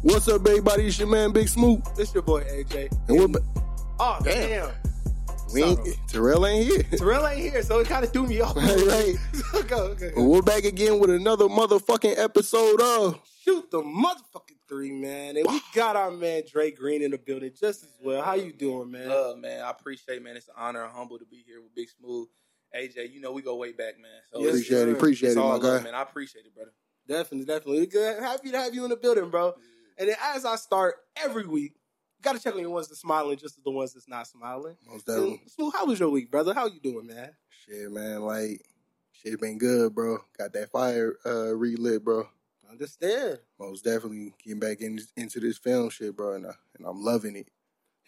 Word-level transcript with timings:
What's 0.00 0.26
up, 0.28 0.46
everybody? 0.46 0.86
It's 0.86 0.98
your 0.98 1.08
man, 1.08 1.32
Big 1.32 1.48
Smooth. 1.48 1.84
This 1.96 2.12
your 2.14 2.22
boy 2.22 2.42
AJ. 2.42 2.90
And 3.08 3.18
we're, 3.18 3.28
ba- 3.28 3.40
oh, 3.54 3.68
oh 4.00 4.18
Damn. 4.24 4.48
damn. 4.48 4.70
we 5.54 5.62
ain't, 5.62 5.80
Terrell 6.08 6.46
ain't 6.46 6.66
here. 6.66 6.82
Terrell 6.98 7.26
ain't 7.28 7.40
here, 7.52 7.62
so 7.62 7.78
it 7.78 7.86
kind 7.88 8.04
of 8.04 8.12
threw 8.12 8.26
me 8.26 8.40
off. 8.40 8.56
Right, 8.62 8.76
right. 8.86 9.16
okay, 9.54 9.74
okay. 9.74 10.12
But 10.14 10.22
we're 10.24 10.42
back 10.42 10.64
again 10.64 10.98
with 10.98 11.10
another 11.10 11.44
motherfucking 11.46 12.18
episode 12.18 12.80
of 12.80 13.20
Shoot 13.44 13.70
the 13.70 13.82
motherfucking 13.82 14.58
three, 14.68 14.90
man. 14.92 15.36
And 15.36 15.46
we 15.48 15.60
got 15.74 15.94
our 15.96 16.10
man 16.10 16.42
Dre 16.50 16.70
Green 16.70 17.02
in 17.02 17.10
the 17.10 17.18
building 17.18 17.52
just 17.58 17.82
as 17.84 17.90
well. 18.02 18.22
How 18.22 18.34
you 18.34 18.52
doing, 18.52 18.90
man? 18.90 19.08
Love, 19.08 19.38
man. 19.38 19.62
I 19.62 19.70
appreciate, 19.70 20.22
man. 20.22 20.36
It's 20.36 20.48
an 20.48 20.54
honor 20.56 20.82
and 20.84 20.92
humble 20.92 21.18
to 21.18 21.24
be 21.26 21.44
here 21.46 21.60
with 21.60 21.74
Big 21.74 21.88
Smooth. 21.90 22.28
AJ, 22.74 23.12
you 23.12 23.20
know 23.20 23.32
we 23.32 23.42
go 23.42 23.54
way 23.56 23.72
back, 23.72 24.00
man. 24.00 24.10
So 24.32 24.40
Yes, 24.40 24.50
appreciate 24.50 24.78
sir. 24.78 24.88
it, 24.88 24.92
appreciate 24.92 25.28
it's 25.30 25.36
it, 25.36 25.40
all 25.40 25.58
my 25.58 25.64
love, 25.68 25.80
guy. 25.80 25.84
man. 25.84 25.94
I 25.94 26.02
appreciate 26.02 26.46
it, 26.46 26.54
brother. 26.54 26.72
Definitely, 27.06 27.44
definitely. 27.46 27.86
Good. 27.86 28.22
Happy 28.22 28.50
to 28.52 28.58
have 28.58 28.74
you 28.74 28.84
in 28.84 28.90
the 28.90 28.96
building, 28.96 29.28
bro. 29.28 29.54
And 29.98 30.08
then 30.08 30.16
as 30.34 30.44
I 30.44 30.56
start 30.56 30.96
every 31.16 31.46
week, 31.46 31.74
gotta 32.22 32.38
check 32.38 32.54
on 32.54 32.62
the 32.62 32.70
ones 32.70 32.88
that's 32.88 33.00
smiling 33.00 33.36
just 33.36 33.58
as 33.58 33.64
the 33.64 33.70
ones 33.70 33.92
that's 33.94 34.08
not 34.08 34.26
smiling. 34.26 34.76
Most 34.88 35.06
definitely. 35.06 35.42
Smooth, 35.48 35.72
how 35.74 35.86
was 35.86 36.00
your 36.00 36.10
week, 36.10 36.30
brother? 36.30 36.54
How 36.54 36.66
you 36.66 36.80
doing, 36.80 37.06
man? 37.06 37.30
Shit, 37.66 37.90
man, 37.90 38.22
like 38.22 38.64
shit 39.12 39.40
been 39.40 39.58
good, 39.58 39.94
bro. 39.94 40.18
Got 40.38 40.52
that 40.54 40.70
fire 40.70 41.16
uh, 41.26 41.54
relit, 41.54 42.04
bro. 42.04 42.28
Understand. 42.70 43.38
Most 43.58 43.84
definitely 43.84 44.32
getting 44.42 44.58
back 44.60 44.80
in, 44.80 44.98
into 45.16 45.40
this 45.40 45.58
film 45.58 45.90
shit, 45.90 46.16
bro, 46.16 46.34
and, 46.34 46.46
I, 46.46 46.52
and 46.78 46.86
I'm 46.86 47.02
loving 47.02 47.36
it. 47.36 47.48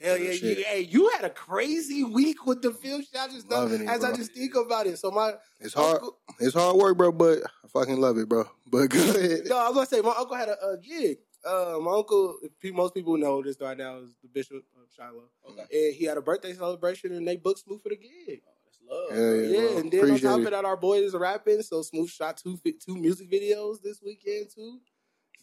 Hell 0.00 0.18
yeah, 0.18 0.32
hey, 0.32 0.88
you 0.90 1.08
had 1.10 1.24
a 1.24 1.30
crazy 1.30 2.02
week 2.02 2.46
with 2.46 2.62
the 2.62 2.72
film 2.72 3.00
shit. 3.00 3.16
I 3.18 3.28
just 3.28 3.48
Loving 3.48 3.82
it, 3.82 3.88
as 3.88 4.02
I 4.02 4.12
just 4.12 4.32
think 4.34 4.54
about 4.56 4.86
it. 4.86 4.98
So 4.98 5.10
my 5.10 5.34
It's 5.60 5.72
hard. 5.74 5.96
uncle- 5.96 6.18
It's 6.40 6.54
hard 6.54 6.76
work, 6.76 6.96
bro, 6.96 7.12
but 7.12 7.38
I 7.64 7.68
fucking 7.68 8.00
love 8.00 8.18
it, 8.18 8.28
bro. 8.28 8.44
But 8.66 8.88
good. 8.90 9.46
No, 9.48 9.56
I 9.56 9.68
was 9.68 9.74
gonna 9.74 9.86
say 9.86 10.00
my 10.00 10.14
uncle 10.18 10.34
had 10.36 10.48
a, 10.48 10.70
a 10.70 10.78
gig. 10.78 11.18
Uh, 11.46 11.78
my 11.80 11.92
uncle, 11.92 12.36
most 12.72 12.94
people 12.94 13.16
know 13.18 13.42
this 13.42 13.60
right 13.60 13.76
now, 13.76 13.98
is 13.98 14.14
the 14.22 14.28
bishop 14.28 14.64
of 14.76 14.88
Shiloh, 14.96 15.28
Okay. 15.50 15.60
and 15.70 15.94
he 15.94 16.04
had 16.04 16.16
a 16.16 16.22
birthday 16.22 16.54
celebration, 16.54 17.12
and 17.12 17.26
they 17.28 17.36
booked 17.36 17.60
Smooth 17.60 17.82
for 17.82 17.90
the 17.90 17.96
gig. 17.96 18.40
Oh, 18.46 18.52
that's 18.64 18.78
love. 18.88 19.18
Yeah, 19.18 19.34
yeah. 19.34 19.70
Yeah, 19.74 19.78
and 19.80 19.92
then 19.92 20.00
on 20.00 20.06
Appreciate 20.06 20.30
top 20.30 20.38
of 20.38 20.50
that, 20.50 20.64
our 20.64 20.76
boy 20.76 20.98
is 21.02 21.14
rapping, 21.14 21.62
so 21.62 21.82
Smooth 21.82 22.08
shot 22.08 22.38
two 22.38 22.58
two 22.84 22.96
music 22.96 23.30
videos 23.30 23.82
this 23.82 24.00
weekend 24.02 24.46
too. 24.54 24.80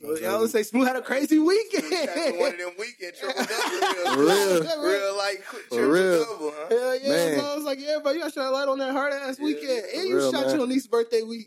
So 0.02 0.10
Okay. 0.14 0.26
I 0.26 0.36
would 0.38 0.50
say 0.50 0.64
Smooth 0.64 0.88
had 0.88 0.96
a 0.96 1.02
crazy 1.04 1.38
weekend. 1.38 1.84
That's 1.92 2.32
one 2.40 2.54
of 2.54 2.58
them 2.58 2.72
weekend 2.80 3.14
triple 3.16 3.44
For 3.44 3.50
double 4.04 4.18
real. 4.18 4.64
real 4.90 5.18
like 5.18 5.44
For 5.44 5.60
triple 5.70 5.92
real. 5.94 6.26
double, 6.26 6.54
huh? 6.56 6.68
Hell 6.70 7.00
yeah! 7.00 7.10
Man. 7.10 7.40
So 7.40 7.46
I 7.52 7.56
was 7.56 7.64
like, 7.64 7.80
yeah, 7.80 8.00
bro, 8.02 8.12
you 8.14 8.20
got 8.22 8.30
to 8.30 8.32
shine 8.34 8.48
a 8.48 8.50
light 8.52 8.68
on 8.68 8.80
that 8.80 8.92
hard 8.94 9.14
ass 9.14 9.38
Yeah, 9.38 9.46
weekend, 9.46 9.84
for 9.94 10.00
and 10.00 10.10
you 10.10 10.16
real, 10.18 10.32
shot 10.32 10.48
man. 10.48 10.56
your 10.58 10.68
niece's 10.68 10.88
birthday 10.88 11.22
week. 11.22 11.46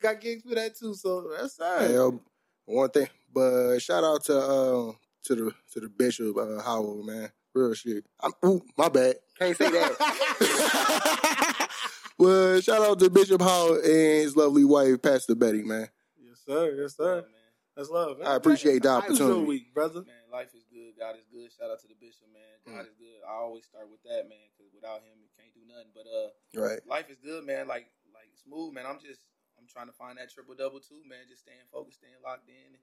Got 0.00 0.20
gigs 0.22 0.42
for 0.48 0.54
that 0.54 0.76
too, 0.78 0.94
so 0.94 1.30
that's 1.38 1.60
all 1.60 1.76
right. 1.76 1.86
Hey, 1.88 1.94
yo, 1.94 2.20
one 2.64 2.88
thing, 2.88 3.08
but 3.32 3.78
shout 3.80 4.04
out 4.04 4.24
to 4.24 4.38
uh, 4.38 4.92
to 5.24 5.34
the 5.34 5.52
to 5.72 5.80
the 5.80 5.88
bishop 5.88 6.36
uh, 6.36 6.60
Howard, 6.62 7.04
man. 7.04 7.30
Real 7.54 7.74
shit. 7.74 8.04
I'm, 8.20 8.32
ooh, 8.44 8.62
my 8.78 8.88
bad. 8.88 9.16
Can't 9.38 9.56
say 9.56 9.70
that. 9.70 11.68
well, 12.18 12.60
shout 12.60 12.82
out 12.82 12.98
to 13.00 13.10
Bishop 13.10 13.40
Howard 13.42 13.84
and 13.84 14.24
his 14.24 14.36
lovely 14.36 14.64
wife, 14.64 15.02
Pastor 15.02 15.34
Betty, 15.34 15.62
man. 15.62 15.88
yes, 16.16 16.40
sir. 16.46 16.72
Yes, 16.80 16.96
sir. 16.96 17.16
man. 17.22 17.24
That's 17.76 17.88
love. 17.88 18.20
I 18.24 18.36
appreciate 18.36 18.82
the 18.84 18.88
How 18.92 19.00
was 19.08 19.16
opportunity. 19.20 19.44
week, 19.48 19.72
brother. 19.74 20.04
Man, 20.04 20.28
life 20.32 20.52
is 20.52 20.64
good. 20.68 20.92
God 21.00 21.16
is 21.16 21.24
good. 21.32 21.48
Shout 21.56 21.72
out 21.72 21.80
to 21.80 21.88
the 21.88 21.96
bishop, 21.96 22.28
man. 22.32 22.44
God 22.68 22.84
is 22.84 22.92
good. 23.00 23.20
I 23.24 23.32
always 23.32 23.64
start 23.64 23.88
with 23.88 24.04
that, 24.04 24.28
man, 24.28 24.44
because 24.52 24.68
without 24.76 25.00
him, 25.00 25.16
you 25.24 25.28
can't 25.40 25.52
do 25.56 25.64
nothing. 25.64 25.88
But 25.96 26.04
uh, 26.04 26.32
Right. 26.52 26.80
life 26.84 27.08
is 27.08 27.16
good, 27.24 27.44
man. 27.48 27.64
Like 27.68 27.88
like 28.12 28.28
smooth, 28.44 28.76
man. 28.76 28.84
I'm 28.84 29.00
just 29.00 29.24
I'm 29.56 29.64
trying 29.68 29.88
to 29.88 29.96
find 29.96 30.20
that 30.20 30.28
triple 30.28 30.52
double 30.52 30.80
too, 30.84 31.00
man. 31.08 31.24
Just 31.32 31.48
staying 31.48 31.64
focused, 31.72 32.00
staying 32.04 32.20
locked 32.20 32.48
in. 32.48 32.76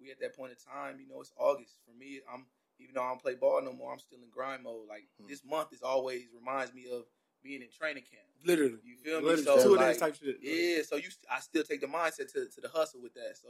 We 0.00 0.10
at 0.10 0.20
that 0.20 0.36
point 0.36 0.52
in 0.52 0.58
time, 0.58 0.98
you 1.00 1.08
know, 1.08 1.20
it's 1.20 1.32
August 1.38 1.78
for 1.84 1.96
me. 1.96 2.20
I'm 2.32 2.46
even 2.78 2.94
though 2.94 3.02
I 3.02 3.08
don't 3.08 3.22
play 3.22 3.34
ball 3.34 3.62
no 3.62 3.72
more, 3.72 3.92
I'm 3.92 3.98
still 3.98 4.18
in 4.22 4.28
grind 4.30 4.62
mode. 4.62 4.86
Like 4.88 5.08
Hmm. 5.20 5.28
this 5.28 5.42
month 5.44 5.72
is 5.72 5.82
always 5.82 6.24
reminds 6.34 6.74
me 6.74 6.86
of 6.92 7.04
being 7.42 7.62
in 7.62 7.68
training 7.70 8.04
camp. 8.04 8.26
Literally. 8.44 8.78
You 8.84 8.96
feel 8.96 9.20
me? 9.20 9.26
Literally. 9.28 9.60
So 9.62 9.70
like, 9.72 9.98
type 9.98 10.16
shit. 10.16 10.38
yeah, 10.42 10.82
so 10.82 10.96
you, 10.96 11.08
I 11.30 11.40
still 11.40 11.62
take 11.62 11.80
the 11.80 11.86
mindset 11.86 12.32
to, 12.32 12.46
to 12.48 12.60
the 12.60 12.68
hustle 12.68 13.00
with 13.00 13.14
that. 13.14 13.36
So 13.40 13.48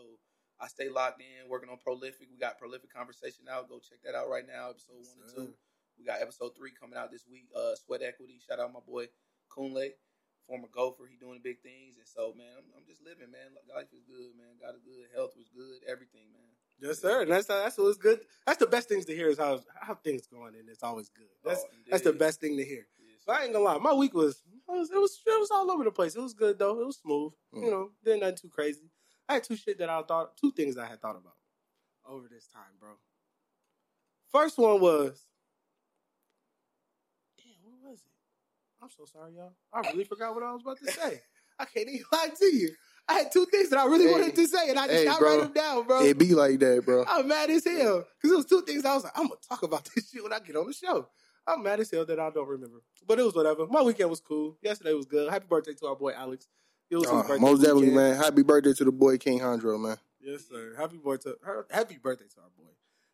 I 0.60 0.68
stay 0.68 0.88
locked 0.88 1.20
in, 1.20 1.48
working 1.48 1.68
on 1.70 1.78
prolific. 1.78 2.28
We 2.30 2.38
got 2.38 2.58
prolific 2.58 2.92
conversation 2.92 3.44
out. 3.50 3.68
Go 3.68 3.78
check 3.78 3.98
that 4.04 4.14
out 4.14 4.28
right 4.28 4.46
now. 4.46 4.70
Episode 4.70 4.96
one 5.02 5.16
and 5.24 5.34
two. 5.34 5.54
We 5.98 6.04
got 6.04 6.20
episode 6.20 6.52
three 6.56 6.72
coming 6.78 6.96
out 6.98 7.10
this 7.10 7.24
week. 7.30 7.48
Uh, 7.56 7.74
Sweat 7.74 8.02
Equity. 8.02 8.38
Shout 8.46 8.60
out 8.60 8.72
my 8.72 8.80
boy 8.86 9.06
Kunle, 9.50 9.90
former 10.46 10.68
golfer. 10.72 11.04
He 11.10 11.16
doing 11.16 11.40
big 11.42 11.60
things, 11.60 11.98
and 11.98 12.06
so 12.06 12.32
man, 12.38 12.50
I'm, 12.56 12.66
I'm 12.78 12.86
just 12.86 13.02
living, 13.02 13.30
man. 13.30 13.54
Life 13.68 13.90
is 13.92 14.02
good, 14.06 14.32
man. 14.38 14.56
Got 14.62 14.78
a 14.78 14.82
good 14.82 15.10
health 15.14 15.34
was 15.36 15.50
good. 15.50 15.82
Everything, 15.90 16.30
man. 16.32 16.50
Yes, 16.80 17.00
sir. 17.00 17.22
And 17.22 17.30
that's 17.30 17.46
that's 17.46 17.78
what's 17.78 17.98
good. 17.98 18.20
That's 18.46 18.58
the 18.58 18.66
best 18.66 18.88
things 18.88 19.04
to 19.06 19.14
hear 19.14 19.28
is 19.28 19.38
how 19.38 19.60
how 19.80 19.94
things 19.94 20.26
going, 20.26 20.54
and 20.54 20.68
it's 20.68 20.82
always 20.82 21.08
good. 21.08 21.28
That's 21.44 21.60
Oh, 21.60 21.74
that's 21.90 22.02
the 22.02 22.12
best 22.12 22.40
thing 22.40 22.56
to 22.56 22.64
hear. 22.64 22.86
Yes, 22.98 23.24
So 23.24 23.32
I 23.32 23.44
ain't 23.44 23.52
gonna 23.52 23.64
lie, 23.64 23.78
my 23.78 23.92
week 23.92 24.14
was 24.14 24.42
it 24.68 24.72
was 24.72 24.90
it 24.90 24.98
was, 24.98 25.20
it 25.26 25.40
was 25.40 25.50
all 25.50 25.70
over 25.70 25.84
the 25.84 25.90
place. 25.90 26.16
It 26.16 26.20
was 26.20 26.34
good 26.34 26.58
though. 26.58 26.80
It 26.80 26.86
was 26.86 26.98
smooth. 26.98 27.32
Mm. 27.54 27.64
You 27.64 27.70
know, 27.70 27.90
didn't 28.04 28.20
nothing 28.20 28.36
too 28.36 28.48
crazy. 28.48 28.90
I 29.28 29.34
had 29.34 29.44
two 29.44 29.56
shit 29.56 29.78
that 29.78 29.88
I 29.88 30.02
thought 30.02 30.36
two 30.36 30.52
things 30.52 30.76
I 30.76 30.86
had 30.86 31.00
thought 31.00 31.16
about 31.16 31.34
over 32.08 32.28
this 32.28 32.46
time, 32.46 32.76
bro. 32.78 32.90
First 34.30 34.58
one 34.58 34.80
was 34.80 35.26
damn, 37.38 37.54
what 37.64 37.90
was 37.90 38.00
it? 38.00 38.12
I'm 38.82 38.90
so 38.90 39.04
sorry, 39.06 39.32
y'all. 39.34 39.52
I 39.72 39.80
really 39.90 40.04
forgot 40.04 40.34
what 40.34 40.42
I 40.44 40.52
was 40.52 40.62
about 40.62 40.78
to 40.78 40.90
say. 40.92 41.22
I 41.58 41.64
can't 41.64 41.88
even 41.88 42.04
lie 42.12 42.28
to 42.38 42.44
you. 42.46 42.70
I 43.08 43.14
had 43.14 43.32
two 43.32 43.46
things 43.46 43.70
that 43.70 43.78
I 43.78 43.86
really 43.86 44.06
Hey. 44.06 44.12
wanted 44.12 44.34
to 44.34 44.46
say, 44.48 44.68
and 44.68 44.78
I 44.78 44.86
just 44.88 44.98
Hey, 44.98 45.04
not 45.06 45.18
bro. 45.18 45.28
write 45.30 45.42
them 45.44 45.52
down, 45.52 45.86
bro. 45.86 46.02
It 46.02 46.18
be 46.18 46.34
like 46.34 46.58
that, 46.60 46.84
bro. 46.84 47.04
I'm 47.08 47.28
mad 47.28 47.50
as 47.50 47.64
hell 47.64 48.04
because 48.20 48.32
it 48.32 48.36
was 48.36 48.46
two 48.46 48.62
things. 48.62 48.84
I 48.84 48.94
was 48.94 49.04
like, 49.04 49.16
I'm 49.16 49.28
gonna 49.28 49.36
talk 49.48 49.62
about 49.62 49.88
this 49.94 50.10
shit 50.10 50.22
when 50.22 50.32
I 50.32 50.40
get 50.40 50.56
on 50.56 50.66
the 50.66 50.72
show. 50.72 51.08
I'm 51.46 51.62
mad 51.62 51.78
as 51.80 51.90
hell 51.90 52.04
that 52.04 52.18
I 52.18 52.30
don't 52.30 52.48
remember, 52.48 52.82
but 53.06 53.18
it 53.20 53.22
was 53.22 53.34
whatever. 53.34 53.66
My 53.68 53.80
weekend 53.82 54.10
was 54.10 54.20
cool. 54.20 54.58
Yesterday 54.60 54.92
was 54.92 55.06
good. 55.06 55.30
Happy 55.32 55.46
birthday 55.48 55.74
to 55.74 55.86
our 55.86 55.96
boy 55.96 56.12
Alex. 56.12 56.48
It 56.90 56.96
was 56.96 57.06
Uh, 57.08 57.18
his 57.18 57.26
birthday. 57.28 57.40
most 57.42 57.58
definitely, 57.60 57.80
weekend. 57.90 57.96
man. 57.96 58.16
Happy 58.16 58.42
birthday 58.42 58.72
to 58.72 58.84
the 58.84 58.92
boy 58.92 59.16
King 59.18 59.38
Hondro, 59.40 59.80
man. 59.80 59.96
Yes, 60.20 60.48
sir. 60.48 60.74
Happy 60.76 60.96
birthday. 60.98 61.32
her- 61.42 61.66
Happy 61.70 61.96
birthday 61.98 62.26
to 62.34 62.40
our 62.40 62.50
boy. 62.50 62.64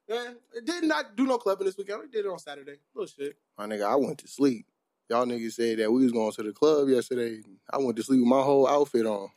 Man, 0.08 0.36
it 0.54 0.64
did 0.64 0.84
not 0.84 1.14
do 1.16 1.26
no 1.26 1.36
clubbing 1.38 1.66
this 1.66 1.76
weekend. 1.76 2.00
We 2.00 2.08
did 2.08 2.24
it 2.24 2.28
on 2.28 2.38
Saturday. 2.38 2.78
Little 2.94 3.06
shit. 3.06 3.36
My 3.58 3.66
nigga, 3.66 3.84
I 3.84 3.96
went 3.96 4.18
to 4.18 4.28
sleep. 4.28 4.66
Y'all 5.12 5.26
niggas 5.26 5.52
said 5.52 5.78
that 5.78 5.92
we 5.92 6.04
was 6.04 6.12
going 6.12 6.32
to 6.32 6.42
the 6.42 6.52
club 6.52 6.88
yesterday. 6.88 7.42
I 7.70 7.76
went 7.76 7.96
to 7.98 8.02
sleep 8.02 8.20
with 8.20 8.28
my 8.28 8.40
whole 8.40 8.66
outfit 8.66 9.04
on. 9.04 9.28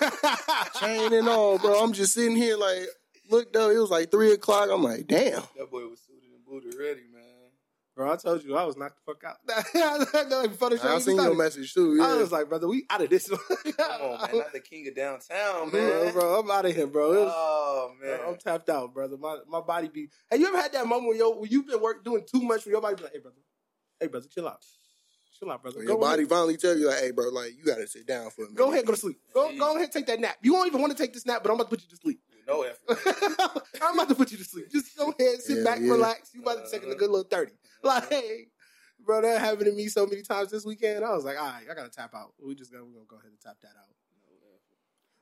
Chain 0.80 1.12
and 1.12 1.28
all, 1.28 1.56
bro. 1.56 1.80
I'm 1.84 1.92
just 1.92 2.14
sitting 2.14 2.34
here 2.34 2.56
like, 2.56 2.80
look 3.30 3.52
though, 3.52 3.70
it 3.70 3.78
was 3.78 3.90
like 3.90 4.10
three 4.10 4.32
o'clock. 4.32 4.68
I'm 4.72 4.82
like, 4.82 5.06
damn. 5.06 5.42
That 5.56 5.70
boy 5.70 5.86
was 5.86 6.00
suited 6.00 6.30
and 6.34 6.44
booted 6.44 6.74
ready, 6.76 7.02
man. 7.12 7.22
Bro, 7.94 8.12
I 8.12 8.16
told 8.16 8.42
you 8.42 8.56
I 8.56 8.64
was 8.64 8.76
knocked 8.76 8.98
the 9.06 9.14
fuck 9.14 9.22
out. 9.22 9.36
Before 10.50 10.70
the 10.70 10.78
show 10.78 10.88
I 10.88 10.90
even 10.92 11.00
seen 11.02 11.16
your 11.16 11.36
message 11.36 11.74
too. 11.74 11.94
Yeah. 11.96 12.06
I 12.08 12.16
was 12.16 12.32
like, 12.32 12.48
brother, 12.48 12.66
we 12.66 12.84
out 12.90 13.00
of 13.02 13.08
this. 13.10 13.30
one. 13.30 13.38
Come 13.76 14.00
on, 14.02 14.20
man. 14.22 14.38
Not 14.38 14.52
the 14.52 14.58
king 14.60 14.88
of 14.88 14.96
downtown, 14.96 15.70
man. 15.70 16.12
bro, 16.12 16.40
I'm 16.40 16.50
out 16.50 16.66
of 16.66 16.74
here, 16.74 16.88
bro. 16.88 17.10
Was- 17.10 17.32
Oh 17.32 17.92
man. 18.02 18.18
I'm 18.26 18.36
tapped 18.36 18.68
out, 18.68 18.92
brother. 18.92 19.16
My 19.16 19.38
my 19.48 19.60
body 19.60 19.86
be. 19.88 20.08
Hey, 20.28 20.38
you 20.38 20.48
ever 20.48 20.56
had 20.60 20.72
that 20.72 20.88
moment 20.88 21.06
where, 21.08 21.16
yo, 21.16 21.30
where 21.36 21.46
you've 21.48 21.68
been 21.68 21.80
work 21.80 22.02
doing 22.04 22.24
too 22.28 22.40
much 22.42 22.62
for 22.64 22.70
your 22.70 22.80
body? 22.80 22.96
Be 22.96 23.02
like, 23.04 23.12
hey, 23.12 23.18
brother, 23.20 23.36
hey, 24.00 24.06
brother, 24.08 24.26
chill 24.32 24.48
out, 24.48 24.64
chill 25.40 25.50
out, 25.50 25.62
brother. 25.62 25.78
When 25.78 25.86
Go 25.86 25.94
your 25.94 26.00
body 26.00 26.22
ahead. 26.22 26.30
finally 26.30 26.56
tell 26.56 26.76
you 26.76 26.86
like, 26.88 26.98
hey, 27.00 27.10
bro, 27.10 27.28
like 27.30 27.56
you 27.56 27.64
gotta 27.64 27.86
sit 27.86 28.06
down 28.06 28.30
for 28.30 28.42
a 28.42 28.44
minute. 28.46 28.56
Go 28.56 28.72
ahead, 28.72 28.86
go 28.86 28.92
to 28.92 28.98
sleep. 28.98 29.18
Go, 29.34 29.56
go 29.58 29.76
ahead, 29.76 29.90
take 29.92 30.06
that 30.06 30.20
nap. 30.20 30.36
You 30.42 30.52
won't 30.52 30.66
even 30.68 30.80
want 30.80 30.96
to 30.96 31.02
take 31.02 31.12
this 31.12 31.26
nap, 31.26 31.42
but 31.42 31.50
I'm 31.50 31.56
about 31.56 31.70
to 31.70 31.76
put 31.76 31.82
you 31.82 31.88
to 31.88 31.96
sleep. 31.96 32.20
No 32.46 32.62
effort. 32.62 33.62
I'm 33.82 33.94
about 33.94 34.08
to 34.08 34.14
put 34.14 34.30
you 34.32 34.38
to 34.38 34.44
sleep. 34.44 34.70
Just 34.70 34.96
go 34.96 35.12
ahead, 35.18 35.40
sit 35.40 35.58
Yeah, 35.58 35.64
back, 35.64 35.78
yeah. 35.80 35.90
relax. 35.92 36.30
You 36.34 36.42
about 36.42 36.64
to 36.64 36.70
take 36.70 36.82
a 36.82 36.94
good 36.94 37.10
little 37.10 37.24
30. 37.24 37.52
Like, 37.82 38.08
hey, 38.10 38.46
bro, 39.04 39.22
that 39.22 39.40
happened 39.40 39.66
to 39.66 39.72
me 39.72 39.86
so 39.88 40.04
many 40.06 40.22
times 40.22 40.50
this 40.50 40.64
weekend. 40.66 41.04
I 41.04 41.14
was 41.14 41.24
like, 41.24 41.38
all 41.38 41.46
right, 41.46 41.64
I 41.70 41.74
gotta 41.74 41.88
tap 41.90 42.14
out. 42.14 42.34
We 42.44 42.54
just 42.54 42.72
gonna, 42.72 42.84
we 42.84 42.92
gonna 42.92 43.04
go 43.08 43.16
ahead 43.16 43.30
and 43.30 43.40
tap 43.40 43.56
that 43.62 43.68
out. 43.68 43.86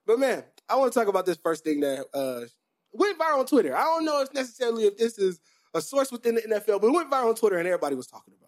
But 0.07 0.19
man, 0.19 0.43
I 0.69 0.77
want 0.77 0.91
to 0.93 0.99
talk 0.99 1.09
about 1.09 1.27
this 1.27 1.37
first 1.37 1.65
thing 1.65 1.81
that 1.81 2.07
uh, 2.15 2.47
went 2.93 3.19
viral 3.19 3.41
on 3.41 3.47
Twitter. 3.47 3.77
I 3.77 3.83
don't 3.85 4.05
know 4.07 4.23
if 4.23 4.33
necessarily 4.33 4.85
if 4.85 4.97
this 4.97 5.19
is 5.19 5.39
a 5.75 5.81
source 5.83 6.11
within 6.11 6.37
the 6.37 6.41
NFL, 6.41 6.81
but 6.81 6.87
it 6.87 6.93
went 6.93 7.11
viral 7.11 7.29
on 7.29 7.35
Twitter 7.35 7.59
and 7.59 7.67
everybody 7.69 7.95
was 7.95 8.07
talking 8.07 8.33
about 8.37 8.48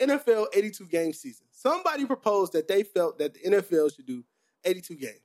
NFL 0.00 0.46
82 0.54 0.86
game 0.86 1.12
season. 1.12 1.46
Somebody 1.50 2.04
proposed 2.04 2.52
that 2.52 2.68
they 2.68 2.82
felt 2.82 3.18
that 3.18 3.34
the 3.34 3.40
NFL 3.40 3.94
should 3.94 4.06
do 4.06 4.24
82 4.64 4.94
games. 4.96 5.18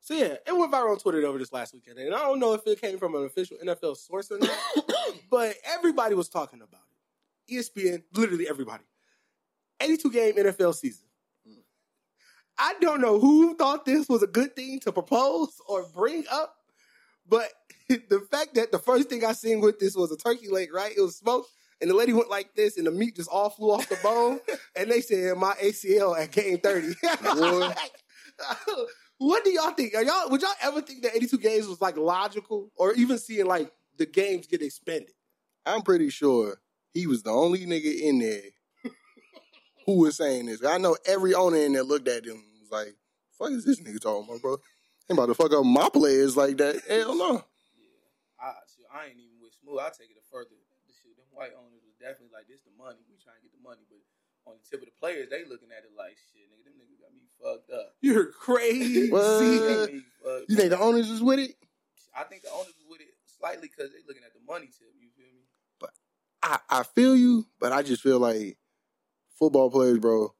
So 0.00 0.14
yeah, 0.14 0.34
it 0.46 0.56
went 0.56 0.70
viral 0.70 0.90
on 0.90 0.98
Twitter 0.98 1.24
over 1.26 1.38
this 1.38 1.52
last 1.52 1.72
weekend, 1.72 1.98
and 1.98 2.14
I 2.14 2.18
don't 2.18 2.38
know 2.38 2.52
if 2.52 2.66
it 2.66 2.78
came 2.78 2.98
from 2.98 3.14
an 3.14 3.24
official 3.24 3.56
NFL 3.64 3.96
source 3.96 4.30
or 4.30 4.38
not, 4.38 4.50
but 5.30 5.54
everybody 5.64 6.14
was 6.14 6.28
talking 6.28 6.60
about 6.60 6.82
it. 7.48 7.54
ESPN, 7.54 8.02
literally 8.12 8.46
everybody. 8.46 8.84
82 9.80 10.10
game 10.10 10.34
NFL 10.34 10.74
season. 10.74 11.06
I 12.58 12.74
don't 12.80 13.00
know 13.00 13.18
who 13.18 13.56
thought 13.56 13.84
this 13.84 14.08
was 14.08 14.22
a 14.22 14.28
good 14.28 14.54
thing 14.54 14.78
to 14.80 14.92
propose 14.92 15.60
or 15.66 15.86
bring 15.94 16.24
up, 16.30 16.54
but 17.28 17.50
the 17.88 18.26
fact 18.30 18.54
that 18.54 18.72
the 18.72 18.78
first 18.78 19.08
thing 19.08 19.24
I 19.24 19.32
seen 19.32 19.60
with 19.60 19.78
this 19.78 19.96
was 19.96 20.12
a 20.12 20.16
turkey 20.16 20.48
leg, 20.48 20.72
right? 20.72 20.92
It 20.96 21.00
was 21.00 21.16
smoked, 21.16 21.50
and 21.80 21.90
the 21.90 21.94
lady 21.94 22.12
went 22.12 22.30
like 22.30 22.54
this, 22.54 22.76
and 22.76 22.86
the 22.86 22.90
meat 22.90 23.16
just 23.16 23.28
all 23.30 23.50
flew 23.50 23.72
off 23.72 23.88
the 23.88 23.98
bone, 24.02 24.40
and 24.76 24.90
they 24.90 25.00
said 25.00 25.36
my 25.36 25.54
ACL 25.62 26.18
at 26.18 26.30
game 26.30 26.58
30. 26.58 26.94
what 29.18 29.44
do 29.44 29.50
y'all 29.50 29.72
think? 29.72 29.94
Are 29.94 30.02
y'all 30.02 30.30
would 30.30 30.42
y'all 30.42 30.50
ever 30.62 30.80
think 30.80 31.02
that 31.02 31.14
82 31.16 31.38
games 31.38 31.66
was 31.66 31.80
like 31.80 31.96
logical, 31.96 32.70
or 32.76 32.94
even 32.94 33.18
seeing 33.18 33.46
like 33.46 33.70
the 33.96 34.06
games 34.06 34.46
get 34.46 34.62
expanded? 34.62 35.12
I'm 35.66 35.82
pretty 35.82 36.10
sure 36.10 36.60
he 36.92 37.06
was 37.06 37.22
the 37.22 37.30
only 37.30 37.66
nigga 37.66 38.00
in 38.00 38.18
there 38.18 38.92
who 39.86 39.98
was 39.98 40.16
saying 40.16 40.46
this. 40.46 40.64
I 40.64 40.78
know 40.78 40.96
every 41.06 41.34
owner 41.34 41.56
in 41.56 41.72
there 41.72 41.82
looked 41.82 42.08
at 42.08 42.24
him 42.24 42.36
and 42.36 42.60
was 42.60 42.70
like, 42.70 42.94
fuck 43.38 43.50
is 43.50 43.64
this 43.64 43.80
nigga 43.80 44.00
talking 44.00 44.28
about, 44.28 44.42
bro? 44.42 44.52
Ain't 45.10 45.18
about 45.18 45.26
to 45.26 45.34
fuck 45.34 45.52
up 45.52 45.64
my 45.64 45.88
players 45.92 46.36
like 46.36 46.56
that. 46.58 46.80
Hell 46.88 47.14
no. 47.16 47.44
I, 48.40 48.52
shit, 48.74 48.86
I 48.92 49.06
ain't 49.06 49.18
even 49.18 49.36
with 49.42 49.52
smooth. 49.60 49.80
I 49.80 49.90
take 49.90 50.10
it 50.10 50.16
a 50.16 50.24
further. 50.30 50.56
The 51.34 51.42
shit, 51.42 51.50
them 51.50 51.50
white 51.50 51.54
owners 51.58 51.82
was 51.82 51.96
definitely 51.98 52.30
like, 52.30 52.46
this 52.46 52.62
the 52.62 52.70
money. 52.78 53.02
We 53.10 53.18
trying 53.18 53.42
to 53.42 53.44
get 53.44 53.52
the 53.54 53.62
money, 53.62 53.82
but 53.90 53.98
on 54.46 54.54
the 54.58 54.62
tip 54.62 54.80
of 54.80 54.88
the 54.88 54.96
players, 54.98 55.26
they 55.30 55.42
looking 55.44 55.74
at 55.74 55.82
it 55.82 55.92
like, 55.98 56.14
shit, 56.30 56.46
nigga, 56.46 56.64
them 56.70 56.78
niggas 56.78 57.00
got 57.02 57.10
me 57.14 57.26
fucked 57.42 57.70
up. 57.74 57.98
You're 58.04 58.30
crazy. 58.30 59.10
What? 59.10 59.22
Fucked 60.22 60.50
You 60.50 60.56
think 60.56 60.70
the 60.70 60.78
owners 60.80 61.10
is 61.10 61.22
with 61.22 61.38
it? 61.42 61.56
I 62.14 62.22
think 62.24 62.42
the 62.42 62.50
owners 62.54 62.74
was 62.78 62.86
with 62.88 63.00
it 63.02 63.10
slightly 63.26 63.66
because 63.68 63.90
they 63.90 63.98
looking 64.06 64.22
at 64.22 64.32
the 64.32 64.40
money 64.46 64.66
tip. 64.70 64.92
You 65.00 65.10
feel 65.16 65.32
me? 65.34 65.42
But 65.80 65.90
I, 66.42 66.58
I 66.70 66.82
feel 66.84 67.16
you, 67.16 67.46
but 67.58 67.72
I 67.72 67.82
just 67.82 68.02
feel 68.02 68.20
like 68.20 68.56
football 69.38 69.70
players, 69.70 69.98
bro, 69.98 70.34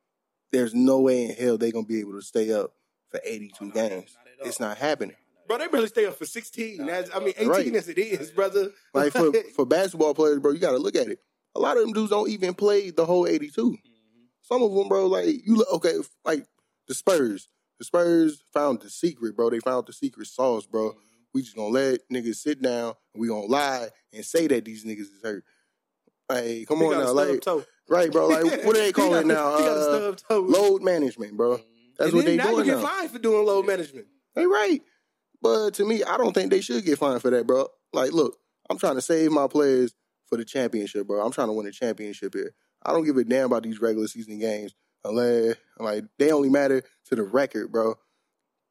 there's 0.53 0.75
no 0.75 1.01
way 1.01 1.25
in 1.27 1.35
hell 1.35 1.59
they 1.59 1.73
gonna 1.73 1.87
be 1.87 1.99
able 2.01 2.13
to 2.13 2.23
stay 2.23 2.53
up 2.53 2.73
for 3.11 3.21
82 3.25 3.57
Oh, 3.61 3.67
no, 3.67 3.73
games. 3.73 4.17
not. 4.39 4.47
It's 4.47 4.61
not 4.61 4.79
happening. 4.79 5.17
Bro, 5.47 5.59
they 5.59 5.67
barely 5.69 5.89
stay 5.89 6.07
up 6.07 6.15
for 6.17 6.25
16. 6.27 6.89
As, 6.89 7.11
I 7.15 7.19
mean, 7.21 7.35
18 7.37 7.49
Right. 7.49 7.75
as 7.75 7.89
it 7.89 7.99
is, 7.99 8.31
brother. 8.31 8.71
Like 8.95 9.13
for, 9.13 9.33
for 9.55 9.67
basketball 9.67 10.15
players, 10.15 10.39
bro, 10.39 10.53
you 10.53 10.59
gotta 10.59 10.79
look 10.79 10.97
at 10.97 11.09
it. 11.09 11.19
A 11.55 11.61
lot 11.61 11.77
of 11.77 11.83
them 11.85 11.93
dudes 11.93 12.11
don't 12.11 12.29
even 12.31 12.55
play 12.55 12.91
the 12.91 13.05
whole 13.07 13.27
82. 13.27 13.71
Mhm. 13.73 13.77
Some 14.43 14.63
of 14.63 14.73
them, 14.75 14.89
bro, 14.89 15.07
like 15.07 15.27
you 15.47 15.57
look 15.57 15.73
okay, 15.75 15.95
like 16.25 16.47
the 16.89 16.95
Spurs. 16.95 17.49
The 17.79 17.85
Spurs 17.85 18.43
found 18.53 18.81
the 18.81 18.91
secret, 18.91 19.37
bro. 19.37 19.51
They 19.51 19.61
found 19.61 19.87
the 19.87 19.93
secret 19.93 20.27
sauce, 20.27 20.67
bro. 20.67 20.91
Mhm. 20.93 20.97
We 21.33 21.43
just 21.43 21.57
gonna 21.57 21.69
let 21.69 22.01
niggas 22.13 22.37
sit 22.37 22.63
down 22.63 22.95
and 23.15 23.21
we 23.21 23.29
gonna 23.29 23.47
lie 23.47 23.89
and 24.13 24.25
say 24.25 24.47
that 24.47 24.65
these 24.65 24.85
niggas 24.85 25.01
is 25.01 25.21
hurt. 25.23 25.45
Hey, 26.29 26.65
come 26.67 26.79
He 26.79 26.85
on 26.87 26.93
got 26.93 27.05
now, 27.05 27.13
like 27.13 27.41
toe. 27.43 27.65
right, 27.89 28.11
bro. 28.11 28.29
Like 28.29 28.45
what 28.65 28.75
do 28.75 28.81
they 28.81 28.87
He 28.87 28.93
call 28.93 29.11
got- 29.11 29.23
it 29.25 29.27
now? 29.27 29.57
He 29.59 29.65
got 29.65 29.77
a 29.77 30.09
Uh, 30.09 30.15
toe. 30.15 30.41
load 30.41 30.83
management, 30.83 31.37
bro. 31.37 31.59
That's 31.99 32.09
and 32.11 32.13
what 32.15 32.25
then 32.25 32.37
they 32.37 32.37
now 32.37 32.51
doing 32.51 32.67
you 32.67 32.73
get 32.73 32.81
now. 32.83 32.87
fined 32.89 33.11
for 33.11 33.19
doing 33.19 33.47
load 33.47 33.67
management. 33.67 34.07
They 34.35 34.47
right. 34.47 34.81
But 35.45 35.75
to 35.75 35.85
me, 35.85 36.03
I 36.03 36.17
don't 36.17 36.33
think 36.33 36.51
they 36.51 36.63
should 36.63 36.87
get 36.87 36.99
fined 36.99 37.21
for 37.21 37.31
that, 37.31 37.47
bro. 37.47 37.69
Like, 37.93 38.13
look, 38.13 38.39
I'm 38.71 38.79
trying 38.79 38.95
to 38.95 39.03
save 39.03 39.31
my 39.31 39.47
players 39.47 39.95
for 40.27 40.39
the 40.39 40.45
championship, 40.45 41.07
bro. 41.07 41.21
I'm 41.23 41.33
trying 41.33 41.49
to 41.49 41.53
win 41.53 41.67
a 41.67 41.71
championship 41.71 42.33
here. 42.33 42.55
I 42.83 42.93
don't 42.93 43.05
give 43.05 43.19
a 43.19 43.25
damn 43.25 43.45
about 43.47 43.63
these 43.63 43.79
regular 43.79 44.09
season 44.09 44.39
games 44.39 44.75
like 45.05 46.05
they 46.19 46.33
only 46.33 46.49
matter 46.49 46.83
to 47.09 47.15
the 47.15 47.23
record, 47.23 47.71
bro. 47.71 47.97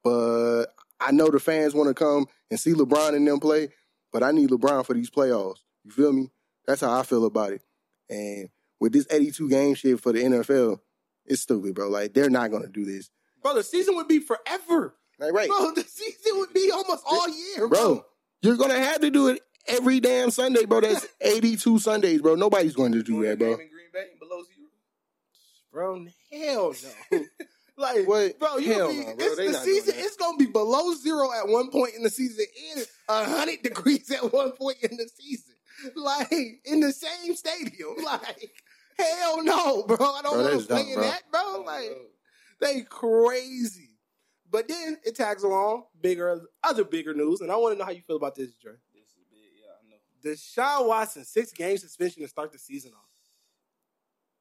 But 0.03 0.65
I 0.99 1.11
know 1.11 1.29
the 1.29 1.39
fans 1.39 1.75
want 1.75 1.89
to 1.89 1.93
come 1.93 2.25
and 2.49 2.59
see 2.59 2.73
LeBron 2.73 3.15
and 3.15 3.27
them 3.27 3.39
play, 3.39 3.69
but 4.11 4.23
I 4.23 4.31
need 4.31 4.49
LeBron 4.49 4.83
for 4.83 4.95
these 4.95 5.11
playoffs. 5.11 5.59
You 5.83 5.91
feel 5.91 6.11
me? 6.11 6.31
That's 6.65 6.81
how 6.81 6.99
I 6.99 7.03
feel 7.03 7.25
about 7.25 7.53
it. 7.53 7.61
And 8.09 8.49
with 8.79 8.93
this 8.93 9.05
82 9.11 9.47
game 9.47 9.75
shit 9.75 9.99
for 9.99 10.11
the 10.11 10.23
NFL, 10.23 10.79
it's 11.25 11.43
stupid, 11.43 11.75
bro. 11.75 11.87
Like 11.89 12.15
they're 12.15 12.31
not 12.31 12.49
gonna 12.49 12.67
do 12.67 12.83
this. 12.83 13.11
Bro, 13.43 13.53
the 13.53 13.63
season 13.63 13.95
would 13.95 14.07
be 14.07 14.17
forever. 14.17 14.95
Like, 15.23 15.33
right. 15.33 15.47
Bro, 15.49 15.71
the 15.71 15.83
season 15.83 16.37
would 16.39 16.53
be 16.53 16.69
almost 16.71 17.03
all 17.05 17.27
year, 17.29 17.67
bro. 17.67 17.95
bro. 17.95 18.05
You're 18.41 18.57
gonna 18.57 18.79
have 18.79 19.01
to 19.01 19.09
do 19.09 19.29
it 19.29 19.41
every 19.67 19.99
damn 19.99 20.29
Sunday, 20.31 20.65
bro. 20.65 20.81
That's 20.81 21.07
82 21.21 21.79
Sundays, 21.79 22.21
bro. 22.21 22.35
Nobody's 22.35 22.75
going 22.75 22.91
to 22.91 23.03
do 23.03 23.23
that, 23.25 23.39
bro. 23.39 23.51
in 23.51 23.57
Green 23.57 23.69
Bay 23.93 24.07
below 24.19 24.43
zero. 24.43 24.67
Bro, 25.71 26.05
hell 26.31 26.73
no. 27.11 27.19
like, 27.77 28.07
What? 28.07 28.37
bro, 28.39 28.57
you 28.57 28.73
Hell 28.73 28.89
be, 28.89 28.97
no, 28.99 29.03
bro. 29.15 29.25
it's 29.25 29.37
They 29.37 29.47
the 29.47 29.53
season. 29.55 29.93
It's 29.97 30.17
gonna 30.17 30.37
be 30.37 30.45
below 30.45 30.93
zero 30.93 31.31
at 31.31 31.47
one 31.47 31.71
point 31.71 31.95
in 31.95 32.03
the 32.03 32.09
season, 32.09 32.45
and 32.75 32.85
hundred 33.29 33.63
degrees 33.63 34.11
at 34.11 34.31
one 34.33 34.51
point 34.51 34.77
in 34.83 34.97
the 34.97 35.09
season. 35.19 35.53
Like 35.95 36.31
in 36.65 36.79
the 36.81 36.91
same 36.93 37.35
stadium. 37.35 37.95
Like, 38.03 38.51
hell 38.99 39.43
no, 39.43 39.83
bro. 39.83 39.97
I 39.99 40.21
don't 40.21 40.33
Bro, 40.33 40.43
want 40.43 40.61
to 40.61 40.67
play 40.67 40.77
dumb, 40.83 40.87
in 40.89 40.93
bro. 40.95 41.03
that, 41.03 41.21
bro. 41.31 41.63
Like, 41.65 41.97
they 42.61 42.81
crazy. 42.81 43.89
But 44.53 44.67
then 44.67 44.97
it 45.03 45.15
tags 45.15 45.41
along 45.41 45.85
bigger, 45.99 46.39
other 46.63 46.83
bigger 46.85 47.15
news, 47.15 47.41
and 47.41 47.51
I 47.51 47.57
want 47.57 47.73
to 47.73 47.79
know 47.79 47.85
how 47.85 47.91
you 47.91 48.03
feel 48.05 48.17
about 48.17 48.35
this, 48.35 48.53
Dre. 48.53 48.73
This 48.93 49.09
is 49.17 49.25
big. 49.33 49.49
Yeah, 49.57 49.73
I 49.73 49.83
know. 49.89 49.97
Deshaun 50.21 50.87
Watson 50.87 51.25
six 51.25 51.51
game 51.51 51.75
suspension 51.79 52.21
to 52.21 52.27
start 52.27 52.51
the 52.51 52.59
season 52.59 52.91
off. 52.93 53.09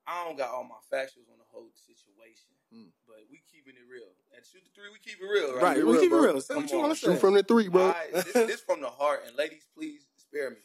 I 0.07 0.25
don't 0.29 0.37
got 0.37 0.51
all 0.51 0.65
my 0.69 0.77
factuals 0.93 1.31
on 1.33 1.39
the 1.41 1.49
whole 1.49 1.71
situation, 1.73 2.53
Hmm. 2.69 2.91
but 3.09 3.25
we 3.31 3.41
keeping 3.49 3.73
it 3.79 3.87
real. 3.89 4.13
At 4.37 4.45
shoot 4.45 4.61
the 4.67 4.71
three, 4.77 4.91
we 4.93 4.99
keep 5.01 5.17
it 5.23 5.25
real, 5.25 5.55
right? 5.55 5.63
Right, 5.63 5.77
we 5.81 5.93
real, 5.93 6.01
keep 6.03 6.13
it 6.13 6.17
real. 6.21 6.41
Say 6.43 6.57
what 6.57 6.67
Come 6.67 6.69
you 6.69 6.83
on. 6.83 6.89
want 6.91 6.99
to 6.99 7.07
Shoot 7.07 7.21
from 7.21 7.33
the 7.35 7.43
three, 7.43 7.69
bro. 7.69 7.95
I- 7.97 8.11
this, 8.13 8.33
this 8.33 8.61
from 8.61 8.81
the 8.83 8.91
heart, 8.91 9.23
and 9.27 9.35
ladies, 9.37 9.65
please 9.73 10.05
spare 10.19 10.51
me. 10.51 10.61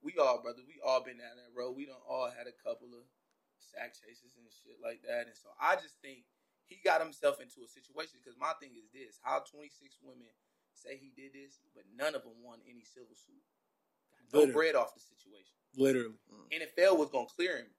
We 0.00 0.14
all, 0.16 0.40
brother, 0.40 0.62
we 0.66 0.80
all 0.80 1.02
been 1.04 1.18
down 1.18 1.36
that 1.36 1.50
road. 1.52 1.76
We 1.76 1.84
don't 1.84 2.00
all 2.08 2.30
had 2.30 2.46
a 2.46 2.54
couple 2.64 2.88
of 2.94 3.04
sack 3.58 3.92
chases 3.92 4.38
and 4.38 4.46
shit 4.64 4.78
like 4.80 5.02
that, 5.02 5.26
and 5.26 5.36
so 5.36 5.50
I 5.60 5.74
just 5.76 6.00
think 6.00 6.24
he 6.68 6.76
got 6.84 7.00
himself 7.00 7.40
into 7.40 7.64
a 7.64 7.68
situation. 7.68 8.20
Because 8.22 8.38
my 8.38 8.52
thing 8.60 8.76
is 8.76 8.88
this: 8.92 9.18
how 9.24 9.40
twenty 9.48 9.72
six 9.72 9.96
women 10.04 10.28
say 10.76 10.94
he 11.00 11.10
did 11.16 11.32
this, 11.34 11.58
but 11.74 11.82
none 11.96 12.14
of 12.14 12.22
them 12.22 12.38
won 12.44 12.60
any 12.68 12.84
civil 12.84 13.16
suit. 13.16 13.42
Got 14.30 14.46
no 14.46 14.52
bread 14.52 14.76
off 14.76 14.94
the 14.94 15.00
situation. 15.02 15.56
Literally. 15.76 16.20
Mm. 16.30 16.62
NFL 16.68 16.98
was 17.00 17.08
gonna 17.10 17.26
clear 17.32 17.58
him, 17.58 17.70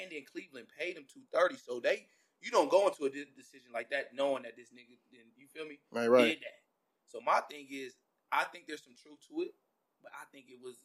and 0.00 0.10
then 0.12 0.22
Cleveland 0.30 0.66
paid 0.72 0.96
him 0.96 1.04
two 1.10 1.26
thirty. 1.34 1.56
So 1.58 1.80
they, 1.80 2.06
you 2.40 2.50
don't 2.50 2.70
go 2.70 2.86
into 2.88 3.04
a 3.04 3.10
de- 3.10 3.28
decision 3.36 3.74
like 3.74 3.90
that 3.90 4.14
knowing 4.14 4.44
that 4.44 4.56
this 4.56 4.70
nigga, 4.70 4.96
then 5.12 5.26
you 5.36 5.46
feel 5.50 5.66
me, 5.66 5.78
Right, 5.92 6.08
right. 6.08 6.24
did 6.38 6.38
that. 6.46 6.58
So 7.06 7.20
my 7.20 7.40
thing 7.50 7.66
is, 7.70 7.94
I 8.32 8.44
think 8.44 8.66
there's 8.66 8.82
some 8.84 8.94
truth 9.00 9.18
to 9.30 9.42
it, 9.42 9.54
but 10.02 10.12
I 10.14 10.24
think 10.32 10.46
it 10.48 10.58
was. 10.62 10.76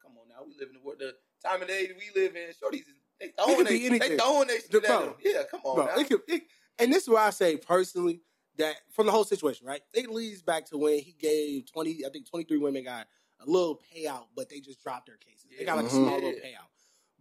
Come 0.00 0.12
on 0.16 0.28
now, 0.32 0.40
we 0.48 0.56
live 0.58 0.68
in 0.72 0.80
the 0.80 0.82
world, 0.82 0.96
the 0.98 1.12
time 1.46 1.60
of 1.60 1.68
day 1.68 1.90
we 1.92 2.08
live 2.18 2.34
in. 2.34 2.48
Shorties, 2.56 2.88
is- 2.88 2.96
they 3.20 3.28
throwing 3.36 3.56
could 3.56 3.66
they, 3.66 3.88
they 3.98 4.16
throwing 4.16 4.48
they 4.48 4.60
shit 4.60 4.74
at 4.76 4.82
bro. 4.88 5.02
him. 5.08 5.14
Yeah, 5.22 5.42
come 5.50 5.60
on 5.64 5.76
Bro, 5.76 5.86
now. 5.86 6.00
it 6.00 6.08
could, 6.08 6.20
it, 6.26 6.42
and 6.80 6.92
this 6.92 7.04
is 7.04 7.08
why 7.08 7.26
I 7.26 7.30
say 7.30 7.56
personally 7.56 8.20
that 8.56 8.76
from 8.92 9.06
the 9.06 9.12
whole 9.12 9.24
situation, 9.24 9.66
right? 9.66 9.82
It 9.94 10.10
leads 10.10 10.42
back 10.42 10.66
to 10.66 10.78
when 10.78 10.98
he 10.98 11.14
gave 11.18 11.70
twenty, 11.70 12.04
I 12.06 12.10
think 12.10 12.28
twenty 12.28 12.44
three 12.44 12.58
women 12.58 12.84
got 12.84 13.06
a 13.40 13.46
little 13.50 13.80
payout, 13.94 14.26
but 14.36 14.48
they 14.48 14.60
just 14.60 14.82
dropped 14.82 15.06
their 15.06 15.16
cases. 15.16 15.46
They 15.58 15.64
got 15.64 15.76
like 15.76 15.86
a 15.86 15.90
small 15.90 16.14
little 16.16 16.32
payout, 16.32 16.68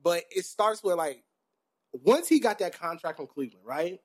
but 0.04 0.24
it 0.32 0.46
starts 0.46 0.84
with 0.84 0.96
like 0.96 1.24
once 1.94 2.28
he 2.28 2.39
got 2.39 2.60
that 2.60 2.78
contract 2.80 3.18
from 3.18 3.28
Cleveland, 3.28 3.66
right? 3.66 4.00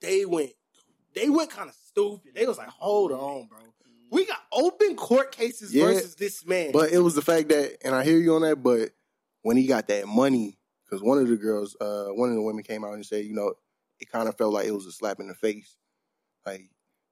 They 0.00 0.24
went, 0.24 0.50
they 1.14 1.28
went 1.28 1.50
kind 1.50 1.68
of 1.68 1.76
stupid. 1.86 2.34
They 2.34 2.46
was 2.46 2.58
like, 2.58 2.68
hold 2.68 3.12
on, 3.12 3.46
bro. 3.46 3.58
We 4.10 4.26
got 4.26 4.40
open 4.52 4.96
court 4.96 5.32
cases 5.32 5.72
Yeah, 5.72 5.86
versus 5.86 6.16
this 6.16 6.44
man. 6.44 6.72
But 6.72 6.92
it 6.92 6.98
was 6.98 7.14
the 7.14 7.22
fact 7.22 7.48
that, 7.48 7.78
and 7.82 7.94
I 7.94 8.04
hear 8.04 8.18
you 8.18 8.34
on 8.34 8.42
that, 8.42 8.62
but 8.62 8.90
when 9.42 9.56
he 9.56 9.66
got 9.66 9.88
that 9.88 10.06
money, 10.06 10.58
because 10.84 11.02
one 11.02 11.18
of 11.18 11.28
the 11.28 11.36
girls, 11.36 11.76
uh, 11.80 12.08
one 12.08 12.28
of 12.28 12.34
the 12.34 12.42
women 12.42 12.62
came 12.62 12.84
out 12.84 12.92
and 12.94 13.06
said, 13.06 13.24
you 13.24 13.32
know, 13.32 13.54
it 14.02 14.10
kind 14.10 14.28
of 14.28 14.36
felt 14.36 14.52
like 14.52 14.66
it 14.66 14.74
was 14.74 14.86
a 14.86 14.92
slap 14.92 15.20
in 15.20 15.28
the 15.28 15.34
face. 15.34 15.76
Like, 16.44 16.68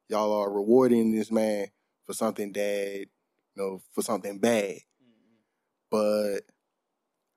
y'all 0.09 0.33
are 0.33 0.51
rewarding 0.51 1.13
this 1.13 1.31
man 1.31 1.69
for 2.05 2.13
something 2.15 2.51
bad, 2.51 2.97
you 2.99 3.07
know, 3.55 3.81
for 3.93 4.03
something 4.03 4.39
bad. 4.39 4.75
Mhm. 4.75 5.39
But 5.89 6.41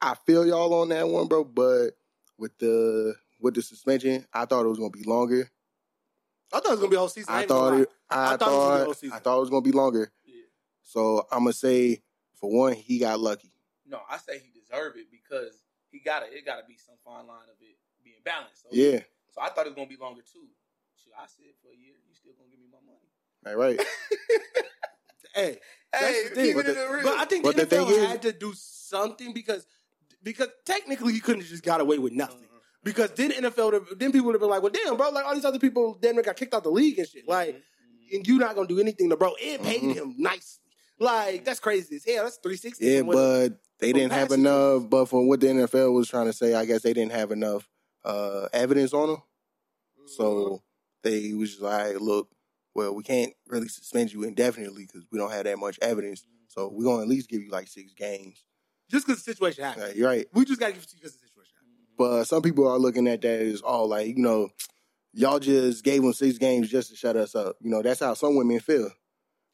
I 0.02 0.16
feel 0.26 0.46
y'all 0.46 0.74
on 0.74 0.90
that 0.90 1.08
one, 1.08 1.28
bro. 1.28 1.44
But 1.44 1.92
with 2.38 2.58
the 2.58 3.16
with 3.40 3.54
the 3.54 3.62
suspension, 3.62 4.26
I 4.34 4.46
thought 4.46 4.66
it 4.66 4.70
was 4.70 4.80
gonna 4.80 4.90
be 4.90 5.04
longer. 5.04 5.52
I 6.52 6.60
thought 6.60 6.66
it 6.66 6.72
was 6.72 6.80
gonna 6.80 6.90
be 6.90 6.96
a 6.96 7.00
whole 7.00 7.10
season. 7.10 7.34
I, 7.34 7.44
I 7.44 7.46
thought 7.46 7.74
it. 7.74 7.90
I, 8.10 8.34
I 8.34 8.38
thought 8.38 8.50
it 8.50 8.56
was 8.56 8.64
gonna 8.66 8.80
be 8.80 8.86
thought 8.86 8.98
season. 8.98 9.16
I 9.16 9.20
thought 9.20 9.38
it 9.38 9.42
was 9.42 9.50
gonna 9.52 9.62
be 9.62 9.72
longer. 9.72 10.12
Yeah. 10.26 10.34
So 10.82 11.28
I'm 11.32 11.40
gonna 11.40 11.54
say 11.54 12.02
for 12.40 12.50
one, 12.52 12.74
he 12.74 12.98
got 12.98 13.20
lucky. 13.20 13.52
No, 13.86 14.02
I 14.10 14.18
say 14.18 14.40
he 14.40 14.50
deserved 14.60 14.98
it 14.98 15.12
because 15.12 15.62
he 15.92 16.00
got 16.00 16.22
to 16.22 16.26
It 16.36 16.44
got 16.44 16.58
to 16.60 16.66
be 16.66 16.76
some 16.76 16.96
fine 17.06 17.28
line 17.28 17.48
of 17.50 17.56
it 17.62 17.78
being 18.04 18.18
balanced. 18.26 18.64
So, 18.64 18.70
Yeah, 18.72 19.02
So 19.34 19.42
I 19.42 19.50
thought 19.50 19.66
it 19.66 19.70
was 19.70 19.76
gonna 19.76 19.88
be 19.90 19.98
longer 19.98 20.22
too. 20.22 20.48
So 20.96 21.10
I 21.18 21.26
said 21.28 21.46
for 21.62 21.70
a 21.74 21.76
year, 21.78 21.96
you 22.08 22.14
still 22.16 22.34
gonna 22.38 22.50
give 22.50 22.60
me 22.60 22.68
my 22.72 22.80
money. 22.86 23.10
right, 23.44 23.78
right. 23.78 23.88
Hey, 25.36 25.58
Hey, 25.96 26.24
that's 26.24 26.30
thing. 26.36 26.46
keep 26.46 26.56
But 26.56 26.66
it 26.66 26.68
the- 26.70 26.74
the 26.74 26.90
real. 26.94 27.04
But 27.04 27.14
I 27.20 27.26
think 27.26 27.44
But 27.44 27.56
the 27.56 27.66
the 27.66 27.76
NFL 27.76 27.88
thing 27.88 28.00
is- 28.00 28.08
had 28.08 28.22
to 28.24 28.32
do 28.34 28.54
something 28.56 29.34
because 29.34 29.66
because 30.24 30.48
technically 30.66 31.14
you 31.14 31.22
couldn't 31.22 31.42
have 31.42 31.50
just 31.50 31.64
got 31.64 31.82
away 31.82 31.98
with 32.00 32.14
nothing. 32.14 32.38
Mhm. 32.40 32.48
Because 32.84 33.12
then 33.12 33.32
NFL, 33.32 33.72
would- 33.72 34.00
then 34.00 34.12
people 34.12 34.28
would 34.28 34.34
have 34.36 34.42
been 34.42 34.50
like, 34.50 34.62
well, 34.62 34.72
damn, 34.72 34.96
bro, 34.98 35.10
like 35.10 35.26
all 35.26 35.36
these 35.36 35.46
other 35.46 35.60
people, 35.60 35.98
then 36.02 36.16
got 36.22 36.36
kicked 36.36 36.54
out 36.54 36.64
the 36.64 36.72
league 36.72 36.98
and 37.00 37.08
shit. 37.08 37.28
Like, 37.28 37.56
Mhm. 37.56 38.16
and 38.16 38.28
you're 38.28 38.40
not 38.40 38.56
gonna 38.56 38.68
do 38.68 38.80
anything 38.80 39.10
to 39.10 39.18
bro 39.18 39.34
and 39.36 39.62
paid 39.64 39.82
Mhm. 39.82 39.94
him 39.96 40.16
nicely. 40.18 40.62
Like 41.00 41.44
that's 41.44 41.60
crazy 41.60 41.96
as 41.98 42.06
hell. 42.06 42.24
That's 42.24 42.38
three 42.38 42.56
sixty. 42.58 42.86
Yeah, 42.86 43.02
but 43.02 43.60
they 43.80 43.92
didn't 43.94 44.14
have 44.14 44.32
enough. 44.32 44.90
But 44.90 45.06
from 45.06 45.28
what 45.28 45.40
the 45.42 45.48
NFL 45.48 45.92
was 45.94 46.08
trying 46.08 46.28
to 46.28 46.34
say, 46.34 46.54
I 46.54 46.66
guess 46.66 46.82
they 46.84 46.94
didn't 46.94 47.12
have 47.12 47.32
enough 47.32 47.70
uh, 48.06 48.48
evidence 48.54 48.94
on 48.94 49.10
him. 49.10 49.16
Mm-hmm. 49.16 50.08
So 50.08 50.62
they 51.04 51.34
was 51.34 51.52
just 51.52 51.62
like, 51.62 52.00
look, 52.00 52.30
well, 52.76 52.96
we 52.96 53.04
can't 53.04 53.34
really 53.48 53.68
suspend 53.68 54.12
you 54.12 54.24
indefinitely 54.24 54.86
because 54.86 55.06
we 55.12 55.20
don't 55.20 55.32
have 55.32 55.46
that 55.46 55.60
much 55.60 55.78
evidence. 55.82 56.26
So 56.48 56.70
we're 56.72 56.86
gonna 56.86 57.04
at 57.04 57.08
least 57.08 57.30
give 57.30 57.42
you 57.42 57.50
like 57.50 57.68
six 57.68 57.94
games. 57.94 58.44
just 58.90 59.08
because 59.08 59.24
the 59.24 59.32
situation 59.32 59.64
happened, 59.64 59.96
you're 59.96 60.08
right. 60.08 60.28
we 60.34 60.46
just 60.46 60.60
gotta 60.60 60.74
give 60.74 60.84
it 60.84 60.90
to 60.90 60.96
you 60.96 61.02
because 61.02 61.18
the 61.18 61.26
situation 61.28 61.54
happened. 61.56 61.98
But 61.98 62.26
some 62.26 62.42
people 62.42 62.68
are 62.68 62.80
looking 62.80 63.08
at 63.08 63.22
that 63.22 63.42
as 63.42 63.62
all 63.62 63.88
like, 63.88 64.08
you 64.08 64.24
know, 64.24 64.50
y'all 65.14 65.40
just 65.40 65.84
gave 65.84 66.02
them 66.02 66.14
six 66.14 66.38
games 66.38 66.70
just 66.70 66.90
to 66.90 66.96
shut 66.96 67.16
us 67.16 67.36
up. 67.36 67.56
You 67.62 67.70
know, 67.70 67.82
that's 67.82 68.00
how 68.00 68.14
some 68.14 68.36
women 68.36 68.60
feel. 68.60 68.92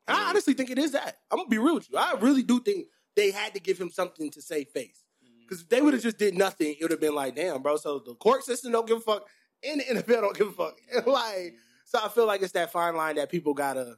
I 0.07 0.29
honestly 0.29 0.53
think 0.53 0.71
it 0.71 0.79
is 0.79 0.91
that. 0.93 1.17
I'm 1.31 1.39
gonna 1.39 1.49
be 1.49 1.57
real 1.57 1.75
with 1.75 1.89
you. 1.89 1.97
I 1.97 2.13
really 2.19 2.43
do 2.43 2.59
think 2.59 2.87
they 3.15 3.31
had 3.31 3.53
to 3.53 3.59
give 3.59 3.79
him 3.79 3.89
something 3.89 4.31
to 4.31 4.41
save 4.41 4.69
face. 4.69 5.03
Because 5.49 5.63
if 5.63 5.69
they 5.69 5.81
would 5.81 5.95
have 5.95 6.03
just 6.03 6.19
did 6.19 6.37
nothing, 6.37 6.75
it 6.79 6.83
would 6.83 6.91
have 6.91 6.99
been 7.01 7.15
like, 7.15 7.35
damn, 7.35 7.63
bro. 7.63 7.75
So 7.77 7.97
the 8.05 8.13
court 8.13 8.43
system 8.43 8.71
don't 8.71 8.87
give 8.87 8.97
a 8.97 9.01
fuck, 9.01 9.27
and 9.67 9.81
the 9.81 9.85
NFL 9.85 10.21
don't 10.21 10.37
give 10.37 10.47
a 10.47 10.51
fuck. 10.51 10.75
like, 11.07 11.55
so 11.85 11.97
I 12.03 12.07
feel 12.09 12.27
like 12.27 12.43
it's 12.43 12.51
that 12.51 12.71
fine 12.71 12.95
line 12.95 13.15
that 13.15 13.31
people 13.31 13.55
gotta 13.55 13.95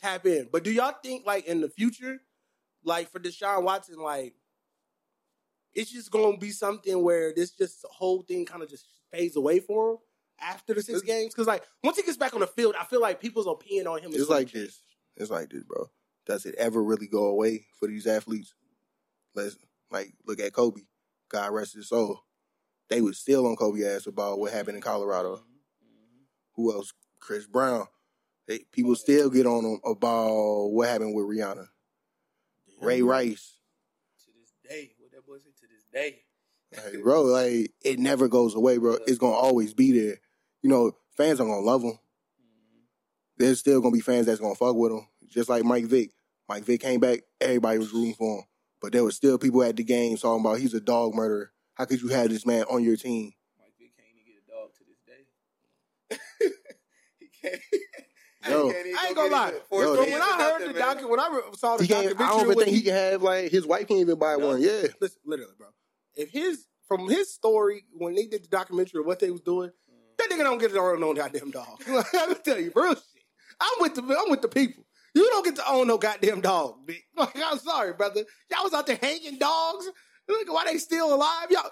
tap 0.00 0.26
in. 0.26 0.48
But 0.50 0.64
do 0.64 0.72
y'all 0.72 0.94
think 1.04 1.24
like 1.24 1.46
in 1.46 1.60
the 1.60 1.68
future, 1.68 2.18
like 2.82 3.12
for 3.12 3.20
Deshaun 3.20 3.62
Watson, 3.62 4.00
like 4.00 4.34
it's 5.72 5.92
just 5.92 6.10
gonna 6.10 6.36
be 6.36 6.50
something 6.50 7.00
where 7.00 7.32
this 7.32 7.52
just 7.52 7.84
whole 7.88 8.22
thing 8.22 8.44
kind 8.44 8.64
of 8.64 8.68
just 8.68 8.86
fades 9.12 9.36
away 9.36 9.60
for 9.60 9.92
him 9.92 9.98
after 10.40 10.74
the 10.74 10.82
six 10.82 10.98
It's- 11.00 11.06
games? 11.16 11.32
Because 11.32 11.46
like 11.46 11.62
once 11.84 11.96
he 11.96 12.02
gets 12.02 12.16
back 12.16 12.34
on 12.34 12.40
the 12.40 12.48
field, 12.48 12.74
I 12.76 12.84
feel 12.86 13.00
like 13.00 13.20
people's 13.20 13.46
opinion 13.46 13.86
on 13.86 14.00
him 14.00 14.10
is 14.12 14.22
It's 14.22 14.30
like 14.30 14.50
this. 14.50 14.82
It's 15.16 15.30
like 15.30 15.50
this, 15.50 15.62
bro. 15.62 15.88
Does 16.26 16.44
it 16.44 16.56
ever 16.56 16.82
really 16.82 17.06
go 17.06 17.26
away 17.26 17.66
for 17.78 17.86
these 17.86 18.08
athletes? 18.08 18.52
Let's 19.36 19.56
like 19.90 20.12
look 20.26 20.40
at 20.40 20.52
Kobe. 20.52 20.82
God 21.30 21.52
rest 21.52 21.74
his 21.74 21.88
soul. 21.88 22.20
They 22.88 23.00
was 23.00 23.18
still 23.18 23.46
on 23.46 23.56
Kobe 23.56 23.84
ass 23.84 24.06
about 24.06 24.38
what 24.38 24.52
happened 24.52 24.76
in 24.76 24.82
Colorado. 24.82 25.36
Mm-hmm. 25.36 25.42
Mm-hmm. 25.84 26.24
Who 26.56 26.72
else? 26.72 26.92
Chris 27.20 27.46
Brown. 27.46 27.86
They, 28.48 28.60
people 28.72 28.92
oh, 28.92 28.94
still 28.94 29.30
get 29.30 29.46
on 29.46 29.62
them 29.62 29.80
about 29.84 30.72
what 30.72 30.88
happened 30.88 31.14
with 31.14 31.26
Rihanna. 31.26 31.68
Ray 32.82 33.02
Rice. 33.02 33.58
To 34.24 34.30
this 34.40 34.52
day, 34.68 34.92
what 34.98 35.12
that 35.12 35.24
boy 35.24 35.36
say? 35.36 35.50
To 35.60 35.66
this 35.68 35.84
day. 35.92 36.22
Like, 36.76 37.02
bro, 37.02 37.22
like 37.22 37.72
it 37.84 37.98
never 37.98 38.26
goes 38.26 38.54
away, 38.54 38.78
bro. 38.78 38.96
It's 39.06 39.18
gonna 39.18 39.34
always 39.34 39.74
be 39.74 39.92
there. 39.92 40.18
You 40.62 40.70
know, 40.70 40.92
fans 41.16 41.40
are 41.40 41.46
gonna 41.46 41.60
love 41.60 41.82
him. 41.82 41.92
Mm-hmm. 41.92 42.78
There's 43.38 43.60
still 43.60 43.80
gonna 43.80 43.92
be 43.92 44.00
fans 44.00 44.26
that's 44.26 44.40
gonna 44.40 44.54
fuck 44.54 44.74
with 44.74 44.92
him. 44.92 45.06
Just 45.28 45.48
like 45.48 45.64
Mike 45.64 45.84
Vick. 45.84 46.10
Mike 46.48 46.64
Vick 46.64 46.80
came 46.80 46.98
back, 46.98 47.20
everybody 47.40 47.78
was 47.78 47.92
rooting 47.92 48.14
for 48.14 48.38
him. 48.38 48.44
But 48.80 48.92
there 48.92 49.04
was 49.04 49.16
still 49.16 49.38
people 49.38 49.62
at 49.62 49.76
the 49.76 49.84
game 49.84 50.16
talking 50.16 50.44
about 50.44 50.58
he's 50.58 50.74
a 50.74 50.80
dog 50.80 51.14
murderer. 51.14 51.52
How 51.74 51.84
could 51.84 52.00
you 52.00 52.08
have 52.08 52.28
this 52.30 52.46
man 52.46 52.64
on 52.64 52.82
your 52.82 52.96
team? 52.96 53.32
Mike 53.58 53.72
Vick 53.78 53.92
can't 53.96 54.08
even 54.10 54.24
get 54.26 54.42
a 54.42 54.50
dog 54.50 54.70
to 54.74 54.84
this 54.88 56.48
day. 56.48 56.50
he 57.20 57.28
can't. 57.42 57.60
Yo. 58.48 58.68
he 58.68 58.72
can't 58.72 58.86
even 58.86 58.98
I 58.98 59.06
ain't 59.08 59.16
gonna 59.16 59.30
lie. 59.30 59.50
Yo, 59.50 59.96
But 59.96 60.08
when 60.08 60.22
I 60.22 60.24
heard 60.24 60.58
nothing, 60.60 60.72
the 60.72 60.78
man. 60.78 60.96
docu, 60.96 61.10
when 61.10 61.20
I 61.20 61.28
re- 61.28 61.56
saw 61.56 61.76
the 61.76 61.84
He 61.84 61.88
can't, 61.88 62.20
I 62.20 62.28
don't 62.28 62.42
even 62.46 62.54
think 62.58 62.68
he 62.76 62.82
can 62.82 62.94
have 62.94 63.22
like 63.22 63.50
his 63.50 63.66
wife 63.66 63.86
can't 63.88 64.00
even 64.00 64.18
buy 64.18 64.36
No. 64.36 64.48
one. 64.48 64.62
Yeah. 64.62 64.82
Listen, 65.00 65.20
literally, 65.26 65.52
bro. 65.58 65.68
If 66.14 66.30
his 66.30 66.66
from 66.88 67.08
his 67.08 67.32
story 67.32 67.84
when 67.92 68.14
they 68.14 68.26
did 68.26 68.44
the 68.44 68.48
documentary 68.48 69.00
of 69.00 69.06
what 69.06 69.20
they 69.20 69.30
was 69.30 69.42
doing, 69.42 69.70
that 70.18 70.30
nigga 70.30 70.38
don't 70.42 70.58
get 70.58 70.72
to 70.72 70.78
own 70.80 71.00
no 71.00 71.12
goddamn 71.14 71.50
dog. 71.50 71.82
I'm 71.86 72.34
tell 72.42 72.58
you, 72.58 72.72
real 72.74 72.94
shit. 72.94 73.02
I'm 73.60 73.68
with 73.80 73.94
the 73.94 74.02
I'm 74.02 74.30
with 74.30 74.40
the 74.42 74.48
people. 74.48 74.84
You 75.14 75.28
don't 75.30 75.44
get 75.44 75.56
to 75.56 75.68
own 75.68 75.88
no 75.88 75.98
goddamn 75.98 76.40
dog, 76.40 76.86
Vic. 76.86 77.02
Like, 77.16 77.36
I'm 77.44 77.58
sorry, 77.58 77.92
brother. 77.94 78.24
Y'all 78.50 78.64
was 78.64 78.72
out 78.74 78.86
there 78.86 78.98
hanging 79.00 79.38
dogs. 79.38 79.88
Look 80.28 80.52
why 80.52 80.64
they 80.66 80.78
still 80.78 81.12
alive, 81.14 81.48
y'all. 81.50 81.70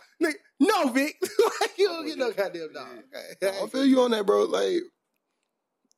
No, 0.58 0.88
Vic. 0.88 1.14
like, 1.60 1.78
you 1.78 1.86
don't 1.88 2.06
get 2.06 2.18
no 2.18 2.32
goddamn 2.32 2.72
dog. 2.72 2.86
I 3.42 3.66
feel 3.68 3.86
you 3.86 4.00
on 4.00 4.10
that, 4.10 4.26
bro. 4.26 4.44
Like, 4.44 4.82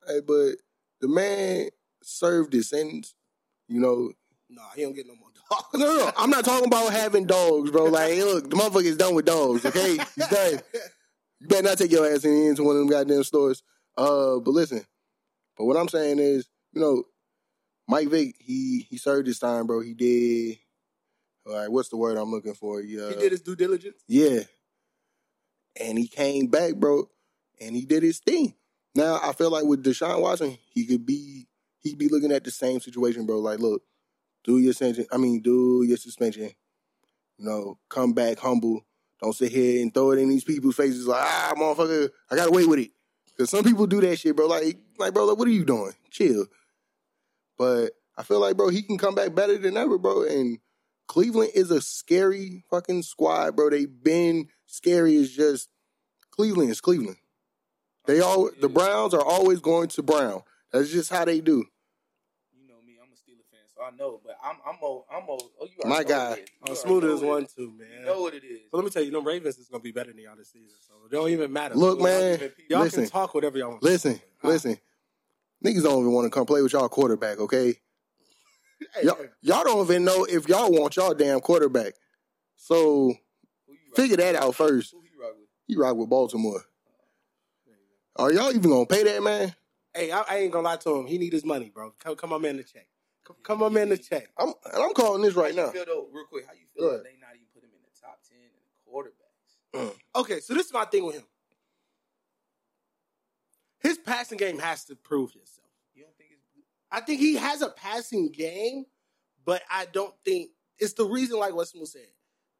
hey, 0.06 0.20
but 0.26 0.56
the 1.00 1.08
man 1.08 1.68
served 2.02 2.52
his 2.52 2.68
sentence. 2.68 3.14
You 3.68 3.80
know, 3.80 4.12
No, 4.50 4.62
he 4.76 4.82
don't 4.82 4.94
get 4.94 5.06
no 5.06 5.14
more 5.14 5.30
dogs. 5.34 5.64
no, 5.74 5.86
no, 5.86 6.04
no. 6.04 6.12
I'm 6.18 6.30
not 6.30 6.44
talking 6.44 6.66
about 6.66 6.92
having 6.92 7.24
dogs, 7.26 7.70
bro. 7.70 7.84
Like, 7.84 8.12
hey, 8.12 8.24
look, 8.24 8.50
the 8.50 8.56
motherfucker 8.56 8.84
is 8.84 8.96
done 8.96 9.14
with 9.14 9.24
dogs. 9.24 9.64
Okay, 9.64 9.96
he's 10.14 10.28
done. 10.28 10.60
You 11.40 11.48
better 11.48 11.62
not 11.62 11.78
take 11.78 11.90
your 11.92 12.06
ass 12.06 12.24
in 12.24 12.48
into 12.48 12.62
one 12.64 12.76
of 12.76 12.80
them 12.80 12.90
goddamn 12.90 13.22
stores. 13.24 13.62
Uh, 13.96 14.38
but 14.40 14.50
listen, 14.50 14.84
but 15.56 15.64
what 15.64 15.76
I'm 15.78 15.88
saying 15.88 16.18
is, 16.18 16.48
you 16.72 16.80
know, 16.82 17.04
Mike 17.90 18.08
Vick, 18.08 18.36
he 18.38 18.86
he 18.88 18.96
served 18.98 19.26
his 19.26 19.38
time, 19.40 19.66
bro. 19.66 19.80
He 19.80 19.94
did. 19.94 20.58
All 21.46 21.56
right, 21.56 21.70
what's 21.70 21.88
the 21.88 21.96
word 21.96 22.16
I'm 22.16 22.30
looking 22.30 22.54
for? 22.54 22.80
He, 22.80 23.00
uh, 23.00 23.08
he 23.08 23.16
did 23.16 23.32
his 23.32 23.40
due 23.40 23.56
diligence. 23.56 23.96
yeah. 24.06 24.40
And 25.80 25.98
he 25.98 26.06
came 26.08 26.48
back, 26.48 26.74
bro, 26.76 27.08
and 27.60 27.74
he 27.74 27.84
did 27.86 28.02
his 28.02 28.18
thing. 28.18 28.54
Now 28.94 29.20
I 29.22 29.32
feel 29.32 29.50
like 29.50 29.64
with 29.64 29.84
Deshaun 29.84 30.20
Watson, 30.20 30.58
he 30.72 30.84
could 30.84 31.04
be 31.06 31.46
he'd 31.80 31.98
be 31.98 32.08
looking 32.08 32.32
at 32.32 32.44
the 32.44 32.50
same 32.50 32.80
situation, 32.80 33.26
bro. 33.26 33.38
Like, 33.38 33.58
look, 33.58 33.82
do 34.44 34.58
your 34.58 34.72
suspension. 34.72 35.06
I 35.12 35.16
mean, 35.16 35.40
do 35.40 35.82
your 35.86 35.96
suspension. 35.96 36.50
You 37.38 37.46
know, 37.46 37.78
come 37.88 38.12
back 38.12 38.38
humble. 38.38 38.84
Don't 39.22 39.34
sit 39.34 39.52
here 39.52 39.82
and 39.82 39.92
throw 39.92 40.12
it 40.12 40.18
in 40.18 40.28
these 40.28 40.44
people's 40.44 40.76
faces 40.76 41.06
like, 41.06 41.22
ah, 41.22 41.54
motherfucker, 41.56 42.08
I 42.30 42.36
got 42.36 42.48
away 42.48 42.66
with 42.66 42.78
it. 42.80 42.90
Because 43.26 43.50
some 43.50 43.64
people 43.64 43.86
do 43.86 44.00
that 44.00 44.18
shit, 44.18 44.36
bro. 44.36 44.46
Like, 44.46 44.76
like, 44.98 45.14
bro, 45.14 45.24
like, 45.24 45.38
what 45.38 45.48
are 45.48 45.52
you 45.52 45.64
doing? 45.64 45.92
Chill. 46.10 46.46
But 47.60 47.90
I 48.16 48.22
feel 48.22 48.40
like, 48.40 48.56
bro, 48.56 48.70
he 48.70 48.80
can 48.80 48.96
come 48.96 49.14
back 49.14 49.34
better 49.34 49.58
than 49.58 49.76
ever, 49.76 49.98
bro. 49.98 50.22
And 50.22 50.60
Cleveland 51.08 51.50
is 51.54 51.70
a 51.70 51.82
scary 51.82 52.64
fucking 52.70 53.02
squad, 53.02 53.54
bro. 53.54 53.68
They've 53.68 54.02
been 54.02 54.48
scary 54.64 55.16
as 55.18 55.30
just 55.30 55.68
Cleveland 56.30 56.70
is 56.70 56.80
Cleveland. 56.80 57.18
They 58.06 58.20
all 58.20 58.48
the 58.62 58.70
Browns 58.70 59.12
are 59.12 59.22
always 59.22 59.60
going 59.60 59.88
to 59.88 60.02
Brown. 60.02 60.40
That's 60.72 60.90
just 60.90 61.10
how 61.10 61.26
they 61.26 61.42
do. 61.42 61.66
You 62.56 62.66
know 62.66 62.80
me, 62.86 62.94
I'm 62.98 63.10
a 63.12 63.14
Steeler 63.14 63.44
fan, 63.50 63.60
so 63.76 63.82
I 63.82 63.90
know. 63.94 64.22
But 64.24 64.38
I'm, 64.42 64.56
I'm, 64.66 64.76
o- 64.82 65.04
I'm, 65.12 65.24
o- 65.28 65.50
oh, 65.60 65.64
you 65.66 65.86
My 65.86 66.02
guy. 66.02 66.30
what 66.30 66.38
it 66.38 66.42
is. 66.44 66.48
You 66.64 66.72
Oh, 66.72 66.74
smooth 66.76 67.04
as 67.04 67.20
one 67.20 67.46
too, 67.54 67.74
man. 67.78 67.88
You 68.00 68.06
know 68.06 68.22
what 68.22 68.32
it 68.32 68.42
is. 68.42 68.60
But 68.72 68.78
let 68.78 68.84
me 68.84 68.90
tell 68.90 69.02
you, 69.02 69.10
them 69.10 69.26
Ravens 69.26 69.58
is 69.58 69.68
gonna 69.68 69.82
be 69.82 69.92
better 69.92 70.14
than 70.14 70.22
y'all 70.22 70.34
this 70.34 70.50
season. 70.50 70.78
So 70.80 70.94
it 71.04 71.12
don't 71.12 71.28
even 71.28 71.52
matter. 71.52 71.74
Look, 71.74 71.98
Y'all 71.98 72.04
man, 72.06 72.50
y'all 72.70 72.80
listen. 72.84 73.02
can 73.02 73.10
talk 73.10 73.34
whatever 73.34 73.58
y'all 73.58 73.72
want. 73.72 73.82
Listen, 73.82 74.18
listen. 74.42 74.78
Niggas 75.64 75.82
don't 75.82 76.00
even 76.00 76.12
want 76.12 76.24
to 76.24 76.30
come 76.30 76.46
play 76.46 76.62
with 76.62 76.72
y'all 76.72 76.88
quarterback, 76.88 77.38
okay? 77.38 77.74
Hey, 78.94 79.04
Y'all, 79.04 79.18
y'all 79.42 79.64
don't 79.64 79.84
even 79.84 80.04
know 80.04 80.24
if 80.24 80.48
y'all 80.48 80.70
want 80.70 80.96
y'all 80.96 81.12
damn 81.12 81.40
quarterback. 81.40 81.92
So 82.56 83.12
Who 83.66 83.72
you 83.72 83.78
rock 83.88 83.96
figure 83.96 84.16
that 84.16 84.36
out 84.36 84.54
first. 84.54 84.92
Who 84.92 85.02
you 85.02 85.20
rock 85.22 85.34
with? 85.38 85.48
You 85.66 85.80
rock 85.82 85.96
with 85.96 86.08
Baltimore. 86.08 86.62
Are 88.16 88.32
y'all 88.32 88.50
even 88.50 88.70
gonna 88.70 88.86
pay 88.86 89.04
that 89.04 89.22
man? 89.22 89.54
Hey, 89.94 90.10
I, 90.10 90.22
I 90.28 90.36
ain't 90.38 90.52
gonna 90.52 90.64
lie 90.64 90.76
to 90.76 90.96
him. 90.96 91.06
He 91.06 91.18
need 91.18 91.32
his 91.32 91.44
money, 91.44 91.70
bro. 91.72 91.94
Come, 91.98 92.16
come 92.16 92.32
on, 92.32 92.42
man, 92.42 92.56
to 92.56 92.62
check. 92.64 92.86
Come, 93.24 93.36
come 93.42 93.62
on, 93.62 93.72
man, 93.72 93.88
to 93.88 93.98
check. 93.98 94.28
I'm 94.38 94.48
and 94.72 94.82
I'm 94.82 94.94
calling 94.94 95.22
this 95.22 95.34
right 95.34 95.54
now. 95.54 95.66
you 95.66 95.72
feel 95.72 95.84
though, 95.86 96.08
real 96.12 96.24
quick? 96.26 96.46
How 96.46 96.52
you 96.52 96.66
feel 96.76 96.88
ahead. 96.88 97.04
they 97.04 97.18
not 97.20 97.34
even 97.34 97.46
put 97.54 97.62
him 97.62 97.70
in 97.74 97.80
the 97.82 98.00
top 98.00 98.18
ten 98.28 98.38
in 98.38 98.92
quarterbacks? 98.92 99.92
Mm. 99.92 100.20
Okay, 100.20 100.40
so 100.40 100.54
this 100.54 100.66
is 100.66 100.72
my 100.72 100.84
thing 100.84 101.04
with 101.04 101.16
him. 101.16 101.24
His 103.80 103.98
passing 103.98 104.38
game 104.38 104.58
has 104.58 104.84
to 104.86 104.96
prove 104.96 105.30
itself. 105.30 105.68
You 105.94 106.04
don't 106.04 106.16
think 106.16 106.30
it's 106.32 106.40
I 106.92 107.00
think 107.00 107.20
he 107.20 107.36
has 107.36 107.62
a 107.62 107.70
passing 107.70 108.30
game, 108.30 108.84
but 109.44 109.62
I 109.70 109.86
don't 109.92 110.14
think 110.24 110.50
it's 110.78 110.94
the 110.94 111.04
reason, 111.04 111.38
like 111.38 111.54
what 111.54 111.68
Smooth 111.68 111.88
said, 111.88 112.08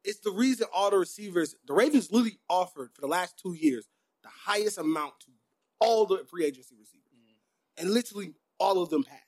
it's 0.03 0.19
the 0.19 0.31
reason 0.31 0.67
all 0.73 0.89
the 0.89 0.97
receivers, 0.97 1.55
the 1.67 1.73
Ravens 1.73 2.11
literally 2.11 2.39
offered 2.49 2.91
for 2.93 3.01
the 3.01 3.07
last 3.07 3.37
two 3.37 3.53
years 3.53 3.87
the 4.23 4.29
highest 4.29 4.77
amount 4.77 5.13
to 5.21 5.31
all 5.79 6.05
the 6.05 6.23
free 6.29 6.45
agency 6.45 6.75
receivers. 6.79 7.05
Mm-hmm. 7.13 7.83
And 7.83 7.93
literally 7.93 8.33
all 8.59 8.81
of 8.81 8.89
them 8.89 9.03
passed. 9.03 9.21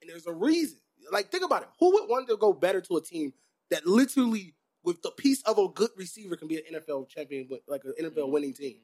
And 0.00 0.10
there's 0.10 0.26
a 0.26 0.32
reason. 0.32 0.78
Like, 1.12 1.30
think 1.30 1.44
about 1.44 1.62
it. 1.62 1.68
Who 1.80 1.92
would 1.92 2.08
want 2.08 2.28
to 2.28 2.36
go 2.36 2.52
better 2.52 2.80
to 2.80 2.96
a 2.96 3.02
team 3.02 3.32
that 3.70 3.86
literally, 3.86 4.54
with 4.82 5.02
the 5.02 5.10
piece 5.10 5.42
of 5.42 5.58
a 5.58 5.68
good 5.68 5.90
receiver, 5.96 6.36
can 6.36 6.48
be 6.48 6.56
an 6.56 6.80
NFL 6.80 7.08
champion, 7.08 7.48
like 7.68 7.82
an 7.84 7.94
NFL 8.00 8.14
mm-hmm. 8.14 8.32
winning 8.32 8.54
team? 8.54 8.78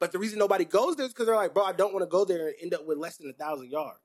But 0.00 0.12
the 0.12 0.18
reason 0.18 0.38
nobody 0.38 0.64
goes 0.64 0.96
there 0.96 1.06
is 1.06 1.12
because 1.12 1.26
they're 1.26 1.36
like, 1.36 1.52
bro, 1.54 1.62
I 1.62 1.72
don't 1.72 1.92
want 1.92 2.02
to 2.02 2.10
go 2.10 2.24
there 2.24 2.48
and 2.48 2.56
end 2.62 2.74
up 2.74 2.86
with 2.86 2.98
less 2.98 3.18
than 3.18 3.28
a 3.28 3.34
thousand 3.34 3.70
yards. 3.70 4.00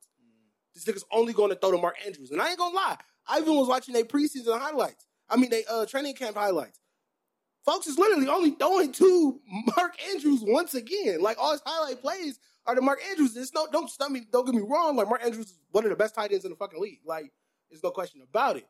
this 0.76 0.84
nigga's 0.84 1.06
only 1.12 1.32
going 1.32 1.50
to 1.50 1.56
throw 1.56 1.72
to 1.72 1.78
Mark 1.78 1.96
Andrews. 2.06 2.32
And 2.32 2.42
I 2.42 2.50
ain't 2.50 2.60
gonna 2.60 2.76
lie, 2.76 2.98
I 3.28 3.40
even 3.40 3.56
was 3.56 3.68
watching 3.68 3.94
their 3.94 4.04
preseason 4.04 4.60
highlights. 4.60 5.08
I 5.30 5.38
mean, 5.38 5.50
they 5.50 5.64
uh, 5.66 5.86
training 5.86 6.16
camp 6.16 6.36
highlights. 6.36 6.80
Folks 7.64 7.88
is 7.88 7.98
literally 7.98 8.28
only 8.28 8.52
throwing 8.52 8.92
to 8.92 9.40
Mark 9.76 9.96
Andrews 10.12 10.44
once 10.44 10.76
again. 10.76 11.22
Like 11.22 11.38
all 11.40 11.54
his 11.54 11.62
highlight 11.66 12.02
plays 12.02 12.40
are 12.68 12.76
to 12.76 12.82
Mark 12.82 13.00
Andrews. 13.10 13.36
It's 13.36 13.54
no, 13.54 13.68
don't 13.72 13.90
stun 13.90 14.14
me, 14.14 14.28
don't 14.32 14.46
get 14.46 14.54
me 14.54 14.62
wrong. 14.68 14.96
Like 14.96 15.08
Mark 15.08 15.24
Andrews 15.24 15.48
is 15.48 15.60
one 15.72 15.86
of 15.86 15.90
the 15.90 15.96
best 15.96 16.14
tight 16.14 16.32
ends 16.32 16.46
in 16.46 16.52
the 16.52 16.58
fucking 16.58 16.80
league. 16.80 17.00
Like, 17.06 17.32
there's 17.70 17.84
no 17.84 17.92
question 17.92 18.22
about 18.22 18.58
it. 18.58 18.68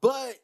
But 0.00 0.36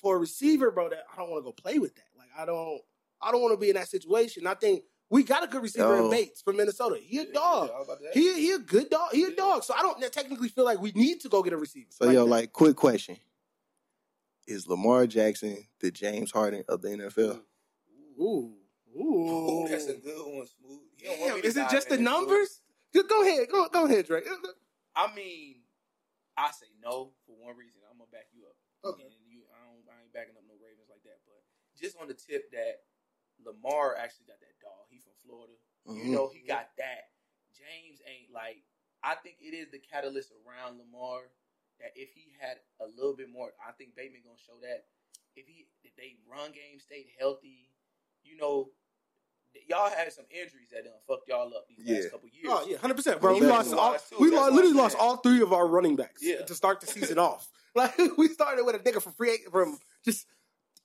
for 0.00 0.16
a 0.16 0.18
receiver, 0.18 0.70
bro, 0.70 0.90
that 0.90 1.04
I 1.12 1.16
don't 1.16 1.30
want 1.30 1.40
to 1.40 1.44
go 1.44 1.52
play 1.52 1.78
with 1.78 1.94
that. 1.96 2.04
Like, 2.16 2.28
I 2.36 2.44
don't, 2.44 2.80
I 3.20 3.32
don't 3.32 3.42
want 3.42 3.52
to 3.54 3.58
be 3.60 3.68
in 3.70 3.76
that 3.76 3.88
situation. 3.88 4.46
I 4.46 4.54
think 4.54 4.82
we 5.08 5.22
got 5.22 5.44
a 5.44 5.46
good 5.46 5.62
receiver 5.62 5.96
Yo. 5.96 6.04
in 6.04 6.10
Bates 6.10 6.42
from 6.42 6.56
Minnesota. 6.56 6.98
He 7.00 7.18
a 7.18 7.24
Yeah, 7.24 7.32
dog. 7.32 7.70
yeah, 7.70 7.82
about. 7.82 7.98
He 8.12 8.40
he 8.40 8.52
a 8.52 8.58
good 8.58 8.90
dog. 8.90 9.12
He 9.12 9.24
a 9.24 9.30
dog. 9.30 9.62
So 9.64 9.74
I 9.74 9.82
don't 9.82 10.00
technically 10.12 10.48
feel 10.48 10.64
like 10.64 10.80
we 10.80 10.92
need 10.92 11.20
to 11.20 11.28
go 11.28 11.42
get 11.42 11.52
a 11.52 11.56
receiver. 11.56 11.88
So 11.90 12.10
yo, 12.10 12.24
that. 12.24 12.30
like, 12.30 12.52
quick 12.52 12.76
question: 12.76 13.16
Is 14.46 14.66
Lamar 14.66 15.06
Jackson 15.06 15.66
the 15.80 15.90
James 15.90 16.32
Harden 16.32 16.64
of 16.68 16.82
the 16.82 16.88
NFL? 16.88 17.40
ooh, 18.20 18.54
ooh, 18.98 19.28
Ooh, 19.28 19.66
that's 19.70 19.86
a 19.86 19.94
good 19.94 20.18
one, 20.18 20.46
smooth. 20.46 20.80
You 20.98 21.06
don't 21.06 21.20
want 21.20 21.34
Damn, 21.34 21.44
is 21.44 21.56
it 21.56 21.68
just 21.70 21.88
the 21.88 21.98
numbers? 21.98 22.60
Just 22.94 23.08
go 23.08 23.22
ahead, 23.22 23.48
go 23.50 23.68
go 23.68 23.86
ahead, 23.86 24.06
Drake. 24.06 24.24
I 24.94 25.14
mean, 25.14 25.56
I 26.36 26.50
say 26.50 26.66
no 26.82 27.12
for 27.26 27.36
one 27.36 27.56
reason. 27.56 27.80
I'm 27.90 27.98
gonna 27.98 28.10
back 28.10 28.28
you 28.32 28.44
up. 28.48 28.56
Okay. 28.84 29.02
And 29.02 29.12
you, 29.28 29.44
I 29.52 29.60
don't, 29.64 29.84
I 29.88 30.02
ain't 30.02 30.12
backing 30.12 30.36
up 30.36 30.44
no 30.48 30.54
Ravens 30.62 30.88
like 30.88 31.02
that. 31.04 31.20
But 31.26 31.44
just 31.76 31.96
on 32.00 32.08
the 32.08 32.14
tip 32.14 32.50
that 32.52 32.86
Lamar 33.46 33.94
actually 33.96 34.26
got 34.26 34.40
that 34.40 34.58
dog. 34.60 34.84
He 34.90 34.98
from 34.98 35.14
Florida. 35.24 35.54
Mhm. 35.86 36.04
You 36.04 36.10
know, 36.12 36.28
he 36.28 36.40
got 36.40 36.70
that. 36.78 37.10
James 37.54 38.02
ain't 38.06 38.32
like. 38.34 38.62
I 39.02 39.14
think 39.14 39.36
it 39.40 39.54
is 39.54 39.70
the 39.70 39.78
catalyst 39.78 40.32
around 40.44 40.78
Lamar 40.78 41.30
that 41.78 41.92
if 41.94 42.10
he 42.12 42.34
had 42.40 42.58
a 42.80 42.86
little 42.86 43.14
bit 43.14 43.30
more, 43.30 43.52
I 43.62 43.72
think 43.72 43.94
Bateman 43.94 44.22
gonna 44.24 44.36
show 44.44 44.58
that. 44.62 44.86
If 45.36 45.46
he, 45.46 45.68
if 45.84 45.94
they 45.96 46.16
run 46.26 46.50
game 46.52 46.80
stayed 46.80 47.06
healthy, 47.18 47.70
you 48.24 48.36
know, 48.36 48.70
y'all 49.68 49.90
had 49.90 50.10
some 50.12 50.24
injuries 50.30 50.68
that 50.72 50.84
done 50.84 50.94
fucked 51.06 51.28
y'all 51.28 51.54
up 51.54 51.68
these 51.68 51.78
Yeah. 51.84 51.96
last 52.00 52.10
couple 52.10 52.28
years. 52.30 52.48
Oh 52.50 52.66
yeah, 52.66 52.78
hundred 52.78 52.96
percent, 52.96 53.20
bro. 53.20 53.32
We 53.32 53.38
Exactly. 53.46 53.70
lost 53.70 53.74
all. 53.74 53.92
That's 53.92 54.08
too. 54.10 54.16
We 54.18 54.30
lost, 54.30 54.52
literally 54.54 54.76
lost 54.76 54.96
all 54.98 55.18
three 55.18 55.40
of 55.42 55.52
our 55.52 55.66
running 55.68 55.94
backs 55.96 56.22
Yeah. 56.22 56.44
to 56.44 56.54
start 56.54 56.80
the 56.80 56.86
season 56.86 57.18
off. 57.18 57.50
Like 57.76 57.94
we 58.16 58.28
started 58.28 58.64
with 58.64 58.74
a 58.76 58.78
nigga 58.78 59.02
from 59.02 59.12
free 59.12 59.36
from 59.52 59.78
just 60.02 60.26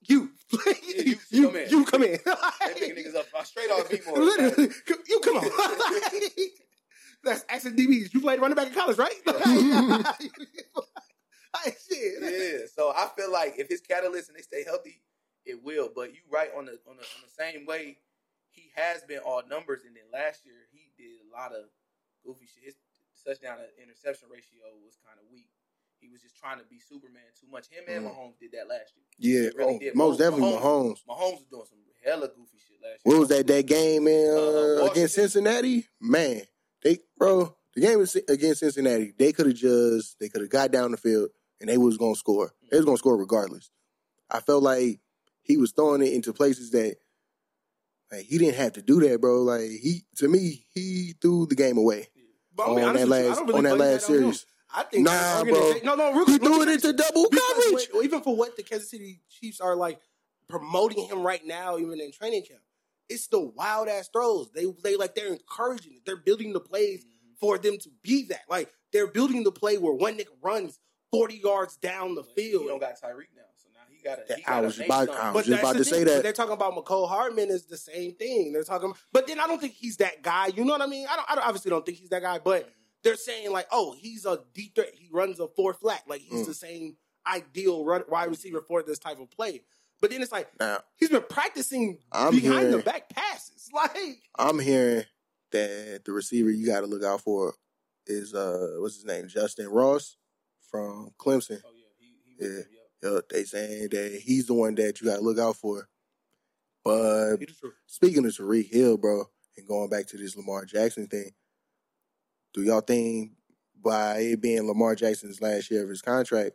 you. 0.04 0.32
you- 0.96 1.16
you, 1.32 1.46
you 1.46 1.48
come 1.48 1.56
in. 1.56 1.70
you 1.70 1.86
come 1.86 2.04
in. 2.04 2.12
They 2.12 2.74
picking 2.74 2.96
niggas 2.96 3.16
up 3.16 3.26
straight 3.46 3.70
off 3.72 3.90
more. 4.08 4.20
Literally, 4.24 4.70
you 5.08 5.20
come 5.22 5.38
on. 5.38 5.50
That's 7.24 7.46
accent 7.50 7.78
DBs. 7.78 8.14
You 8.14 8.20
played 8.22 8.42
running 8.42 8.56
back 8.56 8.68
in 8.68 8.74
college, 8.74 8.98
right? 8.98 9.14
Like, 11.54 11.78
shit. 11.78 12.14
yeah. 12.22 12.66
So 12.74 12.90
I 12.96 13.10
feel 13.16 13.32
like 13.32 13.56
if 13.60 13.68
his 13.70 13.82
catalyst 13.82 14.30
and 14.30 14.38
they 14.38 14.42
stay 14.42 14.64
healthy, 14.64 15.02
it 15.46 15.64
will. 15.64 15.90
But 15.94 16.14
you 16.14 16.22
right 16.32 16.50
on 16.58 16.66
the 16.66 16.80
on 16.90 16.96
the, 16.98 17.04
on 17.04 17.22
the 17.24 17.32
same 17.38 17.66
way. 17.66 17.98
He 18.52 18.68
has 18.76 19.04
been 19.08 19.20
all 19.24 19.42
numbers, 19.48 19.88
and 19.88 19.96
then 19.96 20.04
last 20.12 20.44
year 20.44 20.68
he 20.76 20.92
did 21.00 21.24
a 21.24 21.32
lot 21.32 21.56
of 21.56 21.72
goofy 22.26 22.52
shit. 22.52 22.66
His 22.68 22.76
touchdown 23.24 23.64
to 23.64 23.68
interception 23.80 24.28
ratio 24.28 24.76
was 24.84 25.00
kind 25.08 25.16
of 25.16 25.24
weak. 25.32 25.48
He 26.02 26.10
was 26.10 26.22
just 26.22 26.36
trying 26.38 26.58
to 26.60 26.66
be 26.66 26.80
Superman 26.80 27.22
too 27.40 27.48
much. 27.52 27.68
Him 27.70 27.84
and 27.88 28.06
Mm. 28.06 28.10
Mahomes 28.10 28.40
did 28.40 28.52
that 28.54 28.68
last 28.68 28.92
year. 28.96 29.06
Yeah, 29.44 29.50
really 29.56 29.76
oh, 29.76 29.80
did. 29.80 29.96
most 29.96 30.18
definitely 30.18 30.52
Mahomes. 30.58 30.98
Mahomes 31.08 31.34
was 31.40 31.46
doing 31.50 31.66
some 31.70 31.78
hella 32.04 32.28
goofy 32.28 32.58
shit 32.58 32.78
last 32.82 33.00
year. 33.06 33.14
What 33.14 33.20
was 33.20 33.30
that? 33.30 33.48
That 33.48 33.66
game 33.68 34.08
in 34.08 34.30
Uh, 34.36 34.84
uh, 34.86 34.92
against 34.92 35.16
Cincinnati, 35.16 35.88
man. 36.00 36.42
They 36.84 36.98
bro, 37.18 37.56
the 37.76 37.82
game 37.82 38.00
was 38.00 38.16
against 38.16 38.62
Cincinnati. 38.62 39.14
They 39.18 39.32
could 39.32 39.46
have 39.46 39.56
just 39.56 40.20
they 40.20 40.30
could 40.30 40.42
have 40.42 40.50
got 40.50 40.72
down 40.72 40.92
the 40.92 40.98
field 40.98 41.30
and 41.60 41.70
they 41.70 41.78
was 41.78 41.98
gonna 41.98 42.16
score. 42.16 42.54
They 42.72 42.78
was 42.78 42.86
gonna 42.86 42.98
score 42.98 43.16
regardless. 43.18 43.70
I 44.30 44.40
felt 44.40 44.64
like 44.64 45.00
he 45.44 45.58
was 45.58 45.72
throwing 45.72 46.02
it 46.02 46.14
into 46.14 46.34
places 46.34 46.72
that 46.72 46.96
like 48.12 48.26
he 48.26 48.38
didn't 48.40 48.56
have 48.56 48.74
to 48.74 48.82
do 48.82 49.00
that, 49.02 49.22
bro. 49.22 49.44
Like 49.44 49.62
he 49.70 50.04
to 50.18 50.28
me, 50.28 50.66
he 50.74 51.14
threw 51.22 51.46
the 51.46 51.56
game 51.56 51.78
away 51.78 52.08
But 52.56 52.70
I'm 52.70 52.76
being 52.76 52.88
on 52.88 52.90
honest 52.98 53.10
that 53.10 53.16
I 53.24 53.28
last 53.28 53.42
really 53.42 53.54
on 53.54 53.64
that 53.66 53.78
last 53.78 54.10
on 54.10 54.16
him. 54.24 54.34
Series. 54.74 54.86
I 54.88 54.90
think 54.90 55.04
Nah, 55.06 55.44
the 55.44 55.52
bro. 55.52 55.74
No, 55.84 55.96
no, 55.96 56.12
real 56.14 56.26
He 56.26 56.40
quick, 56.40 56.42
let 56.42 56.52
threw 56.54 56.62
it 56.64 56.82
say 56.82 56.90
into 56.90 57.04
double 57.04 57.30
coverage. 57.30 57.90
what- 57.94 58.06
even 58.06 58.22
for 58.22 58.36
what 58.36 58.56
the 58.56 58.64
Kansas 58.64 58.90
City 58.90 59.20
Chiefs 59.30 59.60
are 59.62 59.76
like 59.76 60.00
promoting 60.48 61.06
him 61.06 61.24
right 61.24 61.46
now, 61.46 61.78
even 61.78 62.00
in 62.00 62.12
training 62.12 62.44
camp, 62.44 62.62
it's 63.10 63.28
the 63.28 63.40
wild 63.40 63.88
ass 63.88 64.10
throws. 64.12 64.52
They 64.52 64.66
they 64.84 64.96
like 64.96 65.16
they're 65.16 65.34
encouraging 65.34 65.94
it. 65.96 66.06
They're 66.06 66.16
building 66.16 66.54
the 66.54 66.60
plays 66.60 67.04
mm-hmm. 67.04 67.34
for 67.40 67.58
them 67.58 67.78
to 67.80 67.90
be 68.04 68.24
that. 68.28 68.42
Like 68.50 68.72
they're 68.94 69.08
building 69.08 69.44
the 69.44 69.52
play 69.52 69.78
where 69.78 69.94
one 69.94 70.18
nigga 70.18 70.28
runs 70.42 70.80
forty 71.12 71.38
yards 71.38 71.76
down 71.78 72.16
the 72.16 72.24
But 72.24 72.32
He 72.38 72.52
don't 72.52 72.80
got 72.80 72.94
Tyreek 73.02 73.36
now, 73.36 73.44
so 73.58 73.68
now 73.74 73.82
he 73.90 74.02
got 74.02 74.20
a. 74.20 74.36
He 74.36 74.46
I 74.46 74.62
was 74.62 74.80
a 74.80 74.86
about- 74.86 75.10
I 75.10 75.32
was 75.32 75.46
him. 75.46 75.52
just 75.54 75.64
about 75.64 75.74
to 75.74 75.80
the 75.80 75.86
say 75.86 76.04
that. 76.06 76.24
They're 76.24 76.32
talking 76.32 76.54
about 76.54 76.74
Mecole 76.74 77.08
Hardman 77.10 77.50
is 77.50 77.66
the 77.66 77.78
same 77.78 78.14
thing. 78.16 78.54
They're 78.54 78.64
talking, 78.64 78.94
but 79.12 79.28
then 79.28 79.40
I 79.40 79.48
don't 79.48 79.60
think 79.60 79.74
he's 79.74 79.98
that 79.98 80.22
guy. 80.22 80.48
You 80.48 80.64
know 80.64 80.72
what 80.72 80.82
I 80.82 80.88
mean? 80.88 81.06
I 81.10 81.16
don't. 81.18 81.30
I 81.30 81.36
don't, 81.36 81.46
obviously 81.46 81.70
don't 81.70 81.86
think 81.86 81.98
he's 81.98 82.10
that 82.10 82.22
guy. 82.22 82.40
But 82.40 82.64
mm-hmm. 82.64 82.72
They're 83.04 83.16
saying 83.16 83.52
like, 83.52 83.68
oh, 83.72 83.94
he's 83.98 84.26
a 84.26 84.40
deep 84.54 84.76
threat. 84.76 84.94
He 84.94 85.10
runs 85.12 85.40
a 85.40 85.48
four 85.48 85.74
flat. 85.74 86.04
Like 86.08 86.22
he's 86.22 86.44
Mm. 86.44 86.48
the 86.48 86.54
same 86.54 86.98
ideal 87.26 87.84
run, 87.86 88.04
wide 88.10 88.30
receiver 88.30 88.62
for 88.62 88.84
this 88.84 89.00
type 89.00 89.20
of 89.20 89.30
play. 89.32 89.62
But 90.02 90.10
then 90.12 90.22
it's 90.22 90.32
like 90.32 90.50
Now 90.60 90.80
he's 90.98 91.10
been 91.10 91.24
practicing 91.30 92.00
I'm 92.12 92.32
behind 92.32 92.74
the 92.74 92.80
back 92.80 93.10
passes. 93.10 93.70
Like 93.74 94.22
I'm 94.38 94.60
hearing 94.60 95.04
that 95.52 96.02
the 96.06 96.12
receiver 96.12 96.50
you 96.50 96.66
got 96.66 96.82
to 96.82 96.88
look 96.88 97.04
out 97.04 97.22
for 97.22 97.54
is 98.08 98.34
uh 98.34 98.76
what's 98.80 98.96
his 98.96 99.06
name 99.06 99.26
Justyn 99.28 99.68
Ross 99.70 100.18
from 100.70 101.12
Clemson. 101.20 101.62
Oh 101.66 101.72
yeah, 101.76 101.86
he, 102.00 102.16
he 102.26 102.36
was, 102.40 102.50
Yeah. 102.58 102.64
yeah. 102.72 103.10
Yo, 103.12 103.22
they 103.30 103.44
saying 103.46 103.90
that 103.92 104.22
he's 104.24 104.46
the 104.48 104.54
one 104.54 104.76
that 104.76 105.00
you 105.02 105.08
got 105.08 105.18
to 105.18 105.22
look 105.24 105.40
out 105.40 105.56
for. 105.58 105.88
But 106.84 107.34
It 107.42 107.50
is 107.50 107.58
true. 107.60 107.72
speaking 107.86 108.26
of 108.26 108.32
Tyreek 108.32 108.72
Hill, 108.72 108.98
bro, 108.98 109.26
and 109.58 109.68
going 109.68 109.90
back 109.90 110.08
to 110.08 110.18
this 110.18 110.36
Lamar 110.36 110.66
Jackson 110.66 111.08
thing, 111.08 111.32
do 112.54 112.62
y'all 112.62 112.82
think 112.82 113.32
by 113.84 114.18
it 114.20 114.42
being 114.42 114.68
Lamar 114.68 114.96
Jackson's 114.96 115.42
last 115.42 115.72
year 115.72 115.84
of 115.84 115.90
his 115.90 116.02
contract 116.02 116.52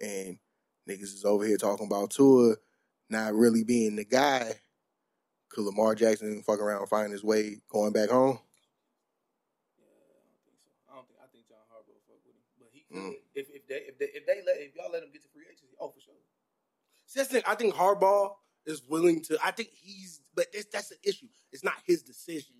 and 0.00 0.38
niggas 0.88 1.02
is 1.14 1.24
over 1.24 1.44
here 1.44 1.56
talking 1.56 1.86
about 1.86 2.10
Tua 2.10 2.56
not 3.10 3.34
really 3.34 3.62
being 3.64 3.96
the 3.96 4.04
guy, 4.04 4.54
could 5.48 5.64
Lamar 5.64 5.94
Jackson 5.94 6.42
fuck 6.42 6.60
around 6.60 6.80
and 6.80 6.88
find 6.88 7.12
his 7.12 7.24
way 7.24 7.56
going 7.70 7.92
back 7.92 8.10
home? 8.10 8.38
Yeah, 9.78 9.84
I 10.90 10.96
don't 10.96 11.04
think 11.04 11.08
so. 11.08 11.22
I 11.22 11.26
think. 11.32 11.48
John 11.48 11.58
Harbaugh 11.70 12.00
fuck 12.06 12.18
with 12.26 12.34
him, 12.34 12.42
but 12.58 12.68
he 12.72 12.84
Mm. 12.90 13.14
if 13.34 13.48
if 13.50 13.66
they 13.66 13.76
if 13.86 13.98
they 13.98 14.06
if 14.06 14.26
they 14.26 14.42
let 14.46 14.60
if 14.60 14.74
y'all 14.74 14.90
let 14.90 15.02
him 15.02 15.10
get 15.12 15.22
to 15.22 15.28
free 15.28 15.44
agency, 15.46 15.76
oh 15.80 15.90
for 15.90 16.00
sure. 16.00 16.14
See, 17.06 17.20
that's 17.20 17.28
the 17.28 17.34
thing. 17.40 17.44
I 17.46 17.54
think 17.54 17.74
Harbaugh 17.74 18.34
is 18.66 18.82
willing 18.88 19.22
to. 19.22 19.38
I 19.42 19.52
think 19.52 19.68
he's, 19.72 20.20
but 20.34 20.46
that's, 20.52 20.66
that's 20.66 20.88
the 20.88 20.96
issue. 21.04 21.28
It's 21.52 21.62
not 21.64 21.74
his 21.86 22.02
decision. 22.02 22.54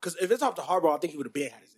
Because 0.00 0.16
if 0.22 0.30
it's 0.30 0.42
up 0.42 0.54
to 0.56 0.62
Harbaugh, 0.62 0.96
I 0.96 0.98
think 0.98 1.10
he 1.12 1.16
would 1.16 1.26
have 1.26 1.32
been 1.32 1.50
had 1.50 1.60
his 1.60 1.74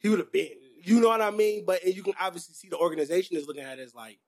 He 0.00 0.08
would 0.08 0.18
have 0.18 0.32
been. 0.32 0.50
You 0.82 1.00
know 1.00 1.08
what 1.08 1.20
I 1.20 1.30
mean? 1.30 1.64
But 1.64 1.84
you 1.84 2.02
can 2.02 2.14
obviously 2.20 2.54
see 2.54 2.68
the 2.68 2.76
organization 2.78 3.36
is 3.36 3.46
looking 3.46 3.62
at 3.64 3.78
it 3.78 3.82
as 3.82 3.94
like, 3.94 4.18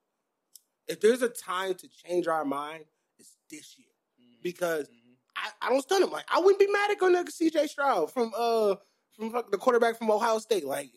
if 0.86 1.00
there's 1.00 1.22
a 1.22 1.28
time 1.28 1.74
to 1.74 1.88
change 1.88 2.26
our 2.26 2.44
mind, 2.44 2.84
it's 3.18 3.36
this 3.50 3.76
year. 3.78 3.88
Mhm. 4.20 4.42
Because 4.42 4.88
Mhm. 4.88 4.94
I, 5.36 5.50
I 5.62 5.68
don't 5.70 5.82
stun 5.82 6.02
him. 6.02 6.10
Like 6.10 6.24
I 6.32 6.38
wouldn't 6.40 6.58
be 6.58 6.66
mad 6.66 6.90
at 6.90 6.98
going 6.98 7.12
to 7.14 7.30
CJ 7.30 7.68
Stroud 7.68 8.12
from 8.12 8.32
uh 8.36 8.76
from 9.12 9.30
fuck- 9.32 9.50
the 9.50 9.58
quarterback 9.58 9.98
from 9.98 10.10
Ohio 10.10 10.38
State. 10.38 10.64
Like 10.64 10.90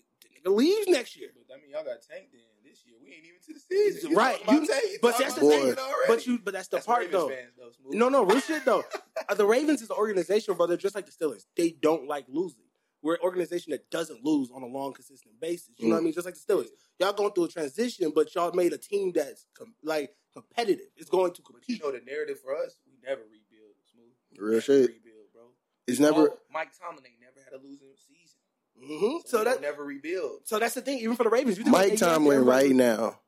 the 0.43 0.49
nigga 0.49 0.55
leaves 0.55 0.87
next 0.87 1.15
year. 1.17 1.29
But 1.35 1.55
I 1.55 1.61
mean, 1.61 1.69
y'all 1.71 1.83
got 1.83 2.01
tanked 2.01 2.31
then 2.31 2.41
this 2.63 2.83
year. 2.85 2.95
We 3.03 3.13
ain't 3.13 3.25
even 3.25 3.39
to 3.47 3.53
the 3.53 3.59
season. 3.59 4.11
You 4.11 4.17
Right. 4.17 4.39
You- 4.49 4.61
you 4.61 4.99
but 5.01 5.17
that's 5.17 5.33
the 5.35 5.41
thing. 5.41 5.75
But 6.07 6.25
you 6.25 6.39
but 6.39 6.53
that's 6.53 6.69
the 6.69 6.77
That's 6.77 6.85
part 6.87 7.01
Ravens 7.01 7.13
though. 7.13 7.29
Fans, 7.29 7.51
though, 7.57 7.71
No, 7.91 8.09
no, 8.09 8.23
real 8.23 8.39
shit 8.39 8.65
though. 8.65 8.83
Uh, 9.29 9.35
the 9.35 9.45
Ravens 9.45 9.81
is 9.83 9.87
the 9.89 9.93
organization, 9.95 10.55
bro. 10.55 10.65
They're 10.65 10.77
just 10.77 10.95
like 10.95 11.05
the 11.05 11.11
Steelers. 11.11 11.45
They 11.55 11.69
don't 11.71 12.07
like 12.07 12.25
losing. 12.27 12.63
We're 13.03 13.15
an 13.15 13.21
organization 13.23 13.71
that 13.71 13.89
doesn't 13.89 14.23
lose 14.23 14.49
on 14.53 14.61
a 14.61 14.67
long, 14.67 14.93
consistent 14.93 15.39
basis. 15.41 15.69
You 15.77 15.87
know 15.87 15.95
what 15.95 16.01
I 16.01 16.03
mean? 16.03 16.13
Just 16.13 16.25
like 16.25 16.35
the 16.35 16.39
Steelers. 16.53 16.67
Y'all 16.99 17.13
going 17.13 17.31
through 17.31 17.45
a 17.45 17.47
transition, 17.49 18.11
but 18.13 18.33
y'all 18.35 18.51
made 18.53 18.73
a 18.73 18.77
team 18.77 19.11
that's 19.11 19.45
com- 19.57 19.73
like 19.83 20.13
competitive. 20.33 20.85
It's 20.97 21.09
going 21.09 21.33
to 21.33 21.41
But 21.41 21.55
you 21.67 21.77
compete. 21.79 21.83
know 21.83 21.91
the 21.99 22.05
narrative 22.05 22.39
for 22.43 22.55
us, 22.55 22.77
we 22.85 22.93
never 23.03 23.21
rebuild. 23.21 23.73
Smooth. 23.91 24.39
Real 24.39 24.51
Never 24.51 24.61
shit. 24.61 24.81
Rebuild, 24.89 25.25
bro. 25.33 25.41
It's 25.87 25.99
never. 25.99 26.29
Oh, 26.29 26.37
Mike 26.53 26.69
Tomlin 26.79 27.03
ain't 27.07 27.19
never 27.19 27.43
had 27.43 27.53
a 27.59 27.63
losing 27.63 27.87
season. 28.07 28.37
hmm 28.79 29.17
So, 29.25 29.39
So 29.39 29.43
that 29.45 29.61
never 29.61 29.83
rebuild. 29.83 30.41
so 30.45 30.59
that's 30.59 30.75
the 30.75 30.81
thing. 30.81 30.99
Even 30.99 31.15
for 31.15 31.23
the 31.23 31.29
Ravens, 31.29 31.57
you 31.57 31.65
Mike 31.65 31.97
Tomlin 31.97 32.37
everybody- 32.37 32.67
right 32.67 32.75
now, 32.75 33.19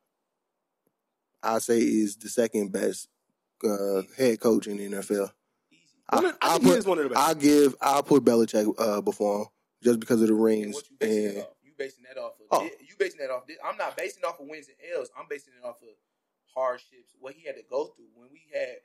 I 1.42 1.58
say 1.58 1.78
is 1.80 2.16
the 2.16 2.28
second 2.28 2.70
best 2.72 3.08
uh, 3.64 4.02
head 4.16 4.38
coach 4.40 4.66
in 4.68 4.76
the 4.78 4.88
NFL. 4.88 5.30
Easy. 5.70 5.80
I, 6.08 6.16
One 6.16 6.26
I 6.26 6.32
I'll 6.42 6.60
put, 6.60 6.86
one 6.86 6.98
of 6.98 7.04
the 7.04 7.10
best. 7.10 7.20
I'll 7.28 7.34
give. 7.34 7.76
I'll 7.80 8.02
put 8.02 8.24
Belichick 8.24 8.72
uh, 8.78 9.00
before 9.00 9.40
him 9.42 9.46
just 9.84 10.00
because 10.00 10.20
of 10.22 10.28
the 10.28 10.34
And 10.34 10.42
rings. 10.44 10.74
what 10.74 10.90
you 10.90 10.96
basing 10.98 11.26
And 11.26 11.36
that 11.36 11.42
off? 11.42 11.56
You 11.62 11.72
basing 11.76 12.04
that 12.08 12.20
off 12.20 12.32
of? 12.40 12.46
Oh. 12.50 12.62
You 12.64 12.94
basing 12.98 13.20
that 13.20 13.30
off? 13.30 13.46
thi- 13.46 13.56
I'm 13.64 13.76
not 13.76 13.96
basing 13.96 14.24
off 14.24 14.40
of 14.40 14.46
wins 14.48 14.68
and 14.68 14.76
L's. 14.96 15.10
I'm 15.18 15.26
basing 15.28 15.52
it 15.60 15.66
off 15.66 15.82
of 15.82 15.88
hardships. 16.54 17.14
What 17.20 17.34
he 17.34 17.46
had 17.46 17.56
to 17.56 17.62
go 17.68 17.86
through 17.86 18.06
when 18.14 18.28
we 18.32 18.42
had, 18.52 18.76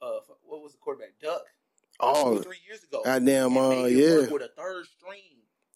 uh, 0.00 0.20
what 0.42 0.62
was 0.62 0.72
the 0.72 0.78
quarterback? 0.78 1.14
Duck. 1.20 1.42
Oh, 2.00 2.38
three 2.38 2.56
years 2.66 2.82
ago. 2.84 3.02
goddamn, 3.04 3.56
And 3.56 3.84
uh, 3.84 3.86
yeah. 3.86 4.28
with 4.30 4.42
a 4.42 4.50
third 4.56 4.86
string 4.86 5.20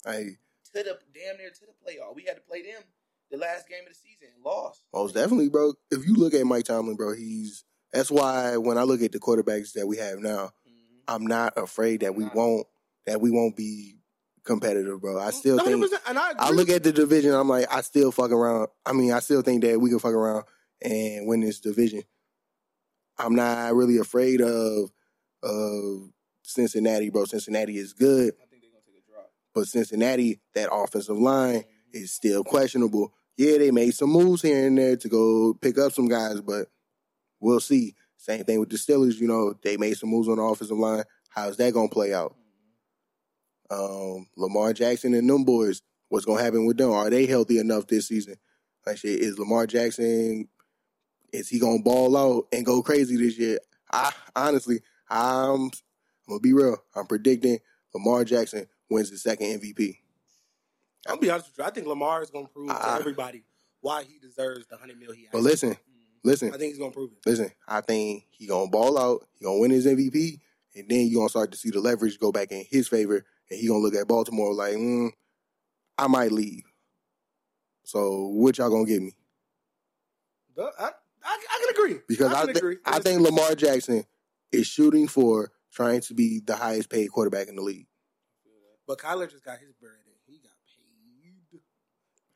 Hey, 0.05 0.37
to 0.65 0.73
the 0.73 0.99
damn 1.15 1.37
near 1.37 1.51
to 1.51 1.61
the 1.61 1.73
playoff. 1.85 2.15
We 2.15 2.25
had 2.25 2.37
to 2.37 2.43
play 2.43 2.63
them 2.63 2.83
the 3.31 3.37
last 3.37 3.69
game 3.69 3.83
of 3.87 3.89
the 3.89 3.95
season 3.95 4.29
and 4.35 4.45
lost. 4.45 4.83
Most 4.95 5.15
definitely, 5.15 5.49
bro. 5.49 5.75
If 5.91 6.07
you 6.07 6.15
look 6.15 6.33
at 6.35 6.45
Mike 6.47 6.65
Tomlin, 6.65 6.97
bro, 6.97 7.15
he's 7.15 7.65
that's 7.93 8.11
why 8.11 8.57
when 8.57 8.79
I 8.79 8.83
look 8.85 9.03
at 9.03 9.13
the 9.13 9.19
quarterbacks 9.21 9.73
that 9.73 9.87
we 9.87 9.97
have 9.99 10.19
now, 10.21 10.53
Mhm. 10.69 11.03
I'm 11.09 11.27
not 11.27 11.57
afraid 11.57 12.01
that 12.01 12.15
we 12.15 12.25
Not. 12.25 12.35
won't 12.35 12.67
that 13.07 13.21
we 13.21 13.31
won't 13.31 13.57
be 13.57 13.96
competitive, 14.47 15.01
bro. 15.01 15.21
I 15.21 15.31
still 15.31 15.59
think 15.59 15.85
100%, 15.85 15.99
and 16.09 16.19
I, 16.19 16.31
agree. 16.31 16.47
I 16.47 16.51
look 16.51 16.69
at 16.71 16.83
the 16.83 16.93
division, 16.93 17.35
I'm 17.35 17.49
like, 17.49 17.67
I 17.71 17.83
still 17.83 18.11
fuck 18.13 18.31
around. 18.31 18.69
I 18.87 18.93
mean, 18.93 19.13
I 19.13 19.21
still 19.21 19.43
think 19.43 19.63
that 19.63 19.81
we 19.81 19.91
can 19.91 19.99
fuck 19.99 20.15
around 20.15 20.45
and 20.81 21.27
win 21.27 21.41
this 21.41 21.61
division. 21.61 22.03
I'm 23.19 23.35
not 23.35 23.75
really 23.75 23.99
afraid 23.99 24.41
of 24.41 24.91
of 25.43 26.11
Cincinnati, 26.43 27.11
bro. 27.11 27.25
Cincinnati 27.25 27.77
is 27.77 27.93
good, 27.93 28.35
I 28.35 28.47
think 28.47 28.63
they're 28.63 28.71
gonna 28.71 28.83
take 28.87 29.03
a 29.07 29.11
drop. 29.11 29.31
but 29.55 29.67
Cincinnati, 29.67 30.41
that 30.55 30.73
offensive 30.73 31.19
line 31.19 31.65
is 31.93 32.13
still 32.13 32.45
questionable. 32.45 33.13
Yeah, 33.37 33.59
they 33.59 33.71
made 33.71 33.95
some 33.95 34.11
moves 34.11 34.43
here 34.43 34.67
and 34.67 34.79
there 34.79 34.97
to 34.97 35.09
go 35.09 35.55
pick 35.55 35.79
up 35.79 35.93
some 35.93 36.09
guys, 36.09 36.41
but 36.41 36.69
we'll 37.41 37.61
see. 37.61 37.95
Same 38.17 38.45
thing 38.45 38.59
with 38.61 38.71
the 38.71 38.77
Steelers, 38.77 39.21
you 39.21 39.29
know, 39.29 39.55
they 39.63 39.77
made 39.77 39.97
some 39.97 40.09
moves 40.09 40.29
on 40.29 40.37
the 40.39 40.43
offensive 40.43 40.79
line. 40.79 41.05
How's 41.29 41.57
that 41.59 41.75
gonna 41.75 41.89
play 41.89 42.15
out? 42.15 42.35
Um, 43.71 44.29
Lamar 44.37 44.73
Jackson 44.73 45.15
and 45.15 45.29
them 45.29 45.45
boys, 45.45 45.83
what's 46.09 46.25
gonna 46.25 46.43
happen 46.43 46.67
with 46.67 46.77
them? 46.77 46.91
Are 46.93 47.11
they 47.11 47.27
healthy 47.27 47.59
enough 47.59 47.87
this 47.87 48.09
season? 48.09 48.37
Like 48.87 48.99
shit, 48.99 49.21
is 49.21 49.39
Lamar 49.39 49.67
Jackson 49.67 50.49
is 51.33 51.49
he 51.49 51.59
gonna 51.59 51.83
ball 51.83 52.17
out 52.17 52.47
and 52.53 52.65
go 52.65 52.83
crazy 52.83 53.17
this 53.17 53.37
year? 53.39 53.59
I 53.93 54.13
honestly, 54.35 54.81
I'm 55.11 55.63
I'm 55.65 55.71
gonna 56.29 56.41
be 56.41 56.53
real. 56.53 56.77
I'm 56.95 57.07
predicting 57.07 57.59
Lamar 57.95 58.25
Jackson 58.25 58.67
wins 58.91 59.11
the 59.11 59.19
second 59.19 59.61
MVP. 59.61 59.99
I'm 61.07 61.15
gonna 61.17 61.21
be 61.21 61.31
honest 61.31 61.49
with 61.49 61.59
you. 61.59 61.65
I 61.65 61.71
think 61.71 61.87
Lamar 61.87 62.23
is 62.23 62.31
going 62.31 62.47
to 62.47 62.53
prove 62.53 62.69
to 62.69 62.75
Ah. 62.75 62.97
everybody 62.99 63.45
why 63.81 64.03
he 64.05 64.19
deserves 64.19 64.67
the 64.67 64.77
hundred 64.77 64.99
mil 64.99 65.13
he 65.13 65.23
has. 65.23 65.31
But 65.33 65.43
listen, 65.43 65.71
Mhm. 65.71 65.79
listen, 66.25 66.49
I 66.53 66.59
think 66.59 66.71
he's 66.71 66.79
going 66.79 66.91
to 66.91 66.95
prove 66.97 67.13
it. 67.13 67.19
listen. 67.29 67.51
I 67.69 67.81
think 67.81 68.25
he 68.31 68.47
gonna 68.47 68.71
ball 68.71 68.99
out. 68.99 69.27
He 69.39 69.45
gonna 69.45 69.59
win 69.59 69.71
his 69.71 69.87
MVP, 69.87 70.41
and 70.75 70.89
then 70.89 71.07
you 71.07 71.19
are 71.19 71.21
gonna 71.23 71.29
start 71.31 71.53
to 71.53 71.59
see 71.59 71.71
the 71.71 71.81
leverage 71.81 72.19
go 72.19 72.33
back 72.33 72.51
in 72.53 72.65
his 72.69 72.89
favor, 72.89 73.25
and 73.51 73.59
he 73.61 73.69
gonna 73.69 73.81
look 73.81 73.95
at 73.95 74.09
Baltimore 74.09 74.53
like, 74.55 74.75
mm, 74.75 75.11
I 75.99 76.07
might 76.07 76.33
leave. 76.33 76.65
So 77.85 78.27
what 78.29 78.59
y'all 78.59 78.71
gonna 78.71 78.85
give 78.85 79.03
me? 79.03 79.13
I, 80.59 80.63
I, 80.81 80.91
I 81.25 81.39
can 81.61 81.69
agree 81.85 82.01
Because 82.09 82.33
I 82.33 82.43
I, 82.43 82.47
thi- 82.47 82.53
agree. 82.53 82.77
I 82.85 82.99
think 82.99 83.21
Lamar 83.21 83.55
Jackson 83.55 84.05
is 84.53 84.67
shooting 84.67 85.07
for 85.07 85.53
trying 85.73 86.01
to 86.01 86.15
be 86.15 86.41
the 86.45 86.57
highest 86.57 86.89
paid 86.89 87.09
quarterback 87.11 87.49
in 87.49 87.57
the 87.57 87.63
league. 87.63 87.87
But 88.87 88.99
Kyler 88.99 89.31
just 89.31 89.45
got 89.45 89.59
his 89.59 89.73
bread 89.75 89.93
in. 90.07 90.13
He 90.33 90.39
got 90.39 90.53
paid. 90.67 91.61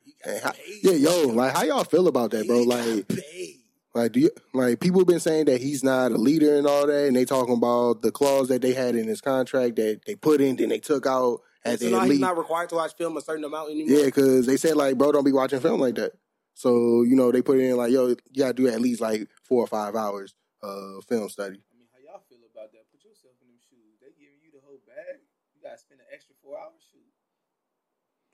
He 0.03 0.13
got 0.23 0.43
how- 0.43 0.51
paid. 0.51 0.79
yeah, 0.83 0.91
yo, 1.09 1.27
like 1.29 1.53
how 1.55 1.63
y'all 1.63 1.83
feel 1.83 2.07
about 2.07 2.31
that, 2.31 2.45
bro? 2.45 2.59
He 2.59 2.65
Like, 2.65 3.07
paid. 3.07 3.55
Like 3.93 4.13
do 4.13 4.21
you 4.21 4.31
like 4.53 4.79
people 4.79 5.03
been 5.03 5.19
saying 5.19 5.45
that 5.45 5.61
he's 5.61 5.83
not 5.83 6.11
a 6.11 6.17
leader 6.17 6.55
and 6.55 6.65
all 6.65 6.87
that, 6.87 7.07
and 7.07 7.15
they 7.15 7.25
talking 7.25 7.55
about 7.55 8.01
the 8.01 8.11
clause 8.11 8.47
that 8.47 8.61
they 8.61 8.73
had 8.73 8.95
in 8.95 9.07
his 9.07 9.21
contract 9.21 9.75
that 9.75 10.01
they 10.05 10.15
put 10.15 10.39
in, 10.39 10.55
then 10.55 10.69
they 10.69 10.79
took 10.79 11.05
out 11.05 11.41
at 11.65 11.79
So 11.79 11.99
he's 12.01 12.19
not 12.19 12.37
required 12.37 12.69
to 12.69 12.75
watch 12.75 12.95
film 12.95 13.17
a 13.17 13.21
certain 13.21 13.43
amount 13.43 13.71
anymore. 13.71 13.97
Yeah, 13.97 14.05
because 14.05 14.45
they 14.45 14.57
said 14.57 14.75
like, 14.75 14.97
bro, 14.97 15.11
don't 15.11 15.25
be 15.25 15.33
watching 15.33 15.59
film 15.59 15.81
like 15.81 15.95
that. 15.95 16.13
So 16.53 17.03
you 17.03 17.15
know 17.15 17.31
they 17.31 17.41
put 17.41 17.59
it 17.59 17.69
in 17.69 17.75
like, 17.75 17.91
yo, 17.91 18.07
you 18.07 18.15
gotta 18.37 18.53
do 18.53 18.67
at 18.67 18.79
least 18.79 19.01
like 19.01 19.27
four 19.43 19.63
or 19.63 19.67
five 19.67 19.95
hours 19.95 20.35
of 20.63 21.03
film 21.05 21.27
study. 21.27 21.59
I 21.59 21.75
mean, 21.77 21.87
how 21.91 21.99
y'all 21.99 22.23
feel 22.29 22.39
about 22.53 22.71
that? 22.71 22.85
Put 22.91 23.03
yourself 23.03 23.33
in 23.41 23.49
them 23.49 23.59
shoes. 23.69 23.99
They 23.99 24.07
giving 24.17 24.39
you 24.41 24.51
the 24.53 24.63
whole 24.65 24.79
bag. 24.87 25.19
You 25.55 25.61
gotta 25.63 25.77
spend 25.77 25.99
an 25.99 26.07
extra 26.13 26.35
four 26.41 26.57
hours 26.57 26.79
shoot. 26.91 27.01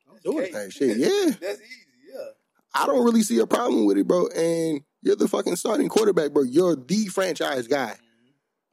I'm 0.10 0.20
doing. 0.24 0.54
Hey, 0.54 0.70
shit, 0.70 0.98
yeah. 0.98 1.34
That's 1.42 1.62
easy. 1.62 2.14
Yeah. 2.14 2.30
I 2.74 2.86
don't 2.86 3.04
really 3.04 3.24
see 3.24 3.40
a 3.40 3.48
problem 3.48 3.86
with 3.86 3.98
it, 3.98 4.08
bro. 4.08 4.28
And 4.28 4.82
you're 5.08 5.16
the 5.16 5.28
fucking 5.28 5.56
starting 5.56 5.90
quarterback, 5.90 6.32
bro. 6.32 6.44
You're 6.44 6.76
the 6.76 7.08
franchise 7.08 7.68
guy. 7.68 7.96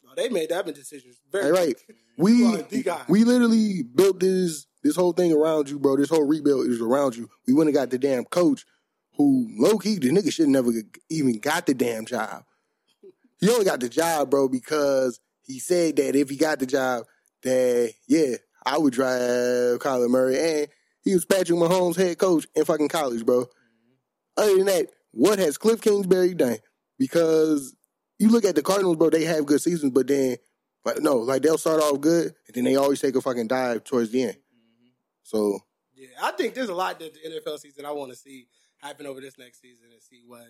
No, 0.05 0.11
they 0.17 0.29
made 0.29 0.51
that 0.51 0.67
decisions 0.67 1.17
very 1.33 1.45
Hey, 1.45 1.51
right. 1.51 1.77
quick. 1.87 1.97
We 2.19 2.33
You 2.33 2.47
are 2.55 2.63
the 2.63 2.83
guy. 2.83 3.05
we 3.09 3.25
literally 3.25 3.83
built 3.83 4.21
this 4.21 4.67
this 4.83 4.97
whole 4.97 5.13
thing 5.13 5.33
around 5.33 5.71
you, 5.71 5.79
bro. 5.79 5.97
This 5.97 6.11
whole 6.11 6.25
rebuild 6.27 6.67
is 6.67 6.81
around 6.81 7.17
you. 7.17 7.29
We 7.47 7.55
wouldn't 7.55 7.75
have 7.75 7.83
got 7.85 7.91
the 7.91 7.99
damn 7.99 8.25
coach 8.25 8.65
who 9.17 9.49
low 9.59 9.79
key 9.79 9.99
the 9.99 10.11
nigga 10.11 10.33
should 10.33 10.49
never 10.49 10.71
even 11.09 11.39
got 11.39 11.67
the 11.67 11.75
damn 11.75 12.05
job. 12.05 12.45
He 13.41 13.49
only 13.51 13.65
got 13.65 13.81
the 13.81 13.89
job, 13.89 14.31
bro, 14.31 14.49
because 14.49 15.21
he 15.43 15.59
said 15.59 15.97
that 15.97 16.15
if 16.17 16.29
he 16.31 16.37
got 16.37 16.59
the 16.59 16.67
job, 16.67 17.05
that 17.43 17.93
yeah, 18.07 18.37
I 18.65 18.79
would 18.79 18.93
drive 18.93 19.79
Kyler 19.81 20.09
Murray, 20.09 20.39
and 20.39 20.69
he 21.03 21.15
was 21.15 21.25
Patrick 21.25 21.59
Mahomes' 21.59 21.97
head 21.97 22.19
coach 22.19 22.47
in 22.55 22.65
fucking 22.65 22.89
college, 22.89 23.25
bro. 23.27 23.47
Other 24.37 24.57
than 24.57 24.67
that, 24.67 24.87
what 25.15 25.39
has 25.39 25.57
Cliff 25.59 25.81
Kingsbury 25.81 26.35
done? 26.35 26.59
Because 26.99 27.75
you 28.19 28.29
look 28.29 28.45
at 28.45 28.55
the 28.55 28.63
Cardinals, 28.63 28.97
bro, 28.97 29.11
they 29.11 29.25
have 29.25 29.47
good 29.47 29.61
seasons, 29.61 29.93
but 29.93 30.07
then 30.07 30.37
like 30.85 31.01
no, 31.01 31.17
like 31.17 31.43
they'll 31.43 31.59
start 31.59 31.81
off 31.83 32.01
good, 32.01 32.35
and 32.47 32.55
then 32.55 32.65
they 32.65 32.77
always 32.77 33.01
take 33.01 33.17
a 33.17 33.21
fucking 33.21 33.49
dive 33.49 33.85
towards 33.85 34.11
the 34.11 34.25
end. 34.25 34.37
So 35.23 35.59
Yeah, 35.95 36.09
I 36.23 36.33
think 36.33 36.55
there's 36.55 36.69
a 36.69 36.75
lot 36.75 36.99
that 37.01 37.15
the 37.15 37.21
NFL 37.31 37.59
season 37.59 37.87
I 37.87 37.93
want 37.93 38.13
to 38.13 38.17
see 38.19 38.47
happen 38.79 39.07
over 39.07 39.21
this 39.21 39.39
next 39.39 39.61
season 39.63 39.89
and 39.93 40.03
see 40.03 40.23
what 40.27 40.45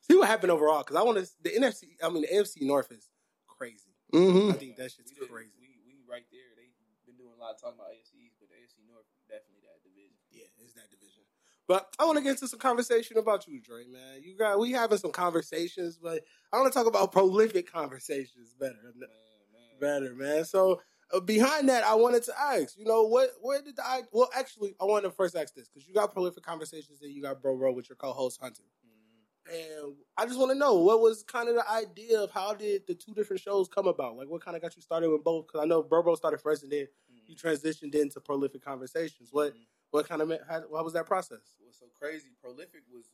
see 0.00 0.16
what 0.16 0.26
happened 0.28 0.50
overall 0.52 0.80
because 0.80 0.96
I 0.96 1.02
want 1.02 1.18
to 1.18 1.28
the 1.42 1.50
NFC. 1.50 2.00
I 2.02 2.08
mean 2.08 2.22
the 2.22 2.32
AFC 2.32 2.62
North 2.62 2.90
is 2.90 3.08
crazy. 3.46 3.92
hmm 4.10 4.50
I 4.50 4.56
think 4.56 4.76
that 4.76 4.90
shit's 4.90 5.12
We, 5.12 5.26
crazy. 5.28 5.52
we 5.60 5.68
we 5.84 5.94
right 6.08 6.24
there. 6.32 6.48
They've 6.56 6.72
been 7.04 7.20
doing 7.20 7.36
a 7.36 7.40
lot 7.40 7.54
of 7.54 7.60
talking 7.60 7.76
about 7.76 7.92
AFC 7.92 8.16
East, 8.24 8.40
but 8.40 8.48
the 8.48 8.56
AFC 8.56 8.80
North 8.88 9.04
definitely 9.28 9.68
that 9.68 9.84
division. 9.84 10.16
Yeah, 10.32 10.48
it's 10.64 10.72
that 10.80 10.88
division. 10.88 11.28
But 11.68 11.94
I 11.98 12.06
want 12.06 12.16
to 12.16 12.24
get 12.24 12.30
into 12.30 12.48
some 12.48 12.58
conversation 12.58 13.18
about 13.18 13.46
you, 13.46 13.60
Dre. 13.60 13.84
Man, 13.86 14.22
you 14.22 14.36
got 14.36 14.58
we 14.58 14.72
having 14.72 14.98
some 14.98 15.12
conversations, 15.12 15.98
but 16.02 16.24
I 16.52 16.56
want 16.58 16.72
to 16.72 16.76
talk 16.78 16.86
about 16.86 17.12
prolific 17.12 17.70
conversations 17.70 18.54
better. 18.58 18.74
Man, 18.96 19.08
man. 19.52 19.78
better, 19.78 20.14
man. 20.14 20.46
So 20.46 20.80
uh, 21.12 21.20
behind 21.20 21.68
that, 21.68 21.84
I 21.84 21.94
wanted 21.94 22.22
to 22.24 22.32
ask, 22.40 22.76
you 22.78 22.86
know, 22.86 23.04
what 23.04 23.30
where 23.42 23.60
did 23.60 23.76
the 23.76 23.86
I 23.86 24.02
well 24.12 24.30
actually 24.34 24.74
I 24.80 24.84
want 24.86 25.04
to 25.04 25.10
first 25.10 25.36
ask 25.36 25.54
this 25.54 25.68
because 25.68 25.86
you 25.86 25.92
got 25.94 26.12
prolific 26.12 26.42
conversations 26.42 27.02
and 27.02 27.12
you 27.12 27.22
got 27.22 27.42
Bro 27.42 27.58
Bro 27.58 27.72
with 27.72 27.90
your 27.90 27.96
co-host 27.96 28.40
Hunter, 28.40 28.62
Mhm. 28.86 29.54
and 29.54 29.96
I 30.16 30.24
just 30.24 30.38
want 30.38 30.50
to 30.52 30.58
know 30.58 30.74
what 30.76 31.00
was 31.02 31.22
kind 31.22 31.50
of 31.50 31.54
the 31.54 31.70
idea 31.70 32.18
of 32.18 32.30
how 32.30 32.54
did 32.54 32.86
the 32.86 32.94
two 32.94 33.12
different 33.12 33.42
shows 33.42 33.68
come 33.68 33.86
about? 33.86 34.16
Like, 34.16 34.28
what 34.28 34.42
kind 34.42 34.56
of 34.56 34.62
got 34.62 34.74
you 34.74 34.80
started 34.82 35.10
with 35.10 35.22
both? 35.22 35.46
Because 35.46 35.60
I 35.62 35.66
know 35.66 35.82
Bro 35.82 36.02
Bro 36.04 36.14
started 36.14 36.40
first, 36.40 36.62
and 36.62 36.72
then 36.72 36.88
you 37.26 37.36
transitioned 37.36 37.94
into 37.94 38.20
prolific 38.20 38.62
conversations. 38.62 39.28
What 39.32 39.54
Mhm. 39.54 39.66
What 39.90 40.08
kind 40.08 40.20
of 40.20 40.28
how, 40.48 40.60
what 40.68 40.84
was 40.84 40.92
that 40.94 41.06
process? 41.06 41.56
What's 41.64 41.78
so 41.80 41.86
crazy? 41.98 42.36
Prolific 42.40 42.84
was 42.92 43.08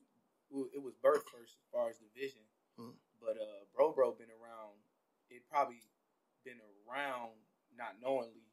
it 0.75 0.83
was 0.83 0.95
birth 1.03 1.27
first 1.31 1.59
as 1.59 1.67
far 1.73 1.91
as 1.91 1.99
the 1.99 2.07
vision, 2.15 2.43
Mhm. 2.79 2.95
but 3.19 3.35
uh, 3.39 3.65
Bro 3.75 3.93
Bro 3.95 4.13
been 4.19 4.31
around. 4.31 4.79
It 5.31 5.43
probably 5.51 5.83
been 6.45 6.61
around 6.87 7.35
not 7.75 7.99
knowingly, 8.01 8.47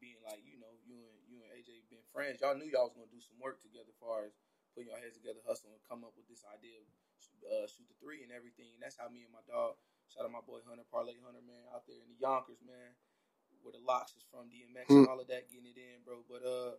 being 0.00 0.20
like 0.24 0.44
you 0.44 0.58
know 0.60 0.72
you 0.84 0.96
and 1.08 1.20
you 1.28 1.40
and 1.44 1.52
AJ 1.52 1.88
been 1.88 2.04
friends. 2.12 2.40
Y'all 2.40 2.56
knew 2.56 2.68
y'all 2.68 2.84
was 2.88 2.94
gonna 2.96 3.08
do 3.12 3.20
some 3.20 3.38
work 3.40 3.60
together, 3.62 3.88
as 3.88 3.96
far 3.96 4.24
as 4.28 4.32
putting 4.74 4.88
your 4.92 4.98
heads 5.00 5.16
together, 5.16 5.40
hustle, 5.46 5.72
and 5.72 5.80
come 5.88 6.04
up 6.04 6.12
with 6.16 6.28
this 6.28 6.44
idea 6.52 6.80
of 6.80 6.88
uh, 7.48 7.66
shoot 7.68 7.88
the 7.88 7.96
three 8.02 8.22
and 8.24 8.32
everything. 8.32 8.68
And 8.76 8.82
that's 8.82 8.96
how 8.98 9.08
me 9.08 9.24
and 9.24 9.32
my 9.32 9.40
dog, 9.48 9.78
shout 10.12 10.24
out 10.26 10.32
my 10.34 10.44
boy 10.44 10.60
Hunter 10.68 10.84
Parlay 10.90 11.16
Hunter 11.24 11.40
man 11.46 11.64
out 11.72 11.86
there 11.88 11.96
in 12.02 12.08
the 12.12 12.18
Yonkers 12.20 12.60
man, 12.66 12.92
where 13.62 13.72
the 13.72 13.80
locks 13.80 14.12
is 14.18 14.24
from 14.28 14.50
DMX 14.52 14.90
and 14.90 15.06
Hmm. 15.06 15.10
all 15.10 15.20
of 15.22 15.28
that, 15.32 15.48
getting 15.48 15.70
it 15.70 15.78
in, 15.80 16.02
bro. 16.04 16.24
But 16.28 16.42
uh. 16.44 16.76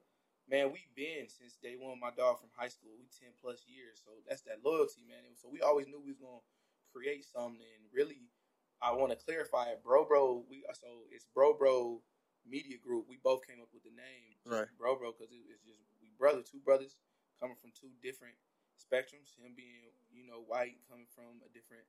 Man, 0.49 0.73
we've 0.73 0.89
been 0.97 1.29
since 1.29 1.61
day 1.61 1.77
one. 1.77 2.01
My 2.01 2.09
dog 2.09 2.41
from 2.41 2.49
high 2.57 2.73
school. 2.73 2.97
We 2.97 3.05
ten 3.13 3.37
plus 3.37 3.69
years, 3.69 4.01
so 4.01 4.17
that's 4.25 4.41
that 4.49 4.65
loyalty, 4.65 5.05
man. 5.05 5.21
And 5.29 5.37
so 5.37 5.45
we 5.45 5.61
always 5.61 5.85
knew 5.85 6.01
we 6.01 6.09
was 6.09 6.17
gonna 6.17 6.41
create 6.89 7.21
something. 7.21 7.61
And 7.61 7.85
really, 7.93 8.33
I 8.81 8.97
want 8.97 9.13
to 9.13 9.19
clarify 9.21 9.69
it, 9.69 9.85
bro, 9.85 10.09
bro. 10.09 10.41
We 10.49 10.65
so 10.73 11.05
it's 11.13 11.29
bro, 11.29 11.53
bro 11.53 12.01
media 12.49 12.81
group. 12.81 13.05
We 13.05 13.21
both 13.21 13.45
came 13.45 13.61
up 13.61 13.69
with 13.69 13.85
the 13.85 13.93
name, 13.93 14.41
Right. 14.41 14.65
bro, 14.73 14.97
bro, 14.97 15.13
because 15.13 15.29
it, 15.29 15.45
it's 15.53 15.61
just 15.61 15.85
we 16.01 16.09
brother, 16.17 16.41
two 16.41 16.65
brothers 16.65 16.97
coming 17.37 17.59
from 17.61 17.69
two 17.77 17.93
different 18.01 18.33
spectrums. 18.73 19.37
Him 19.37 19.53
being 19.53 19.93
you 20.09 20.25
know 20.25 20.41
white, 20.41 20.81
coming 20.89 21.05
from 21.13 21.45
a 21.45 21.49
different 21.53 21.85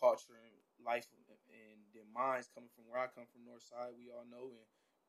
culture 0.00 0.38
and 0.40 0.56
life, 0.80 1.12
and 1.12 1.76
then 1.92 2.08
mine's 2.08 2.48
coming 2.48 2.72
from 2.72 2.88
where 2.88 3.04
I 3.04 3.12
come 3.12 3.28
from, 3.28 3.44
North 3.44 3.68
Side. 3.68 3.92
We 4.00 4.08
all 4.08 4.24
know 4.24 4.48
and 4.56 4.64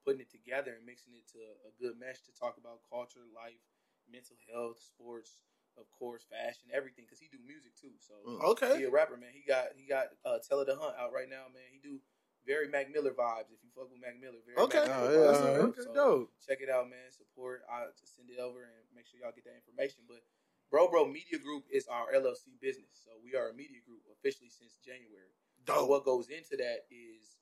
putting 0.05 0.21
it 0.21 0.31
together 0.31 0.75
and 0.77 0.85
mixing 0.85 1.13
it 1.15 1.27
to 1.35 1.39
a 1.67 1.71
good 1.79 1.99
mesh 1.99 2.21
to 2.25 2.31
talk 2.35 2.57
about 2.57 2.83
culture, 2.87 3.25
life, 3.35 3.61
mental 4.09 4.35
health, 4.49 4.79
sports, 4.79 5.43
of 5.77 5.85
course, 5.95 6.25
fashion, 6.27 6.71
everything. 6.73 7.05
Because 7.05 7.19
he 7.21 7.29
do 7.31 7.39
music 7.45 7.75
too, 7.79 7.95
so 7.99 8.15
Mm. 8.25 8.41
Okay, 8.55 8.79
he 8.79 8.83
a 8.83 8.91
rapper, 8.91 9.15
man. 9.17 9.31
He 9.31 9.43
got 9.47 9.75
he 9.75 9.87
got 9.87 10.11
uh, 10.25 10.39
Tell 10.43 10.63
the 10.65 10.75
Hunt 10.75 10.95
out 10.99 11.13
right 11.13 11.29
now, 11.29 11.47
man. 11.51 11.67
He 11.71 11.79
do 11.79 11.99
very 12.47 12.67
Mac 12.67 12.91
Miller 12.91 13.11
vibes. 13.11 13.51
If 13.51 13.61
you 13.63 13.69
fuck 13.75 13.91
with 13.91 14.01
Mac 14.01 14.19
Miller, 14.19 14.41
very 14.43 14.57
okay, 14.67 14.87
Mac 14.87 14.97
Oh, 14.97 15.07
yeah, 15.11 15.63
okay, 15.69 15.83
So, 15.85 15.93
dope. 15.93 16.31
check 16.41 16.59
it 16.61 16.69
out, 16.69 16.89
man. 16.89 17.11
Support. 17.11 17.63
I 17.69 17.91
send 18.03 18.29
it 18.31 18.39
over 18.39 18.63
and 18.63 18.83
make 18.95 19.05
sure 19.07 19.19
y'all 19.19 19.35
get 19.35 19.45
that 19.45 19.59
information. 19.59 20.03
But 20.07 20.23
Bro 20.71 20.89
Bro 20.89 21.09
Media 21.09 21.39
Group 21.39 21.65
is 21.71 21.87
our 21.87 22.11
LLC 22.13 22.57
business, 22.61 22.93
so 23.05 23.11
we 23.23 23.35
are 23.35 23.49
a 23.49 23.55
media 23.55 23.81
group 23.85 24.01
officially 24.11 24.49
since 24.49 24.77
January. 24.83 25.33
So 25.67 25.85
Dope. 25.85 25.89
what 25.89 26.05
goes 26.05 26.29
into 26.29 26.57
that 26.57 26.87
is 26.89 27.37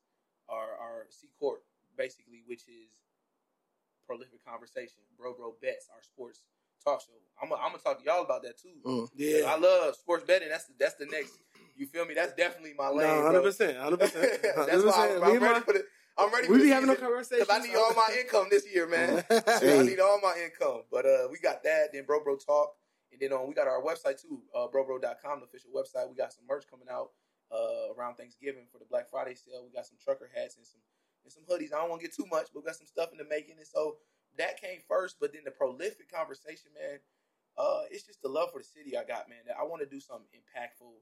our 0.50 0.76
our 0.80 1.08
C 1.10 1.30
corp 1.39 1.63
basically, 1.98 2.44
which 2.46 2.64
is 2.68 2.94
prolific 4.06 4.46
conversation. 4.46 5.04
Bro, 5.18 5.34
bro, 5.34 5.56
bets 5.62 5.90
our 5.94 6.02
sports 6.02 6.42
talk 6.84 7.02
show. 7.02 7.14
I'm 7.42 7.50
gonna 7.50 7.62
I'm 7.62 7.78
talk 7.80 8.00
to 8.00 8.06
y'all 8.06 8.24
about 8.24 8.44
that 8.44 8.58
too. 8.58 8.80
Mm. 8.86 9.10
Yeah. 9.16 9.52
I 9.52 9.58
love 9.58 9.96
sports 9.96 10.24
betting. 10.26 10.50
That's 10.50 10.66
the, 10.66 10.74
that's 10.80 10.96
the 10.96 11.06
next. 11.06 11.38
You 11.76 11.86
feel 11.86 12.06
me? 12.06 12.14
That's 12.14 12.34
definitely 12.34 12.74
my 12.78 12.90
lane. 12.90 13.08
No, 13.08 13.24
hundred 13.24 13.44
percent, 13.44 13.78
hundred 13.78 14.00
percent. 14.00 14.42
That's 14.56 14.84
why 14.84 15.14
I'm, 15.16 15.24
I'm 15.24 15.40
ready 15.40 15.60
for 15.60 15.74
the. 15.74 15.86
I'm 16.18 16.34
ready. 16.34 16.48
We 16.48 16.58
for 16.58 16.64
be 16.64 16.70
having 16.70 16.90
a 16.90 16.96
conversation. 16.96 17.46
Because 17.46 17.62
I 17.62 17.68
need 17.68 17.76
all 17.76 17.94
my 17.94 18.18
income 18.20 18.48
this 18.50 18.66
year, 18.74 18.88
man. 18.88 19.24
I 19.30 19.84
need 19.84 20.00
all 20.00 20.20
my 20.24 20.34
income. 20.44 20.82
But 20.92 21.06
uh, 21.06 21.28
we 21.32 21.38
got 21.38 21.62
that. 21.64 21.94
Then 21.94 22.06
Bro 22.06 22.24
Bro 22.24 22.38
Talk. 22.38 22.74
And 23.12 23.22
then 23.22 23.32
um, 23.32 23.48
we 23.48 23.54
got 23.54 23.68
our 23.68 23.82
website 23.82 24.20
too, 24.22 24.42
uh, 24.56 24.68
brobro.com, 24.68 25.40
the 25.40 25.46
official 25.46 25.70
website. 25.70 26.10
We 26.10 26.16
got 26.16 26.34
some 26.34 26.46
merch 26.48 26.66
coming 26.70 26.88
out 26.92 27.12
uh, 27.52 27.94
around 27.96 28.16
Thanksgiving 28.16 28.66
for 28.72 28.80
the 28.80 28.86
Black 28.90 29.10
Friday 29.10 29.36
sale. 29.36 29.64
We 29.64 29.72
got 29.72 29.86
some 29.86 29.98
trucker 30.04 30.30
hats 30.34 30.58
and 30.58 30.66
some 30.66 30.82
and 31.28 31.36
some 31.36 31.44
hoodies. 31.44 31.76
I 31.76 31.84
don't 31.84 31.92
want 31.92 32.00
to 32.02 32.08
get 32.08 32.16
too 32.16 32.26
much, 32.32 32.48
but 32.56 32.63
we 32.63 32.68
got 32.72 32.80
some 32.80 32.88
stuff 32.88 33.12
in 33.12 33.20
the 33.20 33.28
making. 33.28 33.60
And 33.60 33.68
so 33.68 34.00
that 34.40 34.56
came 34.60 34.80
first. 34.88 35.20
But 35.20 35.36
then 35.36 35.44
the 35.44 35.52
prolific 35.52 36.08
conversation, 36.08 36.72
man, 36.72 37.04
uh, 37.60 37.84
it's 37.92 38.08
just 38.08 38.24
the 38.24 38.32
love 38.32 38.56
for 38.56 38.63
the 38.63 38.68
city 38.68 38.96
I 38.96 39.04
got, 39.04 39.28
man. 39.28 39.44
That 39.46 39.60
I 39.60 39.68
want 39.68 39.84
to 39.84 39.90
do 39.90 40.00
something 40.00 40.32
impactful. 40.32 40.96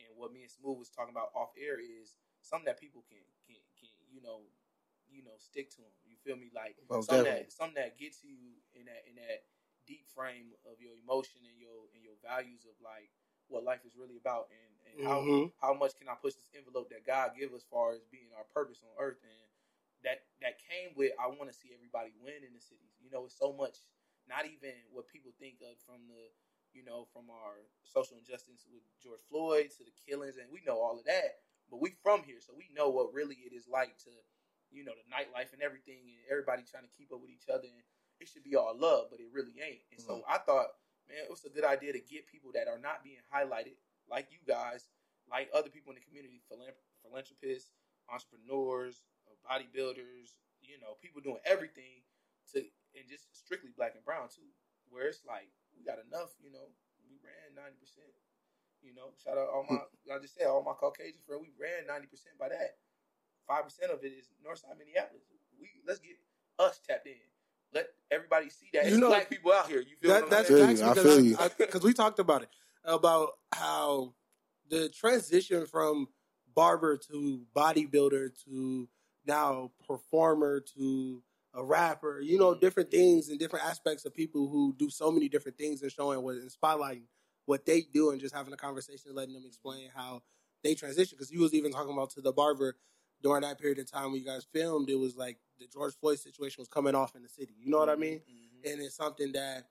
And 0.00 0.12
what 0.16 0.32
me 0.32 0.44
and 0.44 0.52
Smooth 0.52 0.76
was 0.80 0.92
talking 0.92 1.12
about 1.12 1.32
off 1.32 1.56
air 1.56 1.80
is 1.80 2.20
something 2.44 2.68
that 2.68 2.80
people 2.80 3.04
can 3.08 3.20
can 3.44 3.60
can 3.76 3.88
you 4.08 4.20
know 4.20 4.44
you 5.08 5.24
know 5.24 5.36
stick 5.40 5.68
to 5.76 5.84
them. 5.84 5.92
You 6.08 6.16
feel 6.24 6.36
me? 6.36 6.48
Like 6.52 6.76
something 6.88 7.24
definitely. 7.24 7.48
that 7.48 7.52
something 7.52 7.80
that 7.80 7.96
gets 8.00 8.24
you 8.24 8.36
in 8.76 8.88
that 8.88 9.04
in 9.08 9.16
that 9.20 9.44
deep 9.84 10.08
frame 10.12 10.56
of 10.68 10.80
your 10.80 10.96
emotion 10.96 11.44
and 11.44 11.56
your 11.60 11.88
and 11.92 12.00
your 12.00 12.16
values 12.24 12.64
of 12.64 12.76
like 12.80 13.12
what 13.52 13.66
life 13.66 13.82
is 13.84 13.92
really 13.98 14.16
about 14.16 14.48
and, 14.54 14.72
and 14.88 14.96
how 15.04 15.20
Mhm. 15.20 15.52
how 15.60 15.74
much 15.74 15.96
can 16.00 16.08
I 16.08 16.16
push 16.16 16.34
this 16.34 16.48
envelope 16.56 16.88
that 16.90 17.04
God 17.04 17.36
give 17.36 17.52
us 17.52 17.64
far 17.68 17.92
as 17.92 18.00
being 18.08 18.32
our 18.32 18.44
purpose 18.54 18.80
on 18.82 18.94
earth 18.96 19.20
and 19.20 19.49
that 20.04 20.24
that 20.40 20.60
came 20.60 20.96
with 20.96 21.12
I 21.20 21.28
want 21.28 21.48
to 21.52 21.56
see 21.56 21.72
everybody 21.72 22.12
win 22.20 22.40
in 22.44 22.52
the 22.56 22.62
cities. 22.62 22.96
You 23.00 23.12
know, 23.12 23.28
it's 23.28 23.36
so 23.36 23.52
much 23.52 23.84
not 24.28 24.46
even 24.46 24.76
what 24.94 25.10
people 25.10 25.32
think 25.36 25.60
of 25.64 25.76
from 25.82 26.06
the 26.08 26.30
you 26.72 26.86
know 26.86 27.08
from 27.10 27.28
our 27.28 27.66
social 27.82 28.16
injustice 28.16 28.64
with 28.70 28.84
George 29.02 29.24
Floyd 29.28 29.74
to 29.76 29.82
the 29.84 29.94
killings 29.94 30.38
and 30.38 30.48
we 30.48 30.64
know 30.64 30.78
all 30.78 30.96
of 30.96 31.04
that. 31.04 31.44
But 31.70 31.78
we 31.78 31.94
from 32.02 32.26
here, 32.26 32.42
so 32.42 32.50
we 32.56 32.66
know 32.74 32.90
what 32.90 33.14
really 33.14 33.38
it 33.46 33.54
is 33.54 33.70
like 33.70 33.94
to 34.06 34.12
you 34.70 34.86
know 34.86 34.94
the 34.94 35.06
nightlife 35.10 35.52
and 35.52 35.62
everything 35.62 36.02
and 36.06 36.26
everybody 36.30 36.62
trying 36.66 36.86
to 36.86 36.94
keep 36.96 37.12
up 37.12 37.20
with 37.20 37.30
each 37.30 37.50
other 37.50 37.66
and 37.66 37.84
it 38.20 38.28
should 38.28 38.44
be 38.44 38.54
all 38.54 38.76
love, 38.76 39.08
but 39.08 39.18
it 39.18 39.32
really 39.32 39.56
ain't. 39.64 39.80
And 39.90 40.00
so 40.00 40.20
mm-hmm. 40.20 40.28
I 40.28 40.38
thought, 40.44 40.76
man, 41.08 41.24
it 41.24 41.32
was 41.32 41.42
a 41.48 41.50
good 41.50 41.64
idea 41.64 41.96
to 41.96 42.04
get 42.04 42.28
people 42.28 42.52
that 42.52 42.68
are 42.68 42.78
not 42.78 43.02
being 43.02 43.24
highlighted, 43.32 43.80
like 44.12 44.28
you 44.28 44.44
guys, 44.44 44.92
like 45.24 45.48
other 45.56 45.72
people 45.72 45.90
in 45.90 45.96
the 45.96 46.04
community, 46.04 46.44
philanthrop- 46.52 46.84
philanthropists, 47.00 47.72
entrepreneurs, 48.12 49.00
bodybuilders, 49.44 50.36
you 50.62 50.78
know, 50.80 50.96
people 51.00 51.20
doing 51.20 51.40
everything 51.44 52.04
to, 52.52 52.60
and 52.96 53.04
just 53.08 53.30
strictly 53.36 53.70
black 53.76 53.94
and 53.94 54.04
brown 54.04 54.28
too, 54.28 54.46
where 54.90 55.08
it's 55.08 55.22
like 55.26 55.50
we 55.76 55.84
got 55.84 55.98
enough, 56.02 56.34
you 56.42 56.50
know, 56.52 56.66
we 57.08 57.16
ran 57.22 57.54
ninety 57.56 57.76
percent. 57.80 58.10
You 58.82 58.94
know, 58.96 59.12
shout 59.22 59.36
out 59.36 59.52
all 59.52 59.66
my, 59.68 59.76
hmm. 59.76 60.12
I 60.12 60.18
just 60.18 60.34
said 60.36 60.46
all 60.48 60.64
my 60.64 60.72
Caucasian 60.72 61.20
friends, 61.26 61.44
we 61.44 61.52
ran 61.60 61.86
ninety 61.86 62.06
percent 62.08 62.38
by 62.40 62.48
that. 62.48 62.80
Five 63.46 63.64
percent 63.64 63.92
of 63.92 64.02
it 64.04 64.12
is 64.16 64.32
Northside 64.40 64.78
Minneapolis. 64.78 65.22
We 65.60 65.68
let's 65.86 66.00
get 66.00 66.16
us 66.58 66.80
tapped 66.86 67.06
in. 67.06 67.20
Let 67.72 67.88
everybody 68.10 68.48
see 68.50 68.66
that 68.72 68.84
You 68.86 68.92
it's 68.92 68.98
know, 68.98 69.08
black 69.08 69.28
people 69.30 69.52
out 69.52 69.68
here. 69.68 69.80
You 69.80 69.96
feel 70.00 70.10
That, 70.10 70.22
what 70.22 70.24
I'm 70.24 70.30
that's 70.30 70.48
saying? 70.48 70.60
feel 70.60 70.70
you, 70.70 70.76
facts 70.76 70.98
I 70.98 71.02
feel 71.02 71.20
you. 71.20 71.30
because 71.36 71.52
because 71.58 71.82
we 71.82 71.92
talked 71.92 72.18
about 72.18 72.42
it 72.42 72.48
about 72.84 73.30
how 73.52 74.14
the 74.68 74.88
transition 74.88 75.66
from 75.66 76.08
barber 76.54 76.96
to 76.96 77.42
bodybuilder 77.54 78.30
to 78.44 78.88
now 79.30 79.70
performer 79.86 80.60
to 80.76 81.22
a 81.54 81.64
rapper, 81.64 82.20
you 82.20 82.38
know, 82.38 82.50
mm-hmm. 82.50 82.60
different 82.60 82.90
things 82.90 83.28
and 83.28 83.38
different 83.38 83.64
aspects 83.64 84.04
of 84.04 84.14
people 84.14 84.48
who 84.48 84.74
do 84.78 84.90
so 84.90 85.10
many 85.10 85.28
different 85.28 85.56
things 85.56 85.82
and 85.82 85.90
showing 85.90 86.22
what 86.22 86.34
and 86.36 86.50
spotlighting 86.50 87.04
what 87.46 87.64
they 87.64 87.80
do 87.80 88.10
and 88.10 88.20
just 88.20 88.34
having 88.34 88.52
a 88.52 88.56
conversation 88.56 89.08
and 89.08 89.16
letting 89.16 89.34
them 89.34 89.44
explain 89.46 89.88
mm-hmm. 89.88 89.98
how 89.98 90.22
they 90.62 90.74
transition. 90.74 91.16
Because 91.16 91.30
you 91.32 91.40
was 91.40 91.54
even 91.54 91.72
talking 91.72 91.92
about 91.92 92.10
to 92.10 92.20
the 92.20 92.32
barber 92.32 92.76
during 93.22 93.42
that 93.42 93.58
period 93.58 93.78
of 93.78 93.90
time 93.90 94.12
when 94.12 94.20
you 94.20 94.26
guys 94.26 94.46
filmed, 94.52 94.90
it 94.90 94.98
was 94.98 95.16
like 95.16 95.38
the 95.58 95.66
George 95.66 95.94
Floyd 95.94 96.18
situation 96.18 96.60
was 96.60 96.68
coming 96.68 96.94
off 96.94 97.14
in 97.14 97.22
the 97.22 97.28
city. 97.28 97.54
You 97.58 97.70
know 97.70 97.78
what 97.78 97.88
I 97.88 97.96
mean? 97.96 98.20
Mhm. 98.20 98.72
and 98.72 98.82
it's 98.82 98.94
something 98.94 99.32
that 99.32 99.70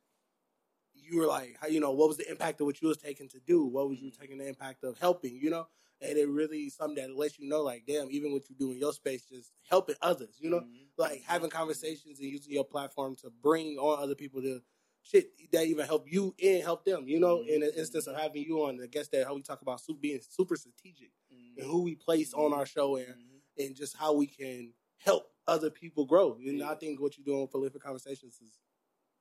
you 0.95 1.19
were 1.19 1.28
like, 1.28 1.58
how 1.62 1.67
you 1.67 1.80
know, 1.80 1.91
what 1.91 2.08
was 2.08 2.17
the 2.17 2.30
impact 2.30 2.60
of 2.60 2.65
what 2.65 2.82
you 2.82 2.88
was 2.88 2.98
taking 2.98 3.30
to 3.30 3.39
do? 3.39 3.65
What 3.65 3.88
was 3.88 4.00
you 4.00 4.12
taking 4.12 4.39
the 4.39 4.48
impact 4.48 4.84
of 4.84 4.98
helping? 4.98 5.36
You 5.36 5.52
know, 5.52 5.67
and 6.02 6.18
it 6.18 6.28
really 6.30 6.70
something 6.70 6.96
that 6.96 7.16
lets 7.16 7.38
you 7.40 7.48
know, 7.48 7.62
like, 7.62 7.84
damn, 7.86 8.10
even 8.12 8.32
what 8.32 8.50
you 8.50 8.56
do 8.56 8.72
in 8.72 8.78
your 8.78 8.94
space, 8.94 9.26
just 9.26 9.52
helping 9.70 9.96
others. 10.02 10.36
You 10.40 10.50
know, 10.50 10.60
Mhm. 10.62 10.88
like 10.98 11.22
having 11.24 11.50
conversations 11.50 12.20
and 12.20 12.30
using 12.30 12.54
your 12.54 12.64
platform 12.66 13.16
to 13.18 13.30
bring 13.30 13.78
on 13.78 14.02
other 14.02 14.16
people 14.16 14.42
to 14.42 14.62
shit 15.02 15.32
that 15.52 15.66
even 15.66 15.86
help 15.86 16.12
you 16.12 16.36
and 16.42 16.62
help 16.64 16.84
them. 16.86 17.08
You 17.08 17.20
know, 17.20 17.42
in 17.42 17.64
an 17.64 17.72
instance 17.76 18.06
of 18.08 18.16
having 18.18 18.44
you 18.44 18.64
on, 18.64 18.82
I 18.82 18.88
guess 18.88 19.08
that 19.10 19.26
how 19.26 19.34
we 19.34 19.42
talk 19.42 19.62
about 19.62 19.82
being 20.02 20.22
super 20.22 20.56
strategic 20.58 21.12
Mhm. 21.32 21.58
and 21.58 21.66
who 21.66 21.82
we 21.84 21.96
place 21.96 22.34
on 22.34 22.54
our 22.54 22.66
show 22.66 22.96
and 22.98 23.42
and 23.58 23.76
just 23.76 23.96
how 23.98 24.14
we 24.14 24.26
can 24.26 24.74
help 24.98 25.34
other 25.46 25.70
people 25.70 26.06
grow. 26.06 26.36
And. 26.36 26.64
I 26.64 26.76
think 26.76 27.02
what 27.02 27.18
you're 27.18 27.26
doing 27.26 27.42
with 27.42 27.52
prolific 27.52 27.82
conversations 27.82 28.40
is 28.42 28.58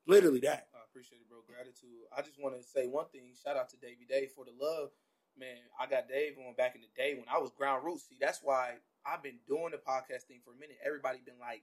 literally 0.06 0.40
that. 0.40 0.68
I 0.74 0.84
appreciate 0.84 1.20
it, 1.22 1.28
bro. 1.28 1.42
Gratitude. 1.42 2.06
I 2.16 2.22
just 2.22 2.38
want 2.38 2.56
to 2.56 2.62
say 2.62 2.86
one 2.86 3.08
thing. 3.08 3.34
Shout 3.34 3.56
out 3.56 3.68
to 3.70 3.76
Davey 3.76 4.04
Dave 4.08 4.30
for 4.32 4.44
the 4.44 4.52
love. 4.52 4.90
Man, 5.38 5.62
I 5.78 5.86
got 5.86 6.08
Dave 6.10 6.34
on 6.42 6.54
back 6.58 6.74
in 6.74 6.82
the 6.82 6.90
day 6.98 7.14
when 7.14 7.24
I 7.30 7.38
was 7.38 7.50
ground 7.54 7.84
roots. 7.86 8.04
See, 8.10 8.18
that's 8.20 8.40
why 8.42 8.74
I've 9.06 9.22
been 9.22 9.38
doing 9.46 9.70
the 9.70 9.78
podcast 9.78 10.26
thing 10.26 10.42
for 10.44 10.50
a 10.52 10.58
minute. 10.58 10.78
Everybody 10.84 11.22
been 11.24 11.38
like, 11.38 11.62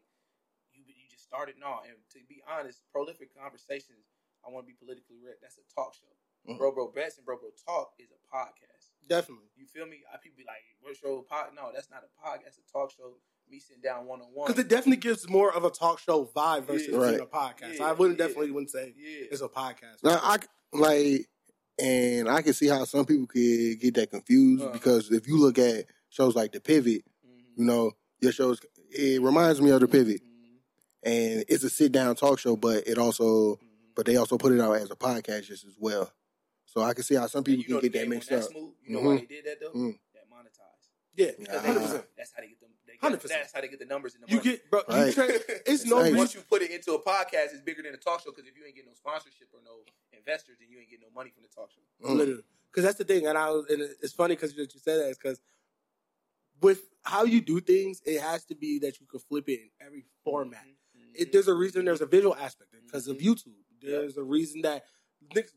you 0.71 0.81
you 0.87 1.05
just 1.11 1.23
started 1.27 1.55
now. 1.59 1.83
And 1.83 1.99
to 2.15 2.19
be 2.27 2.39
honest, 2.47 2.79
prolific 2.91 3.35
conversations. 3.35 4.07
I 4.45 4.51
want 4.53 4.63
to 4.65 4.71
be 4.71 4.77
politically 4.79 5.19
correct. 5.19 5.41
That's 5.41 5.57
a 5.59 5.65
talk 5.75 5.91
show. 5.97 6.07
Mhm. 6.47 6.57
Bro, 6.59 6.71
bro, 6.73 6.87
bets 6.87 7.17
and 7.17 7.25
bro, 7.25 7.35
bro, 7.37 7.49
talk 7.65 7.91
is 7.99 8.09
a 8.13 8.19
podcast. 8.29 8.93
Definitely. 9.09 9.49
You 9.57 9.65
feel 9.65 9.85
me? 9.87 10.03
I 10.13 10.17
people 10.17 10.37
be 10.37 10.45
like, 10.45 10.61
"What 10.79 10.95
show? 10.95 11.21
Pod?" 11.27 11.55
No, 11.55 11.71
that's 11.73 11.89
not 11.89 12.03
a 12.05 12.11
podcast. 12.21 12.55
It's 12.55 12.59
a 12.69 12.71
talk 12.71 12.91
show. 12.95 13.17
Me 13.49 13.59
sitting 13.59 13.81
down 13.81 14.05
one 14.07 14.21
on 14.21 14.27
one. 14.33 14.47
Because 14.47 14.63
it 14.63 14.67
definitely 14.69 14.97
gives 14.97 15.27
more 15.29 15.53
of 15.53 15.65
a 15.65 15.69
talk 15.69 15.99
show 15.99 16.25
vibe 16.25 16.63
versus 16.65 16.87
Yeah. 16.89 16.97
Right. 16.97 17.19
a 17.19 17.25
podcast. 17.25 17.77
Yeah, 17.77 17.85
I 17.85 17.91
wouldn't 17.93 18.17
yeah. 18.19 18.25
definitely 18.27 18.51
wouldn't 18.51 18.71
say 18.71 18.93
Yeah, 18.97 19.27
it's 19.31 19.41
a 19.41 19.49
podcast. 19.49 20.03
Now, 20.03 20.19
I 20.23 20.37
c- 20.39 20.47
like, 20.73 21.27
and 21.79 22.29
I 22.29 22.41
can 22.41 22.53
see 22.53 22.67
how 22.67 22.83
some 22.85 23.05
people 23.05 23.27
could 23.27 23.79
get 23.79 23.93
that 23.95 24.11
confused 24.11 24.63
Uh-huh. 24.63 24.73
because 24.73 25.11
if 25.11 25.27
you 25.27 25.37
look 25.39 25.57
at 25.59 25.85
shows 26.09 26.35
like 26.35 26.51
The 26.51 26.59
Pivot, 26.61 27.03
Mhm. 27.25 27.57
you 27.57 27.65
know, 27.65 27.91
your 28.21 28.31
shows 28.31 28.59
it 28.91 29.21
reminds 29.21 29.61
me 29.61 29.71
of 29.71 29.81
The 29.81 29.87
Pivot, 29.87 30.21
Mhm. 30.21 30.57
and 31.03 31.45
it's 31.49 31.63
a 31.63 31.69
sit 31.69 31.91
down 31.91 32.15
talk 32.15 32.39
show, 32.39 32.55
but 32.55 32.87
it 32.87 32.97
also, 32.97 33.55
Mhm. 33.55 33.59
but 33.95 34.05
they 34.05 34.15
also 34.15 34.37
put 34.37 34.53
it 34.53 34.61
out 34.61 34.73
as 34.73 34.89
a 34.91 34.95
podcast 34.95 35.43
just 35.45 35.65
as 35.65 35.75
well. 35.77 36.11
So 36.65 36.81
I 36.81 36.93
can 36.93 37.03
see 37.03 37.15
how 37.15 37.27
some 37.27 37.43
people 37.43 37.63
can 37.65 37.79
get 37.81 37.93
that 37.93 38.07
mixed 38.09 38.31
up. 38.31 38.43
smooth. 38.43 38.73
You 38.85 38.95
know 38.95 39.01
why 39.01 39.15
Mhm. 39.17 39.19
they 39.27 39.35
did 39.35 39.45
that 39.45 39.59
though? 39.59 39.93
That 41.17 41.37
monetized. 41.37 41.39
yeah, 41.39 41.45
Because 41.45 41.55
Yeah. 41.55 41.61
they, 41.61 41.67
hundred 41.67 41.81
percent. 41.81 42.05
that's 42.17 42.31
how 42.33 42.41
they 42.41 42.47
get 42.47 42.59
them. 42.59 42.69
100%. 43.01 43.27
That's 43.29 43.53
how 43.53 43.61
they 43.61 43.67
get 43.67 43.79
the 43.79 43.85
numbers 43.85 44.15
in 44.15 44.21
the 44.21 44.27
You 44.27 44.37
money. 44.37 44.49
get, 44.51 44.69
bro. 44.71 44.81
You 44.89 44.95
Right. 44.95 45.15
it's 45.65 45.85
no 45.85 45.99
Right. 46.01 46.15
once 46.15 46.33
you 46.33 46.41
put 46.41 46.61
it 46.61 46.71
into 46.71 46.93
a 46.93 47.01
podcast, 47.03 47.53
it's 47.53 47.61
bigger 47.61 47.83
than 47.83 47.93
a 47.93 47.97
talk 47.97 48.21
show. 48.23 48.31
Because 48.31 48.47
if 48.47 48.55
you 48.57 48.63
ain't 48.65 48.75
getting 48.75 48.89
no 48.89 48.95
sponsorship 48.95 49.49
or 49.53 49.59
no 49.63 49.83
investors, 50.13 50.57
then 50.59 50.69
you 50.69 50.79
ain't 50.79 50.89
getting 50.89 51.03
no 51.05 51.11
money 51.13 51.29
from 51.31 51.43
the 51.43 51.49
talk 51.49 51.69
show. 51.71 51.81
Mm. 52.07 52.15
Literally, 52.17 52.43
because 52.71 52.83
that's 52.83 52.97
the 52.97 53.03
thing, 53.03 53.27
and 53.27 53.37
I 53.37 53.49
was, 53.51 53.65
and 53.69 53.81
it's 53.81 54.13
funny 54.13 54.35
because 54.35 54.55
you 54.55 54.65
said 54.69 54.99
that 55.01 55.09
is 55.09 55.17
because 55.17 55.41
with 56.61 56.83
how 57.03 57.23
you 57.25 57.41
do 57.41 57.59
things, 57.59 58.01
it 58.05 58.21
has 58.21 58.45
to 58.45 58.55
be 58.55 58.79
that 58.79 58.99
you 58.99 59.05
can 59.05 59.19
flip 59.19 59.49
it 59.49 59.59
in 59.61 59.69
every 59.85 60.05
format. 60.23 60.65
Mhm. 60.97 61.11
It, 61.13 61.31
there's 61.31 61.47
a 61.49 61.53
reason 61.53 61.85
there's 61.85 62.01
a 62.01 62.05
visual 62.05 62.35
aspect 62.35 62.71
because 62.83 63.07
of 63.07 63.17
Mhm. 63.17 63.21
YouTube. 63.25 63.55
There's 63.81 64.17
a 64.17 64.23
reason 64.23 64.61
that 64.61 64.83
niggas 64.83 64.87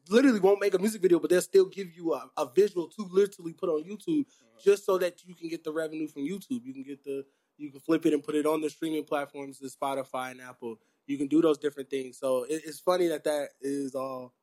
literally 0.08 0.40
won't 0.40 0.60
make 0.60 0.74
a 0.74 0.78
music 0.78 1.02
video, 1.02 1.18
but 1.18 1.30
they'll 1.30 1.40
still 1.40 1.66
give 1.66 1.88
you 1.96 2.14
a, 2.14 2.30
a 2.36 2.48
visual 2.54 2.88
to 2.88 3.08
literally 3.10 3.52
put 3.52 3.68
on 3.68 3.82
YouTube 3.84 4.26
Uh-huh. 4.26 4.60
just 4.64 4.84
so 4.84 4.98
that 4.98 5.24
you 5.24 5.34
can 5.34 5.48
get 5.48 5.64
the 5.64 5.72
revenue 5.72 6.08
from 6.08 6.22
YouTube. 6.22 6.64
You 6.64 6.72
can 6.72 6.82
get 6.82 7.04
the 7.04 7.24
you 7.56 7.70
can 7.70 7.80
flip 7.80 8.06
it 8.06 8.12
and 8.12 8.22
put 8.22 8.36
it 8.36 8.46
on 8.46 8.60
the 8.60 8.70
streaming 8.70 9.04
platforms, 9.04 9.58
the 9.58 9.68
Spotify 9.68 10.30
and 10.30 10.40
Apple. 10.40 10.78
You 11.06 11.18
can 11.18 11.26
do 11.26 11.42
those 11.42 11.58
different 11.58 11.90
things. 11.90 12.18
So 12.18 12.44
it, 12.44 12.62
it's 12.64 12.78
funny 12.78 13.08
that 13.08 13.24
that 13.24 13.48
is 13.60 13.94
all 13.94 14.34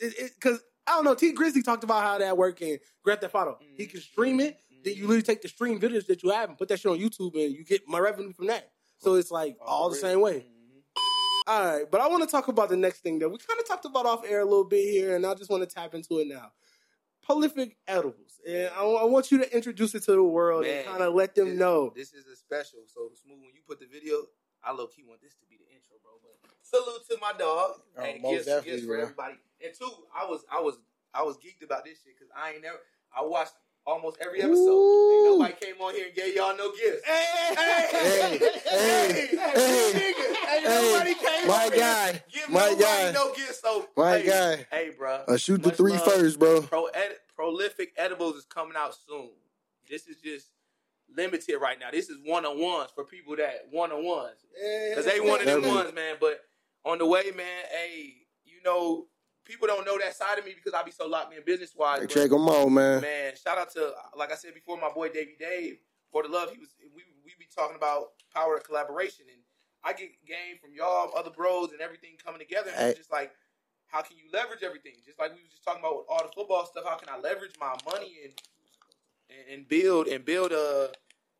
because 0.00 0.60
I 0.86 0.92
don't 0.92 1.04
know. 1.04 1.14
T 1.14 1.32
Grizzly 1.32 1.62
talked 1.62 1.84
about 1.84 2.02
how 2.02 2.18
that 2.18 2.36
work 2.36 2.60
in 2.62 2.78
Grand 3.02 3.20
Theft 3.20 3.34
Auto. 3.34 3.58
He 3.76 3.86
can 3.86 4.00
mm-hmm. 4.00 4.12
stream 4.12 4.40
it. 4.40 4.58
Then 4.82 4.94
you 4.94 5.00
mm-hmm. 5.00 5.08
literally 5.08 5.22
take 5.22 5.42
the 5.42 5.48
stream 5.48 5.80
videos 5.80 6.06
that 6.06 6.22
you 6.22 6.30
have 6.30 6.48
and 6.50 6.58
put 6.58 6.68
that 6.68 6.80
shit 6.80 6.92
on 6.92 6.98
YouTube, 6.98 7.34
and 7.34 7.54
you 7.54 7.64
get 7.64 7.82
my 7.88 7.98
revenue 7.98 8.32
from 8.32 8.48
that. 8.48 8.70
So 8.98 9.14
it's 9.14 9.30
like 9.30 9.56
all 9.60 9.88
the 9.90 9.96
same 9.96 10.20
way. 10.20 10.40
Mm-hmm. 10.40 10.53
All 11.46 11.64
right, 11.66 11.90
but 11.90 12.00
I 12.00 12.08
want 12.08 12.22
to 12.22 12.28
talk 12.28 12.48
about 12.48 12.70
the 12.70 12.76
next 12.76 13.00
thing 13.00 13.18
that 13.18 13.28
we 13.28 13.36
kind 13.36 13.60
of 13.60 13.68
talked 13.68 13.84
about 13.84 14.06
off 14.06 14.24
air 14.26 14.40
a 14.40 14.44
little 14.44 14.64
bit 14.64 14.80
here, 14.90 15.14
and 15.14 15.26
I 15.26 15.34
just 15.34 15.50
want 15.50 15.62
to 15.62 15.72
tap 15.72 15.94
into 15.94 16.18
it 16.20 16.28
now. 16.28 16.52
Prolific 17.22 17.76
edibles, 17.86 18.40
and 18.46 18.70
I, 18.74 18.80
I 18.82 19.04
want 19.04 19.30
you 19.30 19.38
to 19.38 19.54
introduce 19.54 19.94
it 19.94 20.04
to 20.04 20.12
the 20.12 20.22
world 20.22 20.64
and 20.64 20.86
kind 20.86 21.02
of 21.02 21.14
let 21.14 21.34
them 21.34 21.50
this- 21.50 21.58
know. 21.58 21.92
This 21.94 22.12
is 22.14 22.26
a 22.26 22.36
special. 22.36 22.80
So 22.86 23.10
smooth 23.22 23.40
when 23.40 23.50
you 23.54 23.60
put 23.68 23.78
the 23.80 23.86
video, 23.86 24.24
I 24.62 24.72
low 24.72 24.86
key 24.86 25.04
want 25.06 25.20
this 25.20 25.34
to 25.34 25.46
be 25.48 25.56
the 25.56 25.68
intro, 25.74 25.96
bro. 26.02 26.12
But 26.22 26.50
salute 26.62 27.02
to 27.10 27.18
my 27.20 27.32
dog. 27.38 27.80
Oh, 27.98 28.02
and 28.02 28.22
most 28.22 28.32
gifts, 28.32 28.46
definitely, 28.46 28.70
gifts 28.72 28.86
for 28.86 28.96
everybody. 28.98 29.34
And 29.64 29.72
two, 29.78 29.90
I 30.14 30.24
was 30.24 30.44
I 30.50 30.60
was 30.60 30.78
I 31.12 31.22
was 31.22 31.36
geeked 31.36 31.64
about 31.64 31.84
this 31.84 31.98
shit 32.02 32.14
because 32.16 32.32
I 32.36 32.52
ain't 32.52 32.62
never 32.62 32.78
I 33.16 33.22
watched 33.24 33.54
almost 33.86 34.16
every 34.20 34.40
episode. 34.42 34.56
Ooh. 34.70 35.12
Ain't 35.28 35.38
nobody 35.38 35.54
came 35.66 35.80
on 35.80 35.94
here 35.94 36.06
and 36.06 36.14
gave 36.14 36.34
y'all 36.34 36.56
no 36.56 36.70
gifts. 36.72 37.04
Hey, 37.06 37.24
Hey, 37.54 37.86
hey, 37.90 38.38
hey, 38.38 39.92
nigga, 39.94 40.54
ain't 40.54 40.66
hey, 40.66 40.92
nobody 40.92 41.14
came 41.14 41.48
my 41.48 41.54
on 41.66 41.72
here. 41.72 41.80
guy, 41.80 42.22
Give 42.32 42.48
my 42.50 42.60
nobody 42.60 42.82
guy, 42.82 43.12
no 43.12 43.32
gifts. 43.34 43.60
So 43.60 43.88
my 43.96 44.18
hey, 44.18 44.26
guy. 44.26 44.66
Hey, 44.70 44.90
bro. 44.96 45.24
Uh, 45.28 45.36
shoot 45.36 45.62
the 45.62 45.68
Much 45.68 45.76
three 45.76 45.92
love. 45.92 46.04
first, 46.04 46.38
bro. 46.38 46.62
Pro 46.62 46.86
ed- 46.86 47.16
prolific 47.34 47.92
edibles 47.96 48.36
is 48.36 48.44
coming 48.44 48.74
out 48.76 48.96
soon. 49.06 49.30
This 49.88 50.06
is 50.06 50.16
just 50.20 50.48
limited 51.14 51.58
right 51.58 51.78
now. 51.78 51.90
This 51.90 52.08
is 52.08 52.16
one 52.24 52.44
on 52.46 52.58
ones 52.60 52.90
for 52.94 53.04
people 53.04 53.36
that 53.36 53.66
one 53.70 53.92
on 53.92 54.04
ones 54.04 54.36
because 54.88 55.04
they 55.04 55.20
one 55.20 55.40
of 55.40 55.46
them 55.46 55.62
ones, 55.74 55.94
man. 55.94 56.16
But 56.20 56.40
on 56.84 56.98
the 56.98 57.06
way, 57.06 57.24
man, 57.36 57.64
hey, 57.70 58.14
you 58.44 58.62
know, 58.64 59.06
people 59.44 59.66
don't 59.66 59.84
know 59.84 59.98
that 59.98 60.14
side 60.14 60.38
of 60.38 60.44
me 60.44 60.52
because 60.54 60.72
I 60.78 60.82
be 60.82 60.90
so 60.90 61.06
locked 61.06 61.34
in 61.34 61.42
business 61.44 61.74
wise. 61.76 62.00
Hey, 62.00 62.06
check 62.06 62.30
them 62.30 62.48
out, 62.48 62.68
man. 62.68 63.00
Man, 63.00 63.32
shout 63.36 63.58
out 63.58 63.72
to 63.72 63.92
like 64.16 64.32
I 64.32 64.36
said 64.36 64.54
before, 64.54 64.78
my 64.78 64.90
boy 64.90 65.08
Davey 65.08 65.36
Dave 65.38 65.78
for 66.10 66.22
the 66.22 66.28
love. 66.28 66.50
He 66.50 66.58
was 66.58 66.74
we 66.80 67.02
we 67.24 67.32
be 67.38 67.46
talking 67.54 67.76
about 67.76 68.12
power 68.34 68.56
of 68.56 68.64
collaboration, 68.64 69.26
and 69.30 69.40
I 69.84 69.92
get 69.92 70.10
game 70.26 70.56
from 70.60 70.70
y'all, 70.74 71.12
other 71.16 71.30
bros, 71.30 71.72
and 71.72 71.80
everything 71.80 72.16
coming 72.24 72.40
together. 72.40 72.70
And 72.76 72.90
it's 72.90 72.98
just 72.98 73.12
like, 73.12 73.32
how 73.86 74.02
can 74.02 74.16
you 74.16 74.24
leverage 74.32 74.62
everything? 74.62 74.94
Just 75.04 75.18
like 75.18 75.34
we 75.34 75.42
was 75.42 75.50
just 75.50 75.64
talking 75.64 75.80
about 75.80 75.96
with 75.96 76.06
all 76.08 76.22
the 76.22 76.32
football 76.34 76.66
stuff. 76.66 76.84
How 76.88 76.96
can 76.96 77.08
I 77.08 77.18
leverage 77.18 77.54
my 77.60 77.74
money 77.90 78.14
and 78.24 78.32
and, 79.50 79.68
build 79.68 80.06
and 80.08 80.24
build 80.24 80.52
a 80.52 80.90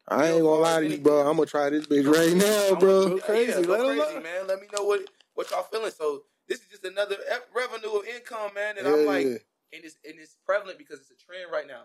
I 0.08 0.28
ain't 0.28 0.42
gonna 0.42 0.60
lie 0.60 0.80
to 0.80 0.88
you, 0.88 0.98
bro. 0.98 1.20
I'm 1.20 1.36
gonna 1.36 1.46
try 1.46 1.70
this 1.70 1.86
bitch 1.86 2.06
right 2.06 2.34
now, 2.34 2.78
bro. 2.78 3.08
Go 3.08 3.18
crazy. 3.18 3.52
Yeah, 3.52 3.62
go 3.62 3.72
Let 3.72 3.98
crazy, 3.98 4.22
man. 4.22 4.46
Let 4.46 4.60
me 4.60 4.66
know 4.76 4.84
what 4.84 5.08
what 5.34 5.50
y'all 5.50 5.62
feeling. 5.62 5.90
So 5.90 6.24
this 6.48 6.60
is 6.60 6.66
just 6.68 6.84
another 6.84 7.16
revenue 7.54 7.90
of 7.98 8.06
income, 8.06 8.52
man. 8.54 8.78
And 8.78 8.86
Yeah, 8.86 8.92
I'm 8.94 9.06
like, 9.06 9.24
yeah. 9.24 9.38
and 9.72 9.84
it's 9.84 9.96
and 10.04 10.14
it's 10.18 10.36
prevalent 10.44 10.78
because 10.78 11.00
it's 11.00 11.10
a 11.10 11.16
trend 11.16 11.50
right 11.52 11.66
now. 11.66 11.82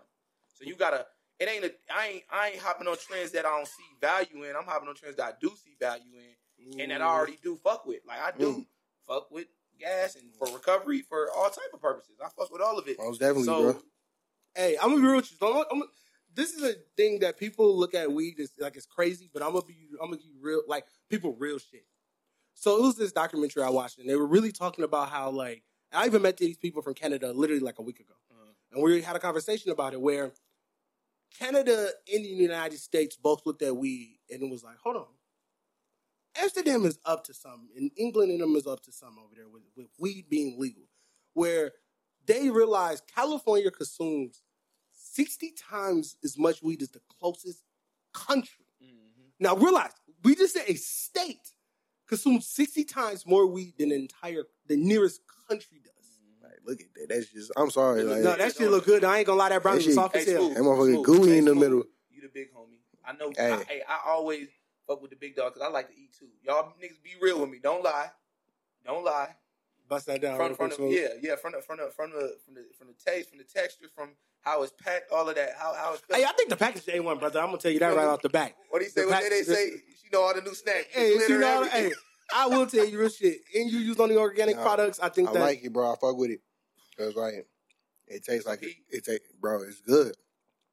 So 0.54 0.64
you 0.64 0.76
gotta. 0.76 1.06
It 1.38 1.48
ain't 1.48 1.64
a. 1.64 1.72
I 1.94 2.06
ain't. 2.08 2.22
I 2.30 2.48
ain't 2.50 2.58
hopping 2.60 2.86
on 2.86 2.96
trends 2.98 3.32
that 3.32 3.46
I 3.46 3.56
don't 3.56 3.66
see 3.66 3.84
value 4.00 4.44
in. 4.44 4.54
I'm 4.56 4.64
hopping 4.64 4.88
on 4.88 4.94
trends 4.94 5.16
that 5.16 5.24
I 5.24 5.32
do 5.40 5.48
see 5.64 5.74
value 5.80 6.12
in, 6.68 6.80
and 6.80 6.90
that 6.90 7.00
I 7.00 7.06
already 7.06 7.38
do 7.42 7.56
fuck 7.56 7.86
with. 7.86 8.00
Like 8.06 8.20
I 8.20 8.36
do 8.36 8.46
Mm. 8.46 8.66
fuck 9.08 9.30
with 9.30 9.46
gas 9.78 10.16
and 10.16 10.34
for 10.34 10.52
recovery 10.54 11.00
for 11.00 11.30
all 11.34 11.48
type 11.48 11.72
of 11.72 11.80
purposes. 11.80 12.16
I 12.22 12.28
fuck 12.28 12.52
with 12.52 12.60
all 12.60 12.78
of 12.78 12.86
it. 12.88 12.98
Most 12.98 13.20
definitely, 13.20 13.44
so 13.46 13.72
bro. 13.72 13.82
Hey, 14.54 14.76
I'm 14.82 14.90
gonna 14.90 15.00
be 15.00 15.06
real 15.06 15.16
with 15.16 15.32
you. 15.32 15.38
I'm, 15.48 15.64
I'm, 15.72 15.82
this 16.34 16.50
is 16.52 16.62
a 16.62 16.74
thing 16.96 17.20
that 17.20 17.38
people 17.38 17.74
look 17.78 17.94
at 17.94 18.12
weed 18.12 18.38
as 18.38 18.52
like 18.58 18.76
it's 18.76 18.84
crazy, 18.86 19.30
but 19.32 19.42
I'm 19.42 19.52
gonna 19.52 19.64
be 19.64 19.86
I'm 20.00 20.08
gonna 20.10 20.18
be 20.18 20.32
real 20.40 20.62
like 20.68 20.84
people 21.08 21.34
real 21.38 21.58
shit. 21.58 21.86
So 22.60 22.76
it 22.76 22.82
was 22.82 22.96
this 22.96 23.10
documentary 23.10 23.62
I 23.62 23.70
watched, 23.70 23.98
and 23.98 24.06
they 24.08 24.16
were 24.16 24.26
really 24.26 24.52
talking 24.52 24.84
about 24.84 25.08
how 25.08 25.30
like 25.30 25.62
I 25.92 26.04
even 26.04 26.20
met 26.20 26.36
these 26.36 26.58
people 26.58 26.82
from 26.82 26.92
Canada 26.92 27.32
literally 27.32 27.62
like 27.62 27.78
a 27.78 27.82
week 27.82 28.00
ago, 28.00 28.12
Uh, 28.30 28.52
and 28.70 28.82
we 28.82 29.00
had 29.00 29.16
a 29.16 29.18
conversation 29.18 29.70
about 29.70 29.94
it 29.94 30.00
where 30.00 30.32
Canada 31.38 31.88
and 32.12 32.22
the 32.22 32.28
United 32.28 32.78
States 32.78 33.16
both 33.16 33.46
looked 33.46 33.62
at 33.62 33.74
weed 33.74 34.18
and 34.30 34.42
it 34.42 34.50
was 34.50 34.62
like, 34.62 34.76
hold 34.76 34.96
on, 34.96 35.06
Amsterdam 36.36 36.84
is 36.84 36.98
up 37.06 37.24
to 37.24 37.34
something, 37.34 37.70
and 37.76 37.90
England 37.96 38.30
and 38.30 38.40
them 38.42 38.54
is 38.54 38.66
up 38.66 38.82
to 38.82 38.92
something 38.92 39.22
over 39.24 39.34
there 39.34 39.48
with, 39.48 39.62
with 39.74 39.88
weed 39.98 40.28
being 40.28 40.60
legal, 40.60 40.84
where 41.32 41.72
they 42.26 42.50
realize 42.50 43.00
California 43.00 43.70
consumes 43.70 44.42
60 44.92 45.52
times 45.52 46.16
as 46.22 46.36
much 46.36 46.62
weed 46.62 46.82
as 46.82 46.90
the 46.90 47.00
closest 47.18 47.62
country. 48.12 48.66
mhm. 48.82 49.30
Now 49.38 49.56
realize, 49.56 49.92
we 50.22 50.34
just 50.34 50.52
said 50.52 50.64
a 50.68 50.74
state 50.74 51.54
consumes 52.10 52.46
60 52.48 52.84
times 52.84 53.24
more 53.26 53.46
weed 53.46 53.74
than 53.78 53.88
the 53.88 53.94
entire, 53.94 54.44
the 54.66 54.76
nearest 54.76 55.22
country 55.48 55.80
does. 55.82 55.92
Mm-hmm. 55.94 56.44
Like, 56.44 56.58
look 56.66 56.80
at 56.80 56.86
that. 56.96 57.06
That's 57.14 57.32
just. 57.32 57.50
I'm 57.56 57.70
sorry. 57.70 58.02
Like, 58.02 58.22
no, 58.22 58.36
that 58.36 58.54
shit 58.54 58.70
look 58.70 58.84
good. 58.84 59.02
I 59.04 59.18
ain't 59.18 59.26
gonna 59.26 59.38
lie, 59.38 59.48
that 59.48 59.62
brown 59.62 59.76
That 59.76 59.78
is 59.80 59.84
shit- 59.86 59.94
soft 59.94 60.14
Hey, 60.14 60.22
as 60.22 60.28
hell. 60.28 60.42
Smooth, 60.44 60.56
That 60.56 60.62
motherfucker 60.62 60.92
Smooth. 60.92 61.06
gooey 61.06 61.30
Hey, 61.30 61.38
in 61.38 61.44
the 61.46 61.54
middle. 61.54 61.84
You 62.10 62.20
the 62.20 62.28
big 62.28 62.52
homie. 62.52 62.76
I 63.04 63.12
know. 63.14 63.32
Hey. 63.34 63.52
I, 63.52 63.62
hey, 63.64 63.82
I 63.88 64.00
always 64.10 64.48
fuck 64.86 65.00
with 65.00 65.10
the 65.10 65.16
big 65.16 65.36
dog 65.36 65.54
because 65.54 65.66
I 65.66 65.70
like 65.72 65.88
to 65.88 65.94
eat 65.94 66.10
too. 66.18 66.26
Y'all 66.42 66.72
niggas 66.82 67.02
be 67.02 67.12
real 67.22 67.40
with 67.40 67.48
me. 67.50 67.58
Don't 67.62 67.82
lie. 67.82 68.10
Don't 68.84 69.04
lie. 69.04 69.28
Bust 69.88 70.06
that 70.06 70.20
down. 70.20 70.36
From, 70.36 70.46
real 70.48 70.54
from 70.56 70.68
quick, 70.70 70.78
the, 70.78 70.88
yeah, 70.90 71.08
yeah, 71.30 71.36
from 71.36 71.52
the 71.52 71.60
from 71.62 71.78
the 71.78 71.90
from 71.96 72.10
the 72.10 72.36
from 72.44 72.54
the 72.54 72.64
from 72.78 72.86
the 72.88 72.94
taste, 73.10 73.28
from 73.30 73.38
the 73.38 73.44
texture, 73.44 73.86
from 73.94 74.10
how 74.42 74.62
it's 74.62 74.72
packed, 74.82 75.10
all 75.12 75.28
of 75.28 75.34
that. 75.36 75.50
How 75.58 75.74
how 75.74 75.94
it's. 75.94 76.02
Hey, 76.10 76.24
I 76.24 76.32
think 76.32 76.48
the 76.50 76.56
package 76.56 76.86
is 76.88 76.94
A1, 76.94 77.18
brother. 77.20 77.40
I'm 77.40 77.46
gonna 77.46 77.58
tell 77.58 77.70
you 77.70 77.78
that 77.80 77.94
right 77.94 78.06
off 78.06 78.22
the 78.22 78.28
bat. 78.28 78.54
what 78.70 78.78
do 78.80 78.84
you 78.84 78.90
say? 78.90 79.02
the 79.02 79.06
What 79.08 79.14
pack- 79.20 79.22
they, 79.24 79.28
they 79.30 79.42
say? 79.42 79.70
She 79.70 80.08
know 80.12 80.22
all 80.22 80.34
the 80.34 80.40
new 80.42 80.54
snacks. 80.54 80.86
Hey, 80.90 81.14
glitter 81.16 81.32
you 81.34 81.38
know, 81.40 81.56
everything. 81.62 81.84
hey, 81.90 81.92
I 82.34 82.46
will 82.46 82.66
tell 82.66 82.84
you 82.86 82.98
real 82.98 83.08
shit. 83.08 83.38
And 83.54 83.70
you 83.70 83.78
use 83.80 83.98
only 84.00 84.16
organic 84.16 84.56
Nah, 84.56 84.62
products. 84.62 85.00
I 85.00 85.08
think 85.08 85.28
I 85.30 85.32
that 85.34 85.40
like 85.40 85.64
it, 85.64 85.72
bro. 85.72 85.92
I 85.92 85.96
fuck 86.00 86.16
with 86.16 86.30
it. 86.30 86.40
Cause 86.96 87.14
like, 87.16 87.46
it 88.06 88.24
tastes 88.24 88.46
like 88.46 88.62
it. 88.62 88.66
Heat. 88.68 88.76
It 88.90 89.04
tastes, 89.04 89.26
bro. 89.40 89.62
It's 89.62 89.80
good. 89.80 90.14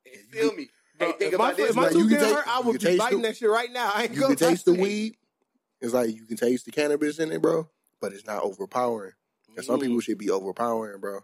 Hey, 0.04 0.18
feel 0.32 0.54
me. 0.54 0.70
Bro, 0.98 1.08
hey, 1.12 1.14
think 1.18 1.34
if 1.34 1.40
my, 1.40 1.46
about 1.50 1.58
this. 1.58 1.70
if 1.70 1.76
my 1.76 1.82
Like, 1.84 1.92
tooth 1.92 2.02
you 2.04 2.08
can 2.10 2.18
getting 2.18 2.28
take- 2.36 2.46
hurt, 2.46 2.48
I 2.48 2.60
would 2.62 2.80
be 2.82 2.98
biting 2.98 3.22
the- 3.22 3.28
that 3.30 3.38
shit 3.38 3.50
right 3.50 3.72
now. 3.72 3.92
I 3.94 4.04
ain't 4.04 4.14
You 4.14 4.22
gonna 4.22 4.36
can 4.36 4.50
taste 4.50 4.66
the 4.66 4.74
weed. 4.74 5.18
It's 5.82 5.94
like 5.94 6.16
you 6.16 6.26
can 6.26 6.38
taste 6.38 6.66
the 6.66 6.72
cannabis 6.72 7.20
in 7.20 7.32
it, 7.32 7.42
bro. 7.42 7.70
But 8.02 8.14
it's 8.14 8.26
not 8.26 8.42
overpowering. 8.44 9.14
And 9.56 9.66
some 9.66 9.80
Mm. 9.80 9.84
people 9.84 10.00
should 10.02 10.18
be 10.18 10.30
overpowering, 10.32 11.00
bro. 11.00 11.22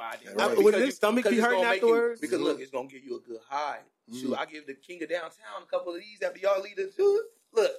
That's 0.00 0.16
why 0.16 0.30
I 0.30 0.32
did. 0.34 0.36
Right. 0.36 0.56
Would 0.56 0.64
Because 0.72 0.84
his 0.86 0.96
stomach 0.96 1.24
be 1.24 1.30
it's 1.36 1.40
hurting 1.40 1.58
gonna 1.62 1.68
you- 1.68 1.74
afterwards? 1.74 2.20
because 2.20 2.40
look, 2.40 2.60
it's 2.60 2.70
gonna 2.70 2.88
give 2.88 3.04
you 3.04 3.16
a 3.16 3.20
good 3.20 3.40
high. 3.48 3.80
Shoot, 4.12 4.30
Mhm. 4.30 4.38
I 4.38 4.46
give 4.46 4.66
the 4.66 4.74
king 4.74 5.02
of 5.02 5.08
downtown 5.08 5.62
a 5.62 5.66
couple 5.66 5.94
of 5.94 6.00
these 6.00 6.20
after 6.22 6.40
y'all 6.40 6.60
leave 6.60 6.76
the 6.76 6.90
shoot. 6.96 7.22
Look, 7.52 7.72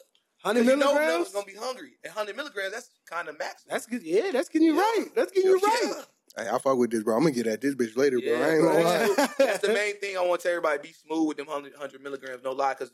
100 0.43 0.59
'cause 0.61 0.69
you 0.69 0.75
know 0.77 0.93
milligrams. 0.93 1.11
Mel's 1.13 1.33
gonna 1.33 1.45
be 1.45 1.55
hungry. 1.55 1.97
And 2.03 2.11
100 2.13 2.35
milligrams, 2.35 2.73
that's 2.73 2.89
kind 3.05 3.27
of 3.27 3.37
max. 3.37 3.63
That's 3.67 3.85
good. 3.85 4.03
Yeah, 4.03 4.31
that's 4.31 4.47
getting 4.49 4.67
you 4.67 4.75
Yeah. 4.75 4.81
right. 4.81 5.05
That's 5.15 5.31
getting 5.31 5.49
you 5.49 5.59
Yeah. 5.61 5.91
right. 5.93 6.05
Hey, 6.37 6.47
I 6.49 6.57
fuck 6.59 6.77
with 6.77 6.91
this, 6.91 7.03
bro. 7.03 7.15
I'm 7.17 7.23
gonna 7.23 7.35
get 7.35 7.47
at 7.47 7.59
this 7.59 7.75
bitch 7.75 7.97
later, 7.97 8.19
bro. 8.21 8.33
I 8.33 8.49
ain't 8.53 8.61
gonna 8.63 8.83
lie. 8.83 9.27
That's 9.37 9.59
the 9.59 9.73
main 9.73 9.97
thing 9.99 10.17
I 10.17 10.21
want 10.21 10.39
to 10.41 10.47
tell 10.47 10.55
everybody: 10.55 10.87
be 10.87 10.93
smooth 10.93 11.27
with 11.27 11.37
them 11.37 11.47
100, 11.47 11.73
100 11.73 12.01
milligrams, 12.01 12.43
no 12.43 12.53
lie, 12.53 12.73
because 12.73 12.91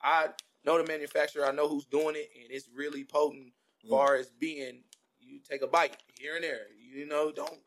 I 0.00 0.30
know 0.64 0.78
the 0.78 0.84
manufacturer, 0.84 1.44
I 1.44 1.52
know 1.52 1.68
who's 1.68 1.84
doing 1.84 2.16
it, 2.16 2.30
and 2.34 2.50
it's 2.50 2.68
really 2.74 3.04
potent. 3.04 3.52
As 3.84 3.90
far 3.90 4.16
as 4.16 4.30
being, 4.30 4.82
you 5.20 5.40
take 5.40 5.60
a 5.62 5.66
bite 5.66 5.96
here 6.18 6.36
and 6.36 6.42
there. 6.44 6.66
You 6.78 7.04
know, 7.06 7.30
don't. 7.30 7.60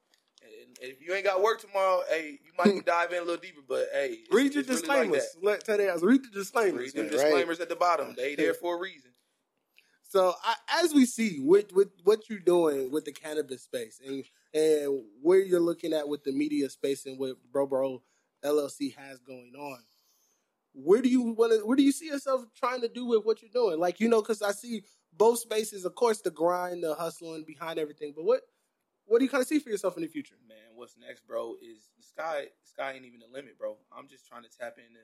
And 0.81 0.91
if 0.91 1.01
you 1.01 1.13
ain't 1.13 1.25
got 1.25 1.41
work 1.41 1.59
tomorrow, 1.61 2.01
hey, 2.09 2.39
you 2.43 2.51
might 2.57 2.85
dive 2.85 3.11
in 3.11 3.17
a 3.19 3.21
little 3.25 3.37
deeper. 3.41 3.61
But 3.67 3.87
hey, 3.93 4.13
it's- 4.13 4.27
Read 4.31 4.53
your 4.53 4.61
it's 4.61 4.69
really 4.69 4.81
disclaimers. 4.81 5.11
like 5.11 5.21
that. 5.21 5.43
Let 5.43 5.63
tell 5.63 5.77
they. 5.99 6.05
Read 6.05 6.23
the 6.23 6.29
disclaimers. 6.29 6.81
Read 6.81 6.95
the 6.95 7.01
Right. 7.03 7.11
disclaimers 7.11 7.59
at 7.59 7.69
the 7.69 7.75
bottom. 7.75 8.13
They 8.15 8.35
there 8.35 8.53
for 8.53 8.75
a 8.77 8.79
reason. 8.79 9.11
So 10.03 10.33
I, 10.43 10.55
as 10.83 10.93
we 10.93 11.05
see 11.05 11.39
with 11.39 11.71
with 11.71 11.89
what 12.03 12.29
you're 12.29 12.39
doing 12.39 12.91
with 12.91 13.05
the 13.05 13.13
cannabis 13.13 13.63
space 13.63 13.99
and 14.05 14.25
and 14.53 15.03
where 15.21 15.39
you're 15.39 15.61
looking 15.61 15.93
at 15.93 16.07
with 16.09 16.23
the 16.25 16.33
media 16.33 16.69
space 16.69 17.05
and 17.05 17.17
what 17.17 17.37
Bro 17.51 17.67
Bro 17.67 18.03
LLC 18.43 18.93
has 18.95 19.19
going 19.19 19.53
on, 19.57 19.79
where 20.73 21.01
do 21.01 21.07
you 21.07 21.21
want 21.21 21.53
to? 21.53 21.65
Where 21.65 21.77
do 21.77 21.83
you 21.83 21.93
see 21.93 22.07
yourself 22.07 22.43
trying 22.55 22.81
to 22.81 22.89
do 22.89 23.05
with 23.05 23.23
what 23.23 23.41
you're 23.41 23.51
doing? 23.53 23.79
Like 23.79 24.01
you 24.01 24.09
know, 24.09 24.21
because 24.21 24.41
I 24.41 24.51
see 24.51 24.83
both 25.13 25.39
spaces, 25.39 25.85
of 25.85 25.95
course, 25.95 26.19
the 26.21 26.31
grind, 26.31 26.83
the 26.83 26.93
hustling 26.93 27.45
behind 27.45 27.79
everything. 27.79 28.11
But 28.13 28.25
what 28.25 28.41
what 29.11 29.19
do 29.19 29.25
you 29.25 29.29
kind 29.29 29.41
of 29.41 29.47
see 29.47 29.59
for 29.59 29.69
yourself 29.69 29.97
in 29.97 30.03
the 30.03 30.07
future? 30.07 30.35
Man, 30.47 30.71
what's 30.75 30.95
next, 30.97 31.27
bro? 31.27 31.55
Is 31.61 31.89
the 31.97 32.03
sky? 32.03 32.45
Sky 32.63 32.93
ain't 32.93 33.03
even 33.03 33.19
the 33.19 33.27
limit, 33.27 33.59
bro. 33.59 33.75
I'm 33.91 34.07
just 34.07 34.25
trying 34.25 34.43
to 34.43 34.49
tap 34.49 34.77
into 34.77 35.01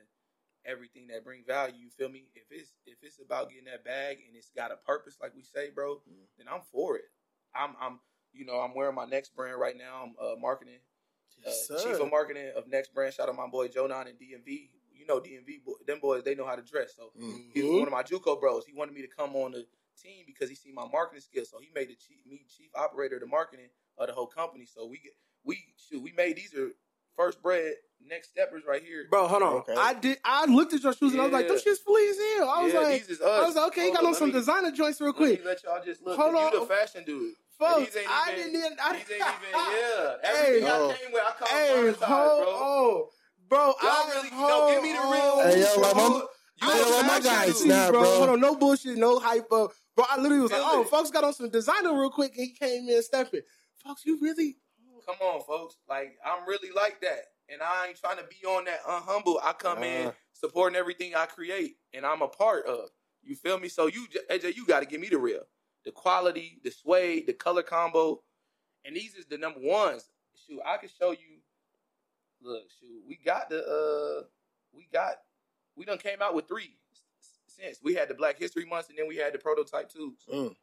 everything 0.64 1.08
that 1.08 1.24
bring 1.24 1.44
value. 1.46 1.74
You 1.78 1.90
feel 1.90 2.08
me? 2.08 2.24
If 2.34 2.44
it's 2.50 2.72
if 2.86 2.96
it's 3.02 3.20
about 3.20 3.50
getting 3.50 3.66
that 3.66 3.84
bag 3.84 4.18
and 4.26 4.34
it's 4.34 4.48
got 4.56 4.72
a 4.72 4.76
purpose, 4.76 5.18
like 5.20 5.36
we 5.36 5.42
say, 5.42 5.68
bro, 5.68 5.96
Mm. 6.08 6.24
then 6.38 6.46
I'm 6.48 6.62
for 6.72 6.96
it. 6.96 7.04
I'm 7.54 7.76
I'm 7.78 8.00
you 8.32 8.46
know 8.46 8.58
I'm 8.60 8.74
wearing 8.74 8.94
my 8.94 9.04
next 9.04 9.36
brand 9.36 9.60
right 9.60 9.76
now. 9.76 10.04
I'm 10.04 10.14
uh, 10.18 10.36
marketing 10.40 10.80
uh, 11.46 11.50
Yes, 11.50 11.68
chief 11.84 12.00
of 12.00 12.10
marketing 12.10 12.50
of 12.56 12.66
next 12.66 12.94
brand. 12.94 13.12
Shout 13.12 13.28
out 13.28 13.36
my 13.36 13.46
boy 13.46 13.68
Jonan 13.68 14.08
and 14.08 14.18
DMV. 14.18 14.70
You 14.90 15.06
know 15.06 15.20
DMV, 15.20 15.64
boy, 15.64 15.74
them 15.86 16.00
boys 16.00 16.24
they 16.24 16.34
know 16.34 16.46
how 16.46 16.56
to 16.56 16.62
dress. 16.62 16.96
So 16.96 17.12
Mm. 17.14 17.52
he 17.52 17.60
was 17.62 17.70
Mhm. 17.72 17.78
one 17.80 17.88
of 17.88 17.92
my 17.92 18.02
JUCO 18.02 18.40
bros. 18.40 18.64
He 18.64 18.72
wanted 18.72 18.94
me 18.94 19.02
to 19.02 19.08
come 19.08 19.36
on 19.36 19.52
the 19.52 19.68
team 20.00 20.24
because 20.26 20.48
he 20.48 20.54
seen 20.54 20.74
my 20.74 20.86
marketing 20.88 21.20
skills. 21.20 21.50
So 21.50 21.58
he 21.58 21.68
made 21.74 21.88
the 21.90 21.94
chief, 21.96 22.24
me 22.24 22.46
chief 22.48 22.70
operator 22.74 23.16
of 23.16 23.20
the 23.20 23.26
marketing 23.26 23.68
of 23.98 24.06
the 24.08 24.12
whole 24.14 24.26
company. 24.26 24.66
So 24.66 24.86
we 24.86 24.98
get 24.98 25.12
we 25.44 25.58
shoot 25.76 26.02
we 26.02 26.12
made 26.12 26.36
these 26.36 26.54
are 26.54 26.70
first 27.16 27.42
bread 27.42 27.74
next 28.06 28.30
steppers 28.30 28.62
right 28.66 28.82
here. 28.82 29.06
Bro, 29.10 29.26
hold 29.28 29.42
on. 29.42 29.52
Okay. 29.54 29.74
I 29.76 29.94
did. 29.94 30.18
I 30.24 30.44
looked 30.46 30.72
at 30.74 30.82
your 30.82 30.92
shoes 30.92 31.12
and 31.12 31.20
I 31.20 31.24
was 31.24 31.32
like, 31.32 31.46
Yeah. 31.46 31.52
"Them 31.54 31.60
shit's 31.62 31.80
fully 31.80 32.06
as 32.08 32.16
hell." 32.36 32.48
I 32.48 32.62
was 32.62 32.72
Yeah, 32.72 32.78
like, 32.80 33.00
these 33.00 33.08
is 33.10 33.20
us. 33.20 33.42
"I 33.42 33.46
was 33.46 33.54
like, 33.56 33.66
okay, 33.68 33.86
you 33.88 33.92
got 33.92 34.02
up, 34.02 34.08
on 34.08 34.14
some 34.14 34.28
me- 34.28 34.32
designer 34.34 34.70
joints 34.70 35.00
real 35.00 35.10
Let 35.12 35.20
me 35.20 35.26
quick." 35.36 35.44
let 35.44 35.62
y'all 35.64 35.82
just 35.84 36.02
look. 36.02 36.16
Hold 36.18 36.34
'cause 36.34 36.52
You 36.52 36.60
on. 36.60 36.68
the 36.68 36.74
fashion 36.74 37.04
dude. 37.04 37.34
Folks, 37.58 37.86
these 37.92 37.96
ain't 38.02 38.10
I 38.10 38.34
didn't 38.36 38.54
even. 38.54 38.76
I, 38.80 38.92
These 38.92 39.00
ain't 39.00 39.10
even 39.10 39.24
yeah. 39.52 40.14
Hey, 40.22 40.46
Everything 40.46 40.64
no. 40.64 40.74
I 40.74 40.78
oh. 40.78 40.94
came 41.02 41.12
with, 41.12 41.22
I 41.26 41.32
come 41.32 41.48
Hey, 41.50 41.66
hey, 41.66 41.74
hold 41.90 41.98
bro. 41.98 42.48
on, 42.54 43.08
bro. 43.48 43.58
Y'all 43.58 43.74
I, 43.82 44.10
really 44.14 44.28
hold 44.30 44.48
no, 44.48 44.70
give 44.74 44.82
me 44.84 44.92
the 44.92 44.98
real. 45.00 45.10
on, 45.10 45.46
Hey, 45.50 45.60
yo, 45.60 45.80
like, 45.80 45.94
bro. 45.94 46.08
my- 46.08 46.14
you 46.16 46.28
I 46.62 46.72
Hey, 46.72 46.78
yo, 46.78 46.84
like, 46.84 46.90
my 46.90 46.94
was 46.94 47.08
fashion 47.08 47.22
guy 47.24 47.34
actually 47.34 47.52
dude. 47.52 47.62
snap, 47.62 47.90
bro. 47.90 48.00
bro. 48.02 48.10
Hold 48.18 48.28
on, 48.30 48.40
no 48.40 48.54
bullshit, 48.54 48.96
no 48.96 49.18
hype 49.18 49.52
up. 49.52 49.72
Bro, 49.96 50.04
I 50.08 50.16
literally 50.20 50.42
was 50.42 50.52
like, 50.52 50.60
oh, 50.64 50.84
folks 50.84 51.10
got 51.10 51.24
on 51.24 51.32
some 51.34 51.50
designer 51.50 51.98
real 51.98 52.10
quick 52.10 52.36
and 52.36 52.46
he 52.46 52.52
came 52.54 52.88
in 52.88 53.02
stepping. 53.02 53.40
Folks, 53.84 54.04
you 54.04 54.18
really 54.20 54.56
Come 55.06 55.16
on, 55.22 55.42
folks. 55.44 55.76
Like 55.88 56.18
I'm 56.24 56.46
really 56.46 56.70
like 56.74 57.00
that, 57.00 57.20
and 57.48 57.62
I 57.62 57.86
ain't 57.88 57.96
trying 57.98 58.18
to 58.18 58.24
be 58.24 58.44
on 58.46 58.64
that 58.66 58.82
unhumble. 58.84 59.38
I 59.42 59.52
come 59.54 59.82
in 59.82 60.08
Uh. 60.08 60.12
supporting 60.34 60.76
everything 60.76 61.14
I 61.14 61.24
create, 61.26 61.76
and 61.94 62.04
I'm 62.04 62.20
a 62.20 62.28
part 62.28 62.66
of. 62.66 62.90
You 63.22 63.34
feel 63.36 63.58
me? 63.58 63.68
So 63.68 63.86
you, 63.86 64.06
AJ, 64.30 64.56
you 64.56 64.66
got 64.66 64.80
to 64.80 64.86
give 64.86 65.00
me 65.00 65.08
the 65.08 65.18
real, 65.18 65.42
the 65.84 65.92
quality, 65.92 66.60
the 66.64 66.70
suede, 66.70 67.26
the 67.26 67.32
color 67.32 67.62
combo, 67.62 68.22
and 68.84 68.94
these 68.96 69.14
is 69.14 69.24
the 69.26 69.38
number 69.38 69.60
ones. 69.60 70.10
Shoot, 70.46 70.60
I 70.66 70.76
can 70.78 70.88
show 70.98 71.12
you 71.12 71.38
Look, 72.40 72.64
shoot, 72.78 73.02
we 73.06 73.16
got 73.24 73.48
the 73.48 73.58
uh, 73.64 74.26
we 74.72 74.88
got 74.92 75.14
we 75.74 75.84
done 75.84 75.98
came 75.98 76.20
out 76.22 76.34
with 76.34 76.46
three 76.48 76.76
since 77.46 77.78
we 77.82 77.94
had 77.94 78.08
the 78.08 78.14
Black 78.14 78.38
History 78.38 78.64
Month 78.66 78.90
and 78.90 78.98
then 78.98 79.08
we 79.08 79.16
had 79.16 79.32
the 79.32 79.38
prototype 79.38 79.88
twos, 79.88 80.24
Mm. 80.32 80.54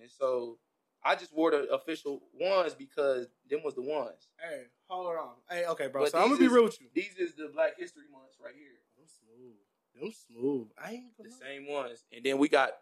and 0.00 0.10
so 0.10 0.58
I 1.02 1.16
just 1.16 1.34
wore 1.34 1.50
the 1.50 1.68
official 1.72 2.20
ones 2.38 2.74
because 2.74 3.26
them 3.48 3.60
was 3.64 3.74
the 3.74 3.82
ones. 3.82 4.28
Hey, 4.38 4.64
hold 4.88 5.06
on. 5.16 5.30
Hey, 5.48 5.64
okay, 5.66 5.86
bro. 5.88 6.02
But 6.02 6.12
so 6.12 6.18
I'm 6.18 6.28
gonna 6.28 6.38
be 6.38 6.44
is- 6.46 6.52
real 6.52 6.64
with 6.64 6.80
you. 6.80 6.88
These 6.94 7.16
is 7.18 7.34
the 7.34 7.48
Black 7.52 7.78
History 7.78 8.04
months 8.12 8.36
right 8.42 8.54
here, 8.54 8.80
Them 8.96 9.06
smooth. 9.08 9.56
Them 9.94 10.12
smooth. 10.12 10.68
I 10.82 10.92
ain't 10.92 11.16
the 11.18 11.30
same 11.30 11.66
ones, 11.68 12.04
and 12.12 12.24
then 12.24 12.38
we 12.38 12.48
got 12.48 12.72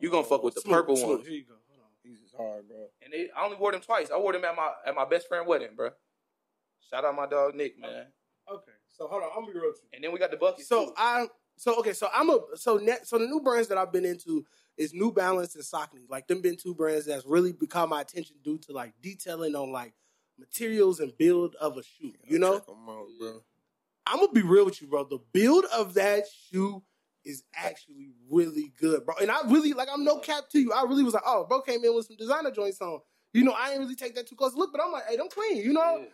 you 0.00 0.10
gonna 0.10 0.24
fuck 0.24 0.42
with 0.42 0.54
the 0.54 0.60
Smooth, 0.60 0.74
purple 0.74 0.96
smooth. 0.96 1.16
ones, 1.18 1.26
Here 1.26 1.36
you 1.36 1.44
go. 1.44 1.54
Hold 1.68 1.80
on. 1.82 1.90
These 2.04 2.20
is 2.20 2.32
hard, 2.36 2.68
bro. 2.68 2.86
and 3.02 3.12
they, 3.12 3.28
I 3.36 3.44
only 3.44 3.56
wore 3.56 3.72
them 3.72 3.80
twice. 3.80 4.10
I 4.10 4.16
wore 4.16 4.32
them 4.32 4.44
at 4.44 4.54
my 4.56 4.70
at 4.86 4.94
my 4.94 5.04
best 5.04 5.28
friend 5.28 5.46
wedding, 5.46 5.70
bro. 5.76 5.90
Shout 6.90 7.04
out 7.04 7.14
my 7.14 7.26
dog 7.26 7.54
Nick, 7.54 7.78
man. 7.78 8.06
Okay, 8.50 8.72
so 8.96 9.06
hold 9.08 9.22
on. 9.22 9.28
I'm 9.36 9.42
gonna 9.42 9.52
be 9.52 9.58
real 9.58 9.68
with 9.68 9.80
you. 9.82 9.88
And 9.92 10.02
then 10.02 10.12
we 10.12 10.18
got 10.18 10.30
the 10.30 10.36
buckets. 10.38 10.68
So 10.68 10.86
too. 10.86 10.92
I 10.96 11.26
so 11.56 11.74
okay, 11.80 11.92
so 11.92 12.08
I'm 12.14 12.30
a 12.30 12.38
so 12.54 12.76
net 12.78 13.06
so 13.06 13.18
the 13.18 13.26
new 13.26 13.40
brands 13.40 13.68
that 13.68 13.76
I've 13.78 13.92
been 13.92 14.04
into 14.06 14.44
is 14.78 14.94
New 14.94 15.12
Balance 15.12 15.54
and 15.56 15.64
Saucony. 15.64 16.08
Like 16.08 16.26
them 16.28 16.40
been 16.40 16.56
two 16.56 16.74
brands 16.74 17.06
that's 17.06 17.26
really 17.26 17.52
become 17.52 17.90
my 17.90 18.00
attention 18.00 18.36
due 18.42 18.58
to 18.58 18.72
like 18.72 18.94
detailing 19.02 19.54
on 19.54 19.70
like 19.72 19.92
materials 20.38 21.00
and 21.00 21.12
build 21.18 21.54
of 21.56 21.76
a 21.76 21.82
shoe. 21.82 22.12
You 22.24 22.38
know, 22.38 22.60
Check 22.60 22.68
'em 22.68 22.88
out, 22.88 23.06
bro. 23.18 23.42
I'm 24.06 24.20
gonna 24.20 24.32
be 24.32 24.42
real 24.42 24.64
with 24.64 24.80
you, 24.80 24.86
bro. 24.88 25.04
The 25.04 25.18
build 25.32 25.66
of 25.74 25.94
that 25.94 26.24
shoe 26.28 26.82
is 27.24 27.42
actually 27.54 28.12
really 28.30 28.72
good, 28.80 29.04
bro. 29.04 29.16
And 29.20 29.30
I 29.30 29.42
really 29.50 29.72
like 29.74 29.88
I'm 29.92 30.04
no 30.04 30.18
cap 30.18 30.48
to 30.50 30.58
you. 30.60 30.72
I 30.72 30.82
really 30.84 31.02
was 31.04 31.12
like, 31.14 31.24
oh, 31.26 31.44
bro 31.46 31.60
came 31.60 31.84
in 31.84 31.94
with 31.94 32.06
some 32.06 32.16
designer 32.16 32.50
joints 32.50 32.80
on. 32.80 33.00
You 33.34 33.44
know, 33.44 33.52
I 33.52 33.68
didn't 33.68 33.82
really 33.82 33.96
take 33.96 34.14
that 34.14 34.26
too 34.26 34.36
close 34.36 34.54
look, 34.54 34.72
but 34.72 34.80
I'm 34.82 34.92
like, 34.92 35.04
hey, 35.08 35.16
don't 35.16 35.30
clean. 35.30 35.58
You 35.58 35.72
know, 35.74 35.98
Yeah. 35.98 36.06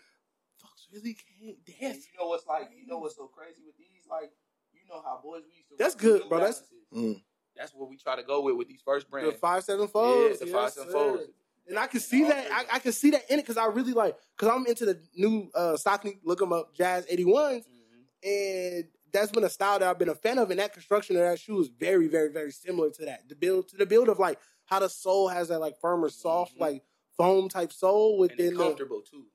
folks 0.56 0.88
really 0.92 1.14
can't 1.14 1.56
And 1.56 1.64
dance. 1.80 2.06
you 2.12 2.18
know 2.18 2.26
what's 2.28 2.46
like? 2.46 2.70
You 2.74 2.86
know 2.86 2.98
what's 2.98 3.14
so 3.16 3.28
crazy 3.28 3.62
with 3.64 3.76
these? 3.76 4.06
Like, 4.10 4.32
you 4.72 4.80
know 4.88 5.00
how 5.02 5.20
boys 5.22 5.42
we 5.46 5.52
used 5.54 5.68
to. 5.68 5.76
That's 5.76 5.94
good, 5.94 6.22
New 6.22 6.28
bro. 6.28 6.38
That's- 6.38 6.62
Mm. 6.92 7.22
That's 7.56 7.72
what 7.72 7.88
we 7.88 7.96
try 7.96 8.16
to 8.16 8.22
go 8.22 8.40
with 8.42 8.56
with 8.56 8.68
these 8.68 8.80
first 8.84 9.06
The 9.06 9.10
brands. 9.10 9.38
five 9.40 9.64
seven 9.64 9.86
folds, 9.88 10.40
Yeah, 10.40 10.46
the 10.46 10.46
yes, 10.46 10.54
five 10.54 10.70
seven 10.72 10.92
folds. 10.92 11.22
And 11.66 11.78
I 11.78 11.86
can 11.86 12.00
see 12.00 12.24
All 12.24 12.28
that. 12.30 12.50
I. 12.52 12.76
I 12.76 12.78
can 12.78 12.92
see 12.92 13.10
that 13.10 13.22
in 13.30 13.38
it 13.38 13.42
because 13.42 13.56
I 13.56 13.66
really 13.66 13.92
like 13.92 14.16
because 14.36 14.54
I'm 14.54 14.66
into 14.66 14.84
the 14.84 15.00
new 15.16 15.50
uh 15.54 15.74
Saucony. 15.78 16.18
Look 16.24 16.38
them 16.40 16.52
up, 16.52 16.74
Jazz 16.74 17.06
81s, 17.06 17.64
Mhm. 17.64 18.04
and 18.22 18.84
that's 19.12 19.30
been 19.30 19.44
a 19.44 19.48
style 19.48 19.78
that 19.78 19.88
I've 19.88 19.98
been 19.98 20.08
a 20.10 20.14
fan 20.14 20.38
of. 20.38 20.50
And 20.50 20.58
that 20.60 20.72
construction 20.74 21.16
of 21.16 21.22
that 21.22 21.38
shoe 21.38 21.60
is 21.60 21.68
very, 21.68 22.06
very, 22.08 22.30
very 22.30 22.50
similar 22.50 22.90
to 22.90 23.04
that. 23.06 23.28
The 23.28 23.36
build 23.36 23.68
to 23.68 23.76
the 23.76 23.86
build 23.86 24.08
of 24.08 24.18
like 24.18 24.38
how 24.66 24.80
the 24.80 24.88
sole 24.88 25.28
has 25.28 25.48
that 25.48 25.60
like 25.60 25.78
firmer, 25.80 26.10
soft, 26.10 26.56
Mhm. 26.56 26.60
like 26.60 26.82
foam 27.16 27.48
type 27.48 27.72
sole 27.72 28.10
And 28.12 28.20
within 28.20 28.54
the. 28.56 28.62
comfortable 28.64 29.00
too. 29.02 29.26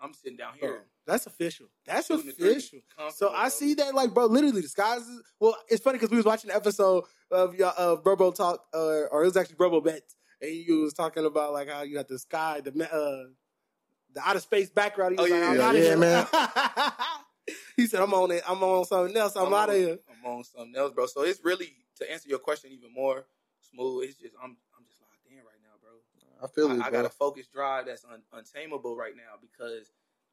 Like. 0.00 0.08
I'm 0.08 0.14
sitting 0.14 0.36
down 0.36 0.52
Bro, 0.60 0.68
here. 0.68 0.84
that's 1.06 1.26
official. 1.26 1.66
That's 1.86 2.06
shooting 2.06 2.30
official. 2.30 2.80
So 3.14 3.30
I 3.30 3.42
bro. 3.42 3.48
see 3.48 3.74
that, 3.74 3.94
like, 3.94 4.14
bro, 4.14 4.26
literally 4.26 4.60
the 4.62 4.68
skies. 4.68 5.00
Is, 5.02 5.22
well, 5.40 5.56
it's 5.68 5.82
funny 5.82 5.96
because 5.98 6.10
we 6.10 6.16
was 6.16 6.26
watching 6.26 6.50
an 6.50 6.56
episode 6.56 7.04
of 7.30 7.54
your 7.54 7.68
of 7.70 8.02
Burbo 8.04 8.34
talk, 8.34 8.64
uh, 8.74 9.06
or 9.10 9.22
it 9.22 9.26
was 9.26 9.36
actually 9.36 9.56
Burbo 9.56 9.82
bets, 9.84 10.16
and 10.40 10.52
you 10.54 10.82
was 10.82 10.94
talking 10.94 11.24
about 11.24 11.52
like 11.52 11.68
how 11.68 11.82
you 11.82 11.94
got 11.94 12.08
the 12.08 12.18
sky, 12.18 12.60
the 12.60 12.70
uh, 12.84 13.28
the 14.14 14.20
outer 14.24 14.40
space 14.40 14.70
background. 14.70 15.18
He 15.18 15.22
was 15.22 15.30
Oh, 15.30 15.34
like, 15.34 15.42
yeah, 15.42 15.50
I'm 15.50 15.56
yeah, 15.56 15.66
outta 15.68 15.78
yeah, 15.78 15.84
here. 15.84 15.96
man. 15.98 16.26
he 17.76 17.86
said, 17.86 18.00
"I'm 18.00 18.14
on 18.14 18.30
it. 18.30 18.42
I'm 18.48 18.62
on 18.62 18.84
something 18.84 19.16
else. 19.16 19.36
I'm, 19.36 19.52
out 19.52 19.68
of 19.70 19.74
on- 19.74 19.80
here." 19.80 19.98
I'm 20.08 20.30
on 20.32 20.44
something 20.44 20.74
else, 20.76 20.92
bro. 20.94 21.06
So 21.06 21.22
it's 21.22 21.40
really 21.44 21.74
to 21.96 22.10
answer 22.10 22.28
your 22.28 22.38
question 22.38 22.70
even 22.72 22.92
more 22.94 23.26
smooth. 23.72 24.04
It's 24.08 24.18
just 24.18 24.34
I'm 24.42 24.56
I'm 24.76 24.84
just 24.86 25.00
locked 25.00 25.26
in 25.30 25.38
right 25.38 25.60
now, 25.62 25.74
bro. 25.82 25.90
I 26.42 26.46
feel 26.46 26.70
it, 26.70 26.80
I, 26.80 26.86
I 26.86 26.90
bro. 26.90 27.02
got 27.02 27.06
a 27.06 27.14
focused 27.14 27.52
drive 27.52 27.86
that's 27.86 28.04
un, 28.04 28.22
untamable 28.32 28.96
right 28.96 29.16
now 29.16 29.38
because 29.40 29.90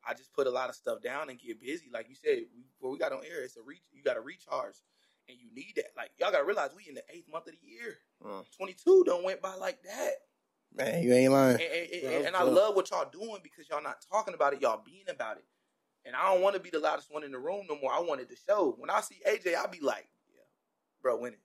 I 0.08 0.14
just 0.14 0.34
put 0.34 0.48
a 0.48 0.52
lot 0.52 0.70
of 0.70 0.76
stuff 0.76 1.02
down 1.02 1.30
and 1.30 1.40
get 1.40 1.60
busy. 1.60 1.90
Like 1.92 2.08
you 2.10 2.16
said, 2.16 2.44
we, 2.56 2.64
before 2.78 2.92
we 2.92 2.98
got 2.98 3.12
on 3.12 3.20
air, 3.26 3.44
it's 3.44 3.58
a 3.58 3.62
reach. 3.62 3.82
You 3.92 4.04
got 4.04 4.14
to 4.16 4.22
recharge, 4.22 4.76
and 5.28 5.38
you 5.40 5.48
need 5.54 5.74
that. 5.78 5.92
Like 5.98 6.12
y'all 6.20 6.32
got 6.32 6.40
to 6.40 6.46
realize 6.46 6.70
we 6.76 6.88
in 6.88 6.96
the 6.96 7.04
eighth 7.14 7.28
month 7.32 7.48
of 7.48 7.54
the 7.54 7.68
year. 7.68 7.98
Twenty 8.58 8.74
two 8.74 9.04
don't 9.06 9.24
went 9.24 9.42
by 9.42 9.56
like 9.56 9.82
that, 9.84 10.14
man, 10.76 11.02
you 11.04 11.14
ain't 11.14 11.32
lying. 11.32 11.56
and, 11.56 11.62
and, 11.62 11.92
and- 11.92 12.02
Bro, 12.04 12.24
and 12.28 12.36
I 12.36 12.44
love 12.44 12.76
what 12.76 12.90
y'all 12.92 13.10
doing 13.12 13.40
because 13.44 13.68
y'all 13.70 13.82
not 13.84 13.98
talking 14.12 14.34
about 14.34 14.54
it. 14.54 14.62
Y'all 14.62 14.82
being 14.86 15.06
about 15.10 15.38
it. 15.38 15.46
And 16.06 16.16
I 16.16 16.32
don't 16.32 16.42
want 16.44 16.54
to 16.56 16.62
be 16.62 16.70
the 16.70 16.78
loudest 16.80 17.12
one 17.12 17.24
in 17.24 17.32
the 17.32 17.40
room 17.40 17.66
no 17.68 17.80
more. 17.82 17.92
I 17.92 18.00
wanted 18.00 18.30
to 18.30 18.36
show. 18.48 18.76
When 18.78 18.92
I 18.92 19.02
see 19.02 19.16
AJ, 19.28 19.56
I 19.56 19.66
be 19.66 19.80
like, 19.80 20.08
yeah, 20.32 20.44
bro, 21.02 21.18
winning. 21.18 21.40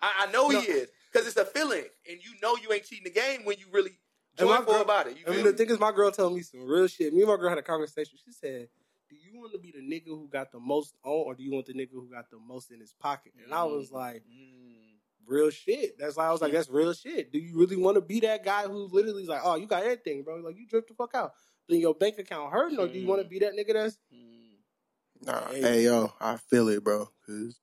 I, 0.00 0.26
I 0.26 0.32
know 0.32 0.48
No. 0.48 0.58
he 0.58 0.66
is 0.66 0.88
because 1.12 1.26
it's 1.26 1.36
a 1.36 1.44
feeling, 1.44 1.84
and 2.10 2.18
you 2.22 2.30
know 2.42 2.56
you 2.56 2.72
ain't 2.72 2.84
cheating 2.84 3.04
the 3.04 3.10
game 3.10 3.44
when 3.44 3.58
you 3.58 3.66
really 3.70 3.98
And 4.38 4.48
my 4.50 4.64
girl- 4.64 4.82
about 4.82 5.06
it. 5.08 5.16
You 5.18 5.24
I 5.26 5.30
mean, 5.30 5.44
the 5.44 5.52
me? 5.52 5.56
thing 5.56 5.70
is, 5.70 5.78
my 5.78 5.92
girl 5.92 6.10
told 6.10 6.34
me 6.34 6.42
some 6.42 6.66
real 6.66 6.86
shit. 6.86 7.12
Me 7.14 7.20
and 7.22 7.30
my 7.30 7.36
girl 7.36 7.48
had 7.48 7.58
a 7.58 7.62
conversation. 7.62 8.18
She 8.24 8.32
said, 8.32 8.68
"Do 9.08 9.16
you 9.16 9.38
want 9.40 9.52
to 9.52 9.58
be 9.58 9.70
the 9.72 9.78
nigga 9.80 10.06
who 10.08 10.28
got 10.28 10.52
the 10.52 10.60
most 10.60 10.94
on, 11.04 11.12
or 11.12 11.34
do 11.34 11.42
you 11.42 11.52
want 11.52 11.66
the 11.66 11.74
nigga 11.74 11.92
who 11.92 12.08
got 12.10 12.30
the 12.30 12.38
most 12.38 12.70
in 12.70 12.80
his 12.80 12.92
pocket?" 12.92 13.32
And 13.42 13.52
I 13.54 13.64
was 13.64 13.90
like, 13.92 14.22
Mm. 14.26 14.98
real 15.26 15.50
shit. 15.50 15.98
That's 15.98 16.16
why 16.16 16.26
I 16.26 16.32
was 16.32 16.40
like, 16.40 16.52
that's 16.52 16.68
real 16.70 16.92
shit. 16.92 17.32
Do 17.32 17.38
you 17.38 17.58
really 17.58 17.76
want 17.76 17.96
to 17.96 18.00
be 18.00 18.20
that 18.20 18.44
guy 18.44 18.62
who's 18.68 18.92
literally 18.92 19.22
is 19.24 19.28
like, 19.28 19.40
oh, 19.42 19.56
you 19.56 19.66
got 19.66 19.82
everything, 19.82 20.22
bro? 20.22 20.36
Like 20.36 20.56
you 20.56 20.66
drift 20.66 20.88
the 20.88 20.94
fuck 20.94 21.14
out. 21.14 21.32
Then 21.68 21.80
your 21.80 21.94
bank 21.94 22.18
account 22.18 22.52
hurting, 22.52 22.78
or 22.78 22.86
do 22.86 22.96
you 22.98 23.06
want 23.08 23.22
to 23.22 23.28
be 23.28 23.40
that 23.40 23.54
nigga 23.54 23.72
that's 23.72 23.98
Mm. 24.14 25.26
Nah, 25.26 25.46
Hey. 25.48 25.60
hey 25.62 25.84
yo, 25.84 26.12
I 26.20 26.36
feel 26.36 26.68
it, 26.68 26.84
bro. 26.84 27.08
Cause 27.26 27.58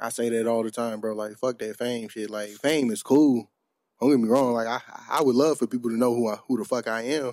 I 0.00 0.08
say 0.08 0.28
that 0.30 0.46
all 0.48 0.62
the 0.64 0.70
time, 0.72 1.00
bro. 1.00 1.14
Like 1.14 1.36
fuck 1.36 1.58
that 1.58 1.76
fame 1.76 2.08
shit. 2.08 2.30
Like 2.30 2.50
fame 2.50 2.90
is 2.90 3.02
cool. 3.02 3.50
Don't 4.00 4.10
get 4.10 4.20
me 4.20 4.28
wrong. 4.28 4.52
Like 4.52 4.66
I, 4.66 4.80
I 5.10 5.22
would 5.22 5.34
love 5.36 5.58
for 5.58 5.66
people 5.66 5.90
to 5.90 5.96
know 5.96 6.14
who 6.14 6.28
I, 6.28 6.36
who 6.46 6.58
the 6.58 6.64
fuck 6.64 6.88
I 6.88 7.02
am. 7.02 7.32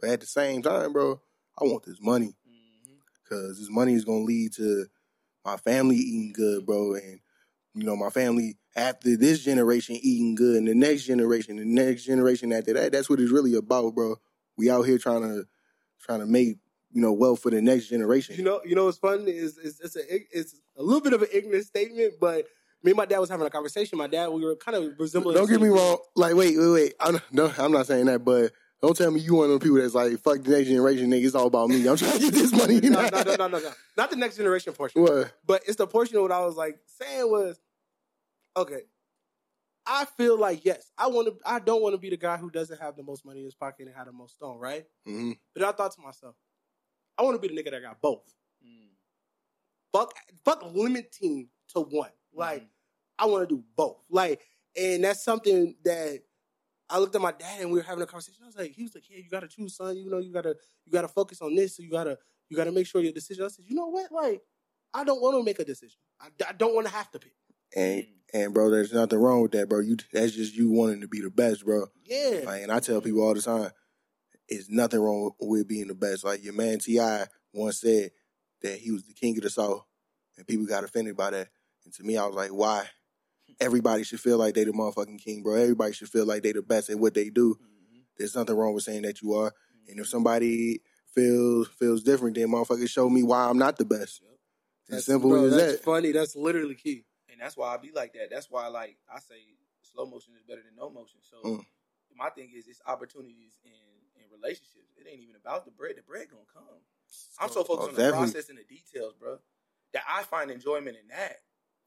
But 0.00 0.10
at 0.10 0.20
the 0.20 0.26
same 0.26 0.62
time, 0.62 0.92
bro, 0.92 1.20
I 1.58 1.64
want 1.64 1.84
this 1.84 2.00
money. 2.00 2.34
Mhm. 2.48 2.96
Cause 3.28 3.58
this 3.58 3.70
money 3.70 3.94
is 3.94 4.04
gonna 4.04 4.24
lead 4.24 4.52
to 4.54 4.86
my 5.44 5.56
family 5.56 5.96
eating 5.96 6.32
good, 6.32 6.66
bro, 6.66 6.94
and 6.94 7.20
you 7.74 7.84
know 7.84 7.96
my 7.96 8.10
family 8.10 8.56
after 8.76 9.16
this 9.16 9.44
generation 9.44 9.96
eating 9.96 10.34
good, 10.34 10.56
and 10.56 10.68
the 10.68 10.74
next 10.74 11.04
generation, 11.04 11.56
the 11.56 11.64
next 11.64 12.04
generation 12.04 12.52
after 12.52 12.72
that. 12.74 12.92
That's 12.92 13.08
what 13.10 13.20
it's 13.20 13.32
really 13.32 13.54
about, 13.54 13.94
bro. 13.94 14.16
We 14.56 14.70
out 14.70 14.82
here 14.82 14.98
trying 14.98 15.22
to 15.22 15.46
trying 16.00 16.20
to 16.20 16.26
make 16.26 16.58
you 16.92 17.00
know 17.02 17.12
wealth 17.12 17.40
for 17.40 17.50
the 17.50 17.62
next 17.62 17.88
generation. 17.88 18.36
You 18.36 18.44
know, 18.44 18.60
you 18.64 18.74
know 18.74 18.86
what's 18.86 18.98
fun 18.98 19.26
is 19.26 19.58
is 19.58 19.80
it's 19.80 19.96
a 19.96 20.02
it's 20.38 20.56
a 20.76 20.82
little 20.82 21.00
bit 21.02 21.12
of 21.12 21.22
an 21.22 21.28
ignorant 21.32 21.66
statement, 21.66 22.14
but 22.20 22.46
me 22.84 22.90
and 22.90 22.96
my 22.98 23.06
dad 23.06 23.18
was 23.18 23.30
having 23.30 23.46
a 23.46 23.50
conversation. 23.50 23.96
My 23.98 24.06
dad, 24.06 24.28
we 24.28 24.44
were 24.44 24.56
kind 24.56 24.76
of 24.76 24.92
resembling. 24.98 25.34
Don't 25.36 25.48
get 25.48 25.60
me 25.60 25.68
wrong. 25.68 25.98
Like, 26.14 26.34
wait, 26.34 26.56
wait, 26.58 26.68
wait. 26.70 26.94
I'm, 27.00 27.18
no, 27.32 27.50
I'm 27.58 27.72
not 27.72 27.86
saying 27.86 28.06
that, 28.06 28.24
but 28.24 28.52
don't 28.82 28.94
tell 28.94 29.10
me 29.10 29.20
you 29.20 29.36
one 29.36 29.50
of 29.50 29.58
the 29.58 29.64
people 29.64 29.78
that's 29.78 29.94
like, 29.94 30.20
fuck 30.20 30.42
the 30.42 30.50
next 30.50 30.68
generation, 30.68 31.10
nigga. 31.10 31.24
It's 31.24 31.34
all 31.34 31.46
about 31.46 31.70
me. 31.70 31.86
I'm 31.88 31.96
trying 31.96 32.12
to 32.12 32.18
get 32.18 32.34
this 32.34 32.52
money. 32.56 32.80
No, 32.80 33.00
no, 33.08 33.22
no, 33.22 33.36
no, 33.36 33.46
no, 33.48 33.58
no. 33.58 33.72
Not 33.96 34.10
the 34.10 34.16
next 34.16 34.36
generation 34.36 34.74
portion. 34.74 35.00
What? 35.00 35.32
But 35.46 35.62
it's 35.66 35.76
the 35.76 35.86
portion 35.86 36.16
of 36.16 36.22
what 36.22 36.32
I 36.32 36.40
was 36.44 36.56
like 36.56 36.78
saying 36.86 37.30
was, 37.30 37.58
okay. 38.54 38.82
I 39.86 40.04
feel 40.16 40.38
like 40.38 40.64
yes, 40.64 40.90
I 40.96 41.08
want 41.08 41.28
to. 41.28 41.36
I 41.44 41.58
don't 41.58 41.82
want 41.82 41.94
to 41.94 41.98
be 41.98 42.08
the 42.08 42.16
guy 42.16 42.36
who 42.38 42.50
doesn't 42.50 42.80
have 42.80 42.96
the 42.96 43.02
most 43.02 43.24
money 43.24 43.40
in 43.40 43.44
his 43.44 43.54
pocket 43.54 43.86
and 43.86 43.94
have 43.94 44.06
the 44.06 44.12
most 44.12 44.34
stone, 44.34 44.58
right? 44.58 44.84
hmm 45.06 45.32
But 45.54 45.64
I 45.64 45.72
thought 45.72 45.92
to 45.92 46.00
myself, 46.00 46.36
I 47.18 47.22
want 47.22 47.40
to 47.40 47.48
be 47.48 47.54
the 47.54 47.62
nigga 47.62 47.70
that 47.70 47.82
got 47.82 48.00
both. 48.00 48.24
Mm. 48.66 48.88
Fuck, 49.92 50.14
fuck 50.44 50.62
limiting 50.74 51.48
to 51.74 51.80
one. 51.80 52.10
Like 52.34 52.62
Mhm. 52.62 52.68
I 53.18 53.26
want 53.26 53.48
to 53.48 53.54
do 53.56 53.64
both. 53.76 54.02
Like, 54.10 54.40
and 54.76 55.04
that's 55.04 55.22
something 55.24 55.76
that 55.84 56.20
I 56.90 56.98
looked 56.98 57.14
at 57.14 57.20
my 57.20 57.32
dad 57.32 57.60
and 57.60 57.70
we 57.70 57.78
were 57.78 57.84
having 57.84 58.02
a 58.02 58.06
conversation. 58.06 58.42
I 58.42 58.46
was 58.46 58.56
like, 58.56 58.72
he 58.72 58.82
was 58.82 58.94
like, 58.94 59.08
"Yeah, 59.08 59.18
you 59.18 59.30
gotta 59.30 59.48
choose, 59.48 59.76
son. 59.76 59.96
You 59.96 60.10
know, 60.10 60.18
you 60.18 60.32
gotta, 60.32 60.56
you 60.84 60.92
gotta 60.92 61.08
focus 61.08 61.40
on 61.40 61.54
this. 61.54 61.76
So 61.76 61.82
you 61.82 61.90
gotta, 61.90 62.18
you 62.48 62.56
gotta 62.56 62.72
make 62.72 62.86
sure 62.86 63.00
your 63.00 63.12
decision." 63.12 63.44
I 63.44 63.48
said, 63.48 63.64
"You 63.66 63.74
know 63.74 63.86
what? 63.86 64.12
Like, 64.12 64.42
I 64.92 65.04
don't 65.04 65.20
want 65.22 65.36
to 65.36 65.42
make 65.42 65.58
a 65.58 65.64
decision. 65.64 65.98
I, 66.20 66.28
I 66.48 66.52
don't 66.52 66.74
want 66.74 66.86
to 66.86 66.92
have 66.92 67.10
to 67.12 67.18
pick. 67.18 67.34
And 67.74 68.06
and 68.32 68.52
bro, 68.52 68.70
there's 68.70 68.92
nothing 68.92 69.18
wrong 69.18 69.42
with 69.42 69.52
that, 69.52 69.68
bro. 69.68 69.80
You 69.80 69.96
that's 70.12 70.32
just 70.32 70.54
you 70.54 70.70
wanting 70.70 71.00
to 71.00 71.08
be 71.08 71.20
the 71.20 71.30
best, 71.30 71.64
bro. 71.64 71.86
Yeah, 72.04 72.40
Like, 72.44 72.62
and 72.62 72.70
I 72.72 72.80
tell 72.80 73.00
people 73.00 73.22
all 73.22 73.34
the 73.34 73.42
time, 73.42 73.70
it's 74.48 74.68
nothing 74.68 75.00
wrong 75.00 75.32
with 75.40 75.66
being 75.66 75.88
the 75.88 75.94
best. 75.94 76.24
Like 76.24 76.44
your 76.44 76.52
man 76.52 76.78
T.I. 76.78 77.26
once 77.52 77.80
said 77.80 78.10
that 78.62 78.78
he 78.78 78.90
was 78.90 79.04
the 79.04 79.14
king 79.14 79.36
of 79.36 79.42
the 79.42 79.50
South, 79.50 79.84
and 80.36 80.46
people 80.46 80.66
got 80.66 80.84
offended 80.84 81.16
by 81.16 81.30
that. 81.30 81.48
And 81.84 81.92
to 81.94 82.02
me, 82.02 82.16
I 82.16 82.26
was 82.26 82.34
like, 82.34 82.50
why? 82.50 82.88
Everybody 83.60 84.02
should 84.04 84.20
feel 84.20 84.38
like 84.38 84.54
they 84.54 84.64
the 84.64 84.72
motherfucking 84.72 85.22
king, 85.22 85.42
bro. 85.42 85.54
Everybody 85.54 85.92
should 85.92 86.08
feel 86.08 86.26
like 86.26 86.42
they 86.42 86.52
the 86.52 86.62
best 86.62 86.90
at 86.90 86.98
what 86.98 87.14
they 87.14 87.30
do. 87.30 87.54
Mhm. 87.56 88.02
There's 88.18 88.34
nothing 88.34 88.56
wrong 88.56 88.74
with 88.74 88.84
saying 88.84 89.02
that 89.02 89.22
you 89.22 89.34
are. 89.34 89.52
And 89.88 90.00
if 90.00 90.08
somebody 90.08 90.80
feels 91.14 91.68
feels 91.68 92.02
different, 92.02 92.34
then 92.36 92.48
motherfucker 92.48 92.88
show 92.88 93.08
me 93.08 93.22
why 93.22 93.48
I'm 93.48 93.58
not 93.58 93.76
the 93.76 93.84
best. 93.84 94.22
As 94.22 94.88
That's- 94.88 95.04
simple 95.06 95.30
bro, 95.30 95.44
as 95.46 95.54
that's 95.56 95.72
that. 95.72 95.82
funny. 95.84 96.12
That's 96.12 96.34
literally 96.36 96.74
key. 96.74 97.04
and 97.30 97.40
that's 97.40 97.56
why 97.56 97.74
I 97.74 97.76
be 97.78 97.90
like 97.90 98.12
that. 98.12 98.30
That's 98.30 98.48
why, 98.48 98.68
like 98.68 98.96
I 99.12 99.18
say, 99.18 99.42
slow 99.82 100.06
motion 100.06 100.34
is 100.36 100.42
better 100.44 100.62
than 100.62 100.76
no 100.76 100.88
motion. 100.88 101.18
So 101.20 101.42
Mm. 101.42 101.66
my 102.14 102.30
thing 102.30 102.52
is, 102.54 102.68
it's 102.68 102.80
opportunities 102.86 103.58
in 103.64 103.72
in 104.22 104.30
relationships. 104.30 104.94
It 104.96 105.06
ain't 105.08 105.20
even 105.20 105.34
about 105.36 105.64
the 105.64 105.72
bread. 105.72 105.96
The 105.96 106.02
bread 106.02 106.28
gonna 106.30 106.44
come. 106.52 106.80
I'm 107.40 107.48
so 107.50 107.64
focused 107.64 107.88
Oh, 107.88 107.90
on 107.90 107.94
the 107.94 108.10
process 108.12 108.48
and 108.48 108.58
the 108.58 108.62
details, 108.64 109.14
bro, 109.18 109.38
that 109.92 110.04
I 110.08 110.22
find 110.22 110.50
enjoyment 110.50 110.96
in 110.96 111.08
that. 111.08 111.42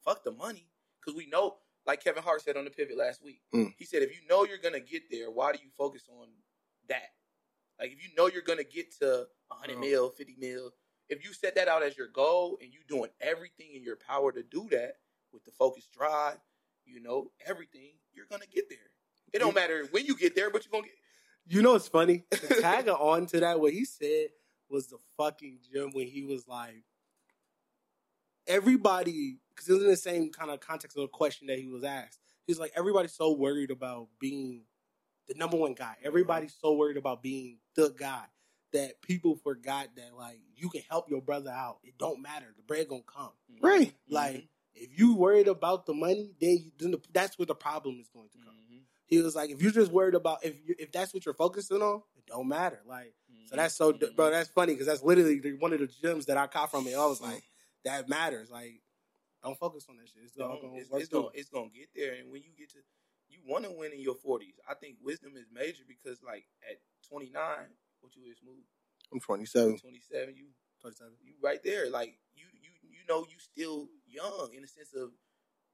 Fuck 0.08 0.24
the 0.24 0.32
money, 0.32 0.70
because 1.02 1.18
we 1.18 1.26
know, 1.28 1.56
like 1.86 2.02
Kevin 2.02 2.24
Hart 2.24 2.42
said 2.42 2.56
on 2.56 2.64
the 2.64 2.72
pivot 2.72 2.98
last 2.98 3.22
week. 3.22 3.42
Mm. 3.54 3.74
He 3.78 3.84
said, 3.84 4.02
if 4.04 4.12
you 4.12 4.26
know 4.30 4.46
you're 4.46 4.58
gonna 4.58 4.80
get 4.80 5.12
there, 5.12 5.30
why 5.30 5.52
do 5.52 5.60
you 5.62 5.70
focus 5.78 6.04
on 6.10 6.30
that? 6.88 7.10
Like, 7.78 7.92
if 7.92 8.02
you 8.02 8.16
know 8.18 8.28
you're 8.28 8.42
gonna 8.42 8.64
get 8.64 8.98
to 9.00 9.28
100 9.50 9.76
Oh. 9.76 9.80
mil, 9.80 10.10
50 10.12 10.36
mil, 10.40 10.72
if 11.10 11.26
you 11.26 11.34
set 11.34 11.56
that 11.56 11.68
out 11.68 11.84
as 11.84 11.98
your 11.98 12.08
goal 12.08 12.58
and 12.62 12.72
you 12.72 12.80
doing 12.88 13.10
everything 13.20 13.74
in 13.74 13.84
your 13.84 13.98
power 13.98 14.32
to 14.32 14.44
do 14.44 14.70
that 14.72 14.94
with 15.34 15.44
the 15.44 15.52
focus 15.52 15.88
drive, 15.88 16.38
you 16.86 17.02
know, 17.02 17.34
everything, 17.46 17.92
you're 18.14 18.28
gonna 18.28 18.46
get 18.46 18.70
there. 18.70 18.92
It 19.34 19.40
don't 19.40 19.56
matter 19.56 19.86
when 19.92 20.06
you 20.06 20.16
get 20.16 20.36
there, 20.36 20.50
but 20.50 20.64
you're 20.64 20.72
gonna 20.72 20.88
get 20.88 20.96
You 21.54 21.62
know 21.62 21.76
it's 21.76 21.90
funny? 21.90 22.24
To 22.32 22.62
tag 22.62 22.88
on 22.88 23.26
to 23.28 23.42
that, 23.42 23.60
what 23.60 23.74
he 23.74 23.84
said 23.84 24.30
was 24.70 24.88
the 24.88 25.00
fucking 25.18 25.60
gym 25.70 25.92
when 25.92 26.08
he 26.08 26.24
was 26.24 26.48
like, 26.48 26.86
everybody, 28.48 29.40
because 29.58 29.70
it 29.70 29.74
was 29.74 29.84
in 29.84 29.90
the 29.90 29.96
same 29.98 30.30
kind 30.32 30.52
of 30.52 30.60
context 30.60 30.96
of 30.96 31.02
the 31.02 31.08
question 31.08 31.48
that 31.48 31.58
he 31.58 31.66
was 31.68 31.84
asked. 31.84 32.20
He's 32.46 32.60
like, 32.60 32.72
everybody's 32.76 33.14
so 33.14 33.34
worried 33.34 33.72
about 33.72 34.08
being 34.20 34.62
the 35.28 35.34
number 35.34 35.58
one 35.58 35.74
guy. 35.74 35.96
Everybody's 36.04 36.56
so 36.62 36.74
worried 36.74 36.96
about 36.96 37.24
being 37.24 37.58
the 37.76 37.90
guy 37.98 38.24
that 38.72 39.02
people 39.02 39.36
forgot 39.44 39.88
that 39.96 40.16
like 40.16 40.40
you 40.56 40.70
can 40.70 40.82
help 40.90 41.10
your 41.10 41.22
brother 41.22 41.50
out. 41.50 41.80
It 41.84 41.98
don't 41.98 42.22
matter. 42.22 42.46
The 42.56 42.62
bread 42.64 42.88
gonna 42.88 43.02
come. 43.02 43.32
Right. 43.62 43.94
Like 44.08 44.48
if 44.76 44.98
you 44.98 45.16
worried 45.16 45.48
about 45.48 45.86
the 45.88 45.94
money, 45.94 46.32
then, 46.40 46.52
you, 46.52 46.72
then 46.78 46.92
the, 46.92 47.02
that's 47.12 47.40
where 47.40 47.48
the 47.48 47.56
problem 47.56 47.98
is 48.00 48.08
going 48.10 48.30
to 48.30 48.38
come. 48.38 48.54
Mhm. 48.72 48.82
He 49.08 49.20
was 49.22 49.36
like, 49.36 49.50
if 49.50 49.60
you're 49.62 49.72
just 49.72 49.92
worried 49.92 50.14
about 50.16 50.46
if 50.46 50.56
you, 50.68 50.76
if 50.78 50.92
that's 50.92 51.14
what 51.14 51.26
you're 51.26 51.34
focusing 51.34 51.82
on, 51.82 52.04
it 52.16 52.26
don't 52.28 52.48
matter. 52.48 52.82
Like, 52.86 53.14
so 53.48 53.56
that's 53.56 53.74
so, 53.74 53.94
Mhm. 53.94 54.16
bro. 54.16 54.30
That's 54.30 54.50
funny 54.50 54.74
because 54.74 54.88
that's 54.88 55.02
literally 55.04 55.40
one 55.60 55.74
of 55.74 55.80
the 55.80 55.88
gems 55.88 56.26
that 56.28 56.38
I 56.38 56.48
caught 56.48 56.70
from 56.72 56.86
it. 56.88 56.94
I 56.96 57.06
was 57.06 57.22
like, 57.22 57.44
that 57.86 58.08
matters. 58.10 58.50
Like, 58.52 58.82
don't 59.48 59.60
focus 59.60 59.86
on 59.90 59.98
that 59.98 60.08
shit. 60.10 60.24
It's 60.26 60.38
all 60.38 60.50
Don't- 60.50 60.62
gonna 60.62 60.82
it's, 60.82 60.90
work 60.90 61.02
it's 61.02 61.10
gonna 61.10 61.28
it's 61.34 61.50
gonna 61.50 61.70
get 61.70 61.90
there, 61.96 62.14
and 62.16 62.32
when 62.32 62.44
you 62.44 62.52
get 62.58 62.70
to 62.72 62.80
you 63.30 63.40
want 63.46 63.66
to 63.66 63.72
win 63.72 63.92
in 63.92 64.00
your 64.00 64.16
forties. 64.16 64.56
I 64.70 64.74
think 64.74 64.98
wisdom 65.02 65.34
is 65.36 65.46
major 65.52 65.84
because 65.88 66.22
like 66.24 66.46
at 66.70 66.78
twenty 67.08 67.30
nine, 67.30 67.68
what 68.02 68.16
you 68.16 68.24
is 68.32 68.38
smooth 68.40 68.64
I'm 69.12 69.20
27. 69.20 69.78
twenty 69.80 70.00
seven, 70.00 70.36
you 70.36 70.48
27. 70.82 71.14
you 71.24 71.34
right 71.42 71.60
there. 71.64 71.90
Like 71.90 72.18
you 72.36 72.46
you 72.62 72.72
you 72.90 73.00
know 73.10 73.26
you 73.30 73.40
still 73.40 73.88
young 74.06 74.52
in 74.56 74.62
the 74.62 74.68
sense 74.68 74.94
of 74.94 75.12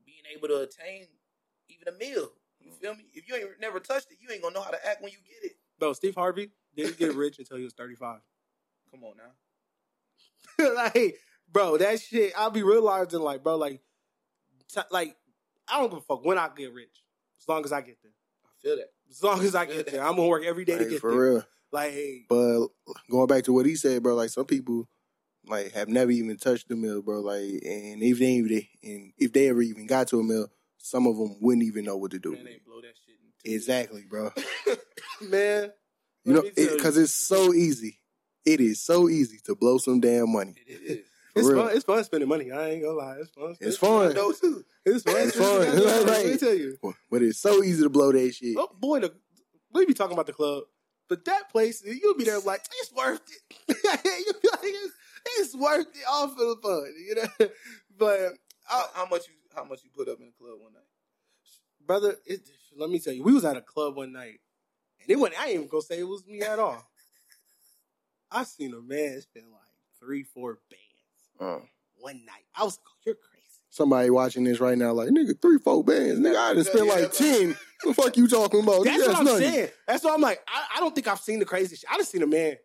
being 0.05 0.23
able 0.35 0.47
to 0.49 0.61
attain 0.61 1.07
even 1.69 1.87
a 1.87 1.97
meal. 1.97 2.31
You 2.59 2.71
Mm. 2.71 2.77
feel 2.79 2.95
me? 2.95 3.05
If 3.13 3.27
you 3.27 3.35
ain't 3.35 3.59
never 3.59 3.79
touched 3.79 4.11
it, 4.11 4.17
you 4.21 4.29
ain't 4.31 4.41
gonna 4.41 4.53
know 4.55 4.61
how 4.61 4.71
to 4.71 4.85
act 4.87 5.01
when 5.01 5.11
you 5.11 5.17
get 5.27 5.43
it. 5.51 5.57
Bro, 5.79 5.93
Steve 5.93 6.15
Harvey 6.15 6.51
didn't 6.75 6.97
get 6.97 7.13
rich 7.13 7.37
until 7.39 7.57
he 7.57 7.63
was 7.63 7.73
35. 7.73 8.21
Come 8.91 9.03
on 9.03 9.17
now. 9.17 9.33
like, 10.75 11.17
bro, 11.53 11.77
that 11.77 12.01
shit, 12.01 12.33
I'll 12.37 12.49
be 12.51 12.63
realizing, 12.63 13.19
like, 13.21 13.43
bro, 13.43 13.55
like, 13.57 13.79
t- 14.73 14.81
like, 14.91 15.15
I 15.67 15.79
don't 15.79 15.89
give 15.89 15.99
a 15.99 16.01
fuck 16.01 16.25
when 16.25 16.37
I 16.37 16.49
get 16.55 16.73
rich, 16.73 17.03
as 17.39 17.47
long 17.47 17.63
as 17.63 17.71
I 17.71 17.81
get 17.81 17.97
there. 18.03 18.11
I 18.45 18.49
feel 18.61 18.75
that. 18.77 18.89
As 19.09 19.23
long 19.23 19.41
as 19.43 19.55
I 19.55 19.65
get 19.65 19.91
there, 19.91 20.03
I'm 20.03 20.15
gonna 20.15 20.27
work 20.27 20.43
every 20.43 20.65
day 20.65 20.73
to 20.73 20.79
Like, 20.79 20.89
get 20.89 20.99
for 21.01 21.11
there. 21.11 21.19
real. 21.19 21.43
Like, 21.71 22.25
But 22.29 22.67
going 23.09 23.27
back 23.27 23.43
to 23.45 23.53
what 23.53 23.65
he 23.65 23.75
said, 23.75 24.03
bro, 24.03 24.15
like 24.15 24.29
some 24.29 24.45
people 24.45 24.87
like 25.45 25.71
have 25.73 25.87
never 25.89 26.11
even 26.11 26.37
touched 26.37 26.69
the 26.69 26.75
mill, 26.75 27.01
bro. 27.01 27.19
Like, 27.21 27.41
and 27.65 28.01
if 28.03 28.19
they 28.19 28.31
even 28.33 28.61
and 28.83 29.13
if 29.17 29.33
they 29.33 29.49
ever 29.49 29.61
even 29.61 29.87
got 29.87 30.07
to 30.09 30.19
a 30.19 30.23
mill, 30.23 30.49
some 30.77 31.07
of 31.07 31.17
them 31.17 31.35
wouldn't 31.41 31.65
even 31.65 31.85
know 31.85 31.97
what 31.97 32.11
to 32.11 32.19
do. 32.19 32.31
Man, 32.31 32.45
they 32.45 32.59
blow 32.65 32.79
that 32.81 32.93
shit. 33.05 33.15
Exactly, 33.53 34.03
bro. 34.09 34.31
man, 35.21 35.71
You 36.23 36.33
know, 36.33 36.41
let 36.41 36.43
me 36.45 36.51
tell 36.51 36.63
you. 36.71 36.77
because 36.77 36.97
it's 36.97 37.11
so 37.13 37.53
easy. 37.53 37.99
It 38.45 38.59
is 38.61 38.81
so 38.81 39.09
easy 39.09 39.39
to 39.45 39.55
blow 39.55 39.77
some 39.79 39.99
damn 39.99 40.31
money. 40.31 40.55
It 40.67 40.81
is. 40.81 41.05
For 41.33 41.39
it's 41.39 41.49
real. 41.49 41.63
fun. 41.63 41.75
It's 41.75 41.85
fun 41.85 42.03
spending 42.03 42.29
money. 42.29 42.51
I 42.51 42.69
ain't 42.69 42.83
gonna 42.83 42.95
lie. 42.97 43.15
It's 43.19 43.31
fun. 43.31 43.55
It's 43.59 43.77
spending- 43.77 44.07
fun. 44.07 44.15
Those 44.15 44.39
too. 44.39 44.63
It's 44.85 45.03
fun. 45.03 45.15
It's 45.17 45.35
spending 45.35 45.71
fun. 45.71 45.83
money. 45.83 46.05
Let 46.05 46.25
me 46.25 46.37
tell 46.37 46.53
you. 46.53 46.77
But 47.09 47.21
it's 47.23 47.39
so 47.39 47.63
easy 47.63 47.83
to 47.83 47.89
blow 47.89 48.11
that 48.11 48.33
shit. 48.35 48.55
Oh 48.57 48.69
boy, 48.79 48.99
the, 48.99 49.13
we 49.71 49.85
be 49.85 49.93
talking 49.93 50.13
about 50.13 50.27
the 50.27 50.33
club, 50.33 50.63
but 51.09 51.25
that 51.25 51.49
place 51.51 51.83
you'll 51.85 52.15
be 52.15 52.23
there 52.25 52.39
like 52.39 52.61
it's 52.79 52.93
worth 52.93 53.21
it. 53.29 53.77
you'll 54.05 54.41
be 54.41 54.49
like 54.49 54.59
it's, 54.63 54.93
it's 55.37 55.55
worth 55.55 55.87
it 55.87 56.03
all 56.09 56.27
for 56.29 56.35
the 56.45 56.57
fun, 56.61 56.93
you 57.07 57.15
know. 57.15 57.47
But 57.97 58.19
How, 58.65 58.79
uh, 58.81 58.87
how 58.93 59.05
much 59.07 59.27
you 59.27 59.33
how 59.55 59.63
much 59.65 59.83
you 59.83 59.89
put 59.95 60.09
up 60.09 60.19
in 60.19 60.25
the 60.27 60.31
club 60.33 60.59
one 60.61 60.73
night? 60.73 60.81
brother, 61.85 62.15
it, 62.25 62.41
let 62.77 62.89
me 62.89 62.97
tell 62.99 63.13
you, 63.13 63.23
we 63.23 63.33
was 63.33 63.45
at 63.45 63.57
a 63.57 63.61
club 63.61 63.95
one 63.95 64.13
night, 64.13 64.39
and 65.01 65.09
it 65.09 65.19
wasn't. 65.19 65.39
I 65.39 65.45
ain't 65.47 65.55
even 65.55 65.67
gonna 65.67 65.81
say 65.81 65.99
it 65.99 66.07
was 66.07 66.25
me 66.25 66.41
at 66.41 66.59
all. 66.59 66.83
I 68.31 68.43
seen 68.45 68.73
a 68.73 68.81
man 68.81 69.21
spend 69.21 69.47
like 69.51 69.61
three, 69.99 70.23
four 70.23 70.59
bands 70.69 70.82
Uh, 71.43 71.59
one 71.95 72.23
night. 72.25 72.43
I 72.55 72.63
was 72.63 72.77
like, 72.77 73.05
you're 73.05 73.15
crazy. 73.15 73.47
somebody 73.69 74.09
watching 74.09 74.43
this 74.43 74.59
right 74.59 74.77
now, 74.77 74.93
like 74.93 75.09
nigga, 75.09 75.39
three, 75.41 75.57
four 75.57 75.83
bands, 75.83 76.19
nigga, 76.19 76.35
I 76.37 76.53
done 76.53 76.63
spent 76.63 76.85
Yeah, 76.85 76.91
like 76.93 77.01
that's 77.03 77.17
ten. 77.17 77.49
What 77.83 77.95
the 77.95 78.01
fuck 78.01 78.17
you 78.17 78.27
talking 78.27 78.61
about? 78.63 78.85
That's 78.85 79.03
Nigga, 79.03 79.07
what 79.07 79.17
I'm 79.17 79.25
nothing. 79.25 79.51
saying. 79.51 79.69
That's 79.87 80.03
what 80.03 80.13
I'm 80.13 80.21
like. 80.21 80.39
I, 80.47 80.77
I 80.77 80.79
don't 80.79 80.95
think 80.95 81.07
I've 81.07 81.19
seen 81.19 81.39
the 81.39 81.45
crazy 81.45 81.75
shit. 81.75 81.89
I 81.91 81.97
just 81.97 82.11
seen 82.11 82.21
a 82.23 82.27
man, 82.27 82.55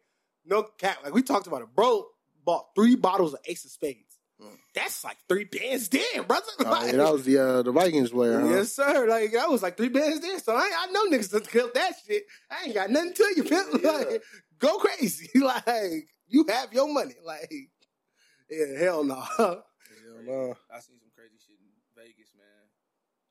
no 0.46 0.62
cat. 0.62 0.98
Like 1.02 1.12
we 1.14 1.22
talked 1.22 1.46
about 1.48 1.62
it. 1.62 1.68
Bro 1.74 2.04
bought 2.44 2.66
three 2.76 2.94
bottles 2.96 3.34
of 3.34 3.40
Ace 3.46 3.64
of 3.64 3.70
Spades. 3.72 4.04
Mm. 4.40 4.50
That's 4.74 5.02
like 5.02 5.16
three 5.28 5.42
bands 5.44 5.88
there, 5.88 6.22
brother. 6.26 6.46
Oh, 6.60 6.64
Like, 6.70 6.92
yeah, 6.92 6.98
that 6.98 7.12
was 7.12 7.24
the 7.24 7.38
uh, 7.38 7.62
the 7.62 7.72
Vikings 7.72 8.10
player, 8.10 8.38
huh? 8.40 8.46
Yes, 8.48 8.72
sir. 8.72 9.06
Like 9.08 9.32
that 9.32 9.50
was 9.50 9.62
like 9.62 9.76
three 9.76 9.88
bands 9.88 10.20
there. 10.20 10.38
So 10.38 10.54
I, 10.54 10.70
I 10.82 10.92
know 10.92 11.06
niggas 11.10 11.30
that 11.30 11.50
killed 11.50 11.72
that 11.74 11.94
shit. 12.06 12.22
I 12.48 12.66
ain't 12.66 12.74
got 12.74 12.90
nothing 12.90 13.14
to 13.14 13.32
you, 13.36 13.42
pimp. 13.44 13.66
Yeah. 13.82 13.90
Like, 13.90 14.22
go 14.60 14.78
crazy. 14.78 15.28
Like 15.40 16.06
you 16.28 16.44
have 16.48 16.72
your 16.72 16.92
money. 16.92 17.14
Like 17.24 17.50
yeah, 18.50 18.78
hell 18.78 19.04
no. 19.04 19.22
Hell 19.38 20.22
no. 20.24 20.54
I 20.70 20.80
seen 20.80 20.98
some 20.98 21.10
crazy 21.14 21.36
shit 21.44 21.56
in 21.60 21.68
Vegas, 21.96 22.32
man. 22.36 22.46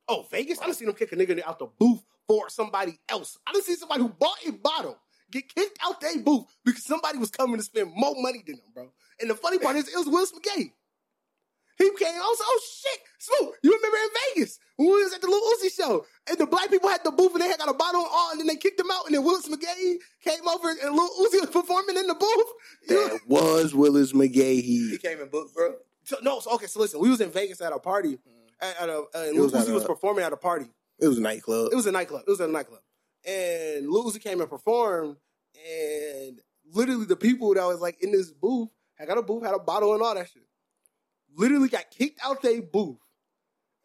Oh, 0.07 0.25
Vegas? 0.31 0.59
I 0.59 0.65
done 0.65 0.73
seen 0.73 0.87
them 0.87 0.95
kick 0.95 1.11
a 1.11 1.15
nigga 1.15 1.41
out 1.45 1.59
the 1.59 1.67
booth 1.79 2.03
for 2.27 2.49
somebody 2.49 2.99
else. 3.09 3.37
I 3.45 3.51
done 3.53 3.61
seen 3.63 3.77
somebody 3.77 4.01
who 4.01 4.09
bought 4.09 4.37
a 4.47 4.51
bottle 4.51 4.97
get 5.31 5.53
kicked 5.53 5.77
out 5.85 5.99
their 6.01 6.17
booth 6.19 6.45
because 6.63 6.83
somebody 6.85 7.17
was 7.17 7.29
coming 7.29 7.57
to 7.57 7.63
spend 7.63 7.91
more 7.95 8.15
money 8.17 8.43
than 8.45 8.55
them, 8.55 8.65
bro. 8.73 8.91
And 9.19 9.29
the 9.29 9.35
funny 9.35 9.59
part 9.59 9.75
is, 9.75 9.87
it 9.87 9.97
was 9.97 10.07
Will 10.07 10.25
Smith. 10.25 10.71
He 11.77 11.89
came, 11.91 12.15
I 12.15 12.17
was 12.17 12.39
like, 12.39 12.47
oh 12.49 12.61
shit, 12.81 12.99
Smooth, 13.19 13.53
you 13.63 13.71
remember 13.75 13.97
in 13.97 14.09
Vegas 14.35 14.59
when 14.77 14.87
we 14.89 15.03
was 15.03 15.13
at 15.13 15.21
the 15.21 15.27
Lil 15.27 15.41
Uzi 15.41 15.75
show 15.75 16.05
and 16.29 16.37
the 16.37 16.47
black 16.47 16.69
people 16.71 16.89
had 16.89 17.03
the 17.03 17.11
booth 17.11 17.33
and 17.33 17.41
they 17.41 17.47
had 17.47 17.59
got 17.59 17.69
a 17.69 17.73
bottle 17.73 18.01
on 18.01 18.31
and 18.31 18.39
then 18.39 18.47
they 18.47 18.55
kicked 18.55 18.79
him 18.79 18.89
out 18.91 19.05
and 19.05 19.13
then 19.15 19.23
Willis 19.23 19.45
Smith 19.45 19.61
came 20.23 20.47
over 20.47 20.69
and 20.69 20.95
Lil 20.95 21.09
Uzi 21.09 21.39
was 21.41 21.49
performing 21.51 21.97
in 21.97 22.07
the 22.07 22.15
booth. 22.15 22.47
You- 22.89 23.09
That 23.09 23.19
was 23.27 23.75
Willis 23.75 24.13
McGahee. 24.13 24.61
He 24.91 24.97
came 25.01 25.19
in 25.19 25.29
book, 25.29 25.53
bro. 25.53 25.75
So, 26.03 26.17
no, 26.23 26.39
so, 26.39 26.53
okay, 26.55 26.65
so 26.67 26.79
listen, 26.79 26.99
we 26.99 27.09
was 27.09 27.21
in 27.21 27.29
Vegas 27.31 27.61
at 27.61 27.73
a 27.73 27.79
party, 27.79 28.13
mm-hmm. 28.15 28.47
at, 28.61 28.81
at 28.81 28.89
a, 28.89 28.97
uh, 28.99 29.03
and 29.27 29.35
Lil 29.35 29.43
was 29.43 29.53
at 29.53 29.67
Uzi 29.67 29.73
was 29.73 29.83
a- 29.83 29.87
performing 29.87 30.23
at 30.23 30.33
a 30.33 30.37
party. 30.37 30.65
It 30.99 31.07
was 31.07 31.17
a 31.19 31.21
nightclub. 31.21 31.69
It 31.71 31.75
was 31.75 31.85
a 31.85 31.91
nightclub. 31.91 32.23
It 32.27 32.31
was 32.31 32.39
a 32.39 32.47
nightclub. 32.47 32.79
And 33.27 33.87
Lil 33.89 34.05
Uzi 34.09 34.21
came 34.21 34.41
and 34.41 34.49
performed, 34.49 35.17
and 35.69 36.39
literally 36.73 37.05
the 37.05 37.15
people 37.15 37.53
that 37.53 37.65
was 37.65 37.81
like 37.81 38.01
in 38.01 38.11
this 38.11 38.31
booth 38.31 38.69
had 38.95 39.07
got 39.07 39.17
a 39.17 39.21
booth, 39.21 39.43
had 39.43 39.53
a 39.53 39.59
bottle 39.59 39.93
and 39.93 40.01
all 40.01 40.15
that 40.15 40.27
shit. 40.29 40.43
Literally 41.37 41.69
got 41.69 41.91
kicked 41.91 42.19
out 42.23 42.41
their 42.41 42.61
booth. 42.61 42.97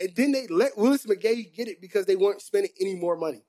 And 0.00 0.10
then 0.16 0.32
they 0.32 0.46
let 0.48 0.76
Willis 0.76 1.06
McGahee 1.06 1.54
get 1.54 1.68
it 1.68 1.80
because 1.80 2.06
they 2.06 2.16
weren't 2.16 2.40
spending 2.40 2.72
any 2.80 2.96
more 2.96 3.16
money. 3.16 3.44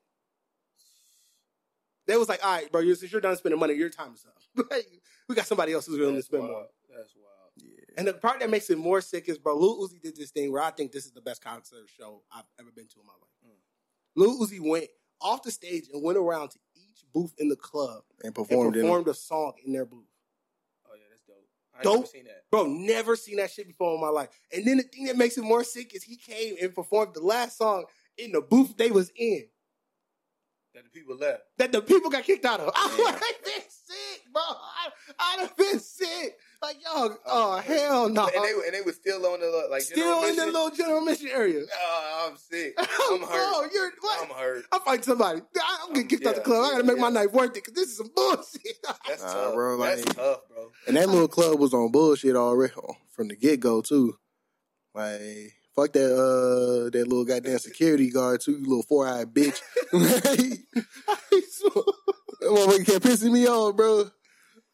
They 2.06 2.18
was 2.18 2.30
like, 2.30 2.46
all 2.46 2.54
right, 2.54 2.72
bro, 2.72 2.82
you're, 2.82 2.96
since 2.96 3.12
you're 3.12 3.22
done 3.22 3.36
spending 3.38 3.60
money, 3.60 3.74
your 3.76 3.90
time 3.90 4.14
is 4.14 4.26
up. 4.26 4.68
we 5.30 5.36
got 5.36 5.46
somebody 5.48 5.74
else 5.74 5.88
who's 5.88 5.98
willing 5.98 6.16
to 6.16 6.22
spend 6.22 6.44
wild. 6.44 6.54
more. 6.54 6.68
That's 6.90 7.14
wild. 7.16 7.52
yeah. 7.56 7.96
And 7.98 8.08
the 8.08 8.14
part 8.14 8.42
that 8.42 8.50
makes 8.50 8.70
it 8.70 8.78
more 8.78 9.00
sick 9.00 9.30
is, 9.30 9.38
bro, 9.38 9.56
Lil 9.56 9.88
Uzi 9.88 10.02
did 10.02 10.16
this 10.16 10.32
thing 10.32 10.52
where 10.52 10.62
I 10.62 10.72
think 10.72 10.92
this 10.92 11.06
is 11.06 11.14
the 11.14 11.22
best 11.22 11.44
concert 11.44 11.88
show 11.98 12.22
I've 12.32 12.44
ever 12.60 12.70
been 12.76 12.88
to 12.88 13.00
in 13.00 13.06
my 13.08 13.14
life. 13.14 13.32
Mm. 13.48 13.58
Lil 14.16 14.40
Uzi 14.46 14.60
went 14.60 14.90
off 15.22 15.44
the 15.44 15.52
stage 15.52 15.86
and 15.94 16.04
went 16.04 16.18
around 16.18 16.50
to 16.50 16.60
each 16.76 17.06
booth 17.14 17.34
in 17.38 17.48
the 17.48 17.56
club 17.56 18.04
And 18.20 18.26
and 18.26 18.36
performed, 18.36 18.76
in 18.76 18.82
performed 18.84 19.08
a 19.08 19.14
song 19.14 19.54
in 19.66 19.72
their 19.72 19.86
booth. 19.86 20.04
Oh 20.86 20.94
yeah, 20.96 21.06
that's 21.10 21.24
dope. 21.24 21.48
I 21.80 21.84
Dope. 21.84 21.96
never 21.96 22.06
seen 22.08 22.24
that. 22.26 22.44
Bro, 22.52 22.68
never 22.68 23.16
seen 23.16 23.38
that 23.38 23.52
shit 23.52 23.68
before 23.68 23.96
in 23.96 24.02
my 24.02 24.10
life. 24.10 24.30
And 24.54 24.66
then 24.66 24.78
the 24.78 24.84
thing 24.84 25.06
that 25.06 25.18
makes 25.18 25.38
it 25.38 25.44
more 25.44 25.64
sick 25.64 25.96
is 25.96 26.04
he 26.04 26.16
came 26.18 26.56
and 26.62 26.74
performed 26.74 27.14
the 27.16 27.22
last 27.22 27.58
song 27.58 27.86
in 28.18 28.32
the 28.32 28.42
booth 28.42 28.78
they 28.78 28.92
was 28.92 29.12
in 29.16 29.46
That 30.76 30.84
the 30.84 30.90
people 30.92 31.16
left. 31.18 31.42
that 31.58 31.72
the 31.72 31.82
people 31.82 32.10
got 32.12 32.24
kicked 32.24 32.46
out 32.46 32.60
of. 32.60 32.72
I 32.76 32.96
would 32.98 33.14
have 33.16 33.44
been 33.44 33.64
sick, 33.70 34.22
bro. 34.32 34.42
I, 34.44 34.90
I'd 35.20 35.40
have 35.42 35.58
been 35.58 35.80
sick. 35.80 36.38
Like, 36.64 36.78
yo, 36.82 37.16
oh, 37.26 37.58
hell 37.58 38.08
no. 38.08 38.26
And 38.34 38.42
they 38.46 38.52
and 38.68 38.74
they 38.74 38.82
were 38.86 38.94
still 38.94 39.26
on 39.26 39.42
the 39.42 39.68
like 39.70 39.82
Still 39.82 39.98
general 40.22 40.24
in 40.30 40.36
the 40.38 40.46
little 40.46 40.70
general 40.70 41.02
mission 41.02 41.28
area. 41.28 41.60
Oh, 41.76 42.30
I'm 42.32 42.38
sick. 42.38 42.74
I'm 42.80 43.20
hurt. 43.20 43.28
Bro, 43.28 43.68
you're 43.74 43.92
what? 44.00 44.24
I'm 44.30 44.34
hurt. 44.34 44.64
I'm 44.72 44.80
fighting 44.82 45.04
somebody. 45.04 45.42
I- 45.58 45.78
I'm 45.84 45.94
getting 45.94 46.08
kicked 46.08 46.26
out 46.26 46.36
the 46.36 46.40
Yeah, 46.42 46.46
club. 46.46 46.64
I 46.66 46.72
gotta 46.72 46.84
make 46.86 46.98
my 47.00 47.08
yeah. 47.08 47.14
night 47.16 47.34
worth 47.34 47.50
it 47.50 47.56
because 47.56 47.74
this 47.74 47.90
is 47.90 47.98
some 47.98 48.10
bullshit. 48.16 48.78
That's 49.08 49.22
Nah, 49.22 49.34
tough, 49.34 49.54
bro, 49.56 49.76
like- 49.76 49.98
That's 49.98 50.16
tough, 50.16 50.40
bro. 50.48 50.72
And 50.88 50.96
that 50.96 51.10
little 51.10 51.28
club 51.28 51.60
was 51.60 51.74
on 51.74 51.92
bullshit 51.92 52.38
already 52.38 52.72
oh, 52.78 52.96
from 53.12 53.28
the 53.28 53.36
get 53.36 53.60
go 53.60 53.82
too. 53.82 54.18
Like 54.96 55.20
fuck 55.76 55.92
that 55.94 56.14
uh 56.16 56.90
that 56.92 57.08
little 57.08 57.26
goddamn 57.26 57.60
security 57.60 58.10
guard 58.10 58.40
too, 58.40 58.54
you 58.54 58.60
little 58.62 58.84
four 58.84 59.06
eyed 59.06 59.34
bitch. 59.34 59.60
that 59.92 60.66
motherfucker 62.42 62.86
kept 62.86 63.06
pissing 63.06 63.32
me 63.34 63.48
off, 63.48 63.76
bro. 63.76 64.10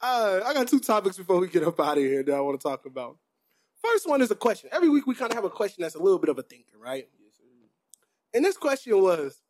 Uh, 0.02 0.40
I 0.46 0.54
got 0.54 0.68
two 0.68 0.80
topics 0.80 1.18
before 1.18 1.40
we 1.40 1.48
get 1.48 1.64
up 1.64 1.80
out 1.80 1.98
of 1.98 2.04
here 2.04 2.24
that 2.24 2.34
I 2.34 2.40
want 2.40 2.60
to 2.60 2.64
talk 2.68 2.86
about. 2.86 3.18
First 3.84 4.08
one 4.08 4.22
is 4.22 4.32
a 4.32 4.36
question. 4.36 4.70
Every 4.72 4.90
week 4.90 5.08
we 5.08 5.16
kind 5.16 5.32
of 5.32 5.36
have 5.36 5.46
a 5.46 5.50
question 5.50 5.82
that's 5.82 5.96
a 5.96 6.02
little 6.02 6.20
bit 6.20 6.30
of 6.30 6.38
a 6.38 6.44
thinker, 6.44 6.78
right? 6.80 7.08
Yes. 7.20 7.34
And 8.34 8.46
this 8.46 8.58
question 8.58 9.02
was, 9.02 9.42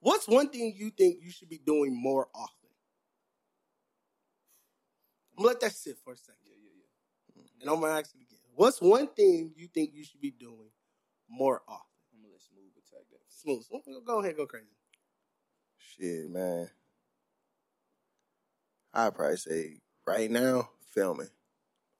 what's 0.00 0.26
one 0.26 0.48
thing 0.48 0.74
you 0.76 0.90
think 0.90 1.18
you 1.22 1.30
should 1.30 1.48
be 1.48 1.58
doing 1.58 1.94
more 1.94 2.28
often? 2.34 2.68
I'm 5.36 5.42
gonna 5.42 5.48
let 5.48 5.60
that 5.60 5.72
sit 5.72 5.96
for 6.04 6.12
a 6.12 6.16
second. 6.16 6.38
Yeah, 6.44 6.54
yeah, 7.36 7.42
And 7.60 7.70
I'm 7.70 7.80
gonna 7.80 7.98
ask 7.98 8.14
it 8.14 8.22
again. 8.22 8.38
What's 8.54 8.80
one 8.80 9.08
thing 9.08 9.52
you 9.56 9.66
think 9.66 9.90
you 9.92 10.04
should 10.04 10.20
be 10.20 10.30
doing 10.30 10.70
more 11.28 11.60
often? 11.66 11.86
I'm 12.14 12.22
gonna 12.22 12.32
let 12.32 12.40
Smooth 12.40 12.70
attack 12.76 13.06
that. 13.10 13.20
Smooth. 13.28 14.04
Go 14.06 14.20
ahead, 14.20 14.36
go 14.36 14.46
crazy. 14.46 14.66
Shit, 15.76 16.30
man. 16.30 16.70
I'd 18.96 19.14
probably 19.14 19.36
say 19.36 19.80
right 20.06 20.30
now, 20.30 20.68
filming. 20.94 21.30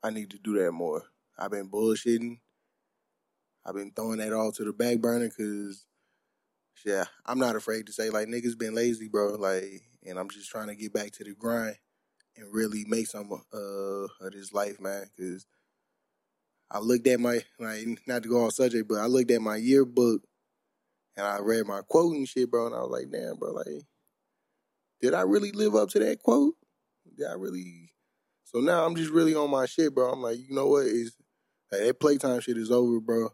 I 0.02 0.10
need 0.10 0.30
to 0.30 0.38
do 0.38 0.56
that 0.62 0.70
more. 0.70 1.02
I've 1.36 1.50
been 1.50 1.68
bullshitting. 1.68 2.38
I've 3.66 3.74
been 3.74 3.90
throwing 3.90 4.18
that 4.18 4.32
all 4.32 4.52
to 4.52 4.64
the 4.64 4.72
back 4.72 5.00
burner 5.00 5.28
because, 5.28 5.86
yeah, 6.84 7.04
I'm 7.26 7.40
not 7.40 7.56
afraid 7.56 7.86
to 7.86 7.92
say 7.92 8.10
like 8.10 8.28
niggas 8.28 8.56
been 8.56 8.76
lazy, 8.76 9.08
bro. 9.08 9.34
Like, 9.34 9.82
and 10.06 10.18
I'm 10.18 10.30
just 10.30 10.50
trying 10.50 10.68
to 10.68 10.76
get 10.76 10.92
back 10.92 11.10
to 11.12 11.24
the 11.24 11.34
grind 11.34 11.76
and 12.36 12.54
really 12.54 12.84
make 12.86 13.08
some 13.08 13.32
uh, 13.32 13.56
of 13.56 14.32
this 14.32 14.52
life, 14.52 14.80
man. 14.80 15.10
Because 15.16 15.46
I 16.70 16.78
looked 16.78 17.08
at 17.08 17.18
my 17.18 17.40
like 17.58 17.86
not 18.06 18.22
to 18.22 18.28
go 18.28 18.44
off 18.44 18.52
subject, 18.52 18.88
but 18.88 18.98
I 18.98 19.06
looked 19.06 19.32
at 19.32 19.42
my 19.42 19.56
yearbook 19.56 20.22
and 21.16 21.26
I 21.26 21.38
read 21.40 21.66
my 21.66 21.80
quote 21.88 22.14
and 22.14 22.28
shit, 22.28 22.50
bro, 22.50 22.66
and 22.66 22.74
I 22.74 22.82
was 22.82 22.90
like, 22.90 23.10
damn, 23.10 23.36
bro, 23.36 23.52
like, 23.52 23.82
did 25.00 25.14
I 25.14 25.22
really 25.22 25.50
live 25.50 25.74
up 25.74 25.88
to 25.90 25.98
that 26.00 26.22
quote? 26.22 26.54
Did 27.16 27.26
I 27.26 27.34
really? 27.34 27.92
So 28.44 28.60
now 28.60 28.84
I'm 28.84 28.96
just 28.96 29.10
really 29.10 29.34
on 29.34 29.50
my 29.50 29.66
shit, 29.66 29.94
bro. 29.94 30.10
I'm 30.10 30.22
like, 30.22 30.38
you 30.38 30.54
know 30.54 30.68
what? 30.68 30.86
Is 30.86 31.16
like, 31.72 31.82
that 31.82 32.00
playtime 32.00 32.40
shit 32.40 32.56
is 32.56 32.70
over, 32.70 33.00
bro. 33.00 33.30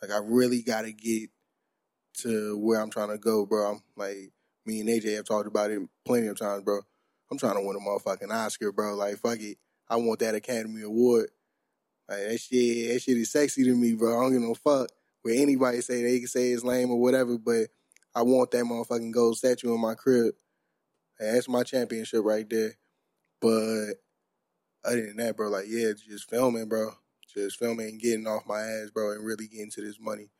Like 0.00 0.10
I 0.10 0.18
really 0.22 0.62
gotta 0.62 0.92
get 0.92 1.30
to 2.18 2.58
where 2.58 2.80
I'm 2.80 2.90
trying 2.90 3.10
to 3.10 3.18
go, 3.18 3.46
bro. 3.46 3.72
I'm 3.72 3.82
like 3.96 4.32
me 4.66 4.80
and 4.80 4.88
AJ 4.88 5.16
have 5.16 5.24
talked 5.24 5.46
about 5.46 5.70
it 5.70 5.80
plenty 6.04 6.26
of 6.26 6.38
times, 6.38 6.62
bro. 6.62 6.80
I'm 7.30 7.38
trying 7.38 7.56
to 7.56 7.66
win 7.66 7.76
a 7.76 7.80
motherfucking 7.80 8.30
Oscar, 8.30 8.72
bro. 8.72 8.94
Like 8.94 9.18
fuck 9.18 9.40
it. 9.40 9.58
I 9.88 9.96
want 9.96 10.20
that 10.20 10.34
Academy 10.34 10.82
Award. 10.82 11.30
Like 12.08 12.28
that 12.28 12.38
shit, 12.40 12.92
that 12.92 13.00
shit 13.00 13.16
is 13.16 13.30
sexy 13.32 13.64
to 13.64 13.74
me, 13.74 13.94
bro. 13.94 14.18
I 14.18 14.22
don't 14.22 14.32
give 14.32 14.42
no 14.42 14.54
fuck 14.54 14.90
what 15.22 15.34
anybody 15.34 15.80
say. 15.80 16.02
They 16.02 16.18
can 16.18 16.28
say 16.28 16.50
it's 16.50 16.64
lame 16.64 16.90
or 16.90 17.00
whatever, 17.00 17.38
but 17.38 17.68
I 18.14 18.22
want 18.22 18.50
that 18.50 18.64
motherfucking 18.64 19.12
gold 19.12 19.38
statue 19.38 19.74
in 19.74 19.80
my 19.80 19.94
crib. 19.94 20.34
Like, 21.18 21.32
that's 21.32 21.48
my 21.48 21.62
championship 21.62 22.24
right 22.24 22.48
there. 22.48 22.74
But 23.42 23.94
other 24.84 25.06
than 25.06 25.16
that, 25.18 25.36
bro, 25.36 25.50
like 25.50 25.66
yeah, 25.68 25.92
just 25.92 26.30
filming, 26.30 26.68
bro. 26.68 26.92
Just 27.34 27.58
filming 27.58 27.88
and 27.88 28.00
getting 28.00 28.26
off 28.26 28.46
my 28.46 28.60
ass, 28.60 28.90
bro, 28.90 29.12
and 29.12 29.24
really 29.24 29.48
getting 29.48 29.70
to 29.72 29.80
this 29.80 29.98
money. 30.00 30.30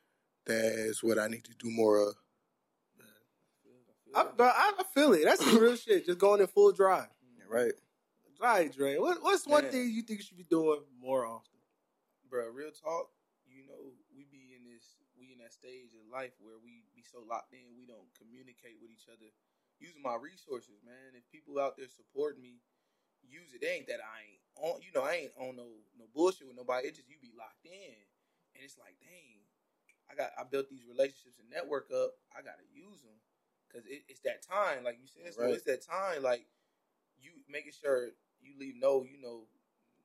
That's 0.47 1.03
what 1.03 1.19
I 1.19 1.27
need 1.29 1.45
to 1.45 1.55
do 1.59 1.71
more 1.71 2.09
of. 2.09 2.15
I, 4.15 4.25
bro, 4.37 4.47
I 4.47 4.73
I 4.79 4.83
feel 4.95 5.13
it. 5.15 5.25
That's 5.25 5.45
the 5.45 5.59
real 5.59 5.77
shit. 5.77 6.07
Just 6.07 6.19
going 6.19 6.41
in 6.41 6.47
full 6.47 6.73
drive. 6.73 7.09
Right. 7.49 7.73
Right, 8.41 8.73
Dre. 8.73 8.99
What, 8.99 9.23
what's 9.23 9.47
one 9.47 9.65
Man. 9.65 9.73
thing 9.73 9.91
you 9.91 10.03
think 10.03 10.21
you 10.21 10.25
should 10.25 10.37
be 10.37 10.45
doing 10.45 10.81
more 11.01 11.25
often? 11.27 11.53
bro, 12.33 12.49
real 12.49 12.73
talk, 12.73 13.13
you 13.45 13.61
know, 13.69 13.93
we 14.09 14.25
be 14.33 14.57
in 14.57 14.65
this, 14.65 14.97
we 15.21 15.37
in 15.37 15.39
that 15.45 15.53
stage 15.53 15.93
in 15.93 16.09
life 16.09 16.33
where 16.41 16.57
we 16.57 16.81
be 16.97 17.05
so 17.05 17.21
locked 17.29 17.53
in, 17.53 17.77
we 17.77 17.85
don't 17.85 18.09
communicate 18.17 18.81
with 18.81 18.89
each 18.89 19.05
other. 19.13 19.29
Using 19.77 20.01
my 20.01 20.17
resources, 20.17 20.81
man. 20.81 21.13
If 21.13 21.29
people 21.29 21.61
out 21.61 21.77
there 21.77 21.93
support 21.93 22.41
me, 22.41 22.65
use 23.33 23.57
it. 23.57 23.65
It 23.65 23.69
ain't 23.69 23.89
that 23.89 24.05
I 24.05 24.29
ain't 24.29 24.43
on, 24.61 24.85
you 24.85 24.93
know, 24.93 25.03
I 25.09 25.27
ain't 25.27 25.37
on 25.41 25.57
no 25.57 25.67
no 25.97 26.05
bullshit 26.13 26.47
with 26.47 26.57
nobody. 26.57 26.89
It 26.89 27.01
just 27.01 27.09
you 27.09 27.17
be 27.17 27.33
locked 27.33 27.65
in, 27.65 27.97
and 28.53 28.61
it's 28.61 28.77
like, 28.77 29.01
dang, 29.01 29.41
I 30.07 30.15
got 30.15 30.37
I 30.37 30.45
built 30.45 30.69
these 30.69 30.85
relationships 30.85 31.41
and 31.41 31.49
network 31.49 31.89
up. 31.89 32.13
I 32.37 32.45
gotta 32.45 32.69
use 32.69 33.01
them 33.01 33.17
because 33.65 33.89
it, 33.89 34.05
it's 34.09 34.21
that 34.29 34.45
time, 34.45 34.85
like 34.85 35.01
you 35.01 35.09
said. 35.09 35.33
Right. 35.41 35.57
it's 35.57 35.65
that 35.65 35.81
time, 35.81 36.23
like 36.23 36.45
you 37.17 37.33
making 37.49 37.73
sure 37.73 38.13
you 38.43 38.53
leave 38.59 38.75
no, 38.77 39.05
you 39.05 39.21
know, 39.23 39.47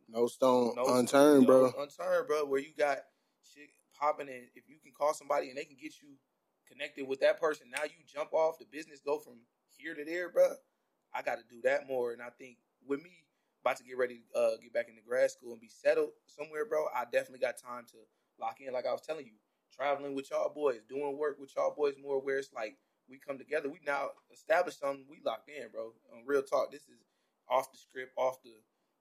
No 0.07 0.27
stone 0.27 0.73
no, 0.75 0.85
unturned, 0.97 1.43
no 1.43 1.47
bro. 1.47 1.83
Unturned, 1.83 2.27
bro. 2.27 2.45
Where 2.45 2.61
you 2.61 2.71
got 2.77 2.99
shit 3.43 3.69
popping, 3.99 4.29
and 4.29 4.47
if 4.55 4.69
you 4.69 4.77
can 4.81 4.93
call 4.93 5.13
somebody 5.13 5.49
and 5.49 5.57
they 5.57 5.65
can 5.65 5.77
get 5.81 5.99
you 6.01 6.15
connected 6.67 7.07
with 7.07 7.19
that 7.21 7.39
person, 7.39 7.67
now 7.71 7.83
you 7.83 8.03
jump 8.07 8.33
off 8.33 8.59
the 8.59 8.65
business, 8.65 8.99
go 9.03 9.19
from 9.19 9.39
here 9.77 9.95
to 9.95 10.05
there, 10.05 10.29
bro. 10.29 10.53
I 11.13 11.21
got 11.21 11.37
to 11.37 11.43
do 11.49 11.61
that 11.63 11.87
more, 11.87 12.11
and 12.11 12.21
I 12.21 12.29
think 12.37 12.57
with 12.87 13.03
me 13.03 13.11
about 13.63 13.77
to 13.77 13.83
get 13.83 13.97
ready 13.97 14.21
to 14.33 14.39
uh, 14.39 14.57
get 14.61 14.73
back 14.73 14.87
into 14.89 15.01
grad 15.07 15.29
school 15.31 15.51
and 15.51 15.61
be 15.61 15.69
settled 15.69 16.09
somewhere, 16.27 16.65
bro. 16.65 16.85
I 16.95 17.03
definitely 17.05 17.39
got 17.39 17.57
time 17.57 17.85
to 17.91 17.97
lock 18.39 18.57
in. 18.61 18.73
Like 18.73 18.85
I 18.85 18.91
was 18.91 19.01
telling 19.01 19.25
you, 19.25 19.33
traveling 19.75 20.15
with 20.15 20.31
y'all 20.31 20.53
boys, 20.53 20.81
doing 20.87 21.17
work 21.17 21.37
with 21.39 21.51
y'all 21.55 21.73
boys 21.75 21.95
more. 22.01 22.21
Where 22.21 22.37
it's 22.37 22.53
like 22.53 22.77
we 23.09 23.17
come 23.17 23.37
together. 23.37 23.69
We 23.69 23.79
now 23.85 24.09
established 24.31 24.79
something. 24.79 25.05
We 25.09 25.17
locked 25.25 25.49
in, 25.49 25.69
bro. 25.71 25.93
On 26.13 26.23
real 26.25 26.43
talk, 26.43 26.71
this 26.71 26.83
is 26.83 26.99
off 27.49 27.71
the 27.71 27.77
script, 27.77 28.11
off 28.17 28.41
the 28.43 28.51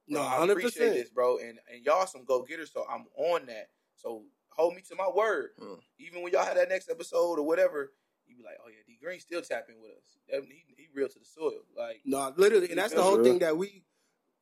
No, 0.08 0.20
Bro, 0.20 0.28
I 0.28 0.46
100%. 0.46 0.50
appreciate 0.52 0.90
this, 0.94 1.10
bro. 1.10 1.38
And 1.38 1.58
and 1.72 1.84
y'all 1.84 2.06
some 2.06 2.24
go 2.24 2.42
getters, 2.42 2.72
so 2.72 2.84
I'm 2.90 3.06
on 3.16 3.46
that. 3.46 3.68
So 3.96 4.24
hold 4.50 4.74
me 4.74 4.82
to 4.88 4.96
my 4.96 5.08
word. 5.14 5.50
Mm. 5.60 5.78
Even 5.98 6.22
when 6.22 6.32
y'all 6.32 6.44
have 6.44 6.56
that 6.56 6.68
next 6.68 6.90
episode 6.90 7.38
or 7.38 7.42
whatever, 7.46 7.92
you 8.36 8.42
be 8.42 8.48
like, 8.48 8.58
oh 8.64 8.68
yeah, 8.68 8.82
D 8.86 8.98
Green 9.02 9.20
still 9.20 9.42
tapping 9.42 9.76
with 9.80 9.92
us. 9.92 10.04
That- 10.28 10.44
He, 10.44 10.62
he 10.76 10.86
real 10.94 11.08
to 11.08 11.18
the 11.18 11.24
soil. 11.24 11.60
Like 11.76 12.02
No, 12.04 12.32
literally, 12.36 12.70
and 12.70 12.78
that's 12.78 12.94
the 12.94 13.02
whole 13.02 13.16
real. 13.16 13.24
thing 13.24 13.38
that 13.40 13.56
we, 13.56 13.82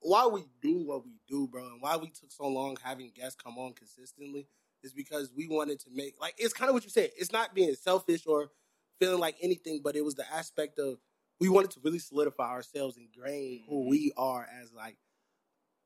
why 0.01 0.26
we 0.26 0.45
do 0.61 0.84
what 0.84 1.05
we 1.05 1.18
do, 1.28 1.49
bro, 1.49 1.66
and 1.66 1.80
why 1.80 1.97
we 1.97 2.09
took 2.09 2.30
so 2.30 2.47
long 2.47 2.76
having 2.82 3.11
guests 3.14 3.40
come 3.42 3.59
on 3.59 3.72
consistently 3.72 4.47
is 4.82 4.92
because 4.92 5.32
we 5.34 5.49
wanted 5.49 5.80
to 5.80 5.88
make 5.92 6.14
like 6.20 6.34
it's 6.38 6.53
kind 6.53 6.68
of 6.68 6.74
what 6.74 6.84
you 6.84 6.90
said. 6.90 7.11
It's 7.16 7.32
not 7.32 7.55
being 7.55 7.74
selfish 7.74 8.26
or 8.26 8.51
feeling 9.01 9.20
like 9.20 9.36
anything, 9.40 9.80
but 9.82 9.97
it 9.97 10.05
was 10.05 10.14
the 10.14 10.30
aspect 10.32 10.78
of 10.78 10.99
we 11.40 11.49
wanted 11.49 11.70
to 11.72 11.80
really 11.82 11.99
solidify 11.99 12.51
ourselves 12.51 12.97
and 12.97 13.09
grain 13.18 13.64
who 13.68 13.80
mm-hmm. 13.80 13.90
we 13.90 14.12
are 14.16 14.47
as 14.62 14.72
like 14.72 14.97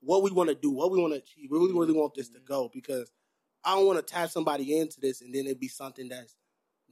what 0.01 0.23
we 0.23 0.31
want 0.31 0.49
to 0.49 0.55
do, 0.55 0.71
what 0.71 0.91
we 0.91 1.01
want 1.01 1.15
to 1.15 1.19
achieve. 1.19 1.49
We 1.51 1.59
really, 1.59 1.73
really 1.73 1.89
mm-hmm. 1.89 2.01
want 2.01 2.15
this 2.15 2.29
to 2.31 2.39
mm-hmm. 2.39 2.47
go 2.53 2.71
because 2.73 3.11
I 3.65 3.75
don't 3.75 3.87
want 3.87 3.99
to 3.99 4.15
tap 4.15 4.31
somebody 4.31 4.79
into 4.79 5.01
this 5.01 5.21
and 5.21 5.35
then 5.35 5.47
it 5.47 5.61
be 5.61 5.69
something 5.69 6.09
that's 6.09 6.37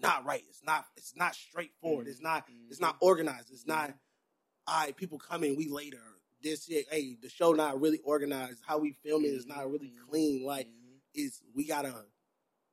not 0.01 0.25
right. 0.25 0.43
It's 0.49 0.63
not. 0.65 0.87
It's 0.97 1.15
not 1.17 1.35
straightforward. 1.35 2.07
It's 2.09 2.21
not. 2.21 2.45
Mm-hmm. 2.45 2.71
It's 2.71 2.81
not 2.81 2.97
mm-hmm. 2.97 3.07
organized. 3.07 3.51
It's 3.53 3.67
not. 3.67 3.89
Mm-hmm. 3.89 4.69
All 4.69 4.81
right, 4.81 4.97
people 4.97 5.19
coming. 5.19 5.57
We 5.57 5.69
later. 5.69 6.03
This 6.43 6.67
shit. 6.67 6.87
Hey, 6.91 7.17
the 7.21 7.29
show 7.29 7.53
not 7.53 7.81
really 7.81 8.01
organized. 8.05 8.63
How 8.67 8.79
we 8.79 8.93
film 8.93 9.25
it 9.25 9.29
is 9.29 9.47
not 9.47 9.71
really 9.71 9.93
clean. 10.09 10.45
Like 10.45 10.69
is 11.15 11.41
we 11.55 11.67
gotta. 11.67 11.95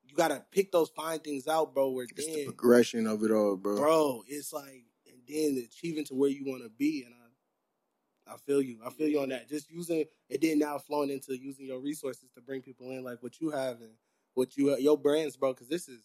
You 0.06 0.18
gotta 0.18 0.44
pick 0.52 0.72
those 0.72 0.90
fine 0.90 1.20
things 1.20 1.48
out, 1.48 1.74
bro. 1.74 1.90
Where 1.90 2.06
It's 2.06 2.28
the 2.28 2.46
progression 2.46 3.08
of 3.08 3.24
it 3.24 3.32
all, 3.32 3.56
bro. 3.56 3.78
bro, 3.78 4.24
it's 4.28 4.54
like, 4.54 4.84
and 5.08 5.22
then 5.28 5.64
achieving 5.66 6.06
to 6.06 6.14
where 6.14 6.30
you 6.30 6.44
want 6.46 6.62
to 6.62 6.70
be. 6.70 7.04
And 7.04 7.16
I, 7.16 8.34
I 8.34 8.38
feel 8.38 8.62
you. 8.62 8.78
I 8.86 8.92
feel 8.92 9.08
you 9.08 9.22
on 9.22 9.30
that. 9.30 9.50
Just 9.50 9.72
using 9.72 10.06
it, 10.30 10.42
then 10.42 10.60
now 10.60 10.78
flowing 10.78 11.10
into 11.10 11.36
using 11.36 11.66
your 11.66 11.80
resources 11.80 12.30
to 12.36 12.42
bring 12.42 12.62
people 12.62 12.92
in, 12.92 13.04
like 13.04 13.24
what 13.24 13.40
you 13.40 13.50
have 13.52 13.82
and 13.82 13.92
what 14.36 14.56
you 14.56 14.78
your 14.78 14.98
brands, 14.98 15.36
bro. 15.36 15.54
Because 15.54 15.70
this 15.70 15.88
is 15.88 16.02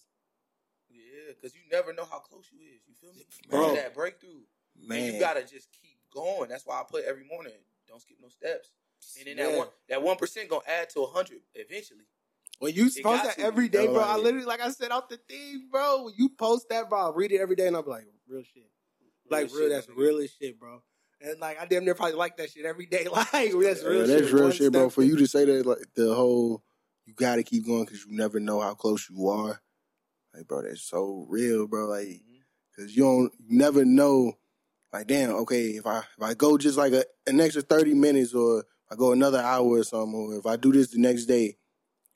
yeah, 1.29 1.35
because 1.41 1.55
you 1.55 1.61
never 1.71 1.93
know 1.93 2.05
how 2.11 2.19
close 2.19 2.47
you 2.53 2.59
is. 2.59 2.81
You 2.89 2.95
feel 3.01 3.13
me, 3.15 3.25
Bro. 3.49 3.75
That 3.75 3.95
breakthrough, 3.95 4.31
and 4.81 4.89
Man, 4.89 5.13
you 5.13 5.21
gotta 5.21 5.43
just 5.43 5.69
keep 5.73 5.99
going. 6.13 6.49
That's 6.49 6.67
why 6.67 6.81
I 6.81 6.85
put 6.91 7.05
every 7.05 7.25
morning. 7.25 7.53
Don't 7.87 8.01
skip 8.01 8.17
no 8.21 8.29
steps. 8.29 8.71
And 9.19 9.27
then 9.27 9.37
that 9.37 9.57
one, 9.57 9.69
that 9.89 10.03
one 10.03 10.17
percent 10.17 10.49
gonna 10.49 10.63
add 10.67 10.91
to 10.91 11.01
a 11.03 11.07
hundred 11.07 11.41
eventually. 11.55 12.07
When 12.59 12.75
you 12.75 12.87
It 12.87 13.03
post 13.03 13.23
that 13.25 13.37
to. 13.37 13.43
every 13.43 13.69
day, 13.69 13.85
Yo, 13.85 13.93
bro, 13.93 14.03
I 14.03 14.17
literally, 14.17 14.45
like 14.47 14.61
I 14.61 14.71
said 14.71 14.91
out 14.91 15.09
the 15.09 15.17
thing, 15.17 15.69
bro. 15.71 16.05
When 16.05 16.15
you 16.17 16.31
post 16.31 16.69
that, 16.71 16.89
bro, 16.89 17.11
I 17.11 17.15
read 17.15 17.31
it 17.31 17.41
every 17.41 17.55
day, 17.55 17.69
and 17.69 17.77
I'm 17.77 17.87
like, 17.87 18.07
real 18.27 18.43
shit, 18.43 18.69
like 19.31 19.47
real, 19.53 19.63
shit, 19.63 19.71
that's 19.71 19.89
my 19.89 19.95
real 19.97 20.19
as 20.19 20.31
shit, 20.33 20.59
bro. 20.59 20.83
And 21.21 21.39
like 21.41 21.61
I 21.61 21.67
damn 21.67 21.85
near 21.85 21.95
probably 21.95 22.17
like 22.17 22.37
that 22.39 22.51
shit 22.51 22.65
every 22.65 22.87
day. 22.87 23.07
Like 23.13 23.31
that's 23.31 23.55
real 23.55 23.73
Yeah, 24.01 24.07
shit. 24.07 24.09
that's 24.09 24.33
real 24.33 24.43
One 24.45 24.53
shit, 24.53 24.73
bro. 24.73 24.91
For 24.91 25.03
you 25.03 25.17
to 25.17 25.27
say 25.27 25.45
that, 25.45 25.67
like 25.67 25.79
the 25.95 26.15
whole, 26.15 26.63
you 27.07 27.15
got 27.15 27.37
to 27.37 27.43
keep 27.43 27.67
going 27.67 27.85
because 27.85 28.05
you 28.05 28.17
never 28.17 28.41
know 28.41 28.61
how 28.61 28.75
close 28.75 29.09
you 29.11 29.29
are. 29.29 29.61
Like, 30.39 30.47
bro, 30.47 30.63
that's 30.63 30.83
so 30.83 31.27
real, 31.29 31.67
bro. 31.67 31.87
Like, 31.89 32.07
Mhm. 32.07 32.43
because 32.71 32.97
you 32.97 33.03
don't, 33.03 33.33
you 33.41 33.59
never 33.59 33.85
know. 33.85 34.39
Like, 34.93 35.09
damn, 35.09 35.31
okay, 35.43 35.71
if 35.71 35.85
I 35.85 35.99
if 35.99 36.23
I 36.23 36.35
go 36.35 36.57
just 36.57 36.79
like 36.79 36.93
a, 36.93 37.05
an 37.27 37.41
extra 37.41 37.61
thirty 37.61 37.93
minutes, 37.93 38.35
or 38.35 38.65
I 38.91 38.95
go 38.95 39.11
another 39.13 39.41
hour 39.41 39.67
or 39.67 39.83
something, 39.83 40.15
or 40.15 40.37
if 40.37 40.47
I 40.47 40.55
do 40.57 40.73
this 40.73 40.91
the 40.91 40.99
next 41.01 41.27
day, 41.27 41.59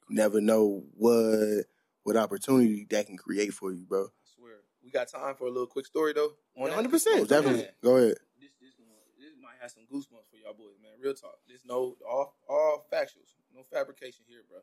you 0.08 0.14
never 0.16 0.40
know 0.40 0.84
what 0.94 1.66
what 2.04 2.16
opportunity 2.16 2.86
that 2.90 3.06
can 3.06 3.16
create 3.16 3.52
for 3.52 3.72
you, 3.72 3.84
bro. 3.86 4.04
I 4.04 4.08
swear. 4.36 4.54
We 4.84 4.90
got 4.90 5.08
time 5.08 5.34
for 5.34 5.46
a 5.48 5.50
little 5.50 5.66
quick 5.66 5.86
story 5.86 6.12
though. 6.12 6.32
100%. 6.56 7.06
Oh, 7.20 7.24
definitely. 7.24 7.62
Man, 7.62 7.68
Go 7.82 7.96
ahead. 7.96 8.16
This 8.40 8.50
this 8.60 8.74
this 9.18 9.34
might 9.42 9.58
have 9.60 9.70
some 9.72 9.82
goosebumps 9.92 10.30
for 10.30 10.36
y'all 10.36 10.54
boys, 10.54 10.78
man. 10.80 10.92
Real 11.00 11.14
talk. 11.14 11.38
This 11.48 11.62
no 11.64 11.96
all 12.08 12.36
all 12.48 12.86
factuals, 12.92 13.34
no 13.54 13.64
fabrication 13.64 14.24
here, 14.28 14.44
bro. 14.48 14.60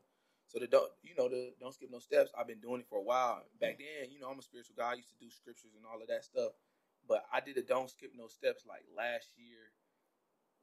So 0.50 0.58
the 0.58 0.66
don't 0.66 0.90
you 1.06 1.14
know 1.14 1.30
the 1.30 1.54
don't 1.62 1.70
skip 1.70 1.94
no 1.94 2.02
steps. 2.02 2.34
I've 2.34 2.50
been 2.50 2.58
doing 2.58 2.82
it 2.82 2.90
for 2.90 2.98
a 2.98 3.06
while. 3.06 3.46
Back 3.62 3.78
then, 3.78 4.10
you 4.10 4.18
know, 4.18 4.34
I'm 4.34 4.42
a 4.42 4.42
spiritual 4.42 4.74
guy. 4.74 4.98
I 4.98 4.98
used 4.98 5.14
to 5.14 5.22
do 5.22 5.30
scriptures 5.30 5.78
and 5.78 5.86
all 5.86 6.02
of 6.02 6.10
that 6.10 6.26
stuff. 6.26 6.58
But 7.06 7.22
I 7.30 7.38
did 7.38 7.54
a 7.54 7.62
don't 7.62 7.86
skip 7.86 8.10
no 8.18 8.26
steps 8.26 8.66
like 8.66 8.82
last 8.90 9.30
year, 9.38 9.70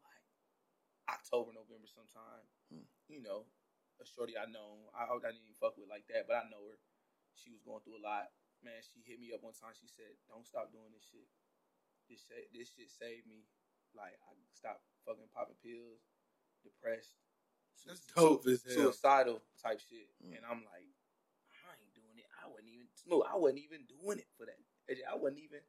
like 0.03 0.23
October, 1.07 1.55
November 1.55 1.87
sometime. 1.87 2.43
Hmm. 2.67 2.83
You 3.07 3.23
know, 3.23 3.47
a 4.03 4.03
shorty 4.03 4.35
I 4.35 4.51
know. 4.51 4.91
I, 4.91 5.07
I 5.07 5.31
didn't 5.31 5.47
even 5.47 5.55
fuck 5.55 5.79
with 5.79 5.87
like 5.87 6.03
that, 6.11 6.27
but 6.27 6.35
I 6.35 6.51
know 6.51 6.67
her. 6.67 6.83
She 7.39 7.55
was 7.55 7.63
going 7.63 7.79
through 7.87 8.03
a 8.03 8.03
lot. 8.03 8.27
Man, 8.59 8.83
she 8.83 8.99
hit 9.07 9.23
me 9.23 9.31
up 9.31 9.39
one 9.39 9.55
time. 9.55 9.71
She 9.71 9.87
said, 9.87 10.19
"Don't 10.27 10.43
stop 10.43 10.75
doing 10.75 10.91
this 10.91 11.07
shit. 11.07 11.31
This 12.11 12.27
shit, 12.27 12.51
this 12.51 12.75
shit 12.75 12.91
saved 12.91 13.23
me. 13.23 13.47
Like 13.95 14.19
I 14.27 14.35
stopped 14.51 14.83
fucking 15.07 15.31
popping 15.31 15.55
pills, 15.63 16.03
depressed, 16.59 17.15
That's 17.85 18.01
dope 18.15 18.45
hell. 18.45 18.57
suicidal 18.63 19.41
type 19.61 19.79
shit. 19.79 20.09
Mm. 20.25 20.37
And 20.37 20.43
I'm 20.49 20.63
like, 20.65 20.87
I 21.51 21.71
ain't 21.77 21.93
doing 21.93 22.17
it. 22.17 22.25
I 22.43 22.47
wasn't 22.49 22.69
even 22.73 22.87
smooth. 22.95 23.23
I 23.31 23.37
wasn't 23.37 23.59
even 23.59 23.81
doing 23.85 24.19
it 24.19 24.27
for 24.37 24.45
that. 24.45 24.57
I 24.89 25.15
wasn't 25.15 25.39
even. 25.43 25.59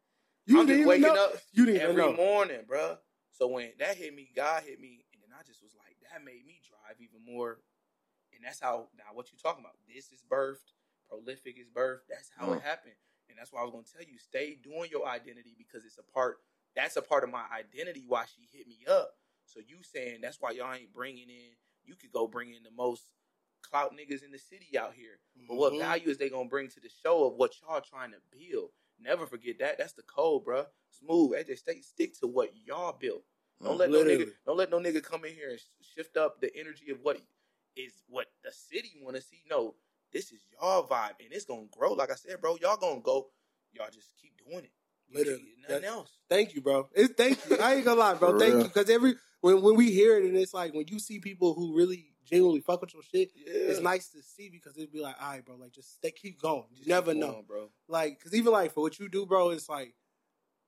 You 0.46 0.60
I'm 0.60 0.66
didn't 0.66 0.80
just 0.82 0.88
waking 0.88 1.12
know. 1.12 1.24
up 1.24 1.32
You 1.52 1.66
didn't 1.66 1.82
every 1.82 2.02
know. 2.02 2.12
morning, 2.14 2.62
bro. 2.66 2.96
So 3.32 3.46
when 3.48 3.70
that 3.78 3.96
hit 3.96 4.14
me, 4.14 4.30
God 4.34 4.62
hit 4.64 4.80
me, 4.80 5.04
and 5.12 5.22
then 5.22 5.30
I 5.38 5.42
just 5.44 5.62
was 5.62 5.74
like, 5.78 5.96
that 6.10 6.24
made 6.24 6.46
me 6.46 6.60
drive 6.64 6.96
even 6.98 7.20
more. 7.22 7.58
And 8.34 8.44
that's 8.44 8.60
how 8.60 8.88
now 8.96 9.12
what 9.14 9.30
you 9.32 9.38
talking 9.38 9.62
about. 9.64 9.76
This 9.86 10.10
is 10.12 10.22
birthed, 10.22 10.72
prolific 11.08 11.58
is 11.58 11.68
birthed. 11.68 12.06
That's 12.08 12.30
how 12.36 12.52
it 12.52 12.60
Mm. 12.60 12.62
happened. 12.62 12.94
And 13.28 13.38
that's 13.38 13.52
why 13.52 13.60
I 13.60 13.64
was 13.64 13.72
gonna 13.72 13.84
tell 13.84 14.02
you, 14.02 14.18
stay 14.18 14.54
doing 14.54 14.90
your 14.90 15.06
identity 15.06 15.54
because 15.56 15.84
it's 15.84 15.98
a 15.98 16.02
part. 16.02 16.38
That's 16.74 16.96
a 16.96 17.02
part 17.02 17.24
of 17.24 17.30
my 17.30 17.44
identity. 17.52 18.04
Why 18.06 18.24
she 18.26 18.48
hit 18.50 18.66
me 18.66 18.84
up. 18.88 19.16
So 19.44 19.60
you 19.60 19.82
saying 19.82 20.20
that's 20.22 20.40
why 20.40 20.52
y'all 20.52 20.72
ain't 20.72 20.92
bringing 20.92 21.28
in? 21.28 21.52
You 21.88 21.94
could 21.96 22.12
go 22.12 22.26
bring 22.26 22.52
in 22.54 22.62
the 22.62 22.70
most 22.70 23.04
clout 23.62 23.92
niggas 23.96 24.22
in 24.22 24.30
the 24.30 24.38
city 24.38 24.78
out 24.78 24.94
here. 24.94 25.18
But 25.48 25.56
what 25.56 25.72
Mhm. 25.72 25.78
value 25.78 26.08
is 26.10 26.18
they 26.18 26.28
gonna 26.28 26.48
bring 26.48 26.68
to 26.68 26.80
the 26.80 26.88
show 27.02 27.24
of 27.24 27.34
what 27.34 27.60
y'all 27.62 27.80
trying 27.80 28.12
to 28.12 28.20
build? 28.30 28.70
Never 28.98 29.26
forget 29.26 29.58
that. 29.58 29.78
That's 29.78 29.94
the 29.94 30.02
code, 30.02 30.44
bruh. 30.44 30.68
Smooth. 30.90 31.32
AJ, 31.32 31.56
stay 31.56 31.80
stick 31.80 32.14
to 32.20 32.26
what 32.26 32.54
y'all 32.56 32.92
built. 32.92 33.24
Don't 33.62 33.78
let 33.78 33.90
no 33.90 34.04
nigga. 34.04 34.32
Don't 34.46 34.56
let 34.56 34.70
no 34.70 34.78
nigga 34.78 35.02
come 35.02 35.24
in 35.24 35.34
here 35.34 35.50
and 35.50 35.60
shift 35.80 36.16
up 36.16 36.40
the 36.40 36.54
energy 36.56 36.90
of 36.90 37.00
what 37.00 37.20
is 37.76 38.02
what 38.08 38.26
the 38.42 38.52
city 38.52 38.98
want 39.00 39.16
to 39.16 39.22
see. 39.22 39.42
No, 39.48 39.74
this 40.12 40.30
is 40.32 40.40
y'all 40.52 40.86
vibe, 40.86 41.14
and 41.20 41.32
it's 41.32 41.44
gonna 41.44 41.66
grow. 41.66 41.92
Like 41.94 42.10
I 42.10 42.14
said, 42.16 42.40
bro, 42.40 42.56
y'all 42.56 42.76
gonna 42.76 43.00
go. 43.00 43.30
Y'all 43.72 43.90
just 43.90 44.14
keep 44.20 44.32
doing 44.44 44.64
it. 44.64 44.72
You 45.08 45.18
Literally. 45.18 45.54
nothing 45.60 45.82
That- 45.82 45.84
else. 45.84 46.10
Thank 46.28 46.54
you, 46.54 46.60
bro. 46.60 46.88
It's 46.94 47.14
thank 47.14 47.44
you. 47.48 47.56
I 47.58 47.74
ain't 47.76 47.84
gonna 47.84 47.98
lie, 48.00 48.14
bro. 48.14 48.32
For 48.32 48.38
Thank 48.38 48.52
real. 48.54 48.62
you. 48.62 48.68
Because 48.68 48.90
every 48.90 49.14
when 49.40 49.62
when 49.62 49.76
we 49.76 49.90
hear 49.90 50.18
it 50.18 50.24
and 50.24 50.36
it's 50.36 50.54
like 50.54 50.74
when 50.74 50.86
you 50.88 50.98
see 50.98 51.18
people 51.20 51.54
who 51.54 51.76
really 51.76 52.12
genuinely 52.24 52.60
fuck 52.60 52.80
with 52.80 52.92
your 52.92 53.02
shit, 53.02 53.30
Yeah, 53.34 53.52
it's 53.70 53.80
nice 53.80 54.08
to 54.10 54.22
see 54.22 54.50
because 54.50 54.76
it'd 54.76 54.92
be 54.92 55.00
like, 55.00 55.16
all 55.22 55.30
right, 55.30 55.44
bro, 55.44 55.56
like 55.56 55.72
just 55.72 55.94
stay, 55.94 56.10
keep 56.10 56.40
going. 56.40 56.64
You 56.72 56.78
Just 56.78 56.88
never 56.88 57.14
know. 57.14 57.32
going, 57.32 57.44
bro. 57.46 57.70
Like, 57.88 58.22
cause 58.22 58.34
even 58.34 58.52
like 58.52 58.72
for 58.72 58.82
what 58.82 58.98
you 58.98 59.08
do, 59.08 59.24
bro, 59.26 59.50
it's 59.50 59.68
like 59.68 59.94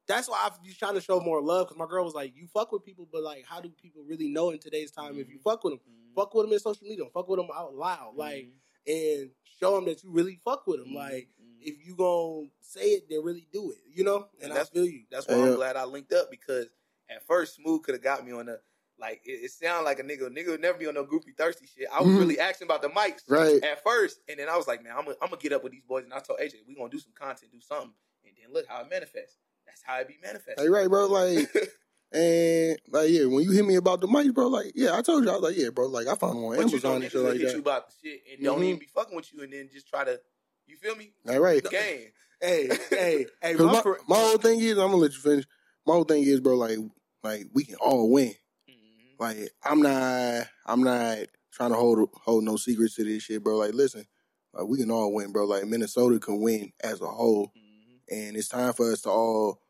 that's 0.06 0.28
why 0.28 0.40
I've 0.44 0.60
been 0.62 0.72
trying 0.74 0.94
to 0.94 1.00
show 1.00 1.20
more 1.20 1.40
love. 1.42 1.68
Cause 1.68 1.76
my 1.76 1.86
girl 1.86 2.04
was 2.04 2.14
like, 2.14 2.34
you 2.34 2.46
fuck 2.46 2.72
with 2.72 2.84
people, 2.84 3.06
but 3.12 3.22
like, 3.22 3.44
how 3.46 3.60
do 3.60 3.68
people 3.70 4.02
really 4.08 4.28
know 4.28 4.50
in 4.50 4.58
today's 4.58 4.90
time 4.90 5.18
if 5.18 5.28
you 5.28 5.38
fuck 5.38 5.62
with 5.62 5.74
them? 5.74 5.80
Mhm. 5.88 6.14
Fuck 6.16 6.34
with 6.34 6.46
them 6.46 6.52
in 6.52 6.58
social 6.58 6.86
media. 6.86 7.04
Fuck 7.12 7.28
with 7.28 7.38
them 7.38 7.48
out 7.54 7.74
loud. 7.74 8.16
Like, 8.16 8.46
Mhm. 8.88 9.20
and 9.22 9.30
show 9.60 9.74
them 9.76 9.84
that 9.84 10.02
you 10.02 10.10
really 10.10 10.40
fuck 10.44 10.66
with 10.66 10.80
them. 10.82 10.94
Like, 10.94 11.28
Mhm. 11.40 11.58
if 11.60 11.86
you 11.86 11.94
gonna 11.94 12.48
say 12.60 12.92
it, 12.94 13.08
then 13.08 13.22
really 13.22 13.46
do 13.52 13.70
it. 13.70 13.78
You 13.86 14.02
know? 14.04 14.28
And 14.40 14.50
I 14.52 14.56
That's- 14.56 14.70
feel 14.70 14.86
you. 14.86 15.04
That's 15.10 15.28
why 15.28 15.36
Yeah. 15.36 15.44
I'm 15.50 15.54
glad 15.56 15.76
I 15.76 15.84
linked 15.84 16.12
up 16.12 16.30
because 16.30 16.66
at 17.10 17.26
first 17.26 17.56
Smooth 17.56 17.82
could 17.82 17.94
have 17.94 18.02
got 18.02 18.24
me 18.24 18.32
on 18.32 18.46
the 18.46 18.60
like 18.98 19.20
it, 19.24 19.44
it 19.44 19.50
sounded 19.50 19.84
like 19.84 19.98
a 19.98 20.02
nigga 20.02 20.28
nigga 20.28 20.48
would 20.48 20.60
never 20.60 20.78
be 20.78 20.86
on 20.86 20.94
no 20.94 21.04
goofy 21.04 21.32
thirsty 21.32 21.66
shit. 21.66 21.88
I 21.92 22.00
was 22.02 22.12
Mhm. 22.12 22.18
really 22.18 22.38
asking 22.38 22.66
about 22.66 22.82
the 22.82 22.88
mics 22.88 23.22
Right. 23.28 23.62
at 23.64 23.82
first, 23.82 24.20
and 24.28 24.38
then 24.38 24.48
I 24.48 24.56
was 24.56 24.66
like, 24.68 24.82
man, 24.82 24.92
I'm 24.96 25.04
gonna 25.04 25.16
I'm 25.22 25.30
gonna 25.30 25.40
get 25.40 25.52
up 25.52 25.62
with 25.64 25.72
these 25.72 25.84
boys, 25.84 26.04
and 26.04 26.12
I 26.12 26.20
told 26.20 26.38
AJ 26.38 26.56
we 26.68 26.74
gonna 26.74 26.90
do 26.90 26.98
some 26.98 27.12
content, 27.14 27.50
do 27.52 27.60
something, 27.60 27.92
and 28.24 28.34
then 28.40 28.52
look 28.52 28.66
how 28.68 28.80
it 28.82 28.90
manifests. 28.90 29.38
That's 29.66 29.82
how 29.82 29.98
it 29.98 30.08
be 30.08 30.18
manifested. 30.22 30.58
Hey, 30.58 30.68
right, 30.68 30.88
bro. 30.88 31.06
Like, 31.06 31.48
and 32.12 32.78
like, 32.88 33.10
yeah, 33.10 33.24
when 33.26 33.44
you 33.44 33.52
hit 33.52 33.64
me 33.64 33.76
about 33.76 34.00
the 34.00 34.06
mics, 34.08 34.34
bro, 34.34 34.48
like, 34.48 34.72
yeah, 34.74 34.96
I 34.96 35.02
told 35.02 35.24
you, 35.24 35.30
I 35.30 35.34
was 35.34 35.42
like, 35.42 35.56
yeah, 35.56 35.70
bro, 35.70 35.86
like, 35.86 36.06
I 36.08 36.14
found 36.16 36.36
them 36.36 36.44
on 36.44 36.56
but 36.56 36.72
you 36.72 36.80
know, 36.80 36.92
Amazon 36.94 37.02
and 37.02 37.12
shit 37.12 37.20
like 37.22 37.40
hit 37.40 37.54
you 37.54 37.60
about 37.60 37.88
the 37.88 37.94
shit 38.02 38.20
and 38.32 38.42
don't 38.42 38.60
Mhm. 38.60 38.64
even 38.64 38.78
be 38.80 38.86
fucking 38.86 39.14
with 39.16 39.32
you, 39.32 39.42
and 39.42 39.52
then 39.52 39.70
just 39.72 39.88
try 39.88 40.04
to, 40.04 40.20
you 40.66 40.76
feel 40.76 40.96
me? 40.96 41.12
Like, 41.24 41.40
right. 41.40 41.70
Game. 41.70 42.12
Hey, 42.40 42.68
hey, 42.90 43.26
hey, 43.42 43.54
my, 43.58 43.82
my 44.08 44.16
whole 44.16 44.38
thing 44.38 44.60
is, 44.60 44.72
I'm 44.72 44.90
gonna 44.90 44.96
let 44.96 45.12
you 45.12 45.20
finish. 45.20 45.44
My 45.86 45.94
whole 45.94 46.04
thing 46.04 46.22
is, 46.24 46.40
bro, 46.40 46.56
like, 46.56 46.78
like 47.22 47.46
we 47.52 47.64
can 47.64 47.76
all 47.76 48.10
win. 48.10 48.34
Mhm. 48.68 49.18
Like, 49.18 49.50
I'm 49.62 49.82
not, 49.82 50.46
I'm 50.66 50.82
not 50.82 51.18
trying 51.52 51.70
to 51.70 51.76
hold 51.76 52.08
hold 52.14 52.44
no 52.44 52.56
secrets 52.56 52.94
to 52.96 53.04
this 53.04 53.24
shit, 53.24 53.42
bro. 53.42 53.56
Like, 53.56 53.74
listen, 53.74 54.06
like, 54.52 54.66
we 54.66 54.78
can 54.78 54.90
all 54.90 55.12
win, 55.12 55.32
bro. 55.32 55.44
Like, 55.44 55.66
Minnesota 55.66 56.18
can 56.18 56.40
win 56.40 56.72
as 56.82 57.00
a 57.00 57.06
whole, 57.06 57.52
Mhm. 57.56 58.00
and 58.10 58.36
it's 58.36 58.48
time 58.48 58.72
for 58.72 58.92
us 58.92 59.02
to 59.02 59.10
all 59.10 59.60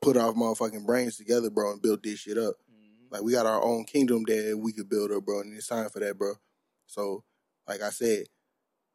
put 0.00 0.16
our 0.16 0.32
motherfucking 0.32 0.86
brains 0.86 1.16
together, 1.16 1.50
bro, 1.50 1.72
and 1.72 1.82
build 1.82 2.02
this 2.02 2.20
shit 2.20 2.38
up. 2.38 2.56
Mhm. 2.70 3.10
Like 3.10 3.22
we 3.22 3.32
got 3.32 3.46
our 3.46 3.62
own 3.62 3.84
kingdom 3.84 4.22
that 4.26 4.58
we 4.58 4.72
could 4.72 4.88
build 4.88 5.10
up, 5.12 5.24
bro, 5.24 5.40
and 5.40 5.54
it's 5.56 5.66
time 5.66 5.88
for 5.90 6.00
that, 6.00 6.16
bro. 6.18 6.34
So, 6.86 7.24
like 7.66 7.80
I 7.82 7.90
said, 7.90 8.26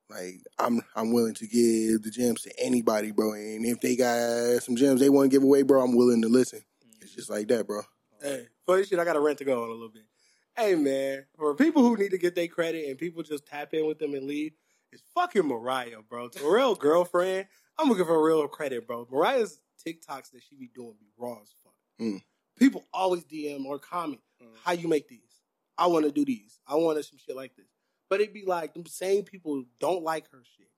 like 0.09 0.41
I'm 0.59 0.81
I'm 0.95 1.11
willing 1.11 1.33
to 1.35 1.47
give 1.47 2.03
the 2.03 2.11
gems 2.11 2.41
to 2.43 2.59
anybody, 2.59 3.11
bro. 3.11 3.33
And 3.33 3.65
if 3.65 3.79
they 3.81 3.95
got 3.95 4.61
some 4.63 4.75
gems 4.75 4.99
they 4.99 5.09
want 5.09 5.29
to 5.31 5.35
give 5.35 5.43
away, 5.43 5.63
bro, 5.63 5.81
I'm 5.83 5.95
willing 5.95 6.21
to 6.21 6.29
listen. 6.29 6.63
It's 7.01 7.13
just 7.13 7.29
like 7.29 7.47
that, 7.49 7.67
bro. 7.67 7.81
Hey, 8.23 8.47
funny 8.65 8.85
shit, 8.85 8.99
I 8.99 9.03
got 9.03 9.17
a 9.17 9.19
rent 9.19 9.39
to 9.39 9.45
go 9.45 9.63
on 9.63 9.69
a 9.69 9.73
little 9.73 9.89
bit. 9.89 10.03
Hey 10.55 10.75
man, 10.75 11.25
for 11.35 11.53
people 11.55 11.81
who 11.81 11.97
need 11.97 12.11
to 12.11 12.17
get 12.17 12.35
their 12.35 12.47
credit 12.47 12.87
and 12.87 12.97
people 12.97 13.21
just 13.21 13.45
tap 13.45 13.73
in 13.73 13.85
with 13.85 13.99
them 13.99 14.13
and 14.13 14.25
leave, 14.25 14.53
it's 14.93 15.03
fucking 15.13 15.45
Mariah, 15.45 15.97
bro. 16.07 16.29
Terrell 16.29 16.73
girlfriend. 16.75 17.47
I'm 17.77 17.89
looking 17.89 18.05
for 18.05 18.23
real 18.23 18.47
credit, 18.47 18.87
bro. 18.87 19.05
Mariah's 19.11 19.59
TikToks 19.85 20.31
that 20.31 20.41
she 20.47 20.55
be 20.55 20.69
doing 20.73 20.93
be 20.99 21.07
raw 21.17 21.33
as 21.41 21.53
fuck. 21.63 21.73
Mm. 21.99 22.21
People 22.57 22.85
always 22.93 23.25
DM 23.25 23.65
or 23.65 23.77
comment, 23.77 24.21
Mhm. 24.41 24.55
how 24.63 24.71
you 24.71 24.87
make 24.87 25.09
these? 25.09 25.41
I 25.77 25.87
want 25.87 26.05
to 26.05 26.11
do 26.11 26.23
these. 26.23 26.59
I 26.65 26.75
want 26.75 26.97
to 26.99 27.03
some 27.03 27.17
shit 27.17 27.35
like 27.35 27.55
this. 27.57 27.67
But 28.09 28.21
it'd 28.21 28.33
be 28.33 28.45
like 28.45 28.73
them 28.73 28.85
same 28.85 29.23
people 29.25 29.65
don't 29.79 30.03
like 30.03 30.29
her 30.29 30.43
shit. 30.55 30.69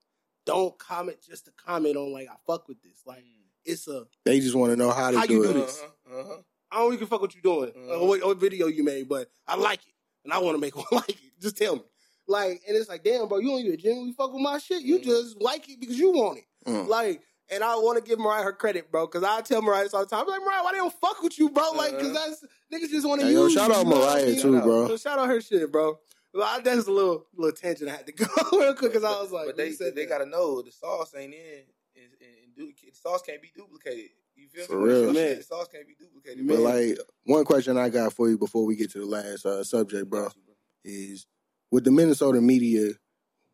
Don't 0.45 0.75
comment 0.79 1.17
just 1.21 1.45
to 1.45 1.51
comment 1.51 1.97
on 1.97 2.11
like 2.11 2.29
I 2.29 2.37
fuck 2.47 2.67
with 2.69 2.81
this. 2.81 3.01
Like 3.05 3.23
Mhm. 3.25 3.43
it's 3.65 3.87
a 3.87 4.07
They 4.23 4.39
just 4.39 4.55
want 4.55 4.71
to 4.71 4.77
know 4.77 4.89
how 4.91 5.11
to 5.11 5.17
How 5.19 5.25
do 5.25 5.33
you 5.33 5.43
it. 5.43 5.47
do 5.47 5.53
this? 5.53 5.81
Uh-huh, 5.81 6.19
uh-huh. 6.19 6.41
I 6.71 6.77
don't 6.77 6.93
even 6.93 7.07
fuck 7.07 7.21
what 7.21 7.35
you 7.35 7.41
doing 7.41 7.71
Mhm. 7.71 7.89
or 8.01 8.07
what, 8.07 8.23
what 8.25 8.37
video 8.37 8.67
you 8.67 8.83
made, 8.83 9.07
but 9.07 9.29
I 9.47 9.55
like 9.55 9.79
it 9.87 9.93
and 10.23 10.33
I 10.33 10.39
want 10.39 10.55
to 10.55 10.61
make 10.61 10.75
one 10.75 10.85
like 10.91 11.09
it. 11.09 11.17
Just 11.41 11.57
tell 11.57 11.75
me. 11.75 11.83
Like, 12.27 12.61
and 12.67 12.75
it's 12.75 12.89
like, 12.89 13.03
damn, 13.03 13.27
bro, 13.27 13.37
you 13.37 13.49
don't 13.49 13.59
even 13.59 13.77
genuinely 13.79 14.13
fuck 14.13 14.33
with 14.33 14.41
my 14.41 14.57
shit. 14.57 14.81
You 14.81 14.99
Mhm. 14.99 15.03
just 15.03 15.41
like 15.41 15.69
it 15.69 15.79
because 15.79 15.97
you 15.99 16.11
want 16.11 16.39
it. 16.39 16.45
Mm. 16.67 16.87
Like, 16.87 17.21
and 17.49 17.63
I 17.63 17.75
want 17.75 18.03
to 18.03 18.09
give 18.09 18.17
Mariah 18.17 18.41
her 18.43 18.51
credit, 18.53 18.89
bro, 18.91 19.05
because 19.05 19.23
I 19.23 19.41
tell 19.41 19.61
Mariah 19.61 19.83
this 19.83 19.93
all 19.93 19.99
the 20.03 20.07
time. 20.07 20.21
I'm 20.21 20.27
like, 20.27 20.41
Mariah, 20.41 20.63
why 20.63 20.71
they 20.71 20.79
don't 20.79 20.93
fuck 20.99 21.21
with 21.21 21.37
you, 21.37 21.49
bro? 21.51 21.71
Like, 21.75 21.91
because 21.91 22.13
that's 22.13 22.43
niggas 22.73 22.89
just 22.89 23.07
want 23.07 23.21
to 23.21 23.27
Hey, 23.27 23.33
yo, 23.33 23.43
use 23.43 23.53
shout 23.53 23.69
you, 23.69 23.75
out 23.75 23.83
you 23.85 23.91
know 23.91 23.99
Mariah 23.99 24.35
too, 24.35 24.61
bro. 24.61 24.87
So 24.87 24.97
shout 24.97 25.19
out 25.19 25.27
her 25.27 25.39
shit, 25.39 25.71
bro. 25.71 25.99
Well, 26.33 26.43
I, 26.43 26.59
that's 26.61 26.87
a 26.87 26.91
little 26.91 27.27
little 27.35 27.55
tangent 27.55 27.89
I 27.89 27.95
had 27.97 28.07
to 28.07 28.11
go 28.11 28.25
real 28.53 28.73
quick 28.73 28.91
because 28.91 29.03
I 29.03 29.21
was 29.21 29.31
like, 29.31 29.45
but 29.45 29.55
they 29.57 29.71
said 29.71 29.95
they 29.95 30.05
that. 30.05 30.09
gotta 30.09 30.25
know 30.25 30.61
the 30.63 30.71
sauce 30.71 31.13
ain't 31.15 31.33
in, 31.35 31.61
and, 31.95 32.05
and 32.19 32.55
du- 32.57 32.73
the 32.73 32.95
sauce 32.97 33.21
can't 33.21 33.41
be 33.41 33.51
duplicated. 33.55 34.09
You 34.35 34.47
feel 34.47 34.65
For 34.65 34.79
me? 34.79 34.85
real. 34.93 35.13
Man. 35.13 35.41
Sauce 35.43 35.67
can't 35.71 35.87
be 35.87 35.95
duplicated. 35.97 36.47
But 36.47 36.55
Man. 36.55 36.63
like 36.63 36.97
one 37.23 37.45
question 37.45 37.77
I 37.77 37.89
got 37.89 38.13
for 38.13 38.29
you 38.29 38.37
before 38.37 38.65
we 38.65 38.75
get 38.75 38.91
to 38.91 38.99
the 38.99 39.05
last 39.05 39.45
uh, 39.45 39.63
subject, 39.63 40.09
bro, 40.09 40.23
Got 40.23 40.35
you, 40.35 40.41
bro. 40.45 40.55
is 40.83 41.25
with 41.71 41.83
the 41.85 41.91
Minnesota 41.91 42.41
media, 42.41 42.91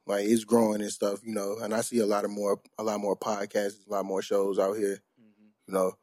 like 0.07 0.25
it's 0.25 0.43
growing 0.43 0.81
and 0.81 0.91
stuff, 0.91 1.19
you 1.23 1.33
know, 1.33 1.57
and 1.61 1.73
I 1.73 1.81
see 1.81 1.99
a 1.99 2.05
lot 2.05 2.25
of 2.25 2.31
more, 2.31 2.59
a 2.77 2.83
lot 2.83 2.99
more 2.99 3.15
podcasts, 3.15 3.85
a 3.87 3.91
lot 3.91 4.05
more 4.05 4.21
shows 4.21 4.57
out 4.59 4.73
here, 4.77 5.01
Mhm. 5.19 5.51
you 5.67 5.73
know. 5.73 5.97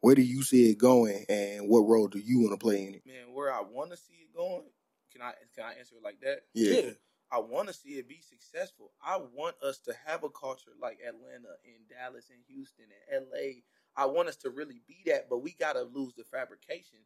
Where 0.00 0.14
do 0.14 0.22
you 0.22 0.44
see 0.44 0.70
it 0.70 0.78
going, 0.78 1.24
and 1.28 1.68
what 1.68 1.80
role 1.80 2.06
do 2.06 2.18
you 2.20 2.38
want 2.40 2.52
to 2.52 2.56
play 2.64 2.84
in 2.86 2.94
it? 2.94 3.02
Man, 3.06 3.32
where 3.32 3.52
I 3.52 3.60
want 3.62 3.90
to 3.90 3.96
see 3.96 4.14
it 4.14 4.32
going, 4.32 4.62
can 5.10 5.22
I 5.22 5.32
can 5.54 5.64
I 5.64 5.72
answer 5.72 5.96
it 5.96 6.02
like 6.04 6.20
that? 6.20 6.44
Yeah, 6.54 6.80
yeah. 6.80 6.90
I 7.32 7.38
want 7.40 7.66
to 7.68 7.74
see 7.74 7.98
it 7.98 8.06
be 8.08 8.20
successful. 8.20 8.92
I 9.02 9.16
want 9.16 9.56
us 9.60 9.78
to 9.80 9.94
have 10.06 10.22
a 10.22 10.30
culture 10.30 10.70
like 10.80 11.00
Atlanta 11.00 11.56
and 11.64 11.88
Dallas 11.88 12.30
and 12.30 12.38
Houston 12.46 12.84
and 13.10 13.26
LA. 13.26 13.62
I 13.98 14.06
want 14.06 14.28
us 14.28 14.36
to 14.36 14.50
really 14.50 14.80
be 14.86 15.02
that, 15.06 15.28
but 15.28 15.38
we 15.42 15.56
got 15.58 15.72
to 15.72 15.82
lose 15.82 16.14
the 16.16 16.22
fabrication 16.22 17.00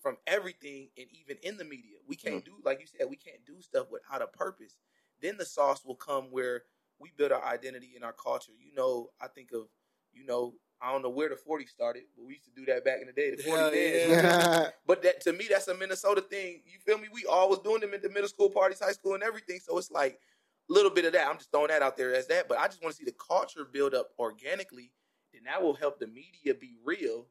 from 0.00 0.16
everything 0.26 0.88
and 0.96 1.06
even 1.12 1.36
in 1.42 1.58
the 1.58 1.64
media. 1.64 1.98
We 2.08 2.16
can't 2.16 2.36
mm. 2.36 2.44
do 2.46 2.52
like 2.64 2.80
you 2.80 2.86
said, 2.86 3.08
we 3.10 3.16
can't 3.16 3.44
do 3.46 3.60
stuff 3.60 3.88
without 3.90 4.22
a 4.22 4.26
purpose. 4.26 4.78
Then 5.20 5.36
the 5.36 5.44
sauce 5.44 5.84
will 5.84 5.96
come 5.96 6.24
where 6.30 6.62
we 6.98 7.10
build 7.16 7.30
our 7.30 7.44
identity 7.44 7.92
and 7.94 8.04
our 8.04 8.14
culture. 8.14 8.52
You 8.58 8.74
know, 8.74 9.10
I 9.20 9.28
think 9.28 9.50
of, 9.52 9.66
you 10.14 10.24
know, 10.24 10.54
I 10.80 10.90
don't 10.90 11.02
know 11.02 11.10
where 11.10 11.28
the 11.28 11.36
40 11.36 11.66
started, 11.66 12.04
but 12.16 12.24
we 12.24 12.32
used 12.34 12.46
to 12.46 12.50
do 12.56 12.64
that 12.72 12.86
back 12.86 13.02
in 13.02 13.06
the 13.06 13.12
day. 13.12 13.34
The 13.36 13.42
40 13.42 13.60
Hell 13.60 13.70
dance. 13.70 14.24
yeah. 14.24 14.68
But 14.86 15.02
that 15.02 15.20
to 15.22 15.34
me, 15.34 15.46
that's 15.48 15.68
a 15.68 15.74
Minnesota 15.74 16.22
thing. 16.22 16.62
You 16.64 16.78
feel 16.86 16.96
me? 16.96 17.08
We 17.12 17.26
always 17.26 17.58
doing 17.58 17.82
them 17.82 17.92
at 17.92 18.02
the 18.02 18.08
middle 18.08 18.28
school 18.28 18.48
parties, 18.48 18.80
high 18.80 18.92
school, 18.92 19.12
and 19.12 19.22
everything. 19.22 19.60
So 19.62 19.76
it's 19.76 19.90
like 19.90 20.18
a 20.70 20.72
little 20.72 20.90
bit 20.90 21.04
of 21.04 21.12
that. 21.12 21.28
I'm 21.28 21.36
just 21.36 21.50
throwing 21.50 21.68
that 21.68 21.82
out 21.82 21.98
there 21.98 22.14
as 22.14 22.26
that. 22.28 22.48
But 22.48 22.58
I 22.58 22.66
just 22.66 22.82
want 22.82 22.94
to 22.94 22.98
see 22.98 23.04
the 23.04 23.14
culture 23.28 23.66
build 23.70 23.94
up 23.94 24.08
organically. 24.18 24.90
Then 25.42 25.52
that 25.52 25.62
will 25.62 25.74
help 25.74 25.98
the 25.98 26.06
media 26.06 26.54
be 26.54 26.74
real, 26.84 27.26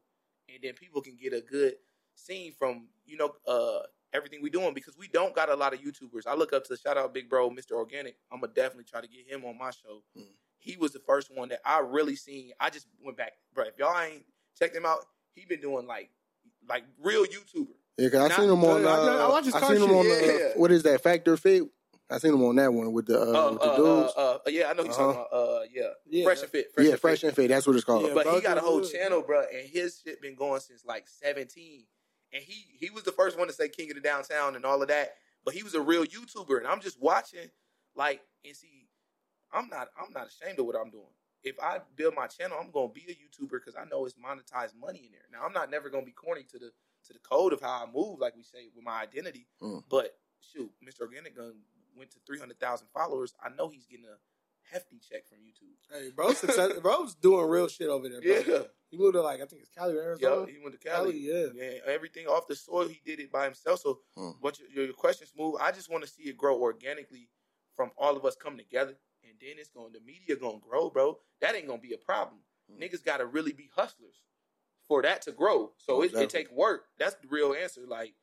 and 0.48 0.58
then 0.62 0.74
people 0.74 1.00
can 1.00 1.16
get 1.16 1.32
a 1.32 1.40
good 1.40 1.74
scene 2.14 2.52
from 2.52 2.88
you 3.06 3.16
know 3.16 3.34
uh, 3.46 3.80
everything 4.12 4.40
we're 4.42 4.50
doing 4.50 4.74
because 4.74 4.96
we 4.96 5.08
don't 5.08 5.34
got 5.34 5.48
a 5.48 5.54
lot 5.54 5.72
of 5.72 5.80
YouTubers. 5.80 6.26
I 6.26 6.34
look 6.34 6.52
up 6.52 6.64
to 6.66 6.76
shout 6.76 6.96
out 6.98 7.14
Big 7.14 7.28
Bro, 7.28 7.50
Mr. 7.50 7.72
Organic. 7.72 8.16
I'm 8.32 8.40
gonna 8.40 8.52
definitely 8.52 8.84
try 8.84 9.00
to 9.00 9.08
get 9.08 9.26
him 9.28 9.44
on 9.44 9.56
my 9.58 9.70
show. 9.70 10.02
Mm. 10.18 10.24
He 10.58 10.76
was 10.76 10.92
the 10.92 10.98
first 11.00 11.30
one 11.34 11.48
that 11.50 11.60
I 11.64 11.78
really 11.80 12.16
seen. 12.16 12.52
I 12.60 12.68
just 12.70 12.86
went 13.02 13.16
back, 13.16 13.32
bro. 13.54 13.64
If 13.64 13.78
y'all 13.78 13.98
ain't 13.98 14.24
checked 14.58 14.76
him 14.76 14.84
out, 14.84 14.98
he 15.34 15.44
been 15.46 15.60
doing 15.60 15.86
like 15.86 16.10
like 16.68 16.84
real 17.02 17.24
YouTuber. 17.24 17.66
yeah. 17.96 18.08
Cause 18.10 18.20
I 18.20 18.28
Not- 18.28 18.36
seen 18.38 18.50
him 18.50 18.64
on. 18.64 18.84
I- 18.84 18.90
Uh, 18.90 19.28
I 19.30 19.38
I 19.38 19.50
car 19.60 19.60
seen 19.74 19.82
him 19.82 19.88
shit, 19.88 19.90
on. 19.90 20.04
yeah. 20.06 20.44
Uh, 20.46 20.58
what 20.58 20.70
is 20.72 20.82
that 20.82 21.00
Factor 21.02 21.36
Fit? 21.36 21.62
I 22.10 22.18
seen 22.18 22.34
him 22.34 22.42
on 22.42 22.56
that 22.56 22.72
one 22.72 22.92
with 22.92 23.06
the 23.06 23.20
uh, 23.20 23.24
Uh, 23.48 23.52
with 23.52 23.60
the 23.62 23.66
uh, 23.70 23.76
dudes. 23.76 24.12
uh, 24.16 24.20
uh, 24.34 24.38
yeah, 24.48 24.68
I 24.70 24.72
know 24.72 24.82
he's 24.82 24.92
Uh-huh. 24.96 25.12
talking 25.12 25.26
about. 25.30 25.32
Uh, 25.32 25.62
yeah, 25.72 25.90
Yeah. 26.06 26.24
fresh 26.24 26.42
and 26.42 26.50
fit. 26.50 26.72
Fresh 26.74 26.86
yeah, 26.86 26.92
and 26.92 27.00
Fresh 27.00 27.20
fit. 27.20 27.26
and 27.28 27.36
Fit. 27.36 27.48
That's 27.48 27.66
what 27.66 27.76
it's 27.76 27.84
called. 27.84 28.06
Yeah. 28.06 28.14
But 28.14 28.26
he 28.34 28.40
got 28.40 28.58
a 28.58 28.60
whole 28.60 28.78
Brothers, 28.80 28.92
channel, 28.92 29.22
bro, 29.22 29.40
and 29.52 29.68
his 29.68 30.00
shit 30.04 30.20
been 30.20 30.34
going 30.34 30.60
since 30.60 30.84
like 30.84 31.06
17. 31.08 31.86
And 32.32 32.42
he 32.42 32.76
he 32.78 32.90
was 32.90 33.04
the 33.04 33.12
first 33.12 33.38
one 33.38 33.46
to 33.48 33.52
say 33.52 33.68
King 33.68 33.90
of 33.90 33.94
the 33.96 34.00
Downtown 34.00 34.56
and 34.56 34.64
all 34.64 34.82
of 34.82 34.88
that. 34.88 35.14
but 35.44 35.54
he 35.54 35.62
was 35.62 35.74
a 35.74 35.80
real 35.80 36.04
YouTuber, 36.04 36.58
and 36.58 36.66
I'm 36.66 36.80
just 36.82 37.00
watching, 37.00 37.50
like, 37.94 38.20
and 38.44 38.54
see, 38.54 38.88
I'm 39.52 39.68
not, 39.68 39.88
I'm 39.98 40.12
not 40.12 40.26
ashamed 40.28 40.58
of 40.58 40.66
what 40.66 40.76
I'm 40.76 40.90
doing. 40.90 41.08
If 41.42 41.58
I 41.58 41.80
build 41.96 42.14
my 42.14 42.26
channel, 42.26 42.58
I'm 42.60 42.70
gonna 42.70 42.92
be 42.92 43.06
a 43.08 43.14
YouTuber 43.14 43.52
because 43.52 43.74
I 43.74 43.84
know 43.86 44.04
it's 44.04 44.16
monetized 44.16 44.74
money 44.78 45.06
in 45.06 45.12
there. 45.12 45.24
Now, 45.32 45.46
I'm 45.46 45.54
not 45.54 45.70
never 45.70 45.88
gonna 45.88 46.04
be 46.04 46.12
corny 46.12 46.42
to 46.50 46.58
the 46.58 46.72
to 47.06 47.12
the 47.14 47.18
code 47.20 47.54
of 47.54 47.62
how 47.62 47.84
I 47.84 47.90
move, 47.90 48.18
like 48.18 48.36
we 48.36 48.42
say 48.42 48.68
with 48.74 48.84
my 48.84 49.00
identity. 49.00 49.46
Mm. 49.62 49.82
But 49.88 50.18
shoot, 50.40 50.70
Mr. 50.86 51.00
Organic 51.00 51.34
Gun 51.34 51.54
went 51.96 52.10
to 52.12 52.18
three 52.26 52.38
hundred 52.38 52.58
thousand 52.60 52.88
followers. 52.94 53.34
I 53.42 53.48
know 53.50 53.68
he's 53.68 53.86
getting 53.86 54.06
a 54.06 54.16
hefty 54.72 54.98
check 55.00 55.26
from 55.28 55.38
YouTube. 55.38 55.74
Hey, 55.92 56.10
bro, 56.14 56.32
success, 56.32 56.72
bro's 56.82 57.14
doing 57.14 57.48
real 57.48 57.68
shit 57.68 57.88
over 57.88 58.08
there. 58.08 58.20
Bro. 58.20 58.30
Yeah, 58.54 58.62
he 58.90 58.96
moved 58.96 59.14
to 59.14 59.22
like 59.22 59.40
I 59.40 59.46
think 59.46 59.62
it's 59.62 59.70
Cali, 59.70 59.94
yeah, 59.94 60.00
Arizona. 60.00 60.46
Yeah, 60.46 60.52
he 60.52 60.62
went 60.62 60.80
to 60.80 60.88
Cali, 60.88 61.12
Cali. 61.12 61.18
yeah. 61.18 61.46
Yeah, 61.54 61.78
everything 61.86 62.26
off 62.26 62.46
the 62.46 62.54
soil, 62.56 62.88
he 62.88 63.00
did 63.04 63.20
it 63.20 63.32
by 63.32 63.44
himself. 63.44 63.80
So, 63.80 64.00
Hmm. 64.16 64.30
what 64.40 64.58
your, 64.60 64.84
your 64.86 64.94
question, 64.94 65.26
smooth? 65.26 65.56
I 65.60 65.72
just 65.72 65.90
want 65.90 66.04
to 66.04 66.10
see 66.10 66.24
it 66.24 66.36
grow 66.36 66.60
organically 66.60 67.28
from 67.74 67.90
all 67.96 68.16
of 68.16 68.24
us 68.24 68.36
coming 68.36 68.58
together, 68.58 68.94
and 69.24 69.32
then 69.40 69.52
it's 69.58 69.70
going. 69.70 69.92
The 69.92 70.00
media 70.00 70.36
gonna 70.36 70.58
grow, 70.58 70.90
bro. 70.90 71.18
That 71.40 71.54
ain't 71.54 71.66
gonna 71.66 71.80
be 71.80 71.94
a 71.94 71.98
problem. 71.98 72.40
Hmm. 72.70 72.80
Niggas 72.82 73.04
gotta 73.04 73.26
really 73.26 73.52
be 73.52 73.70
hustlers 73.74 74.22
for 74.86 75.02
that 75.02 75.22
to 75.22 75.32
grow. 75.32 75.72
So 75.78 75.96
Oh, 75.96 76.02
it, 76.02 76.14
it 76.14 76.30
take 76.30 76.50
work. 76.52 76.84
That's 76.98 77.14
the 77.16 77.28
real 77.28 77.54
answer. 77.54 77.82
Like 77.86 78.14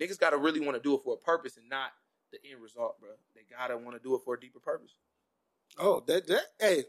niggas 0.00 0.18
gotta 0.18 0.36
really 0.36 0.60
want 0.60 0.76
to 0.76 0.82
do 0.82 0.94
it 0.94 1.00
for 1.04 1.14
a 1.14 1.16
purpose 1.18 1.56
and 1.56 1.68
not 1.68 1.90
the 2.32 2.38
end 2.50 2.60
result, 2.62 2.98
bro. 3.00 3.10
They 3.34 3.42
gotta 3.50 3.76
want 3.76 3.96
to 3.96 4.02
do 4.02 4.14
it 4.14 4.22
for 4.24 4.34
a 4.34 4.40
deeper 4.40 4.60
purpose. 4.60 4.94
Oh, 5.78 6.02
that 6.06 6.26
that 6.26 6.42
hey, 6.60 6.84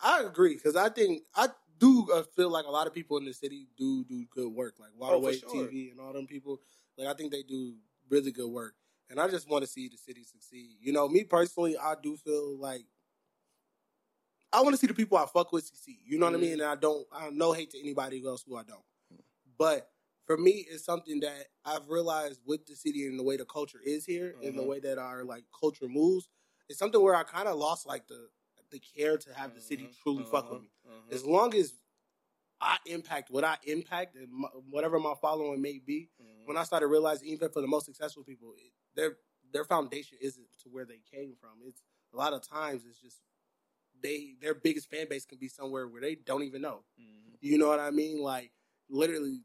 I 0.00 0.22
agree 0.22 0.54
because 0.54 0.76
I 0.76 0.88
think 0.88 1.22
I 1.34 1.48
do 1.78 2.08
uh, 2.12 2.22
feel 2.34 2.50
like 2.50 2.66
a 2.66 2.70
lot 2.70 2.86
of 2.86 2.94
people 2.94 3.16
in 3.18 3.24
the 3.24 3.32
city 3.32 3.68
do 3.76 4.04
do 4.04 4.24
good 4.34 4.48
work, 4.52 4.74
like 4.78 4.90
Waterway 4.96 5.40
Oh, 5.46 5.52
sure. 5.52 5.68
TV 5.68 5.90
and 5.90 6.00
all 6.00 6.12
them 6.12 6.26
people. 6.26 6.60
Like 6.98 7.08
I 7.08 7.14
think 7.14 7.32
they 7.32 7.42
do 7.42 7.76
really 8.08 8.32
good 8.32 8.50
work, 8.50 8.74
and 9.10 9.20
I 9.20 9.28
just 9.28 9.48
want 9.48 9.64
to 9.64 9.70
see 9.70 9.88
the 9.88 9.96
city 9.98 10.24
succeed. 10.24 10.76
You 10.80 10.92
know, 10.92 11.08
me 11.08 11.24
personally, 11.24 11.76
I 11.78 11.94
do 12.02 12.16
feel 12.16 12.58
like 12.58 12.84
I 14.52 14.62
want 14.62 14.74
to 14.74 14.78
see 14.78 14.86
the 14.86 14.94
people 14.94 15.18
I 15.18 15.26
fuck 15.26 15.52
with 15.52 15.64
succeed. 15.66 15.98
You 16.04 16.18
know 16.18 16.26
what 16.26 16.34
I 16.34 16.38
mean? 16.38 16.50
Mhm. 16.58 16.62
And 16.62 16.62
I 16.62 16.74
don't, 16.76 17.06
I 17.12 17.30
no 17.30 17.52
hate 17.52 17.70
to 17.72 17.80
anybody 17.80 18.24
else 18.24 18.44
who 18.46 18.56
I 18.56 18.62
don't, 18.62 18.84
but. 19.58 19.90
For 20.26 20.36
me, 20.36 20.66
it's 20.68 20.84
something 20.84 21.20
that 21.20 21.46
I've 21.64 21.88
realized 21.88 22.40
with 22.44 22.66
the 22.66 22.74
city 22.74 23.06
and 23.06 23.18
the 23.18 23.22
way 23.22 23.36
the 23.36 23.44
culture 23.44 23.80
is 23.84 24.04
here 24.04 24.36
and 24.42 24.58
the 24.58 24.62
Mhm. 24.62 24.66
way 24.66 24.80
that 24.80 24.98
our 24.98 25.24
like 25.24 25.44
culture 25.58 25.88
moves. 25.88 26.28
It's 26.68 26.78
something 26.78 27.00
where 27.00 27.14
I 27.14 27.22
kind 27.22 27.46
of 27.48 27.56
lost 27.56 27.86
like 27.86 28.08
the 28.08 28.28
the 28.70 28.80
care 28.80 29.16
to 29.16 29.32
have 29.32 29.54
the 29.54 29.60
city 29.60 29.84
Mhm, 29.84 29.96
truly 30.02 30.24
fuck 30.24 30.50
with 30.50 30.62
uh-huh, 30.62 31.00
me. 31.08 31.14
As 31.14 31.24
long 31.24 31.54
as 31.54 31.74
I 32.60 32.78
impact 32.86 33.30
what 33.30 33.44
I 33.44 33.58
impact 33.64 34.16
and 34.16 34.28
my, 34.32 34.48
whatever 34.48 34.98
my 34.98 35.14
following 35.20 35.62
may 35.62 35.78
be, 35.78 36.10
when 36.44 36.56
I 36.56 36.64
started 36.64 36.88
realizing 36.88 37.28
even 37.28 37.50
for 37.50 37.60
the 37.60 37.68
most 37.68 37.86
successful 37.86 38.24
people, 38.24 38.54
it, 38.56 38.72
their 38.96 39.18
their 39.52 39.64
foundation 39.64 40.18
isn't 40.20 40.46
to 40.64 40.68
where 40.68 40.84
they 40.84 40.98
came 41.08 41.36
from. 41.40 41.60
It's 41.64 41.82
a 42.12 42.16
lot 42.16 42.32
of 42.32 42.42
times 42.42 42.84
it's 42.84 42.98
just 42.98 43.20
they 44.02 44.34
their 44.40 44.54
biggest 44.54 44.90
fan 44.90 45.06
base 45.08 45.24
can 45.24 45.38
be 45.38 45.48
somewhere 45.48 45.86
where 45.86 46.00
they 46.00 46.16
don't 46.16 46.42
even 46.42 46.62
know. 46.62 46.84
You 47.40 47.58
know 47.58 47.68
what 47.68 47.78
I 47.80 47.90
mean? 47.92 48.20
Like 48.20 48.50
literally, 48.88 49.42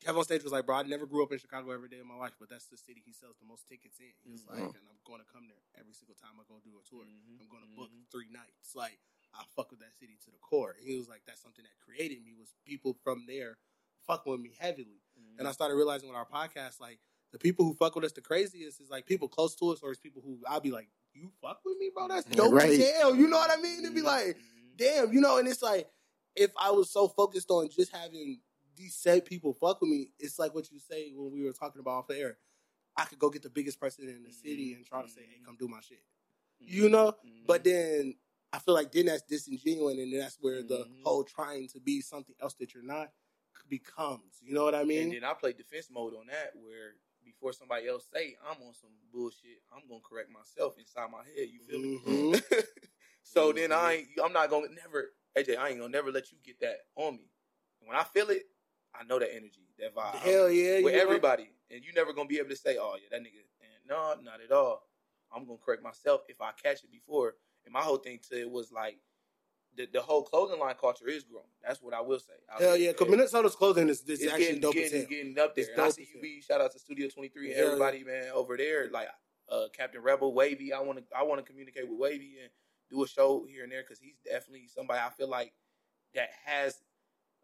Kevin 0.00 0.18
on 0.18 0.24
stage 0.24 0.42
was 0.42 0.52
like, 0.52 0.64
"Bro, 0.66 0.76
I 0.76 0.82
never 0.84 1.06
grew 1.06 1.22
up 1.22 1.32
in 1.32 1.38
Chicago 1.38 1.70
every 1.72 1.88
day 1.88 1.98
of 2.00 2.06
my 2.06 2.16
life, 2.16 2.32
but 2.40 2.48
that's 2.48 2.66
the 2.66 2.76
city 2.76 3.02
he 3.04 3.12
sells 3.12 3.36
the 3.40 3.46
most 3.46 3.68
tickets 3.68 4.00
in." 4.00 4.12
He's 4.24 4.46
like, 4.46 4.58
Mhm. 4.60 4.74
and 4.76 4.84
I'm 4.88 4.98
going 5.04 5.20
to 5.20 5.26
come 5.30 5.46
there 5.48 5.60
every 5.78 5.92
single 5.92 6.14
time 6.16 6.40
I 6.40 6.44
go 6.48 6.58
do 6.60 6.78
a 6.78 6.82
tour. 6.88 7.04
Mhm. 7.04 7.40
I'm 7.40 7.48
going 7.48 7.62
to 7.62 7.68
book 7.76 7.90
Mhm. 7.90 8.08
three 8.10 8.28
nights. 8.30 8.74
Like 8.74 8.98
I 9.34 9.44
fuck 9.54 9.70
with 9.70 9.80
that 9.80 9.94
city 9.96 10.16
to 10.24 10.30
the 10.30 10.38
core. 10.38 10.74
He 10.80 10.96
was 10.96 11.06
like, 11.08 11.24
that's 11.26 11.40
something 11.40 11.62
that 11.64 11.78
created 11.78 12.22
me 12.24 12.32
was 12.32 12.54
people 12.64 12.94
from 12.94 13.26
there 13.26 13.58
fuck 14.06 14.24
with 14.26 14.40
me 14.40 14.50
heavily. 14.58 15.02
And 15.38 15.46
I 15.46 15.52
started 15.52 15.76
realizing 15.76 16.08
with 16.08 16.16
our 16.16 16.26
podcast, 16.26 16.80
like 16.80 16.98
the 17.30 17.38
people 17.38 17.64
who 17.64 17.74
fuck 17.74 17.94
with 17.94 18.04
us 18.04 18.12
the 18.12 18.20
craziest 18.22 18.80
is 18.80 18.90
like 18.90 19.06
people 19.06 19.28
close 19.28 19.54
to 19.56 19.70
us, 19.70 19.80
or 19.82 19.90
it's 19.92 20.00
people 20.00 20.20
who 20.22 20.42
I'll 20.46 20.60
be 20.60 20.70
like, 20.72 20.90
you 21.12 21.30
fuck 21.40 21.64
with 21.64 21.76
me, 21.78 21.90
bro. 21.90 22.08
That's 22.08 22.26
Yeah, 22.28 22.34
dope 22.36 22.54
right. 22.54 22.70
as 22.70 22.90
hell. 22.94 23.14
You 23.14 23.28
know 23.28 23.36
what 23.36 23.50
I 23.56 23.60
mean? 23.60 23.84
To 23.84 23.90
be 23.90 24.00
like, 24.02 24.36
Mhm. 24.36 24.76
damn, 24.76 25.12
you 25.12 25.20
know. 25.20 25.36
And 25.38 25.46
it's 25.46 25.62
like 25.62 25.88
if 26.34 26.50
I 26.56 26.70
was 26.72 26.90
so 26.90 27.06
focused 27.08 27.50
on 27.50 27.68
just 27.68 27.92
having 27.92 28.42
these 28.80 28.94
said 28.96 29.24
people 29.26 29.52
fuck 29.52 29.80
with 29.80 29.90
me, 29.90 30.10
it's 30.18 30.38
like 30.38 30.54
what 30.54 30.70
you 30.72 30.78
say 30.78 31.12
when 31.14 31.30
we 31.30 31.42
were 31.44 31.52
talking 31.52 31.80
about 31.80 31.90
off 31.98 32.06
the 32.08 32.18
air. 32.18 32.38
I 32.96 33.04
could 33.04 33.18
go 33.18 33.30
get 33.30 33.42
the 33.42 33.50
biggest 33.50 33.78
person 33.78 34.08
in 34.08 34.22
the 34.24 34.32
city 34.32 34.72
and 34.74 34.84
try 34.84 35.02
to 35.02 35.08
say, 35.08 35.20
"Hey, 35.22 35.40
come 35.44 35.56
do 35.56 35.68
my 35.68 35.80
shit." 35.80 36.02
you 36.62 36.88
know, 36.90 37.12
Mhm. 37.24 37.46
But 37.46 37.64
then 37.64 38.18
I 38.52 38.58
feel 38.58 38.74
like 38.74 38.92
then 38.92 39.06
that's 39.06 39.22
disingenuous, 39.22 39.96
and 39.96 40.12
then 40.12 40.20
that's 40.20 40.36
where 40.40 40.62
the 40.62 40.84
Mhm. 40.84 41.02
whole 41.04 41.24
trying 41.24 41.68
to 41.68 41.80
be 41.80 42.00
something 42.02 42.34
else 42.40 42.54
that 42.54 42.74
you're 42.74 42.82
not 42.82 43.12
becomes. 43.68 44.40
You 44.42 44.54
know 44.54 44.64
what 44.64 44.74
I 44.74 44.84
mean? 44.84 45.04
and 45.04 45.12
then 45.12 45.24
I 45.24 45.34
play 45.34 45.52
defense 45.52 45.88
mode 45.90 46.14
on 46.14 46.26
that, 46.26 46.54
where 46.56 46.96
before 47.24 47.52
somebody 47.52 47.86
else 47.86 48.06
say 48.12 48.36
I'm 48.42 48.60
on 48.62 48.74
some 48.74 48.90
bullshit, 49.12 49.62
I'm 49.72 49.86
gonna 49.88 50.00
correct 50.00 50.30
myself 50.30 50.78
inside 50.78 51.10
my 51.10 51.24
head. 51.24 51.48
You 51.48 51.60
feel 51.60 51.80
me? 51.80 51.98
Mhm. 51.98 52.32
so 53.22 53.52
then 53.52 53.72
I 53.72 53.92
ain't, 53.94 54.08
I'm 54.22 54.32
not 54.32 54.50
gonna 54.50 54.68
never 54.68 55.14
AJ. 55.36 55.56
I 55.56 55.68
ain't 55.70 55.78
gonna 55.78 55.88
never 55.90 56.10
let 56.10 56.32
you 56.32 56.38
get 56.42 56.60
that 56.60 56.86
on 56.96 57.16
me. 57.16 57.30
When 57.80 57.96
I 57.96 58.04
feel 58.04 58.30
it, 58.30 58.46
I 58.94 59.04
know 59.04 59.18
that 59.18 59.32
energy, 59.34 59.68
that 59.78 59.94
vibe. 59.94 60.14
Hell 60.16 60.50
yeah, 60.50 60.82
with 60.82 60.94
everybody, 60.94 61.50
and 61.70 61.84
you 61.84 61.92
never 61.94 62.12
gonna 62.12 62.28
be 62.28 62.38
able 62.38 62.50
to 62.50 62.56
say, 62.56 62.76
"Oh 62.78 62.96
yeah, 62.96 63.08
that 63.10 63.20
nigga." 63.20 63.42
And 63.60 63.88
no, 63.88 64.14
not 64.22 64.40
at 64.42 64.52
all. 64.52 64.82
I'm 65.34 65.46
gonna 65.46 65.58
correct 65.64 65.82
myself 65.82 66.22
if 66.28 66.40
I 66.40 66.50
catch 66.62 66.82
it 66.84 66.90
before. 66.90 67.34
And 67.64 67.72
my 67.72 67.80
whole 67.80 67.98
thing 67.98 68.18
to 68.30 68.40
it 68.40 68.50
was 68.50 68.72
like 68.72 68.98
the 69.76 69.86
the 69.92 70.00
whole 70.00 70.22
clothing 70.22 70.58
line 70.58 70.74
culture 70.80 71.08
is 71.08 71.24
growing. 71.24 71.46
That's 71.62 71.80
what 71.82 71.94
I 71.94 72.00
will 72.00 72.18
say. 72.18 72.32
I 72.52 72.62
Hell 72.62 72.76
yeah, 72.76 72.92
because 72.92 73.08
Minnesota's 73.08 73.54
clothing 73.54 73.88
is, 73.88 74.02
is 74.02 74.26
actually 74.26 74.44
getting, 74.44 74.60
dope 74.60 74.74
getting, 74.74 75.06
getting 75.06 75.38
up 75.38 75.54
there. 75.54 75.66
I 75.78 75.90
see 75.90 76.08
you 76.14 76.20
be 76.20 76.40
shout 76.40 76.60
out 76.60 76.72
to 76.72 76.78
Studio 76.78 77.08
23 77.08 77.46
and 77.48 77.54
Hell 77.54 77.64
yeah. 77.64 77.72
everybody, 77.72 78.04
man, 78.04 78.30
over 78.34 78.56
there. 78.56 78.90
Like 78.90 79.08
uh, 79.48 79.64
Captain 79.72 80.02
Rebel, 80.02 80.34
Wavy. 80.34 80.72
I 80.72 80.80
want 80.80 80.98
to 80.98 81.04
I 81.16 81.22
want 81.22 81.44
to 81.44 81.48
communicate 81.48 81.88
with 81.88 81.98
Wavy 81.98 82.36
and 82.42 82.50
do 82.90 83.02
a 83.04 83.08
show 83.08 83.44
here 83.48 83.62
and 83.62 83.72
there 83.72 83.82
because 83.82 84.00
he's 84.00 84.16
definitely 84.24 84.66
somebody 84.66 85.00
I 85.00 85.10
feel 85.10 85.28
like 85.28 85.52
that 86.14 86.30
has 86.44 86.80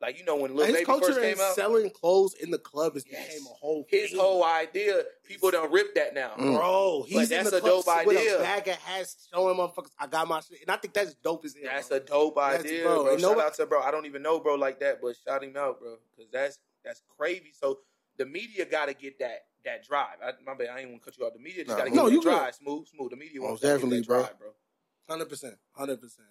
like 0.01 0.19
you 0.19 0.25
know 0.25 0.37
when 0.37 0.55
Lil 0.55 0.67
His 0.67 0.75
Baby 0.75 0.85
culture 0.85 1.07
first 1.07 1.21
came 1.21 1.41
out. 1.41 1.55
selling 1.55 1.91
clothes 1.91 2.35
in 2.35 2.51
the 2.51 2.59
club 2.59 2.95
has 2.95 3.05
Yes. 3.11 3.27
became 3.29 3.47
a 3.47 3.55
whole 3.55 3.87
His 3.89 4.11
thing. 4.11 4.21
whole 4.21 4.45
idea, 4.45 5.03
people 5.25 5.51
don't 5.51 5.73
rip 5.73 5.95
that 5.95 6.15
now. 6.15 6.33
Mm. 6.39 6.57
Bro, 6.57 7.05
he's 7.09 7.29
that's 7.31 7.47
in 7.47 7.51
the 7.51 7.57
a 7.59 7.61
dope 7.67 7.85
club 7.85 8.07
with 8.07 8.17
idea. 8.19 8.37
a 8.37 8.43
bag 8.43 8.69
of 8.69 8.75
hats 8.77 9.29
showing 9.33 9.57
motherfuckers, 9.57 9.91
I 9.99 10.07
got 10.07 10.29
my 10.29 10.41
shit. 10.41 10.61
And 10.63 10.71
I 10.71 10.77
think 10.77 10.93
that's 10.95 11.15
dope 11.15 11.45
as 11.45 11.55
hell. 11.55 11.71
That's 11.73 11.89
bro. 11.89 11.97
a 11.97 12.01
dope 12.01 12.35
That's- 12.37 12.61
idea, 12.65 12.83
bro, 12.85 13.03
bro. 13.05 13.19
Shout 13.19 13.41
out 13.41 13.55
to 13.55 13.67
bro. 13.67 13.81
I 13.83 13.91
don't 13.91 14.07
even 14.07 14.23
know 14.23 14.39
bro 14.41 14.55
like 14.57 14.81
that, 14.81 15.01
but 15.01 15.15
shout 15.25 15.43
him 15.43 15.57
out, 15.57 15.81
bro, 15.81 15.97
because 16.17 16.31
that's 16.31 16.59
that's 16.85 17.03
crazy. 17.19 17.53
So 17.59 17.79
the 18.19 18.27
media 18.27 18.65
got 18.67 18.87
to 18.87 18.95
get 18.95 19.19
that 19.21 19.47
that 19.65 19.85
drive. 19.85 20.19
I, 20.25 20.33
my 20.45 20.55
bad, 20.55 20.69
I 20.69 20.81
ain't 20.81 20.91
want 20.91 21.03
to 21.03 21.05
cut 21.11 21.19
you 21.19 21.25
off. 21.27 21.33
The 21.33 21.41
media 21.41 21.65
just 21.65 21.77
Nah, 21.77 21.85
got 21.85 21.91
to 21.91 21.95
no, 21.95 22.03
get 22.03 22.05
that 22.05 22.13
you 22.13 22.23
good. 22.23 22.31
drive. 22.39 22.55
Smooth, 22.55 22.87
smooth. 22.89 23.11
The 23.11 23.17
media 23.17 23.41
wants 23.41 23.53
Most 23.55 23.61
to 23.63 23.67
get 23.67 23.73
definitely, 23.73 23.99
that 24.01 24.07
bro. 24.07 24.21
drive, 24.21 24.39
bro. 24.39 24.49
Hundred 25.09 25.29
percent, 25.29 25.55
hundred 25.73 26.01
percent. 26.01 26.29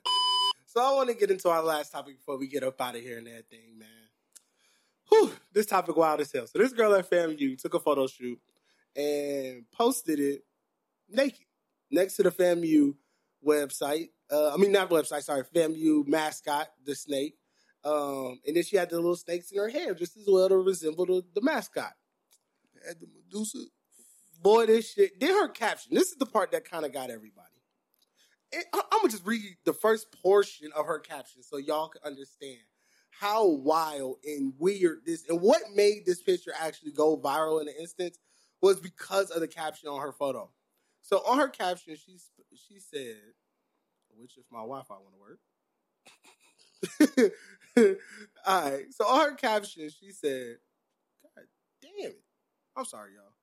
So 0.76 0.82
I 0.82 0.92
want 0.92 1.08
to 1.08 1.16
get 1.16 1.32
into 1.32 1.48
our 1.48 1.64
last 1.64 1.94
topic 1.94 2.18
before 2.18 2.38
we 2.38 2.50
get 2.50 2.62
up 2.62 2.82
out 2.82 2.98
of 2.98 3.02
here 3.02 3.18
and 3.18 3.28
that 3.28 3.50
thing, 3.50 3.80
man. 3.80 3.88
Whew, 5.08 5.32
this 5.54 5.68
topic 5.68 5.96
wild 5.96 6.20
as 6.20 6.34
hell. 6.34 6.48
So 6.48 6.60
this 6.60 6.74
girl 6.74 6.94
at 6.96 7.10
FAMU 7.10 7.58
took 7.58 7.76
a 7.76 7.80
photo 7.80 8.08
shoot 8.08 8.38
and 8.94 9.64
posted 9.72 10.20
it 10.20 10.44
naked 11.10 11.46
next 11.90 12.18
to 12.18 12.24
the 12.24 12.30
FAMU 12.30 12.94
website. 13.48 14.10
Uh, 14.30 14.54
I 14.54 14.58
mean, 14.58 14.74
not 14.74 14.90
website. 14.90 15.24
Sorry, 15.24 15.44
FAMU 15.44 16.06
mascot, 16.08 16.68
the 16.84 16.94
snake. 16.94 17.38
Um, 17.86 18.42
and 18.46 18.58
then 18.58 18.64
she 18.64 18.76
had 18.76 18.90
the 18.90 18.98
little 18.98 19.16
snakes 19.16 19.52
in 19.52 19.60
her 19.60 19.70
hair, 19.70 19.94
just 19.94 20.18
as 20.18 20.26
well 20.28 20.50
to 20.50 20.58
resemble 20.58 21.06
the, 21.06 21.24
the 21.34 21.42
mascot. 21.42 21.94
Had 22.86 23.00
the 23.00 23.08
Medusa. 23.08 23.60
Boy, 24.42 24.66
this 24.66 24.92
shit. 24.92 25.22
Then 25.22 25.36
her 25.36 25.48
caption. 25.48 25.96
This 25.96 26.10
is 26.10 26.18
the 26.18 26.26
part 26.26 26.52
that 26.52 26.70
kind 26.70 26.84
of 26.84 26.92
got 26.92 27.10
everybody. 27.10 27.55
I'm 28.74 29.00
gonna 29.00 29.10
just 29.10 29.26
read 29.26 29.58
the 29.66 29.74
first 29.74 30.08
portion 30.22 30.70
of 30.76 30.86
her 30.86 31.00
caption 31.00 31.44
so 31.44 31.58
y'all 31.58 31.90
can 31.90 32.02
understand 32.04 32.60
how 33.10 33.48
wild 33.48 34.18
and 34.26 34.54
weird 34.58 35.00
this 35.06 35.26
and 35.30 35.42
what 35.42 35.62
made 35.74 36.06
this 36.06 36.22
picture 36.22 36.52
actually 36.60 36.92
go 36.92 37.18
viral 37.18 37.62
in 37.62 37.68
an 37.68 37.74
instance 37.80 38.20
was 38.62 38.80
because 38.80 39.32
of 39.32 39.42
the 39.42 39.48
caption 39.48 39.90
on 39.90 40.02
her 40.02 40.12
photo. 40.12 40.50
So 41.02 41.18
on 41.28 41.38
her 41.38 41.48
caption, 41.48 41.96
she 41.96 42.18
she 42.56 42.80
said, 42.80 43.18
"Which 44.18 44.38
if 44.38 44.46
my 44.52 44.60
Wi-Fi 44.60 44.96
want 44.96 45.14
to 45.14 45.20
work." 45.20 45.40
All 48.46 48.72
right. 48.72 48.86
So 48.92 49.06
on 49.06 49.30
her 49.30 49.36
caption, 49.36 49.90
she 49.90 50.12
said, 50.12 50.58
"God 51.36 51.46
damn 51.82 52.12
it! 52.12 52.24
I'm 52.76 52.86
sorry, 52.86 53.12
y'all." 53.14 53.35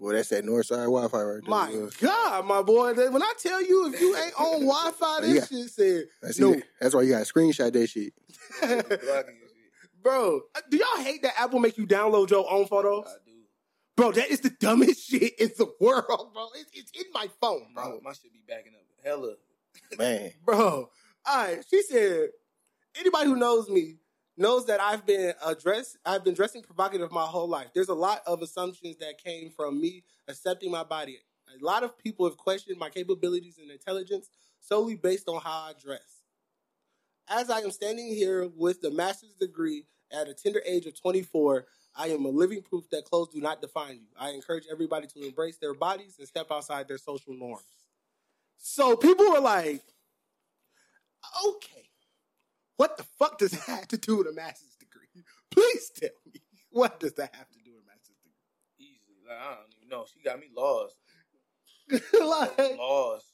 Well, 0.00 0.14
that's 0.14 0.28
that 0.28 0.44
north 0.44 0.66
side 0.66 0.84
Wi-Fi 0.84 1.22
right 1.22 1.40
there. 1.42 1.50
My 1.50 1.72
Uh, 1.72 1.90
God, 2.00 2.46
my 2.46 2.62
boy. 2.62 2.94
They- 2.94 3.08
When 3.08 3.22
I 3.22 3.32
tell 3.38 3.60
you 3.62 3.92
if 3.92 4.00
you 4.00 4.16
ain't 4.16 4.34
on 4.38 4.60
Wi 4.66 4.90
Fi, 4.92 5.20
this 5.22 5.34
Yeah. 5.50 5.58
shit 5.58 5.70
said 5.70 6.04
That's, 6.22 6.38
no. 6.38 6.52
it. 6.52 6.64
that's 6.80 6.94
why 6.94 7.02
you 7.02 7.10
got 7.10 7.26
to 7.26 7.32
screenshot 7.32 7.72
that 7.72 7.86
shit. 7.88 8.12
Blocking 8.60 8.86
your 8.86 9.48
shit. 9.48 10.02
Bro, 10.02 10.42
do 10.70 10.76
y'all 10.76 11.02
hate 11.04 11.22
that 11.22 11.34
Apple 11.40 11.58
make 11.58 11.76
you 11.76 11.86
download 11.86 12.30
your 12.30 12.50
own 12.50 12.66
photos? 12.66 13.06
I 13.08 13.14
do. 13.26 13.32
Bro, 13.96 14.12
that 14.12 14.30
is 14.30 14.40
the 14.40 14.50
dumbest 14.50 15.00
shit 15.10 15.38
in 15.40 15.50
the 15.58 15.66
world, 15.80 16.30
bro. 16.32 16.48
It's, 16.54 16.70
it's 16.72 16.92
in 16.92 17.06
my 17.12 17.28
phone, 17.40 17.66
My, 17.74 17.82
bro. 17.82 18.00
my 18.04 18.12
shit 18.12 18.32
be 18.32 18.40
backing 18.48 18.72
up. 18.74 18.82
Hella. 19.04 19.34
Man. 19.98 20.30
Bro, 20.44 20.90
all 21.26 21.36
right. 21.36 21.64
She 21.68 21.82
said, 21.82 22.28
anybody 22.98 23.26
who 23.28 23.36
knows 23.36 23.68
me 23.68 23.96
knows 24.38 24.66
that 24.66 24.80
I've 24.80 25.04
been 25.04 25.34
address 25.44 25.96
I've 26.04 26.24
been 26.24 26.34
dressing 26.34 26.62
provocative 26.62 27.10
my 27.12 27.24
whole 27.24 27.48
life. 27.48 27.68
There's 27.74 27.88
a 27.88 27.94
lot 27.94 28.22
of 28.26 28.42
assumptions 28.42 28.96
that 28.98 29.18
came 29.18 29.50
from 29.50 29.80
me 29.80 30.04
accepting 30.28 30.70
my 30.70 30.84
body 30.84 31.18
A 31.60 31.64
lot 31.64 31.82
of 31.82 31.98
people 31.98 32.26
have 32.26 32.36
questioned 32.36 32.78
my 32.78 32.90
capabilities 32.90 33.58
and 33.58 33.70
intelligence 33.70 34.30
solely 34.60 34.96
based 34.96 35.28
on 35.28 35.40
how 35.40 35.68
I 35.68 35.72
dress. 35.82 36.22
As 37.28 37.50
I 37.50 37.60
am 37.60 37.70
standing 37.70 38.08
here 38.08 38.48
with 38.56 38.80
the 38.80 38.90
master's 38.90 39.34
degree 39.34 39.84
at 40.10 40.28
a 40.28 40.34
tender 40.34 40.62
age 40.66 40.86
of 40.86 40.98
24, 40.98 41.66
I 41.94 42.08
am 42.08 42.24
a 42.24 42.28
living 42.28 42.62
proof 42.62 42.88
that 42.90 43.04
clothes 43.04 43.28
do 43.28 43.40
not 43.40 43.60
define 43.60 43.96
you. 43.96 44.06
I 44.18 44.30
encourage 44.30 44.64
everybody 44.70 45.06
to 45.08 45.26
embrace 45.26 45.58
their 45.58 45.74
bodies 45.74 46.16
and 46.18 46.28
step 46.28 46.46
outside 46.50 46.88
their 46.88 46.98
social 46.98 47.34
norms. 47.34 47.64
So 48.56 48.96
people 48.96 49.30
were 49.30 49.40
like, 49.40 49.82
okay, 51.46 51.87
what 52.78 52.96
the 52.96 53.02
fuck 53.18 53.36
does 53.38 53.50
that 53.50 53.60
have 53.66 53.88
to 53.88 53.98
do 53.98 54.16
with 54.16 54.26
a 54.28 54.32
master's 54.32 54.74
degree? 54.80 55.24
Please 55.50 55.90
tell 55.94 56.08
me. 56.32 56.40
What 56.70 56.98
does 57.00 57.12
that 57.14 57.34
have 57.34 57.50
to 57.50 57.58
do 57.64 57.72
with 57.74 57.82
a 57.84 57.86
master's 57.86 58.16
Easily, 58.78 59.20
like 59.28 59.38
I 59.38 59.54
don't 59.56 59.74
even 59.76 59.88
know. 59.90 60.06
She 60.12 60.20
got 60.22 60.38
me 60.40 60.46
lost. 60.56 60.96
like, 61.90 62.78
Lost. 62.78 63.26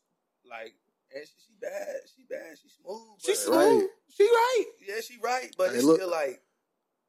Like, 0.49 0.75
and 1.15 1.25
she, 1.27 1.35
she 1.47 1.53
bad. 1.61 1.97
She 2.17 2.25
bad. 2.29 2.57
She 2.61 2.69
smooth. 2.69 3.01
she's 3.25 3.45
but- 3.45 3.53
smooth. 3.53 3.81
Right. 3.83 3.89
She 4.17 4.25
right. 4.25 4.65
Yeah, 4.87 5.01
she 5.03 5.19
right, 5.23 5.55
but 5.59 5.71
Hey, 5.71 5.77
it's 5.77 5.85
look. 5.85 5.97
still 5.97 6.11
like 6.11 6.41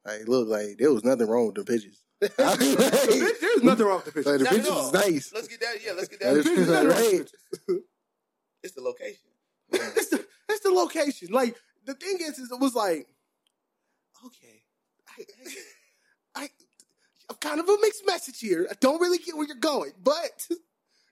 Like, 0.06 0.28
look, 0.28 0.48
like 0.48 0.78
there 0.80 0.92
was 0.92 1.04
nothing 1.04 1.28
wrong 1.28 1.46
with 1.48 1.56
the 1.56 1.64
pictures. 1.64 2.02
There's 2.20 3.40
there's 3.40 3.64
nothing 3.64 3.86
wrong 3.86 3.98
with 4.04 4.06
the 4.06 4.12
picture. 4.14 4.32
Like 4.32 4.40
the 4.40 4.44
Not 4.46 4.54
pictures 4.54 4.72
all. 4.72 4.88
is 4.88 4.94
nice. 4.94 5.34
let's 5.34 5.48
get 5.48 5.60
that. 5.62 5.76
Yeah, 5.86 5.92
let's 5.94 6.08
get 6.08 6.22
Like, 6.24 6.34
that. 6.36 6.44
the 6.44 6.50
pictures 6.50 6.70
are 6.70 6.88
right. 6.88 7.32
It's 8.64 8.74
the 8.74 8.82
location. 8.82 9.30
it's 9.72 10.10
the 10.10 10.26
it's 10.50 10.60
the 10.62 10.72
location. 10.72 11.28
Like 11.32 11.56
the 11.86 11.94
thing 11.94 12.18
is, 12.22 12.38
is 12.40 12.52
it 12.52 12.60
was 12.60 12.76
like, 12.76 13.08
okay, 14.26 14.64
I, 15.18 15.24
I, 16.36 16.42
I 16.44 16.50
I'm 17.30 17.36
kind 17.38 17.60
of 17.60 17.68
a 17.68 17.78
mixed 17.82 18.06
message 18.06 18.40
here. 18.40 18.68
I 18.70 18.76
don't 18.80 19.00
really 19.02 19.18
get 19.18 19.36
where 19.36 19.48
you're 19.48 19.56
going, 19.56 19.92
but 20.04 20.48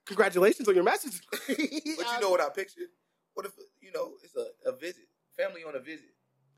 congratulations 0.06 0.68
on 0.68 0.74
your 0.74 0.84
message. 0.84 1.20
But 1.48 1.58
you 1.58 2.20
know 2.20 2.30
what 2.30 2.40
I 2.40 2.48
pictured? 2.50 2.88
What 3.34 3.46
if 3.46 3.52
you 3.80 3.90
know 3.92 4.12
it's 4.22 4.36
a, 4.36 4.46
a 4.68 4.76
visit, 4.76 5.08
family 5.36 5.62
on 5.66 5.74
a 5.74 5.80
visit? 5.80 6.10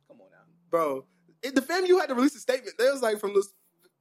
Come 0.08 0.20
on 0.20 0.28
now. 0.30 0.44
bro. 0.70 1.06
The 1.42 1.62
family, 1.62 1.88
you 1.88 1.98
had 1.98 2.08
to 2.08 2.14
release 2.14 2.34
a 2.34 2.40
statement. 2.40 2.76
There 2.78 2.92
was 2.92 3.02
like 3.02 3.18
from 3.20 3.34
this 3.34 3.48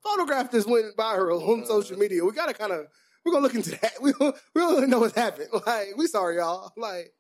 photograph 0.04 0.52
that 0.52 0.66
went 0.66 0.96
viral 0.98 1.48
on 1.48 1.64
Uh. 1.64 1.66
social 1.66 1.98
media. 1.98 2.24
We 2.26 2.32
gotta 2.32 2.54
kind 2.54 2.72
of 2.72 2.88
we're 3.24 3.32
gonna 3.32 3.44
look 3.44 3.56
into 3.56 3.72
that. 3.72 3.94
We 4.02 4.12
don't, 4.14 4.36
we 4.54 4.62
don't 4.62 4.76
really 4.76 4.88
know 4.88 5.00
what 5.00 5.14
happened. 5.16 5.50
Like 5.66 5.90
we 5.98 6.08
sorry 6.08 6.38
y'all. 6.38 6.72
Like 6.76 7.14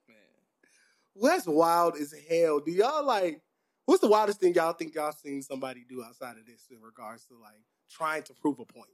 well, 1.15 1.31
that's 1.33 1.47
wild 1.47 1.95
as 1.95 2.13
hell. 2.29 2.59
Do 2.59 2.71
y'all 2.71 3.05
like? 3.05 3.41
What's 3.85 4.01
the 4.01 4.07
wildest 4.07 4.39
thing 4.39 4.53
y'all 4.55 4.73
think 4.73 4.95
y'all 4.95 5.11
seen 5.11 5.41
somebody 5.43 5.85
do 5.87 6.03
outside 6.03 6.37
of 6.37 6.45
this 6.45 6.67
in 6.71 6.81
regards 6.81 7.25
to 7.27 7.35
like 7.41 7.61
trying 7.89 8.23
to 8.23 8.33
prove 8.33 8.59
a 8.59 8.65
point? 8.65 8.89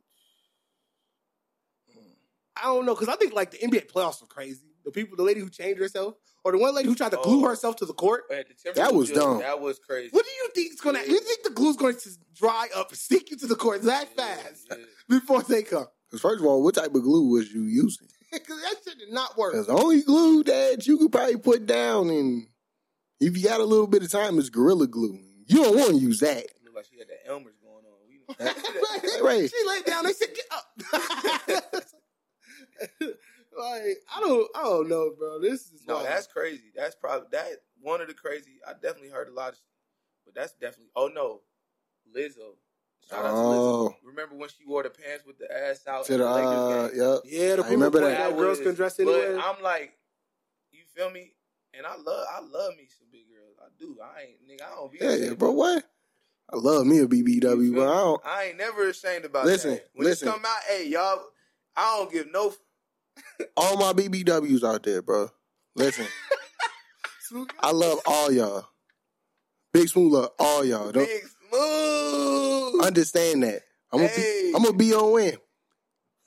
Mm. 1.97 2.01
I 2.57 2.63
don't 2.65 2.85
know 2.85 2.93
because 2.93 3.09
I 3.09 3.15
think 3.15 3.33
like 3.33 3.51
the 3.51 3.57
NBA 3.59 3.91
playoffs 3.91 4.21
were 4.21 4.27
crazy. 4.27 4.67
The 4.83 4.91
people, 4.91 5.15
the 5.15 5.23
lady 5.23 5.39
who 5.39 5.49
changed 5.49 5.79
herself, 5.79 6.15
or 6.43 6.51
the 6.51 6.57
one 6.57 6.73
lady 6.73 6.89
who 6.89 6.95
tried 6.95 7.11
to 7.11 7.19
glue 7.23 7.45
Oh. 7.45 7.47
herself 7.49 7.75
to 7.77 7.85
the 7.85 7.93
court. 7.93 8.23
at 8.31 8.47
the 8.47 8.53
Timberwolves 8.55 8.73
That 8.75 8.93
was 8.95 9.09
joint, 9.09 9.19
dumb. 9.21 9.39
That 9.39 9.61
was 9.61 9.77
crazy. 9.79 10.09
What 10.11 10.25
do 10.25 10.31
you 10.31 10.49
think 10.55 10.73
is 10.73 10.81
gonna? 10.81 10.99
You 11.07 11.19
think 11.19 11.43
the 11.43 11.51
glue's 11.51 11.77
going 11.77 11.95
to 11.97 12.09
dry 12.35 12.67
up 12.75 12.89
and 12.89 12.97
stick 12.97 13.29
you 13.29 13.37
to 13.37 13.47
the 13.47 13.55
court 13.55 13.83
that 13.83 14.09
Yeah, 14.17 14.23
fast 14.35 14.67
yeah. 14.71 14.77
before 15.07 15.43
they 15.43 15.61
come? 15.63 15.85
Because 16.09 16.21
first 16.21 16.41
of 16.41 16.47
all, 16.47 16.63
what 16.63 16.75
type 16.75 16.93
of 16.95 17.03
glue 17.03 17.29
was 17.29 17.51
you 17.53 17.63
using? 17.63 18.07
Because 18.41 18.61
that 18.61 18.75
shit 18.85 18.97
did 18.97 19.11
not 19.11 19.37
work. 19.37 19.51
Because 19.51 19.67
the 19.67 19.73
only 19.73 20.01
glue 20.01 20.43
that 20.43 20.87
you 20.87 20.97
could 20.97 21.11
probably 21.11 21.35
put 21.35 21.65
down, 21.65 22.09
and 22.09 22.47
if 23.19 23.37
you 23.37 23.43
got 23.43 23.59
a 23.59 23.65
little 23.65 23.87
bit 23.87 24.03
of 24.03 24.11
time, 24.11 24.39
is 24.39 24.49
Gorilla 24.49 24.87
Glue. 24.87 25.19
You 25.47 25.63
don't 25.63 25.75
want 25.75 25.89
to 25.91 25.97
use 25.97 26.21
that. 26.21 26.45
Looked 26.63 26.75
like 26.77 26.85
she 26.85 26.97
had 26.97 27.07
the 27.09 27.29
Elmers 27.29 27.59
going 27.61 27.83
on. 27.85 27.97
We, 28.07 28.21
right. 28.39 29.21
Right. 29.21 29.49
She 29.49 29.67
laid 29.67 29.83
down. 29.83 30.05
They 30.05 30.13
said, 30.13 30.29
"Get 30.33 30.45
up." 30.49 30.65
like 33.57 33.97
I 34.15 34.19
don't, 34.21 34.47
I 34.55 34.63
don't 34.63 34.87
know, 34.87 35.11
bro. 35.17 35.39
This 35.41 35.71
is 35.71 35.85
no, 35.85 35.95
wild. 35.95 36.07
that's 36.07 36.27
crazy. 36.27 36.71
That's 36.73 36.95
probably 36.95 37.27
that 37.33 37.49
one 37.81 37.99
of 37.99 38.07
the 38.07 38.13
crazy. 38.13 38.59
I 38.65 38.73
definitely 38.73 39.09
heard 39.09 39.27
a 39.27 39.33
lot 39.33 39.53
of, 39.53 39.59
but 40.23 40.35
that's 40.35 40.53
definitely. 40.53 40.91
Oh 40.95 41.09
no, 41.13 41.41
Lizzo. 42.15 42.55
Shout 43.09 43.25
out 43.25 43.29
to 43.31 43.35
Oh. 43.35 43.89
Lizzo. 43.89 43.95
Remember 44.07 44.35
when 44.35 44.49
she 44.49 44.65
wore 44.65 44.83
the 44.83 44.89
pants 44.89 45.25
with 45.25 45.37
the 45.37 45.51
ass 45.51 45.81
out? 45.87 46.05
To 46.05 46.13
in 46.13 46.19
the, 46.19 46.29
Lakers 46.29 46.49
uh, 46.49 46.89
yep. 46.93 47.21
yeah. 47.25 47.55
The 47.57 47.65
I 47.65 47.69
remember 47.69 47.99
proof 47.99 48.11
that. 48.11 48.29
that 48.29 48.37
girls 48.37 48.59
can 48.59 48.75
dress 48.75 48.97
but 48.97 49.01
anywhere. 49.07 49.39
I'm 49.39 49.61
like, 49.63 49.93
you 50.71 50.81
feel 50.95 51.09
me? 51.09 51.33
And 51.73 51.85
I 51.85 51.95
love, 51.95 52.25
I 52.29 52.39
love 52.41 52.75
me 52.77 52.87
some 52.97 53.07
big 53.11 53.23
girls. 53.29 53.55
I 53.61 53.67
do. 53.79 53.97
I 54.03 54.21
ain't, 54.23 54.47
nigga. 54.47 54.65
I 54.65 54.75
don't 54.75 54.91
be. 54.91 54.97
Yeah, 55.01 55.15
yeah, 55.15 55.33
bro. 55.33 55.51
What? 55.51 55.83
I 56.53 56.57
love 56.57 56.85
me 56.85 56.99
a 56.99 57.07
BBW, 57.07 57.41
feel 57.41 57.73
but 57.75 57.87
I 57.87 57.97
don't. 58.01 58.21
I 58.25 58.43
ain't 58.45 58.57
never 58.57 58.89
ashamed 58.89 59.23
about 59.23 59.45
Listen, 59.45 59.71
that. 59.71 59.87
When 59.93 60.07
listen. 60.07 60.27
it 60.27 60.31
come 60.31 60.41
out, 60.45 60.57
hey 60.67 60.87
y'all, 60.89 61.21
I 61.77 61.97
don't 61.97 62.11
give 62.11 62.29
no. 62.31 62.53
All 63.55 63.77
my 63.77 63.93
BBWs 63.93 64.63
out 64.63 64.83
there, 64.83 65.01
bro. 65.01 65.29
Listen, 65.75 66.05
I 67.59 67.71
love 67.71 67.99
all 68.05 68.31
y'all. 68.31 68.65
Big 69.73 69.87
Smooth 69.87 70.11
love 70.11 70.29
all 70.37 70.65
y'all. 70.65 70.91
Don't 70.91 71.05
Big 71.05 71.23
smooth. 71.51 72.81
understand 72.85 73.43
that. 73.43 73.61
I'm 73.91 73.99
gonna 73.99 74.09
Hey. 74.09 74.49
be. 74.51 74.55
I'm 74.55 74.63
gonna 74.63 74.77
be 74.77 74.93
on 74.93 75.11
win. 75.11 75.37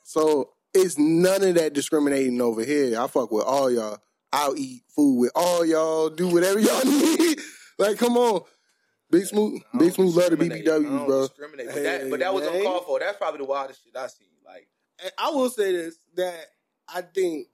So 0.05 0.53
it's 0.73 0.99
none 0.99 1.43
of 1.43 1.55
that 1.55 1.73
discriminating 1.73 2.41
over 2.41 2.63
here. 2.65 2.99
I 3.01 3.07
fuck 3.07 3.31
with 3.31 3.45
all 3.45 3.71
y'all. 3.71 3.99
I'll 4.33 4.57
eat 4.57 4.83
food 4.95 5.21
with 5.21 5.33
all 5.35 5.65
y'all. 5.65 6.11
Do 6.11 6.29
whatever 6.29 6.59
y'all 6.59 6.85
need. 6.85 7.39
like, 7.79 7.99
come 7.99 8.17
on. 8.17 8.43
Big 9.11 9.27
Smooth. 9.27 9.63
I 9.73 9.79
Big 9.79 9.93
Smooth 9.93 10.15
love 10.17 10.31
the 10.31 10.37
discriminate. 10.37 10.69
I 10.69 10.71
BBWs, 10.73 10.83
don't 10.99 11.07
bro. 11.07 11.27
Discriminate, 11.29 11.67
but 11.73 11.83
that, 11.85 12.11
but 12.11 12.21
that 12.21 12.35
was 12.35 12.43
Hey, 12.45 12.51
man. 12.51 12.61
uncalled 12.61 12.87
for. 12.87 12.99
That's 12.99 13.17
probably 13.17 13.39
the 13.39 13.45
wildest 13.45 13.85
shit 13.85 13.97
I 13.97 14.07
seen. 14.09 14.27
Like, 14.45 14.67
And 15.03 15.13
I 15.17 15.31
will 15.31 15.49
say 15.51 15.73
this 15.73 15.99
that 16.17 16.47
I 16.89 17.03
think, 17.03 17.47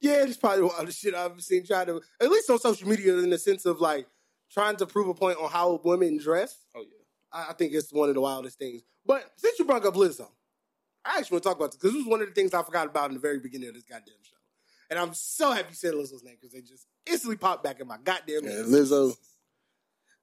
yeah, 0.00 0.24
it's 0.24 0.36
probably 0.36 0.60
the 0.60 0.66
wildest 0.66 0.98
shit 1.00 1.14
I've 1.14 1.40
seen. 1.42 1.64
Try 1.64 1.84
to 1.84 2.00
at 2.20 2.30
least 2.30 2.50
on 2.50 2.58
social 2.58 2.88
media 2.88 3.16
in 3.18 3.30
the 3.30 3.38
sense 3.38 3.64
of 3.66 3.80
like 3.80 4.06
trying 4.50 4.76
to 4.76 4.86
prove 4.86 5.08
a 5.08 5.14
point 5.14 5.38
on 5.40 5.50
how 5.50 5.80
women 5.84 6.18
dress. 6.18 6.66
oh 6.74 6.80
yeah, 6.82 6.96
I 7.32 7.50
I 7.50 7.52
think 7.54 7.72
it's 7.74 7.92
one 7.92 8.08
of 8.08 8.14
the 8.14 8.20
wildest 8.20 8.58
things. 8.58 8.82
But 9.06 9.30
since 9.36 9.58
you 9.58 9.64
brought 9.64 9.84
up 9.86 9.94
Lizzo, 9.94 10.28
I 11.04 11.18
actually 11.18 11.36
want 11.36 11.42
to 11.44 11.48
talk 11.50 11.56
about 11.56 11.70
this 11.72 11.76
because 11.78 11.92
this 11.94 12.02
was 12.04 12.10
one 12.10 12.20
of 12.20 12.28
the 12.28 12.34
things 12.34 12.52
I 12.54 12.62
forgot 12.62 12.86
about 12.86 13.10
in 13.10 13.14
the 13.14 13.20
very 13.20 13.38
beginning 13.38 13.68
of 13.68 13.74
this 13.74 13.84
goddamn 13.84 14.14
show. 14.22 14.36
And 14.90 14.98
I'm 14.98 15.12
so 15.14 15.52
happy 15.52 15.68
you 15.70 15.74
said 15.74 15.94
Lizzo's 15.94 16.22
name 16.24 16.36
because 16.40 16.52
they 16.52 16.60
just 16.62 16.86
instantly 17.06 17.36
popped 17.36 17.62
back 17.64 17.80
in 17.80 17.86
my 17.86 17.98
goddamn 18.02 18.44
Yeah. 18.44 18.62
Lizzo. 18.66 19.16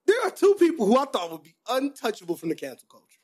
There 0.06 0.22
are 0.24 0.30
two 0.32 0.56
people 0.60 0.86
who 0.86 0.98
I 0.98 1.06
thought 1.06 1.32
would 1.32 1.44
be 1.44 1.56
untouchable 1.68 2.36
from 2.38 2.50
the 2.50 2.56
cancel 2.56 2.88
culture, 2.88 3.20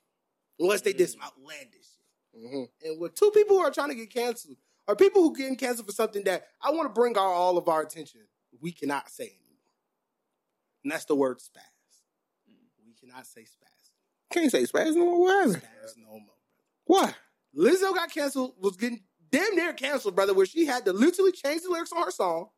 unless 0.60 0.82
they 0.82 0.93
did 0.93 1.10
some 1.10 1.22
outlandish 1.22 1.86
shit. 1.95 2.41
Mhm. 2.43 2.70
And 2.84 2.99
with 2.99 3.14
two 3.14 3.30
people 3.32 3.58
who 3.58 3.62
are 3.64 3.72
trying 3.72 3.89
to 3.89 3.95
get 3.95 4.12
canceled, 4.12 4.58
are 4.88 4.95
people 4.95 5.22
who 5.22 5.36
getting 5.36 5.56
canceled 5.56 5.86
for 5.88 5.93
something 5.93 6.24
that 6.24 6.47
I 6.62 6.72
want 6.72 6.86
to 6.89 6.93
bring 6.93 7.16
our 7.18 7.32
all 7.34 7.58
of 7.58 7.68
our 7.68 7.82
attention. 7.82 8.28
We 8.60 8.72
cannot 8.72 9.10
say 9.12 9.26
anymore, 9.26 9.41
and 10.84 10.92
that's 10.92 11.06
the 11.06 11.16
word 11.16 11.40
spaz. 11.40 11.62
Mm. 12.50 12.56
We 12.86 12.94
cannot 12.94 13.26
say 13.28 13.42
spaz. 13.42 13.90
Can't 14.32 14.52
say 14.52 14.64
spaz 14.64 14.96
no 14.96 15.06
more. 15.06 15.20
What 15.22 15.48
happened? 15.48 15.64
Spaz 15.64 15.98
no 15.98 16.12
more. 16.12 16.36
Why? 16.86 17.14
Lizzo 17.56 17.94
got 17.94 18.12
canceled, 18.12 18.56
was 18.60 18.78
getting 18.78 19.04
damn 19.30 19.56
near 19.56 19.74
canceled, 19.74 20.16
brother, 20.16 20.34
where 20.34 20.46
she 20.46 20.66
had 20.66 20.86
to 20.86 20.94
literally 20.94 21.32
change 21.32 21.64
the 21.64 21.70
lyrics 21.70 21.92
on 21.92 22.04
her 22.04 22.12
song 22.12 22.50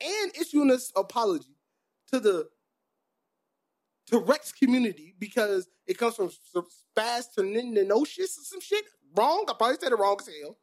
and 0.00 0.36
issue 0.40 0.62
an 0.62 0.76
apology 0.96 1.56
to 2.10 2.20
the 2.20 2.48
Tourette's 4.06 4.52
community 4.52 5.14
because 5.18 5.68
it 5.86 5.98
comes 5.98 6.16
from 6.16 6.28
spaz 6.28 7.24
to 7.34 7.42
spastoninosis 7.46 8.38
or 8.38 8.44
some 8.44 8.60
shit. 8.60 8.84
Wrong. 9.14 9.44
I 9.48 9.54
probably 9.56 9.76
said 9.80 9.92
it 9.92 9.98
wrong 9.98 10.16
as 10.20 10.28
hell. 10.42 10.56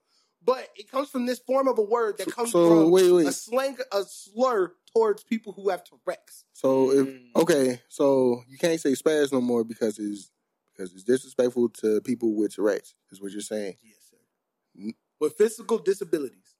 But 0.43 0.69
it 0.75 0.89
comes 0.89 1.09
from 1.09 1.25
this 1.25 1.39
form 1.39 1.67
of 1.67 1.77
a 1.77 1.81
word 1.83 2.17
that 2.19 2.31
comes 2.31 2.51
So 2.51 2.69
from 2.83 2.91
wait, 2.91 3.11
wait. 3.11 3.27
a 3.27 3.31
slang, 3.33 3.77
a 3.91 4.03
slur 4.03 4.73
towards 4.93 5.23
people 5.23 5.51
who 5.53 5.69
have 5.69 5.83
Tourette's. 5.83 6.45
So 6.53 6.91
if 6.91 7.07
Mm. 7.07 7.35
okay, 7.35 7.81
so 7.89 8.43
you 8.47 8.57
can't 8.57 8.79
say 8.79 8.91
spaz 8.93 9.31
no 9.33 9.41
more 9.41 9.63
because 9.63 9.99
it's 9.99 10.31
because 10.71 10.93
it's 10.93 11.03
disrespectful 11.03 11.69
to 11.69 11.99
people 12.01 12.35
with 12.35 12.53
Tourette's. 12.55 12.93
Is 13.11 13.21
what 13.21 13.31
you're 13.31 13.41
saying? 13.41 13.77
Yes, 13.83 13.97
sir. 14.11 14.91
With 15.19 15.33
physical 15.37 15.79
disabilities. 15.79 16.55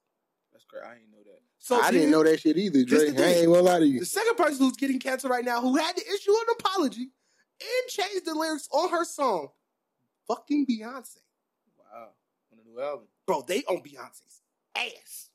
that's 0.52 0.66
great. 0.66 0.84
I 0.84 0.96
ain't 0.96 1.12
know 1.12 1.24
that. 1.24 1.40
So 1.60 1.80
I 1.80 1.92
didn't 1.92 2.02
here- 2.08 2.12
know 2.12 2.24
that 2.24 2.40
shit 2.40 2.58
either, 2.58 2.80
This 2.80 2.86
Dre. 2.86 3.12
the 3.12 3.26
I 3.26 3.30
ain't 3.30 3.48
gonna 3.48 3.62
lie 3.62 3.80
to 3.80 3.86
you. 3.88 4.00
The 4.00 4.06
second 4.06 4.36
person 4.38 4.66
who's 4.66 4.76
getting 4.76 5.00
canceled 5.00 5.32
right 5.32 5.46
now, 5.46 5.62
who 5.62 5.76
had 5.76 5.96
to 5.96 6.02
issue 6.14 6.32
an 6.34 6.56
apology 6.60 7.12
and 7.62 7.90
change 7.90 8.24
the 8.26 8.34
lyrics 8.36 8.68
on 8.72 8.90
her 8.90 9.06
song, 9.06 9.50
fucking 10.28 10.66
Beyonce. 10.66 11.20
Wow, 11.78 12.10
on 12.52 12.58
the 12.58 12.64
new 12.70 12.80
album. 12.82 13.08
Bro, 13.28 13.44
they 13.48 13.62
on 13.66 13.78
Beyonce's 13.84 14.42
ass. 14.76 15.30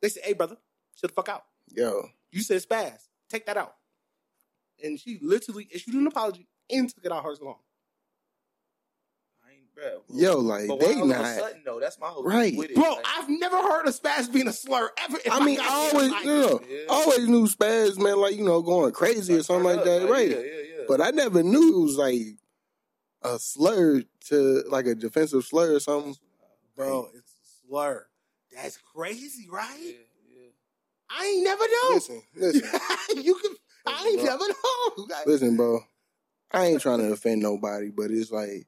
They 0.00 0.08
said, 0.08 0.24
hey, 0.24 0.32
brother, 0.32 0.56
shut 0.98 1.10
the 1.10 1.14
fuck 1.14 1.28
out. 1.28 1.44
Yo, 1.74 2.08
You 2.32 2.40
said 2.42 2.62
spaz. 2.62 2.98
Take 3.28 3.46
that 3.46 3.56
out. 3.56 3.74
And 4.82 4.98
she 4.98 5.18
literally 5.22 5.68
issued 5.70 5.94
an 5.94 6.06
apology 6.06 6.48
and 6.70 6.88
took 6.92 7.04
it 7.04 7.12
out 7.12 7.22
her 7.24 7.34
song. 7.36 7.56
I 9.46 9.52
ain't, 9.52 9.74
bro. 9.74 10.02
yo, 10.14 10.38
like 10.38 10.68
but 10.68 10.80
they 10.80 10.94
why 10.94 11.00
all 11.00 11.10
of 11.10 11.16
a 11.18 11.22
not. 11.22 11.36
sudden 11.36 11.62
though? 11.64 11.80
That's 11.80 11.98
my 12.00 12.06
whole 12.08 12.24
Right. 12.24 12.50
thing 12.50 12.56
with 12.58 12.70
it. 12.70 12.76
Bro, 12.76 12.90
Like, 12.94 13.04
I've 13.16 13.28
never 13.28 13.56
heard 13.56 13.86
of 13.86 13.98
spaz 14.00 14.32
being 14.32 14.48
a 14.48 14.52
slur 14.52 14.90
ever. 14.98 15.18
in 15.24 15.32
I 15.32 15.44
mean, 15.44 15.58
I 15.60 15.68
always, 15.68 16.10
life. 16.10 16.24
you 16.24 16.30
know, 16.30 16.60
Yeah. 16.68 16.84
Always 16.88 17.28
knew 17.28 17.46
spaz 17.46 17.98
man, 17.98 18.16
like 18.18 18.36
you 18.36 18.44
know, 18.44 18.62
going 18.62 18.92
crazy 18.92 19.34
or 19.36 19.42
something 19.42 19.64
like 19.64 19.84
that, 19.84 20.08
right? 20.08 20.30
Yeah, 20.30 20.38
yeah, 20.38 20.42
yeah. 20.78 20.84
But 20.88 21.00
I 21.00 21.10
never 21.10 21.42
knew 21.42 21.80
it 21.80 21.84
was 21.84 21.96
like 21.96 22.36
a 23.22 23.38
slur 23.38 24.02
to 24.28 24.64
like 24.68 24.86
a 24.86 24.94
defensive 24.94 25.44
slur 25.44 25.74
or 25.76 25.80
something. 25.80 26.16
Bro, 26.76 27.10
it's 27.14 27.23
a 27.23 27.23
slur. 27.68 28.06
That's 28.54 28.78
crazy, 28.94 29.48
right? 29.50 29.78
Yeah, 29.80 29.92
yeah. 30.28 30.48
I 31.10 31.26
ain't 31.26 31.44
never 31.44 31.64
know. 31.64 31.94
Listen, 31.94 32.22
listen, 32.36 33.22
you 33.22 33.34
can. 33.34 33.52
I 33.86 34.06
ain't 34.08 34.20
bro. 34.20 34.24
never 34.24 34.48
know. 34.48 35.06
Like, 35.10 35.26
listen, 35.26 35.56
bro. 35.56 35.80
I 36.52 36.66
ain't 36.66 36.80
trying 36.80 37.00
to 37.00 37.12
offend 37.12 37.42
nobody, 37.42 37.90
but 37.90 38.10
it's 38.10 38.30
like, 38.30 38.66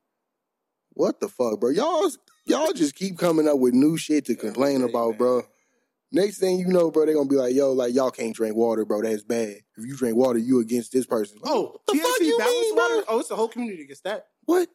what 0.90 1.20
the 1.20 1.28
fuck, 1.28 1.61
bro? 1.61 1.70
Y'all, 1.70 2.11
y'all 2.47 2.72
just 2.72 2.94
keep 2.97 3.16
coming 3.18 3.47
up 3.47 3.59
with 3.59 3.74
new 3.74 3.97
shit 3.97 4.24
to 4.26 4.34
complain 4.34 4.76
Every 4.76 4.88
day, 4.88 4.92
about, 4.92 5.09
man. 5.11 5.18
bro. 5.18 5.42
Next 6.12 6.38
thing 6.38 6.59
you 6.59 6.68
know, 6.68 6.90
bro, 6.90 7.05
they 7.07 7.14
gonna 7.14 7.28
be 7.28 7.36
like, 7.36 7.55
yo, 7.55 7.72
like 7.72 7.94
y'all 7.94 8.11
can't 8.11 8.34
drink 8.34 8.57
water, 8.57 8.84
bro. 8.84 9.03
That's 9.03 9.22
bad. 9.22 9.57
If 9.76 9.84
you 9.84 9.97
drink 9.97 10.16
water, 10.16 10.38
you 10.38 10.61
against 10.61 10.92
this 10.92 11.07
person. 11.07 11.38
oh, 11.44 11.76
the 11.86 11.94
fuck 11.94 12.20
you 12.20 12.38
balanced 12.38 12.61
mean, 12.61 12.76
water. 12.76 12.94
bro? 12.94 13.05
Oh, 13.09 13.18
it's 13.20 13.28
the 13.28 13.36
whole 13.36 13.49
community 13.49 13.82
against 13.82 14.05
that. 14.05 14.26
What? 14.44 14.68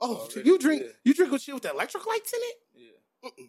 Oh, 0.00 0.28
Already, 0.28 0.48
you 0.48 0.58
drink 0.58 0.82
yeah. 0.82 0.90
you 1.04 1.14
drink 1.14 1.32
with 1.32 1.42
shit 1.42 1.54
with 1.54 1.62
the 1.62 1.70
electric 1.70 2.04
lights 2.06 2.32
in 2.32 2.40
it? 2.42 2.56
Yeah. 3.38 3.44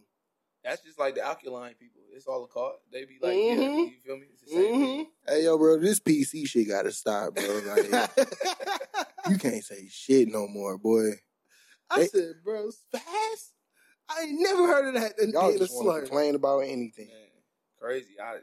That's 0.64 0.82
just 0.84 0.98
like 0.98 1.14
the 1.16 1.22
alkaline 1.22 1.76
people. 1.80 2.02
It's 2.16 2.26
all 2.26 2.44
a 2.44 2.48
card. 2.48 2.78
They 2.92 3.06
be 3.06 3.20
like, 3.22 3.36
yeah, 3.38 3.56
Mhm. 3.56 3.92
you 3.92 4.00
feel 4.04 4.18
me? 4.18 4.26
It's 4.34 4.42
the 4.42 4.50
same 4.50 4.74
Mhm. 4.74 4.96
thing. 4.98 5.12
Hey, 5.28 5.44
yo, 5.44 5.58
bro, 5.60 5.78
this 5.78 6.00
PC 6.00 6.46
shit 6.48 6.68
gotta 6.68 6.92
stop, 6.92 7.36
bro. 7.36 7.44
Like, 7.60 7.86
you 9.30 9.38
can't 9.38 9.64
say 9.64 9.88
shit 9.90 10.28
no 10.30 10.48
more, 10.48 10.78
boy. 10.78 11.12
I 11.90 12.00
They- 12.00 12.08
said, 12.08 12.44
bro, 12.44 12.70
spaz. 12.70 13.52
I 14.10 14.22
ain't 14.24 14.40
never 14.40 14.68
heard 14.68 14.88
of 14.96 15.02
that 15.02 15.20
in 15.20 15.32
Y'all 15.32 15.56
just 15.58 15.74
want 15.74 15.96
to 15.96 16.02
complain 16.02 16.36
about 16.36 16.60
anything. 16.60 17.08
Man, 17.08 17.28
crazy. 17.80 18.20
I, 18.20 18.40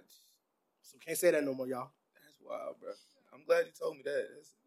So 0.82 0.98
can't 1.04 1.18
say 1.18 1.30
that 1.32 1.42
no 1.44 1.54
more, 1.54 1.66
y'all. 1.66 1.90
that's 2.14 2.38
wild, 2.40 2.78
bro. 2.80 2.92
I'm 3.32 3.44
glad 3.44 3.66
you 3.66 3.72
told 3.72 3.96
me 3.96 4.02
that. 4.04 4.12
That's, 4.12 4.28
that's 4.30 4.50
definitely. 4.50 4.61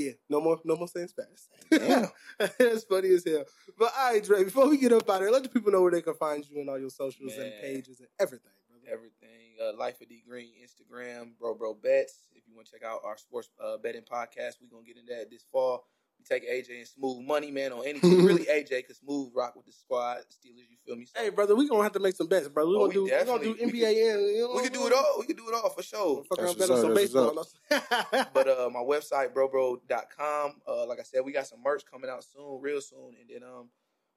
Yeah, 0.00 0.12
no 0.30 0.40
more, 0.40 0.58
no 0.64 0.76
more 0.76 0.88
saying 0.88 1.08
spaz. 1.08 1.48
Damn. 1.70 2.08
That's 2.58 2.84
funny 2.84 3.10
as 3.10 3.22
hell. 3.26 3.44
But 3.78 3.92
all 3.98 4.12
right, 4.12 4.24
Dre, 4.24 4.44
before 4.44 4.66
we 4.68 4.78
get 4.78 4.92
up 4.94 5.08
out 5.10 5.16
of 5.16 5.20
here, 5.22 5.30
let 5.30 5.42
the 5.42 5.50
people 5.50 5.70
know 5.72 5.82
where 5.82 5.90
they 5.90 6.00
can 6.00 6.14
find 6.14 6.42
you 6.48 6.58
and 6.60 6.70
all 6.70 6.78
your 6.78 6.88
socials 6.88 7.34
and 7.36 7.52
pages 7.60 8.00
and 8.00 8.08
everything, 8.18 8.50
brother. 8.70 8.88
everything. 8.90 9.28
Uh, 9.62 9.76
Life 9.76 10.00
of 10.00 10.08
D 10.08 10.22
Green, 10.26 10.52
Instagram, 10.64 11.32
Bro 11.38 11.56
Bro 11.56 11.74
Bets. 11.74 12.14
If 12.34 12.48
you 12.48 12.54
want 12.54 12.66
to 12.68 12.72
check 12.72 12.82
out 12.82 13.00
our 13.04 13.18
sports 13.18 13.50
uh, 13.62 13.76
betting 13.76 14.02
podcast, 14.10 14.54
we're 14.62 14.72
gonna 14.72 14.86
get 14.86 14.96
into 14.96 15.12
that 15.14 15.30
this 15.30 15.44
fall. 15.52 15.84
We 16.20 16.36
take 16.38 16.48
AJ 16.48 16.78
and 16.78 16.86
Smooth 16.86 17.24
Money 17.26 17.50
Man 17.50 17.72
on 17.72 17.86
anything. 17.86 18.24
really 18.24 18.44
AJ, 18.50 18.86
cause 18.86 18.98
Smooth 18.98 19.30
rock 19.34 19.56
with 19.56 19.64
the 19.64 19.72
squad, 19.72 20.18
Steelers. 20.28 20.68
You 20.68 20.76
feel 20.84 20.96
me? 20.96 21.06
So 21.06 21.18
Hey, 21.20 21.30
brother, 21.30 21.56
we 21.56 21.66
gonna 21.68 21.82
have 21.82 21.92
to 21.92 21.98
make 22.00 22.14
some 22.14 22.26
bets, 22.28 22.48
brother. 22.48 22.68
We 22.70 22.76
Oh, 22.76 22.78
gonna 22.80 22.88
we 22.88 22.94
do, 22.94 23.04
we 23.04 23.10
gonna 23.10 23.24
do 23.24 23.54
definitely- 23.54 23.66
we 23.66 23.72
NBA 23.72 24.14
and 24.14 24.36
you 24.36 24.38
know, 24.48 24.54
we 24.56 24.62
can 24.64 24.72
do 24.72 24.86
it 24.86 24.92
all. 24.92 25.16
We 25.18 25.26
can 25.26 25.36
do 25.36 25.48
it 25.48 25.54
all 25.54 25.70
for 25.70 25.82
sure. 25.82 26.24
Fuck 26.24 26.38
around, 26.38 26.58
That's 26.58 26.68
bet 26.68 26.70
on 26.70 26.94
what's 26.94 27.12
some 27.12 27.64
baseball. 27.70 28.28
But 28.34 28.48
uh, 28.48 28.68
my 28.70 28.80
website, 28.80 29.32
brobro.com. 29.32 30.54
Uh, 30.68 30.86
like 30.86 31.00
I 31.00 31.04
said, 31.04 31.22
we 31.24 31.32
got 31.32 31.46
some 31.46 31.62
merch 31.62 31.82
coming 31.90 32.10
out 32.10 32.22
soon, 32.24 32.60
real 32.60 32.80
soon. 32.80 33.14
And 33.20 33.28
then 33.28 33.42
um, 33.48 33.70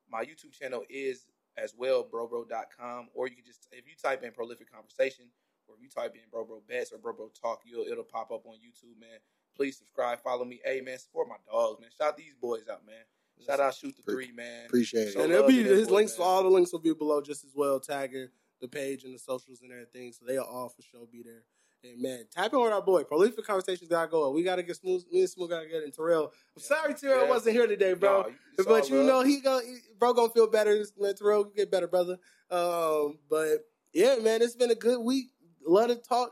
my 0.09 0.23
YouTube 0.23 0.51
channel 0.51 0.83
is 0.89 1.25
as 1.57 1.73
well, 1.77 2.03
brobro.com. 2.03 3.09
Or 3.13 3.27
you 3.27 3.35
can 3.35 3.45
just, 3.45 3.67
if 3.71 3.85
you 3.87 3.93
type 4.01 4.23
in 4.23 4.31
prolific 4.31 4.71
conversation, 4.71 5.25
or 5.67 5.75
if 5.75 5.81
you 5.81 5.89
type 5.89 6.13
in 6.15 6.21
bro 6.29 6.43
bro 6.43 6.61
bets 6.67 6.91
or 6.91 6.97
bro 6.97 7.13
bro 7.13 7.29
talk, 7.41 7.61
you'll 7.65 7.85
it'll 7.85 8.03
pop 8.03 8.31
up 8.31 8.45
on 8.45 8.55
YouTube, 8.55 8.99
man. 8.99 9.19
Please 9.55 9.77
subscribe, 9.77 10.19
follow 10.21 10.45
me. 10.45 10.59
Hey 10.63 10.81
man, 10.81 10.97
support 10.97 11.27
my 11.27 11.35
dogs, 11.51 11.79
man. 11.81 11.89
Shout 11.97 12.17
these 12.17 12.35
boys 12.41 12.63
out, 12.71 12.85
man. 12.85 12.95
Shout 13.45 13.59
out 13.59 13.73
Shoot 13.75 13.95
the 13.97 14.03
Pre- 14.03 14.13
Three, 14.27 14.31
man. 14.35 14.65
Appreciate 14.67 15.13
So 15.13 15.19
it. 15.19 15.23
and 15.25 15.33
it'll 15.33 15.47
be 15.47 15.63
his 15.63 15.87
boys, 15.87 15.91
links. 15.91 16.17
man. 16.19 16.27
All 16.27 16.43
the 16.43 16.49
links 16.49 16.71
will 16.71 16.79
be 16.79 16.93
below 16.93 17.21
just 17.21 17.43
as 17.43 17.51
well, 17.55 17.79
tagging 17.79 18.29
the 18.61 18.67
page 18.67 19.03
and 19.03 19.13
the 19.13 19.19
socials 19.19 19.61
and 19.61 19.71
everything. 19.71 20.11
So 20.13 20.25
they'll 20.25 20.43
all 20.43 20.69
for 20.69 20.81
sure 20.81 21.05
be 21.11 21.23
there. 21.23 21.43
And 21.83 22.01
man, 22.01 22.23
tap 22.31 22.53
in 22.53 22.61
with 22.61 22.71
our 22.71 22.81
boy. 22.81 23.03
Prolific 23.03 23.45
conversations 23.45 23.89
gotta 23.89 24.09
go. 24.09 24.31
We 24.31 24.41
gotta 24.43 24.63
get 24.63 24.77
smooth. 24.77 25.03
Me 25.11 25.19
and 25.19 25.29
Smooth 25.29 25.49
gotta 25.49 25.67
get 25.67 25.83
in 25.83 25.91
Terrell. 25.91 26.27
I'm 26.27 26.31
Yeah. 26.61 26.63
sorry 26.63 26.93
Terrell 26.93 27.23
Yeah. 27.25 27.29
wasn't 27.29 27.55
here 27.57 27.67
today, 27.67 27.93
bro. 27.93 28.21
Nah, 28.21 28.27
it's 28.57 28.65
but 28.65 28.89
you 28.89 28.97
love. 28.99 29.05
know 29.05 29.21
he 29.23 29.41
go, 29.41 29.59
he- 29.59 29.79
bro, 29.99 30.13
gonna 30.13 30.31
feel 30.31 30.47
better. 30.47 30.81
Man, 30.97 31.13
Terrell 31.15 31.43
get 31.43 31.69
better, 31.69 31.87
brother. 31.87 32.17
Um, 32.49 33.19
but 33.29 33.65
yeah, 33.93 34.15
man, 34.21 34.41
it's 34.41 34.55
been 34.55 34.71
a 34.71 34.75
good 34.75 35.01
week. 35.01 35.27
Love 35.65 35.89
to 35.89 35.95
talk, 35.97 36.31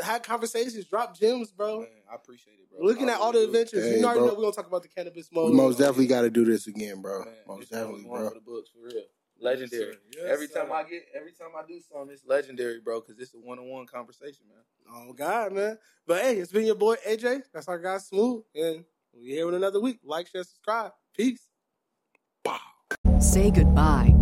had 0.00 0.22
conversations, 0.22 0.84
drop 0.86 1.18
gems, 1.18 1.50
bro. 1.50 1.80
Man, 1.80 1.88
I 2.10 2.14
appreciate 2.14 2.54
it, 2.54 2.70
bro. 2.70 2.84
Looking 2.84 3.08
I 3.10 3.14
at 3.14 3.20
all 3.20 3.32
the 3.32 3.44
adventures, 3.44 3.84
Hey, 3.84 3.98
you 3.98 4.04
already 4.04 4.20
bro. 4.20 4.28
know 4.28 4.34
we're 4.34 4.42
gonna 4.42 4.52
talk 4.52 4.66
about 4.66 4.82
the 4.82 4.88
cannabis 4.88 5.28
mode. 5.32 5.50
We 5.50 5.56
most 5.56 5.78
definitely 5.78 6.06
got 6.06 6.22
to 6.22 6.30
do 6.30 6.44
this 6.44 6.66
again, 6.66 7.02
bro. 7.02 7.24
Man, 7.24 7.34
most 7.46 7.70
definitely, 7.70 8.02
was 8.02 8.04
one 8.04 8.20
bro. 8.20 8.28
for 8.28 8.34
the 8.34 8.40
books 8.40 8.70
for 8.70 8.86
real. 8.86 9.04
Legendary. 9.40 9.96
Yes, 10.14 10.24
every 10.28 10.46
sir. 10.46 10.60
time 10.62 10.72
I 10.72 10.84
get, 10.84 11.02
every 11.14 11.32
time 11.32 11.48
I 11.58 11.66
do 11.66 11.80
something, 11.80 12.12
it's 12.12 12.24
legendary, 12.24 12.80
bro. 12.80 13.00
Because 13.00 13.18
it's 13.18 13.34
a 13.34 13.38
one-on-one 13.38 13.86
conversation, 13.86 14.44
man. 14.48 14.58
Oh 14.94 15.12
God, 15.12 15.52
man. 15.52 15.78
But 16.06 16.22
hey, 16.22 16.36
it's 16.36 16.52
been 16.52 16.64
your 16.64 16.76
boy 16.76 16.94
AJ. 17.06 17.42
That's 17.52 17.66
our 17.66 17.78
guy 17.78 17.98
Smooth. 17.98 18.44
And 18.54 18.84
we 19.12 19.30
here 19.30 19.46
with 19.46 19.56
another 19.56 19.80
week. 19.80 19.98
Like, 20.04 20.28
share, 20.28 20.44
subscribe. 20.44 20.92
Peace. 21.16 21.48
Say 23.18 23.50
goodbye 23.50 24.11